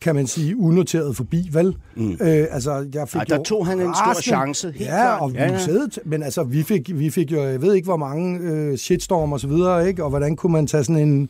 kan 0.00 0.14
man 0.14 0.26
sige, 0.26 0.56
unoteret 0.60 1.16
forbi, 1.16 1.48
vel? 1.52 1.76
Mm. 1.96 2.12
Øh, 2.12 2.46
altså, 2.50 2.86
jeg 2.94 3.08
fik 3.08 3.18
Ej, 3.18 3.24
der 3.24 3.42
tog 3.42 3.66
han 3.66 3.80
en 3.80 3.94
stor 3.94 4.20
chance, 4.20 4.66
helt 4.70 4.80
Ja, 4.80 4.86
klart. 4.90 5.20
og 5.22 5.32
Ja, 5.32 5.44
ja. 5.46 5.52
museet, 5.52 5.98
men 6.04 6.22
altså, 6.22 6.42
vi 6.42 6.62
fik, 6.62 6.90
vi 6.98 7.10
fik 7.10 7.32
jo, 7.32 7.42
jeg 7.44 7.62
ved 7.62 7.74
ikke, 7.74 7.86
hvor 7.86 7.96
mange 7.96 8.38
øh, 8.40 8.76
shitstorm 8.76 9.32
og 9.32 9.40
så 9.40 9.46
videre, 9.48 9.88
ikke? 9.88 10.04
Og 10.04 10.10
hvordan 10.10 10.36
kunne 10.36 10.52
man 10.52 10.66
tage 10.66 10.84
sådan 10.84 11.02
en... 11.08 11.28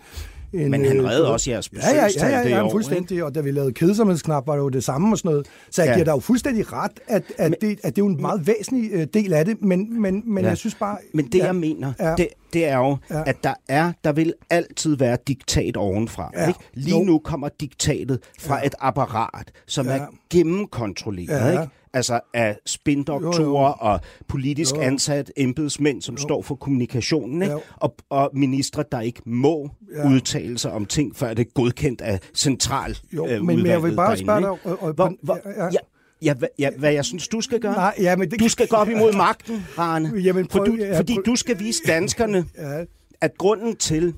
en 0.53 0.71
Men 0.71 0.85
han 0.85 0.97
øh, 1.01 1.05
reddede 1.05 1.33
også 1.33 1.51
jeres 1.51 1.71
Ja, 1.73 1.79
ja, 1.79 1.97
ja, 1.97 2.05
besøgstal 2.07 2.33
ja, 2.33 2.43
det 2.45 2.51
ja, 2.51 2.65
år, 2.65 2.71
fuldstændig. 2.71 3.25
Og 3.25 3.35
da 3.35 3.41
vi 3.41 3.51
lavede 3.51 3.73
kedsomhedsknap, 3.73 4.47
var 4.47 4.53
det 4.53 4.61
jo 4.61 4.69
det 4.69 4.85
samme 4.85 5.15
og 5.15 5.19
sådan 5.19 5.31
noget. 5.31 5.47
Så 5.71 5.83
jeg 5.83 5.89
Ja. 5.89 5.95
giver 5.95 6.05
dig 6.05 6.13
jo 6.13 6.19
fuldstændig 6.21 6.73
ret, 6.73 6.91
at, 7.07 7.23
at, 7.39 7.55
det, 7.61 7.71
at 7.71 7.97
det 7.97 8.03
er 8.03 8.07
jo 8.07 8.07
en 8.07 8.21
meget 8.21 8.47
væsentlig 8.47 8.91
øh, 8.93 9.07
del 9.15 9.33
af 9.33 9.45
det, 9.45 9.63
men, 9.63 10.03
men, 10.03 10.23
men 10.27 10.45
Ja. 10.45 10.49
jeg 10.49 10.57
synes 10.59 10.75
bare... 10.75 10.99
Men 11.15 11.27
det, 11.27 11.39
ja, 11.39 11.45
jeg 11.45 11.57
mener, 11.57 11.93
Ja. 12.01 12.15
det, 12.17 12.29
det 12.53 12.65
er 12.69 12.77
jo, 12.77 12.97
Ja. 13.11 13.23
at 13.27 13.37
der 13.45 13.55
er, 13.69 13.93
der 14.05 14.13
vil 14.13 14.33
altid 14.51 14.97
være 14.97 15.17
diktat 15.29 15.77
ovenfra. 15.77 16.31
Ja. 16.37 16.49
Ikke? 16.49 16.61
Lige 16.75 16.99
Jo. 16.99 17.05
nu 17.05 17.19
kommer 17.19 17.49
diktatet 17.61 18.19
fra 18.41 18.59
Ja. 18.59 18.67
et 18.67 18.75
apparat, 18.81 19.51
som 19.67 19.87
Ja. 19.87 19.93
er 19.97 20.07
gennemkontrolleret. 20.31 21.41
Ja. 21.41 21.51
Ikke? 21.51 21.73
Altså 21.93 22.20
af 22.34 22.59
spindoktorer 22.66 23.43
Jo, 23.43 23.49
jo. 23.51 23.74
og 23.80 24.01
politisk 24.28 24.74
Jo, 24.74 24.80
jo. 24.80 24.86
ansat 24.86 25.32
embedsmænd, 25.36 26.03
som 26.03 26.16
står 26.16 26.43
for 26.43 26.55
kommunikationen. 26.55 27.43
Ikke? 27.43 27.53
Jo. 27.55 27.61
Og, 27.76 27.95
og 28.11 28.30
ministre, 28.34 28.84
der 28.93 29.01
ikke 29.01 29.22
må 29.26 29.70
Ja. 29.97 30.09
udtale 30.11 30.59
sig 30.59 30.72
om 30.72 30.86
ting, 30.86 31.16
før 31.16 31.34
det 31.34 31.47
er 31.47 31.51
godkendt 31.55 32.01
af 32.01 32.20
central 32.34 32.99
Jo, 33.12 33.26
øh, 33.26 33.43
men, 33.45 33.57
men 33.57 33.66
jeg 33.66 33.82
vil 33.82 33.97
bare 33.97 34.07
derinde, 34.07 34.24
spørge 34.24 34.41
dig... 34.41 34.49
Og, 34.51 34.82
og, 34.82 34.93
Hvor, 34.93 35.12
hvor, 35.22 35.39
ja, 35.45 35.64
ja. 35.64 35.68
ja, 36.22 36.34
hvad, 36.34 36.49
ja, 36.59 36.70
hvad 36.78 36.93
jeg 36.93 37.05
synes, 37.05 37.28
du 37.28 37.41
skal 37.41 37.61
gøre? 37.61 37.72
Nej, 37.74 37.95
ja, 38.01 38.16
men 38.16 38.30
det... 38.30 38.41
Du 38.41 38.49
skal 38.49 38.68
gå 38.68 38.76
op 38.76 38.89
imod 38.89 39.12
magten, 39.12 39.64
Rane. 39.78 40.12
Jamen, 40.24 40.49
For 40.51 40.59
prøv- 40.59 40.66
du, 40.66 40.74
ja, 40.76 40.99
fordi 40.99 41.14
prøv- 41.14 41.24
du 41.24 41.36
skal 41.36 41.59
vise 41.59 41.82
danskerne, 41.86 42.45
Ja, 42.59 42.84
at 43.20 43.39
grunden 43.39 43.76
til, 43.76 44.14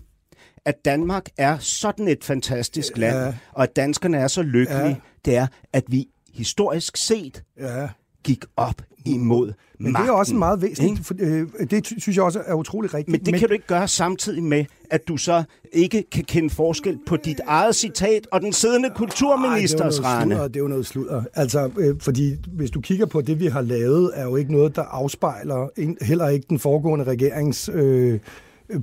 at 0.64 0.74
Danmark 0.84 1.24
er 1.38 1.58
sådan 1.58 2.08
et 2.08 2.24
fantastisk 2.24 2.98
land, 2.98 3.16
Ja. 3.16 3.34
og 3.52 3.62
at 3.62 3.76
danskerne 3.76 4.16
er 4.16 4.28
så 4.28 4.42
lykkelige, 4.42 4.84
Ja. 4.86 4.94
det 5.24 5.36
er, 5.36 5.46
at 5.72 5.84
vi 5.88 6.06
historisk 6.33 6.97
set 6.97 7.43
ja. 7.61 7.89
gik 8.24 8.45
op 8.57 8.83
imod 9.07 9.53
Men 9.78 9.93
magten. 9.93 10.07
det 10.07 10.12
er 10.12 10.16
også 10.16 10.33
en 10.33 10.39
meget 10.39 10.62
væsentligt, 10.62 11.07
for, 11.07 11.14
øh, 11.18 11.47
det 11.70 11.87
synes 11.87 12.16
jeg 12.16 12.24
også 12.24 12.43
er 12.47 12.55
utrolig 12.55 12.95
rigtigt. 12.95 13.26
Men 13.26 13.26
det 13.33 13.41
kan 13.41 13.49
du 13.49 13.55
ikke 13.55 13.66
gøre 13.66 13.89
samtidig 13.89 14.43
med, 14.43 14.64
at 14.91 15.09
du 15.09 15.16
så 15.16 15.43
ikke 15.72 16.05
kan 16.12 16.24
kende 16.24 16.51
forskel 16.51 16.99
på 17.07 17.16
dit 17.16 17.41
eget 17.47 17.74
citat 17.74 18.26
og 18.33 18.41
den 18.41 18.53
siddende 18.53 18.91
kulturministers 18.97 19.99
Ej, 19.99 20.03
det 20.03 20.07
er 20.07 20.18
rane. 20.18 20.35
sludder, 20.35 20.49
det 20.49 20.57
er 20.57 20.61
jo 20.61 20.68
noget 20.68 20.87
sludder. 20.87 21.22
Altså, 21.35 21.70
øh, 21.78 22.01
fordi 22.01 22.37
hvis 22.47 22.70
du 22.70 22.81
kigger 22.81 23.07
på 23.07 23.20
det, 23.20 23.41
vi 23.41 23.47
har 23.47 23.61
lavet, 23.62 24.11
er 24.14 24.24
jo 24.24 24.37
ikke 24.37 24.53
noget, 24.53 24.76
der 24.76 24.83
afspejler 24.83 25.68
en, 25.76 25.97
heller 26.03 26.28
ikke 26.28 26.47
den 26.49 26.59
foregående 26.59 27.05
regerings 27.05 27.70
øh, 27.72 28.20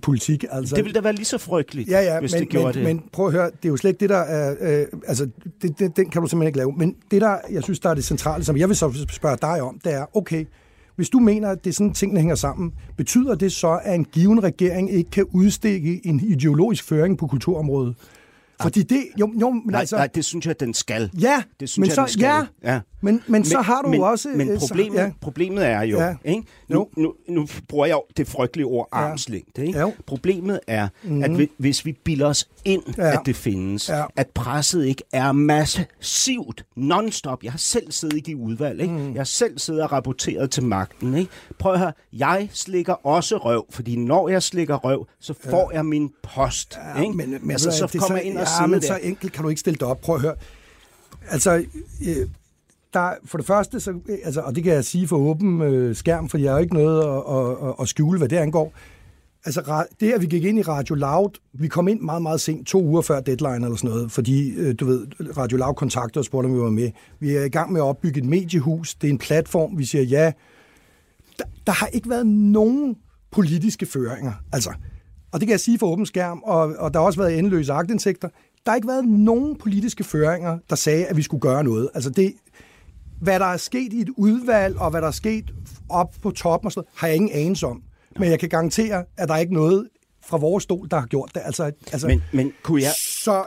politik. 0.01 0.45
Altså, 0.51 0.75
Det 0.75 0.83
ville 0.83 0.95
da 0.95 1.01
være 1.01 1.13
lige 1.13 1.25
så 1.25 1.38
frygteligt, 1.38 1.89
ja, 1.89 1.99
ja, 1.99 2.19
hvis 2.19 2.33
men, 2.33 2.41
det 2.41 2.49
gjorde 2.49 2.65
men, 2.65 2.73
det. 2.73 2.83
men 2.83 3.03
prøv 3.11 3.25
at 3.27 3.31
høre, 3.31 3.45
det 3.45 3.65
er 3.65 3.69
jo 3.69 3.77
slet 3.77 3.89
ikke 3.89 3.99
det, 3.99 4.09
der 4.09 4.17
er... 4.17 4.55
Øh, 4.61 4.85
altså, 5.07 5.29
det, 5.61 5.79
det, 5.79 5.97
den 5.97 6.09
kan 6.09 6.21
du 6.21 6.27
simpelthen 6.27 6.47
ikke 6.47 6.57
lave. 6.57 6.73
Men 6.77 6.95
det, 7.11 7.21
der 7.21 7.38
jeg 7.51 7.63
synes, 7.63 7.79
der 7.79 7.89
er 7.89 7.93
det 7.93 8.03
centrale, 8.03 8.43
som 8.43 8.57
jeg 8.57 8.67
vil 8.67 8.75
så 8.75 9.05
spørge 9.09 9.38
dig 9.41 9.61
om, 9.61 9.79
det 9.83 9.93
er, 9.93 10.17
okay, 10.17 10.45
hvis 10.95 11.09
du 11.09 11.19
mener, 11.19 11.49
at 11.49 11.63
det 11.63 11.69
er 11.69 11.73
sådan, 11.73 11.93
tingene 11.93 12.19
hænger 12.19 12.35
sammen, 12.35 12.73
betyder 12.97 13.35
det 13.35 13.51
så, 13.51 13.79
at 13.83 13.95
en 13.95 14.05
given 14.05 14.43
regering 14.43 14.93
ikke 14.93 15.09
kan 15.09 15.25
udstikke 15.31 16.01
en 16.03 16.19
ideologisk 16.19 16.83
føring 16.83 17.17
på 17.17 17.27
kulturområdet? 17.27 17.95
Fordi 18.62 18.84
det... 18.84 19.05
Jo, 19.20 19.34
jo 19.41 19.49
men 19.49 19.62
nej, 19.66 19.80
altså, 19.80 19.95
nej, 19.95 20.08
det 20.08 20.26
synes 20.26 20.45
jeg, 20.45 20.60
den 20.60 20.74
skal. 20.74 21.12
Ja, 21.22 21.43
det 21.60 21.70
synes 21.70 21.78
men 21.78 21.88
jeg, 21.88 21.95
så, 21.95 22.01
den 22.01 22.10
skal. 22.10 22.24
ja, 22.64 22.74
ja. 22.74 22.80
Men, 23.01 23.24
men, 23.28 23.45
så 23.45 23.62
har 23.62 23.82
du 23.82 23.88
men, 23.89 24.01
også... 24.03 24.30
Men 24.36 24.49
øh, 24.49 24.60
problemet, 24.60 24.97
så, 24.97 25.03
ja. 25.03 25.12
problemet 25.22 25.66
er 25.68 25.82
jo, 25.82 25.97
Ja. 25.99 26.16
ikke? 26.26 26.43
Nu, 26.70 26.88
nu, 26.97 27.14
nu 27.30 27.47
bruger 27.70 27.86
jeg 27.86 27.93
jo 27.93 28.03
det 28.18 28.28
frygtelige 28.28 28.66
ord 28.66 28.88
Ja. 28.93 28.97
armslængde. 28.97 29.66
Ikke? 29.68 29.80
Jo. 29.80 29.93
Problemet 30.05 30.60
er, 30.68 30.88
mm-hmm. 31.03 31.24
at 31.24 31.38
vi, 31.38 31.49
hvis 31.58 31.86
vi 31.86 31.91
bilder 31.91 32.28
os 32.28 32.47
ind, 32.66 32.84
Ja. 32.97 33.12
at 33.14 33.20
det 33.26 33.36
findes, 33.36 33.89
Ja. 33.89 34.03
at 34.16 34.28
presset 34.28 34.86
ikke 34.86 35.03
er 35.14 35.32
massivt, 35.32 36.66
non-stop. 36.76 37.43
Jeg 37.43 37.51
har 37.51 37.58
selv 37.58 37.91
siddet 37.91 38.18
i 38.18 38.20
de 38.20 38.38
udvalg. 38.38 38.82
Ikke? 38.82 38.93
Mm. 38.93 39.12
Jeg 39.14 39.20
har 39.20 39.24
selv 39.24 39.60
siddet 39.60 39.84
og 39.84 39.91
rapporteret 39.91 40.51
til 40.51 40.64
magten. 40.64 41.18
Ikke? 41.18 41.32
Prøv 41.60 41.74
at 41.74 41.80
høre, 41.80 41.93
jeg 42.14 42.49
slikker 42.53 42.93
også 42.93 43.38
røv, 43.38 43.66
fordi 43.70 43.95
når 43.95 44.30
jeg 44.30 44.43
slikker 44.43 44.76
røv, 44.76 45.08
så 45.20 45.34
får 45.49 45.72
jeg 45.74 45.86
min 45.86 46.10
post. 46.24 46.78
Ja, 46.95 47.01
ikke? 47.01 47.14
men, 47.18 47.30
men 47.41 47.51
altså, 47.51 47.72
så 47.72 47.84
er 47.84 47.99
kommer 47.99 48.18
jeg 48.18 48.26
ind 48.26 48.38
og 48.38 48.47
ja, 48.62 48.68
men 48.68 48.82
der. 48.82 48.88
så 48.88 49.00
enkelt 49.04 49.34
kan 49.34 49.43
du 49.43 49.50
ikke 49.50 49.60
stille 49.60 49.78
dig 49.80 49.88
op. 49.88 50.02
Prøv 50.02 50.16
at 50.16 50.22
høre. 50.22 50.36
Altså, 51.30 51.66
øh, 52.08 52.28
der, 52.93 53.12
for 53.26 53.38
det 53.38 53.48
første, 53.48 53.80
så, 53.80 53.91
øh, 53.91 54.18
altså, 54.24 54.41
og 54.41 54.56
det 54.56 54.64
kan 54.64 54.74
jeg 54.74 54.86
sige 54.86 55.08
for 55.08 55.18
åben 55.18 55.62
øh, 55.62 55.95
skærm, 55.95 56.30
for 56.30 56.38
jeg 56.38 56.52
har 56.52 56.60
ikke 56.60 56.74
noget 56.74 57.04
at, 57.04 57.68
at, 57.68 57.76
at, 57.82 57.88
skjule, 57.89 58.18
hvad 58.18 58.30
det 58.30 58.38
angår. 58.38 58.74
Altså, 59.45 59.86
det 60.00 60.12
at 60.12 60.22
vi 60.22 60.26
gik 60.26 60.43
ind 60.43 60.60
i 60.60 60.62
Radio 60.62 60.95
Loud, 60.95 61.30
vi 61.54 61.68
kom 61.68 61.88
ind 61.88 62.02
meget, 62.02 62.22
meget 62.22 62.41
sent, 62.41 62.68
to 62.68 62.84
uger 62.84 63.02
før 63.02 63.20
deadline 63.20 63.66
eller 63.66 63.76
sådan 63.76 63.89
noget, 63.89 64.12
fordi, 64.12 64.50
øh, 64.50 64.76
du 64.80 64.86
ved, 64.86 65.08
Radio 65.38 65.58
Loud 65.58 65.76
kontakter 65.76 66.22
og 66.22 66.26
spurgte, 66.26 66.48
om 66.48 66.54
vi 66.54 66.60
var 66.60 66.70
med. 66.70 66.91
Vi 67.20 67.36
er 67.36 67.43
i 67.43 67.50
gang 67.50 67.72
med 67.72 67.82
at 67.82 67.86
opbygge 67.86 68.20
et 68.20 68.26
mediehus, 68.26 68.95
det 68.95 69.08
er 69.08 69.12
en 69.12 69.18
platform, 69.18 69.78
vi 69.78 69.86
siger 69.86 70.04
ja. 70.04 70.32
Der, 71.39 71.45
der 71.68 71.74
har 71.74 71.88
ikke 71.88 72.10
været 72.10 72.28
nogen 72.28 72.95
politiske 73.32 73.86
føringer, 73.86 74.34
altså. 74.54 74.74
Og 75.32 75.39
det 75.39 75.47
kan 75.47 75.51
jeg 75.51 75.59
sige 75.59 75.80
for 75.80 75.88
åben 75.88 76.05
skærm, 76.05 76.41
og, 76.43 76.59
og 76.59 76.93
der 76.93 76.99
har 76.99 77.05
også 77.05 77.19
været 77.19 77.38
endeløse 77.38 77.73
agtindsigter. 77.73 78.30
Der 78.65 78.71
har 78.71 78.75
ikke 78.75 78.88
været 78.88 79.05
nogen 79.05 79.55
politiske 79.55 80.03
føringer, 80.03 80.59
der 80.69 80.75
sagde, 80.75 81.05
at 81.05 81.17
vi 81.17 81.21
skulle 81.21 81.41
gøre 81.41 81.63
noget. 81.63 81.89
Altså 81.93 82.09
det, 82.09 82.34
hvad 83.21 83.39
der 83.39 83.45
er 83.45 83.57
sket 83.57 83.93
i 83.93 84.01
et 84.01 84.09
udvalg, 84.17 84.78
og 84.78 84.89
hvad 84.89 85.01
der 85.01 85.07
er 85.07 85.11
sket 85.11 85.53
op 85.89 86.13
på 86.21 86.32
toppen 86.32 86.65
og 86.65 86.71
sådan 86.71 86.80
noget, 86.80 86.99
har 86.99 87.07
jeg 87.07 87.15
ingen 87.15 87.32
anelse 87.34 87.67
om. 87.67 87.84
Men 88.19 88.30
jeg 88.30 88.39
kan 88.39 88.49
garantere, 88.49 89.03
at 89.17 89.28
der 89.28 89.34
er 89.34 89.39
ikke 89.39 89.53
noget 89.53 89.88
fra 90.25 90.38
vores 90.38 90.63
stol, 90.63 90.88
der 90.91 90.99
har 90.99 91.07
gjort 91.07 91.32
det. 91.36 91.41
Altså, 91.45 91.71
altså, 91.91 92.07
Men, 92.07 92.23
men 92.34 92.51
kunne 92.63 92.82
jeg... 92.82 92.91
så, 93.23 93.45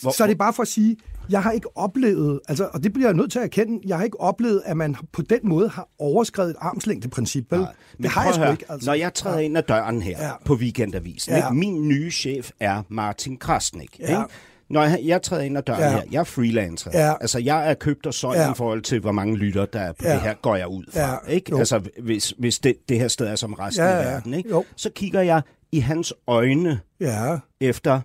Hvor, 0.00 0.10
så 0.10 0.22
er 0.22 0.26
det 0.26 0.38
bare 0.38 0.52
for 0.52 0.62
at 0.62 0.68
sige, 0.68 0.96
jeg 1.30 1.42
har 1.42 1.50
ikke 1.52 1.76
oplevet, 1.76 2.40
altså, 2.48 2.68
og 2.72 2.82
det 2.82 2.92
bliver 2.92 3.08
jeg 3.08 3.14
nødt 3.16 3.32
til 3.32 3.38
at 3.38 3.44
erkende, 3.44 3.80
jeg 3.86 3.96
har 3.96 4.04
ikke 4.04 4.20
oplevet, 4.20 4.62
at 4.64 4.76
man 4.76 4.96
på 5.12 5.22
den 5.22 5.38
måde 5.42 5.68
har 5.68 5.88
overskrevet 5.98 6.50
et 6.50 6.56
armslængdeprincip. 6.60 7.44
Vel? 7.50 7.60
Nej, 7.60 7.72
det 8.02 8.10
har 8.10 8.24
jeg 8.24 8.34
sgu 8.34 8.42
høre, 8.42 8.52
ikke. 8.52 8.64
Altså. 8.68 8.90
Når 8.90 8.94
jeg 8.94 9.14
træder 9.14 9.38
ind 9.38 9.58
ad 9.58 9.62
døren 9.62 10.02
her 10.02 10.24
Ja. 10.24 10.30
på 10.44 10.54
Weekendavisen, 10.54 11.32
Ja. 11.32 11.36
ikke? 11.48 11.54
min 11.58 11.88
nye 11.88 12.10
chef 12.10 12.50
er 12.60 12.82
Martin 12.88 13.36
Krasnik. 13.36 13.98
Ja. 14.00 14.08
Ikke? 14.08 14.22
Når 14.70 14.82
jeg, 14.82 15.00
jeg 15.04 15.22
træder 15.22 15.42
ind 15.42 15.58
ad 15.58 15.62
døren 15.62 15.80
Ja. 15.80 15.90
her, 15.90 16.02
jeg 16.12 16.20
er 16.20 16.24
freelancer. 16.24 16.90
Ja. 16.94 17.14
Altså, 17.20 17.38
jeg 17.38 17.70
er 17.70 17.74
købt 17.74 18.06
og 18.06 18.14
solgt 18.14 18.38
Ja. 18.38 18.50
i 18.50 18.54
forhold 18.56 18.82
til, 18.82 19.00
hvor 19.00 19.12
mange 19.12 19.36
lytter 19.36 19.66
der 19.66 19.80
er 19.80 19.92
på 19.92 20.04
Ja. 20.04 20.12
det 20.12 20.20
her, 20.20 20.34
går 20.42 20.56
jeg 20.56 20.68
ud 20.68 20.84
fra. 20.92 21.00
Ja. 21.00 21.16
Ikke? 21.32 21.50
Jo. 21.50 21.58
Altså, 21.58 21.80
hvis, 22.02 22.34
hvis 22.38 22.58
det, 22.58 22.74
det 22.88 22.98
her 22.98 23.08
sted 23.08 23.26
er 23.26 23.36
som 23.36 23.52
resten 23.52 23.84
Ja, 23.84 23.90
af 23.90 24.04
ja. 24.04 24.10
verden. 24.10 24.34
Ikke? 24.34 24.48
Jo. 24.48 24.64
Så 24.76 24.90
kigger 24.94 25.20
jeg 25.20 25.42
i 25.72 25.78
hans 25.78 26.14
øjne 26.26 26.80
Ja, 27.00 27.38
efter 27.60 28.00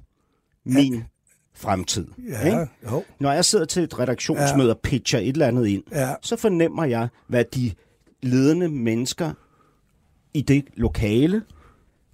min 0.66 1.04
fremtid. 1.62 2.08
ja, 2.30 2.46
Ikke? 2.46 2.68
jo. 2.92 3.04
Når 3.20 3.32
jeg 3.32 3.46
sidder 3.46 3.66
til 3.66 3.84
et 3.84 4.00
redaktionsmøde 4.00 4.70
og 4.70 4.80
pitcher 4.80 5.20
et 5.20 5.28
eller 5.28 5.48
andet 5.48 5.68
ind, 5.68 5.84
Ja. 5.92 6.14
så 6.22 6.36
fornemmer 6.36 6.86
jeg, 6.86 7.08
hvad 7.28 7.46
de 7.56 7.72
ledende 8.24 8.70
mennesker 8.70 9.32
i 10.34 10.42
det 10.42 10.66
lokale 10.76 11.44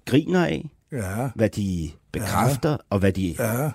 griner 0.05 0.45
af, 0.45 0.69
Ja, 0.91 1.29
hvad 1.35 1.49
de 1.49 1.89
bekræfter, 2.11 2.69
ja. 2.71 2.77
og 2.89 2.99
hvad 2.99 3.11
de 3.11 3.35
ja, 3.39 3.71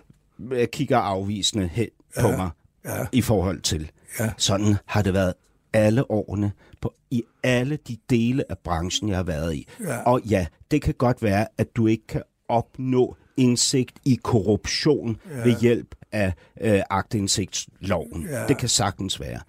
ja. 0.50 0.66
kigger 0.66 0.98
afvisende 0.98 1.66
hen 1.66 1.88
på 2.20 2.28
mig 2.28 2.50
ja. 2.84 3.06
i 3.12 3.20
forhold 3.22 3.60
til. 3.60 3.90
Ja. 4.20 4.32
Sådan 4.38 4.76
har 4.86 5.02
det 5.02 5.14
været 5.14 5.34
alle 5.72 6.10
årene 6.10 6.52
på, 6.80 6.94
i 7.10 7.22
alle 7.42 7.78
de 7.88 7.96
dele 8.10 8.44
af 8.50 8.58
branchen, 8.58 9.08
jeg 9.08 9.16
har 9.18 9.22
været 9.24 9.54
i. 9.54 9.68
Ja. 9.80 10.02
Og 10.02 10.20
ja, 10.22 10.46
det 10.70 10.82
kan 10.82 10.94
godt 10.94 11.22
være, 11.22 11.46
at 11.58 11.76
du 11.76 11.86
ikke 11.86 12.06
kan 12.06 12.22
opnå 12.48 13.16
indsigt 13.36 13.98
i 14.04 14.18
korruption 14.22 15.16
ja. 15.30 15.42
ved 15.42 15.60
hjælp 15.60 15.94
af 16.12 16.32
øh, 16.60 16.80
agtindsigtsloven. 16.90 18.26
Ja. 18.30 18.46
Det 18.46 18.58
kan 18.58 18.68
sagtens 18.68 19.20
være. 19.20 19.40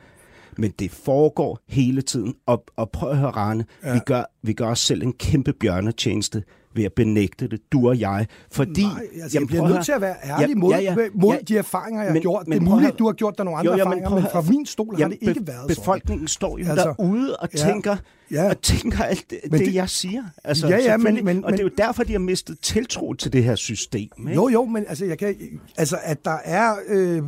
Men 0.58 0.72
det 0.80 0.92
foregår 0.92 1.60
hele 1.68 2.02
tiden. 2.02 2.36
Og, 2.46 2.64
og 2.76 2.92
prøv 2.92 3.10
at 3.10 3.18
høre, 3.18 3.32
Rane, 3.32 3.66
ja. 3.84 3.94
vi, 3.94 4.00
gør, 4.06 4.24
vi 4.42 4.54
gør 4.54 4.68
os 4.68 4.80
selv 4.80 5.04
en 5.04 5.14
kæmpe 5.14 5.54
bjørnetjeneste 5.54 6.44
ved 6.76 6.84
at 6.84 6.94
benægte 6.94 7.48
det, 7.48 7.60
du 7.72 7.88
og 7.90 8.00
jeg. 8.00 8.28
Fordi, 8.52 8.84
Nej, 8.84 9.08
altså, 9.24 9.40
jeg 9.40 9.48
bliver 9.48 9.64
at 9.64 9.70
nødt 9.72 9.86
til 9.86 9.92
at 9.92 10.02
være 10.02 10.16
ærlig 10.42 10.58
mod, 10.58 10.72
ja, 10.74 10.80
ja, 10.80 10.96
mod 11.14 11.34
ja. 11.36 11.40
de 11.48 11.58
erfaringer, 11.58 12.02
jeg 12.02 12.10
har 12.10 12.14
Men- 12.14 12.22
gjort. 12.22 12.48
men 12.48 12.52
det 12.54 12.58
er 12.58 12.66
at 12.66 12.72
muligt, 12.72 12.88
høre- 12.88 12.96
du 12.98 13.06
har 13.06 13.12
gjort 13.14 13.34
dig 13.38 13.46
nogle 13.46 13.60
andre 13.60 13.72
Jo, 13.72 13.78
men 13.78 13.82
erfaringer, 13.82 14.10
at 14.10 14.14
men 14.24 14.32
fra 14.32 14.42
min 14.42 14.66
stol 14.66 14.94
har 14.96 15.00
Jamen, 15.00 15.18
det 15.22 15.28
ikke 15.28 15.40
be- 15.42 15.48
været 15.48 15.60
sådan. 15.62 15.76
Befolkningen 15.76 16.28
står 16.28 16.58
jo 16.58 16.66
Altså, 16.70 16.86
derude 17.00 17.36
og 17.38 17.50
ja, 17.54 17.58
tænker, 17.58 17.96
ja. 18.32 18.50
og 18.50 18.62
tænker 18.62 19.04
alt 19.04 19.26
det, 19.30 19.40
det, 19.44 19.52
det- 19.60 19.74
jeg 19.74 19.90
siger. 19.90 20.24
Altså, 20.44 20.68
Ja, 20.68 20.78
ja, 20.78 20.98
men- 20.98 21.26
men- 21.26 21.46
og 21.46 21.52
det 21.52 21.60
er 21.60 21.64
jo 21.64 21.72
derfor, 21.78 22.04
de 22.04 22.12
har 22.12 22.20
mistet 22.20 22.58
tiltro 22.62 23.14
til 23.14 23.34
det 23.34 23.44
her 23.44 23.56
system. 23.56 24.10
Ikke? 24.20 24.34
Jo, 24.34 24.50
jo, 24.50 24.66
men 24.66 24.86
altså, 24.88 25.06
jeg 25.06 25.18
kan, 25.18 25.36
altså 25.78 25.98
at 26.04 26.26
der 26.26 26.38
er 26.44 26.76
øh, 26.88 27.22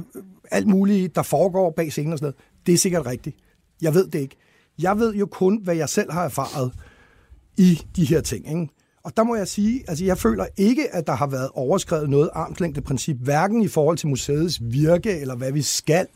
alt 0.51 0.67
muligt, 0.67 1.15
der 1.15 1.21
foregår 1.21 1.73
bag 1.77 1.91
scenen 1.91 2.13
og 2.13 2.19
sådan 2.19 2.25
noget, 2.25 2.35
det 2.65 2.73
er 2.73 2.77
sikkert 2.77 3.05
rigtigt. 3.05 3.35
Jeg 3.81 3.93
ved 3.93 4.07
det 4.07 4.19
ikke. 4.19 4.35
Jeg 4.81 4.97
ved 4.99 5.13
jo 5.15 5.25
kun, 5.25 5.59
hvad 5.63 5.75
jeg 5.75 5.89
selv 5.89 6.11
har 6.11 6.23
erfaret 6.25 6.71
i 7.57 7.81
de 7.95 8.05
her 8.05 8.21
ting. 8.21 8.47
Ikke? 8.49 8.67
Og 9.05 9.17
der 9.17 9.23
må 9.23 9.35
jeg 9.35 9.47
sige, 9.47 9.83
altså 9.87 10.05
jeg 10.05 10.17
føler 10.17 10.45
ikke, 10.57 10.95
at 10.95 11.07
der 11.07 11.13
har 11.13 11.27
været 11.27 11.49
overskrevet 11.53 12.09
noget 12.09 12.29
armslængdeprincip, 12.33 13.17
hverken 13.17 13.61
i 13.61 13.67
forhold 13.67 13.97
til 13.97 14.07
museets 14.07 14.59
virke, 14.61 15.19
eller 15.19 15.35
hvad 15.35 15.51
vi 15.51 15.61
skal, 15.61 16.07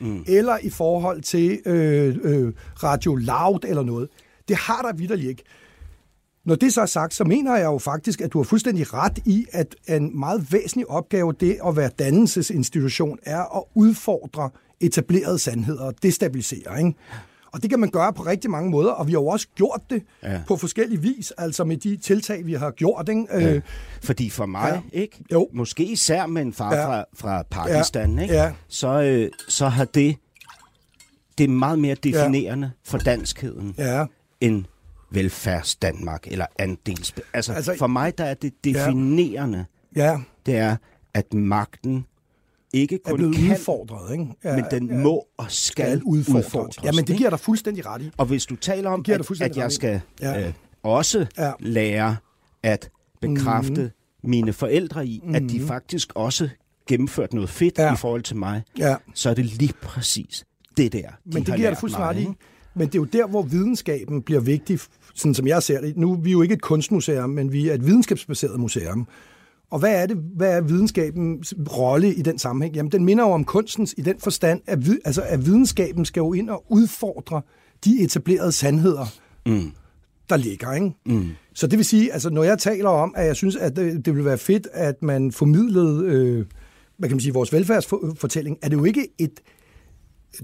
mm. 0.00 0.24
eller 0.26 0.58
i 0.62 0.70
forhold 0.70 1.22
til 1.22 1.60
øh, 1.66 2.16
øh, 2.22 2.52
Radio 2.82 3.14
Loud 3.14 3.64
eller 3.64 3.82
noget. 3.82 4.08
Det 4.48 4.56
har 4.56 4.82
der 4.82 4.92
vidderligt 4.92 5.28
ikke. 5.28 5.42
Når 6.44 6.54
det 6.54 6.74
så 6.74 6.80
er 6.80 6.86
sagt, 6.86 7.14
så 7.14 7.24
mener 7.24 7.56
jeg 7.56 7.64
jo 7.64 7.78
faktisk, 7.78 8.20
at 8.20 8.32
du 8.32 8.38
har 8.38 8.44
fuldstændig 8.44 8.94
ret 8.94 9.18
i, 9.24 9.46
at 9.52 9.76
en 9.88 10.18
meget 10.18 10.52
væsentlig 10.52 10.90
opgave, 10.90 11.32
det 11.40 11.58
at 11.66 11.76
være 11.76 11.90
dannelsesinstitution, 11.98 13.18
er 13.22 13.56
at 13.56 13.62
udfordre 13.74 14.50
etablerede 14.80 15.38
sandheder 15.38 15.82
og 15.82 15.94
destabilisere. 16.02 16.78
Ikke? 16.78 16.94
Og 17.52 17.62
det 17.62 17.70
kan 17.70 17.80
man 17.80 17.90
gøre 17.90 18.12
på 18.12 18.22
rigtig 18.22 18.50
mange 18.50 18.70
måder, 18.70 18.90
og 18.90 19.06
vi 19.06 19.12
har 19.12 19.20
jo 19.20 19.26
også 19.26 19.46
gjort 19.54 19.80
det 19.90 20.02
ja. 20.22 20.32
Ja. 20.32 20.40
på 20.48 20.56
forskellige 20.56 21.00
vis, 21.02 21.30
altså 21.38 21.64
med 21.64 21.76
de 21.76 21.96
tiltag, 21.96 22.46
vi 22.46 22.52
har 22.54 22.70
gjort. 22.70 23.08
Ikke? 23.08 23.26
Ja. 23.30 23.54
Øh, 23.54 23.62
Fordi 24.02 24.30
for 24.30 24.46
mig, 24.46 24.82
Ja. 24.92 24.98
ikke? 25.00 25.24
Jo. 25.32 25.48
måske 25.52 25.84
især 25.84 26.26
med 26.26 26.42
en 26.42 26.52
far 26.52 26.74
Ja. 26.74 26.86
fra, 26.86 27.04
fra 27.14 27.42
Pakistan, 27.50 28.16
Ja. 28.16 28.22
Ikke? 28.22 28.34
Ja. 28.34 28.52
Så, 28.68 29.02
øh, 29.02 29.30
så 29.48 29.68
har 29.68 29.84
det, 29.84 30.16
det 31.38 31.44
er 31.44 31.48
meget 31.48 31.78
mere 31.78 31.94
definerende 31.94 32.70
for 32.84 32.98
danskheden 32.98 33.74
ja, 33.78 34.04
end 34.40 34.64
velfærds 35.10 35.76
Danmark 35.76 36.26
eller 36.26 36.46
andels... 36.58 37.14
Altså, 37.34 37.52
Altså- 37.52 37.74
for 37.78 37.86
mig 37.86 38.18
der 38.18 38.24
er 38.24 38.34
det 38.34 38.52
definerende, 38.64 39.64
ja, 39.96 40.18
det 40.46 40.56
er, 40.56 40.76
at 41.14 41.34
magten 41.34 42.06
ikke 42.80 42.94
er 43.04 43.10
kun 43.10 43.16
blevet 43.16 43.36
kan, 43.36 43.50
udfordret. 43.52 44.12
Ikke? 44.12 44.26
Ja, 44.44 44.56
men 44.56 44.64
den 44.70 45.02
må 45.02 45.26
og 45.36 45.46
skal, 45.48 45.86
skal 45.86 46.02
udfordres. 46.04 46.44
udfordres. 46.46 46.84
Ja, 46.84 46.92
men 46.92 47.04
det 47.06 47.16
giver 47.16 47.30
dig 47.30 47.40
fuldstændig 47.40 47.86
ret 47.86 48.02
i. 48.02 48.10
Og 48.16 48.26
hvis 48.26 48.46
du 48.46 48.56
taler 48.56 48.90
om, 48.90 49.02
Det 49.04 49.12
at, 49.12 49.40
at 49.40 49.56
jeg 49.56 49.72
skal 49.72 50.00
Ja. 50.20 50.46
øh, 50.46 50.52
også 50.82 51.26
Ja. 51.38 51.52
lære 51.60 52.16
at 52.62 52.90
bekræfte 53.20 53.90
mm. 54.22 54.30
mine 54.30 54.52
forældre 54.52 55.06
i, 55.06 55.22
at 55.34 55.42
de 55.42 55.60
faktisk 55.60 56.12
også 56.14 56.48
gennemført 56.88 57.32
noget 57.32 57.50
fedt 57.50 57.78
Ja. 57.78 57.84
ja. 57.86 57.92
i 57.92 57.96
forhold 57.96 58.22
til 58.22 58.36
mig, 58.36 58.62
Ja, 58.78 58.96
så 59.14 59.30
er 59.30 59.34
det 59.34 59.44
lige 59.44 59.72
præcis 59.82 60.44
det 60.76 60.92
der. 60.92 61.08
Men 61.24 61.44
det 61.46 61.56
giver 61.56 61.68
jeg 61.68 61.78
fuldstændig 61.78 62.08
ret 62.08 62.20
i. 62.20 62.28
Men 62.74 62.86
det 62.86 62.94
er 62.94 62.98
jo 62.98 63.04
der, 63.04 63.26
hvor 63.26 63.42
videnskaben 63.42 64.22
bliver 64.22 64.40
vigtig, 64.40 64.78
sådan 65.14 65.34
som 65.34 65.46
jeg 65.46 65.62
ser 65.62 65.80
det. 65.80 65.96
Nu 65.96 66.12
er 66.12 66.16
vi 66.16 66.30
jo 66.32 66.42
ikke 66.42 66.54
et 66.54 66.62
kunstmuseum, 66.62 67.30
men 67.30 67.52
vi 67.52 67.68
er 67.68 67.74
et 67.74 67.86
videnskabsbaseret 67.86 68.60
museum. 68.60 69.08
Og 69.70 69.78
hvad 69.78 70.02
er 70.02 70.06
det? 70.06 70.16
Hvad 70.36 70.56
er 70.56 70.60
videnskabens 70.60 71.54
rolle 71.76 72.14
i 72.14 72.22
den 72.22 72.38
sammenhæng? 72.38 72.74
Jamen, 72.74 72.92
den 72.92 73.04
minder 73.04 73.24
jo 73.24 73.30
om 73.30 73.44
kunstens 73.44 73.94
i 73.98 74.00
den 74.00 74.14
forstand, 74.18 74.60
at, 74.66 74.78
altså, 75.04 75.22
at 75.22 75.46
videnskaben 75.46 76.04
skal 76.04 76.20
jo 76.20 76.32
ind 76.32 76.50
og 76.50 76.64
udfordre 76.68 77.42
de 77.84 78.00
etablerede 78.00 78.52
sandheder, 78.52 79.06
mm. 79.46 79.72
der 80.30 80.36
ligger. 80.36 80.72
Ikke? 80.72 80.90
Mm. 81.06 81.28
Så 81.54 81.66
det 81.66 81.78
vil 81.78 81.86
sige, 81.86 82.12
altså, 82.12 82.30
når 82.30 82.44
jeg 82.44 82.58
taler 82.58 82.88
om, 82.88 83.14
at 83.16 83.26
jeg 83.26 83.36
synes, 83.36 83.56
at 83.56 83.76
det, 83.76 84.06
det 84.06 84.16
vil 84.16 84.24
være 84.24 84.38
fedt, 84.38 84.68
at 84.72 85.02
man 85.02 85.32
formidlede 85.32 86.04
øh, 86.04 86.46
hvad 86.98 87.08
kan 87.08 87.16
man 87.16 87.20
sige, 87.20 87.34
vores 87.34 87.52
velfærdsfortælling, 87.52 88.58
er 88.62 88.68
det 88.68 88.76
jo 88.76 88.84
ikke 88.84 89.08
et, 89.18 89.40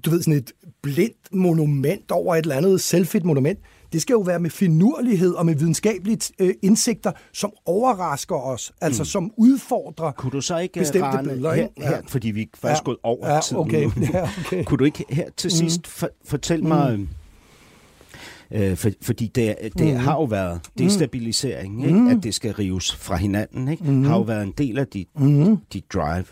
du 0.05 0.11
ved, 0.11 0.23
sådan 0.23 0.35
et 0.39 0.53
blindt 0.83 1.35
monument 1.35 2.11
over 2.11 2.37
et 2.37 2.43
eller 2.43 2.57
andet 2.57 2.81
selvfedt 2.81 3.25
monument. 3.25 3.59
Det 3.93 4.03
skal 4.03 4.14
jo 4.14 4.20
være 4.20 4.40
med 4.40 4.51
finurlighed 4.51 5.32
og 5.32 5.47
med 5.47 5.55
videnskabelige 5.55 6.32
øh, 6.38 6.55
indsigter, 6.62 7.12
som 7.32 7.53
overrasker 7.66 8.36
os, 8.36 8.72
altså 8.80 9.03
mm. 9.03 9.07
som 9.07 9.32
udfordrer 9.36 10.12
Kunne 10.12 10.32
du 10.32 10.40
så 10.40 10.59
ikke 10.59 10.78
bestemte 10.78 11.07
Rane, 11.07 11.28
billeder, 11.28 11.55
her, 11.55 11.68
her, 11.76 12.03
fordi 12.09 12.30
vi 12.30 12.43
er 12.43 12.47
faktisk 12.55 12.80
Ja. 12.80 12.84
gået 12.84 12.97
over 13.03 13.34
Ja, 13.34 13.40
tiden 13.40 13.61
okay. 13.61 13.84
nu. 13.84 13.93
Ja, 14.12 14.22
okay. 14.47 14.64
Kunne 14.64 14.78
du 14.78 14.84
ikke 14.84 15.05
her 15.11 15.30
til 15.36 15.51
sidst 15.51 15.86
for, 15.86 16.09
fortælle 16.24 16.64
mig... 16.64 17.09
Øh, 18.51 18.76
for, 18.76 18.90
fordi 19.03 19.26
det, 19.26 19.57
det 19.78 19.95
mm. 19.95 19.97
har 20.01 20.12
jo 20.14 20.24
været 20.24 20.61
destabilisering, 20.78 21.86
ikke? 21.86 22.11
at 22.11 22.22
det 22.22 22.34
skal 22.34 22.53
rives 22.55 22.95
fra 22.95 23.16
hinanden, 23.16 23.68
ikke? 23.68 23.84
Mm. 23.84 24.05
har 24.05 24.16
jo 24.16 24.22
været 24.22 24.43
en 24.43 24.55
del 24.59 24.78
af 24.78 24.86
dit, 24.86 25.09
mm. 25.20 25.57
dit 25.72 25.84
drive. 25.93 26.24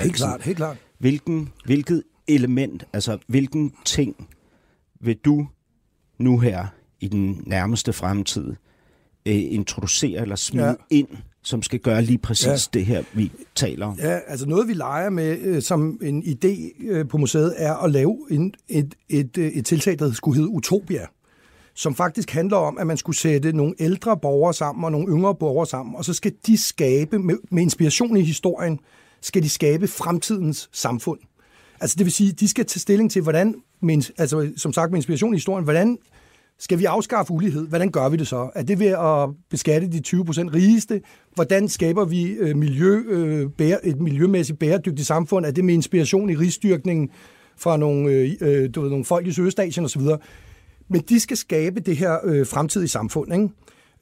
Helt 0.00 0.14
klart, 0.14 0.42
helt 0.42 0.56
klart. 0.56 0.76
Hvilken, 0.98 1.52
hvilket 1.64 2.02
element, 2.28 2.84
altså 2.92 3.18
hvilken 3.26 3.72
ting 3.84 4.28
vil 5.00 5.16
du 5.24 5.46
nu 6.18 6.38
her 6.38 6.66
i 7.00 7.08
den 7.08 7.42
nærmeste 7.46 7.92
fremtid 7.92 8.48
øh, 9.26 9.34
introducere 9.52 10.22
eller 10.22 10.36
smide 10.36 10.66
Ja. 10.66 10.74
ind, 10.90 11.08
som 11.42 11.62
skal 11.62 11.78
gøre 11.78 12.02
lige 12.02 12.18
præcis 12.18 12.46
Ja. 12.46 12.78
det 12.78 12.86
her, 12.86 13.02
vi 13.14 13.32
taler 13.54 13.86
om? 13.86 13.98
Ja, 13.98 14.18
altså 14.26 14.46
noget, 14.48 14.68
vi 14.68 14.72
leger 14.72 15.10
med 15.10 15.38
øh, 15.38 15.62
som 15.62 15.98
en 16.02 16.22
idé 16.22 16.82
øh, 16.88 17.08
på 17.08 17.18
museet, 17.18 17.54
er 17.56 17.74
at 17.74 17.90
lave 17.90 18.18
en, 18.30 18.54
et, 18.68 18.94
et, 19.08 19.38
øh, 19.38 19.46
et 19.48 19.66
tiltag, 19.66 19.98
der 19.98 20.12
skulle 20.12 20.36
hedde 20.36 20.48
Utopia, 20.50 21.06
som 21.74 21.94
faktisk 21.94 22.30
handler 22.30 22.56
om, 22.56 22.78
at 22.78 22.86
man 22.86 22.96
skulle 22.96 23.16
sætte 23.18 23.52
nogle 23.52 23.74
ældre 23.78 24.16
borgere 24.16 24.54
sammen 24.54 24.84
og 24.84 24.92
nogle 24.92 25.08
yngre 25.08 25.34
borgere 25.34 25.66
sammen, 25.66 25.96
og 25.96 26.04
så 26.04 26.14
skal 26.14 26.32
de 26.46 26.58
skabe, 26.58 27.18
med, 27.18 27.34
med 27.50 27.62
inspiration 27.62 28.16
i 28.16 28.22
historien, 28.22 28.78
skal 29.20 29.42
de 29.42 29.48
skabe 29.48 29.88
fremtidens 29.88 30.68
samfund. 30.72 31.18
Altså 31.80 31.94
det 31.98 32.04
vil 32.06 32.12
sige, 32.12 32.32
de 32.32 32.48
skal 32.48 32.66
tage 32.66 32.80
stilling 32.80 33.10
til, 33.10 33.22
hvordan, 33.22 33.54
med, 33.82 34.10
altså 34.18 34.52
som 34.56 34.72
sagt 34.72 34.90
med 34.90 34.98
inspiration 34.98 35.34
i 35.34 35.36
historien, 35.36 35.64
hvordan 35.64 35.98
skal 36.58 36.78
vi 36.78 36.84
afskaffe 36.84 37.32
ulighed? 37.32 37.68
Hvordan 37.68 37.90
gør 37.90 38.08
vi 38.08 38.16
det 38.16 38.26
så? 38.26 38.50
Er 38.54 38.62
det 38.62 38.78
ved 38.78 38.86
at 38.86 39.28
beskatte 39.50 39.88
de 39.88 40.00
20 40.00 40.24
procent 40.24 40.54
rigeste? 40.54 41.00
Hvordan 41.34 41.68
skaber 41.68 42.04
vi 42.04 42.24
øh, 42.26 42.56
miljø, 42.56 43.02
øh, 43.06 43.50
et 43.84 44.00
miljømæssigt 44.00 44.58
bæredygtigt 44.58 45.06
samfund? 45.06 45.46
Er 45.46 45.50
det 45.50 45.64
med 45.64 45.74
inspiration 45.74 46.30
i 46.30 46.36
rigsdyrkningen 46.36 47.10
fra 47.56 47.76
nogle, 47.76 48.10
øh, 48.40 48.70
du 48.74 48.80
ved, 48.80 48.90
nogle 48.90 49.04
folk 49.04 49.26
i 49.26 49.32
Sydøstasien 49.32 49.84
osv.? 49.84 50.02
Men 50.88 51.00
de 51.08 51.20
skal 51.20 51.36
skabe 51.36 51.80
det 51.80 51.96
her 51.96 52.18
øh, 52.24 52.46
fremtidige 52.46 52.88
samfund, 52.88 53.32
ikke? 53.32 53.48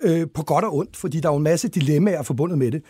Øh, 0.02 0.26
på 0.34 0.42
godt 0.42 0.64
og 0.64 0.76
ondt, 0.76 0.96
fordi 0.96 1.20
der 1.20 1.28
er 1.28 1.32
jo 1.32 1.36
en 1.36 1.42
masse 1.42 1.68
dilemmaer 1.68 2.22
forbundet 2.22 2.58
med 2.58 2.70
det. 2.70 2.82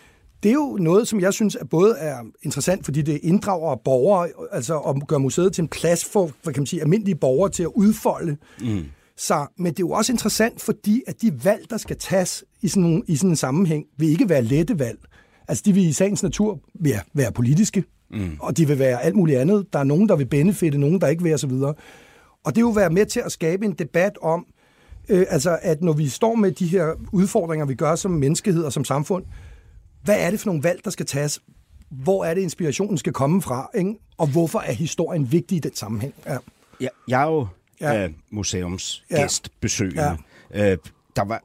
Det 0.43 0.49
er 0.49 0.55
jo 0.55 0.79
noget, 0.81 1.09
som 1.09 1.21
jeg 1.21 1.33
synes 1.33 1.57
er 1.61 1.65
både 1.65 1.95
er 1.99 2.17
interessant, 2.43 2.85
fordi 2.85 3.03
det 3.03 3.21
inddrager 3.23 3.77
borgere, 3.77 4.29
altså 4.53 4.75
og 4.75 5.03
gør 5.09 5.19
museet 5.19 5.53
til 5.53 5.62
en 5.62 5.69
plads 5.69 6.05
for, 6.05 6.31
hvad 6.43 6.55
kan 6.55 6.61
man 6.61 6.67
sige, 6.67 6.83
almindelige 6.83 7.15
borgere 7.15 7.51
til 7.51 7.62
at 7.62 7.71
udfolde 7.75 8.37
mm 8.61 8.85
sig. 9.17 9.47
Men 9.57 9.67
det 9.67 9.79
er 9.79 9.87
jo 9.87 9.91
også 9.91 10.12
interessant, 10.12 10.61
fordi 10.61 11.03
at 11.07 11.23
de 11.23 11.45
valg, 11.45 11.71
der 11.71 11.77
skal 11.77 11.97
tages 11.97 12.45
i 12.62 12.69
sådan, 12.69 12.83
nogle, 12.83 13.03
i 13.07 13.17
sådan 13.17 13.31
en 13.31 13.37
sammenhæng, 13.37 13.85
vil 13.97 14.09
ikke 14.09 14.29
være 14.29 14.43
lette 14.43 14.79
valg. 14.79 14.99
Altså 15.49 15.62
de 15.67 15.73
vil 15.73 15.89
i 15.89 15.93
sagens 15.93 16.23
natur 16.23 16.61
ja, 16.85 17.01
være 17.15 17.33
politiske, 17.33 17.85
mm. 18.11 18.37
og 18.41 18.57
de 18.57 18.69
vil 18.69 18.79
være 18.79 19.03
alt 19.03 19.17
muligt 19.17 19.39
andet. 19.39 19.67
Der 19.73 19.79
er 19.79 19.85
nogen, 19.85 20.09
der 20.09 20.17
vil 20.17 20.27
benefitte, 20.27 20.79
nogen, 20.79 21.01
der 21.01 21.07
ikke 21.07 21.23
vil 21.23 21.35
osv. 21.35 21.53
Og 22.45 22.57
det 22.57 22.65
vil 22.65 22.77
være 22.77 22.91
med 22.91 23.07
til 23.07 23.21
at 23.21 23.33
skabe 23.33 23.65
en 23.65 23.73
debat 23.73 24.19
om, 24.23 24.47
øh, 25.09 25.27
altså 25.29 25.59
at 25.62 25.83
når 25.83 25.93
vi 25.93 26.09
står 26.09 26.35
med 26.35 26.53
de 26.53 26.67
her 26.67 26.95
udfordringer, 27.12 27.67
vi 27.67 27.75
gør 27.75 27.95
som 27.95 28.11
menneskehed 28.11 28.65
og 28.65 28.73
som 28.73 28.85
samfund, 28.85 29.25
hvad 30.03 30.17
er 30.19 30.31
det 30.31 30.41
for 30.41 30.47
nogle 30.47 30.62
valg, 30.62 30.81
der 30.85 30.91
skal 30.91 31.07
tages? 31.07 31.41
Hvor 31.91 32.25
er 32.25 32.35
det, 32.35 32.41
inspirationen 32.41 32.99
skal 32.99 33.12
komme 33.12 33.43
fra? 33.43 33.71
Ikke? 33.75 33.95
Og 34.19 34.27
hvorfor 34.27 34.59
er 34.59 34.73
historien 34.73 35.33
vigtig 35.33 35.57
i 35.57 35.61
den 35.61 35.75
sammenhæng? 35.75 36.15
Ja. 36.27 36.37
Jeg, 36.81 36.91
jeg 37.09 37.23
er 37.23 37.27
jo 37.27 37.47
Ja. 37.81 37.93
ja. 37.93 38.05
øh, 38.05 38.11
museumsgæstbesøgende. 38.31 40.16
Ja. 40.55 40.72
Øh, 40.72 40.79
der 41.16 41.25
var, 41.25 41.43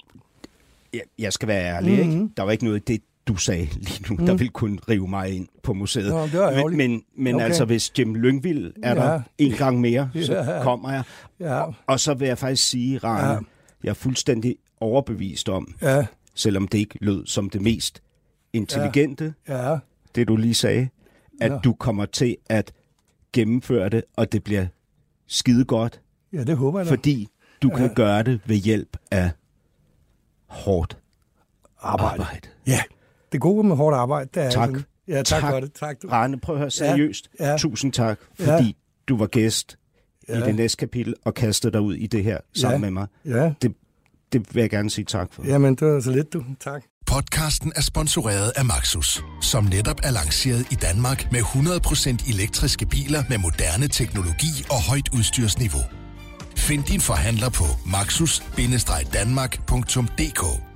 jeg, 0.94 1.02
jeg 1.20 1.34
skal 1.34 1.48
være 1.48 1.76
ærlig, 1.76 2.06
mm-hmm. 2.06 2.22
ikke? 2.22 2.34
der 2.38 2.44
var 2.44 2.52
ikke 2.52 2.64
noget 2.64 2.76
af 2.78 2.82
det, 2.82 3.02
du 3.28 3.36
sagde 3.36 3.66
lige 3.66 4.04
nu, 4.10 4.16
mm. 4.20 4.26
der 4.26 4.34
ville 4.34 4.50
kunne 4.52 4.80
rive 4.90 5.08
mig 5.08 5.30
ind 5.36 5.48
på 5.64 5.74
museet. 5.74 6.10
Nå, 6.10 6.24
det 6.28 6.66
men 6.66 6.78
men, 6.78 7.04
men 7.18 7.36
Okay. 7.36 7.46
altså, 7.46 7.66
hvis 7.66 7.92
Jim 8.00 8.16
Lyngvild 8.16 8.74
er 8.84 8.90
Ja. 8.96 9.02
der 9.02 9.22
en 9.38 9.52
gang 9.52 9.82
mere, 9.82 10.10
så 10.26 10.34
Ja. 10.36 10.64
kommer 10.64 10.92
jeg. 10.92 11.04
Ja. 11.40 11.62
Og, 11.62 11.74
og 11.88 12.00
så 12.00 12.14
vil 12.14 12.28
jeg 12.28 12.38
faktisk 12.38 12.70
sige, 12.70 12.98
Rane, 12.98 13.28
Ja. 13.28 13.34
ja. 13.34 13.40
jeg 13.84 13.90
er 13.90 13.94
fuldstændig 13.94 14.56
overbevist 14.80 15.50
om, 15.50 15.76
Ja, 15.82 16.06
selvom 16.36 16.68
det 16.68 16.78
ikke 16.78 16.98
lød 17.02 17.26
som 17.26 17.50
det 17.50 17.62
mest 17.62 18.02
intelligente, 18.54 19.34
ja, 19.48 19.78
det 20.16 20.28
du 20.28 20.36
lige 20.36 20.54
sagde, 20.54 20.90
at 21.42 21.52
Ja. 21.52 21.58
du 21.58 21.74
kommer 21.74 22.06
til 22.06 22.38
at 22.50 22.72
gennemføre 23.34 23.90
det, 23.90 24.04
og 24.16 24.32
det 24.32 24.44
bliver 24.44 24.66
skide 25.28 25.66
godt, 25.66 26.02
ja, 26.34 26.44
det 26.44 26.58
håber 26.58 26.80
jeg 26.80 26.86
da. 26.86 26.92
fordi 26.92 27.28
du 27.62 27.70
kan 27.70 27.94
gøre 27.94 28.24
det 28.24 28.42
ved 28.46 28.56
hjælp 28.56 28.98
af 29.12 29.32
hårdt 30.48 30.98
Arbejde. 31.82 32.22
arbejde. 32.24 32.48
Ja, 32.68 32.82
det 33.32 33.42
gode 33.42 33.68
med 33.68 33.76
hårdt 33.76 33.96
arbejde, 33.96 34.30
det 34.34 34.44
er 34.44 34.50
Tak. 34.50 34.68
sådan- 34.70 34.84
Ja, 35.08 35.24
tak, 35.24 35.42
Tak. 35.42 35.52
for 35.52 35.60
det. 35.60 35.74
Tak. 35.74 36.02
Du. 36.02 36.08
Rane, 36.08 36.40
prøv 36.40 36.56
at 36.56 36.60
høre 36.60 36.72
seriøst. 36.72 37.30
Ja, 37.40 37.50
ja. 37.52 37.58
Tusind 37.58 37.94
tak, 37.94 38.20
Ja. 38.40 38.56
fordi 38.56 38.76
du 39.08 39.18
var 39.18 39.26
gæst 39.28 39.78
Ja. 40.30 40.38
i 40.38 40.42
det 40.42 40.56
næste 40.56 40.78
kapitel 40.78 41.14
og 41.26 41.34
kastede 41.34 41.74
dig 41.74 41.82
ud 41.82 41.96
i 41.96 42.08
det 42.08 42.24
her 42.24 42.38
sammen 42.56 42.82
med 42.82 42.92
mig. 42.92 43.08
Ja, 43.26 43.54
Det, 43.62 43.74
det 44.34 44.56
vil 44.56 44.62
jeg 44.62 44.70
gerne 44.70 44.90
sige 44.90 45.06
tak 45.06 45.34
for. 45.34 45.44
jamen 45.48 45.76
det 45.76 45.88
var 45.88 46.00
så 46.00 46.12
lidt, 46.12 46.34
du. 46.34 46.44
Tak. 46.60 46.84
Podcasten 47.06 47.74
er 47.76 47.82
sponsoreret 47.82 48.52
af 48.56 48.66
Maxus, 48.66 49.24
som 49.42 49.64
netop 49.64 50.00
er 50.04 50.12
lanceret 50.12 50.72
i 50.72 50.76
Danmark 50.76 51.32
med 51.32 51.40
100% 51.40 52.30
elektriske 52.34 52.86
biler 52.86 53.24
med 53.30 53.38
moderne 53.38 53.88
teknologi 53.88 54.52
og 54.72 54.82
højt 54.90 55.10
udstyrsniveau. 55.14 55.82
Find 56.70 56.84
din 56.84 57.02
forhandler 57.02 57.50
på 57.50 57.64
maxus-danmark.dk 57.86 60.69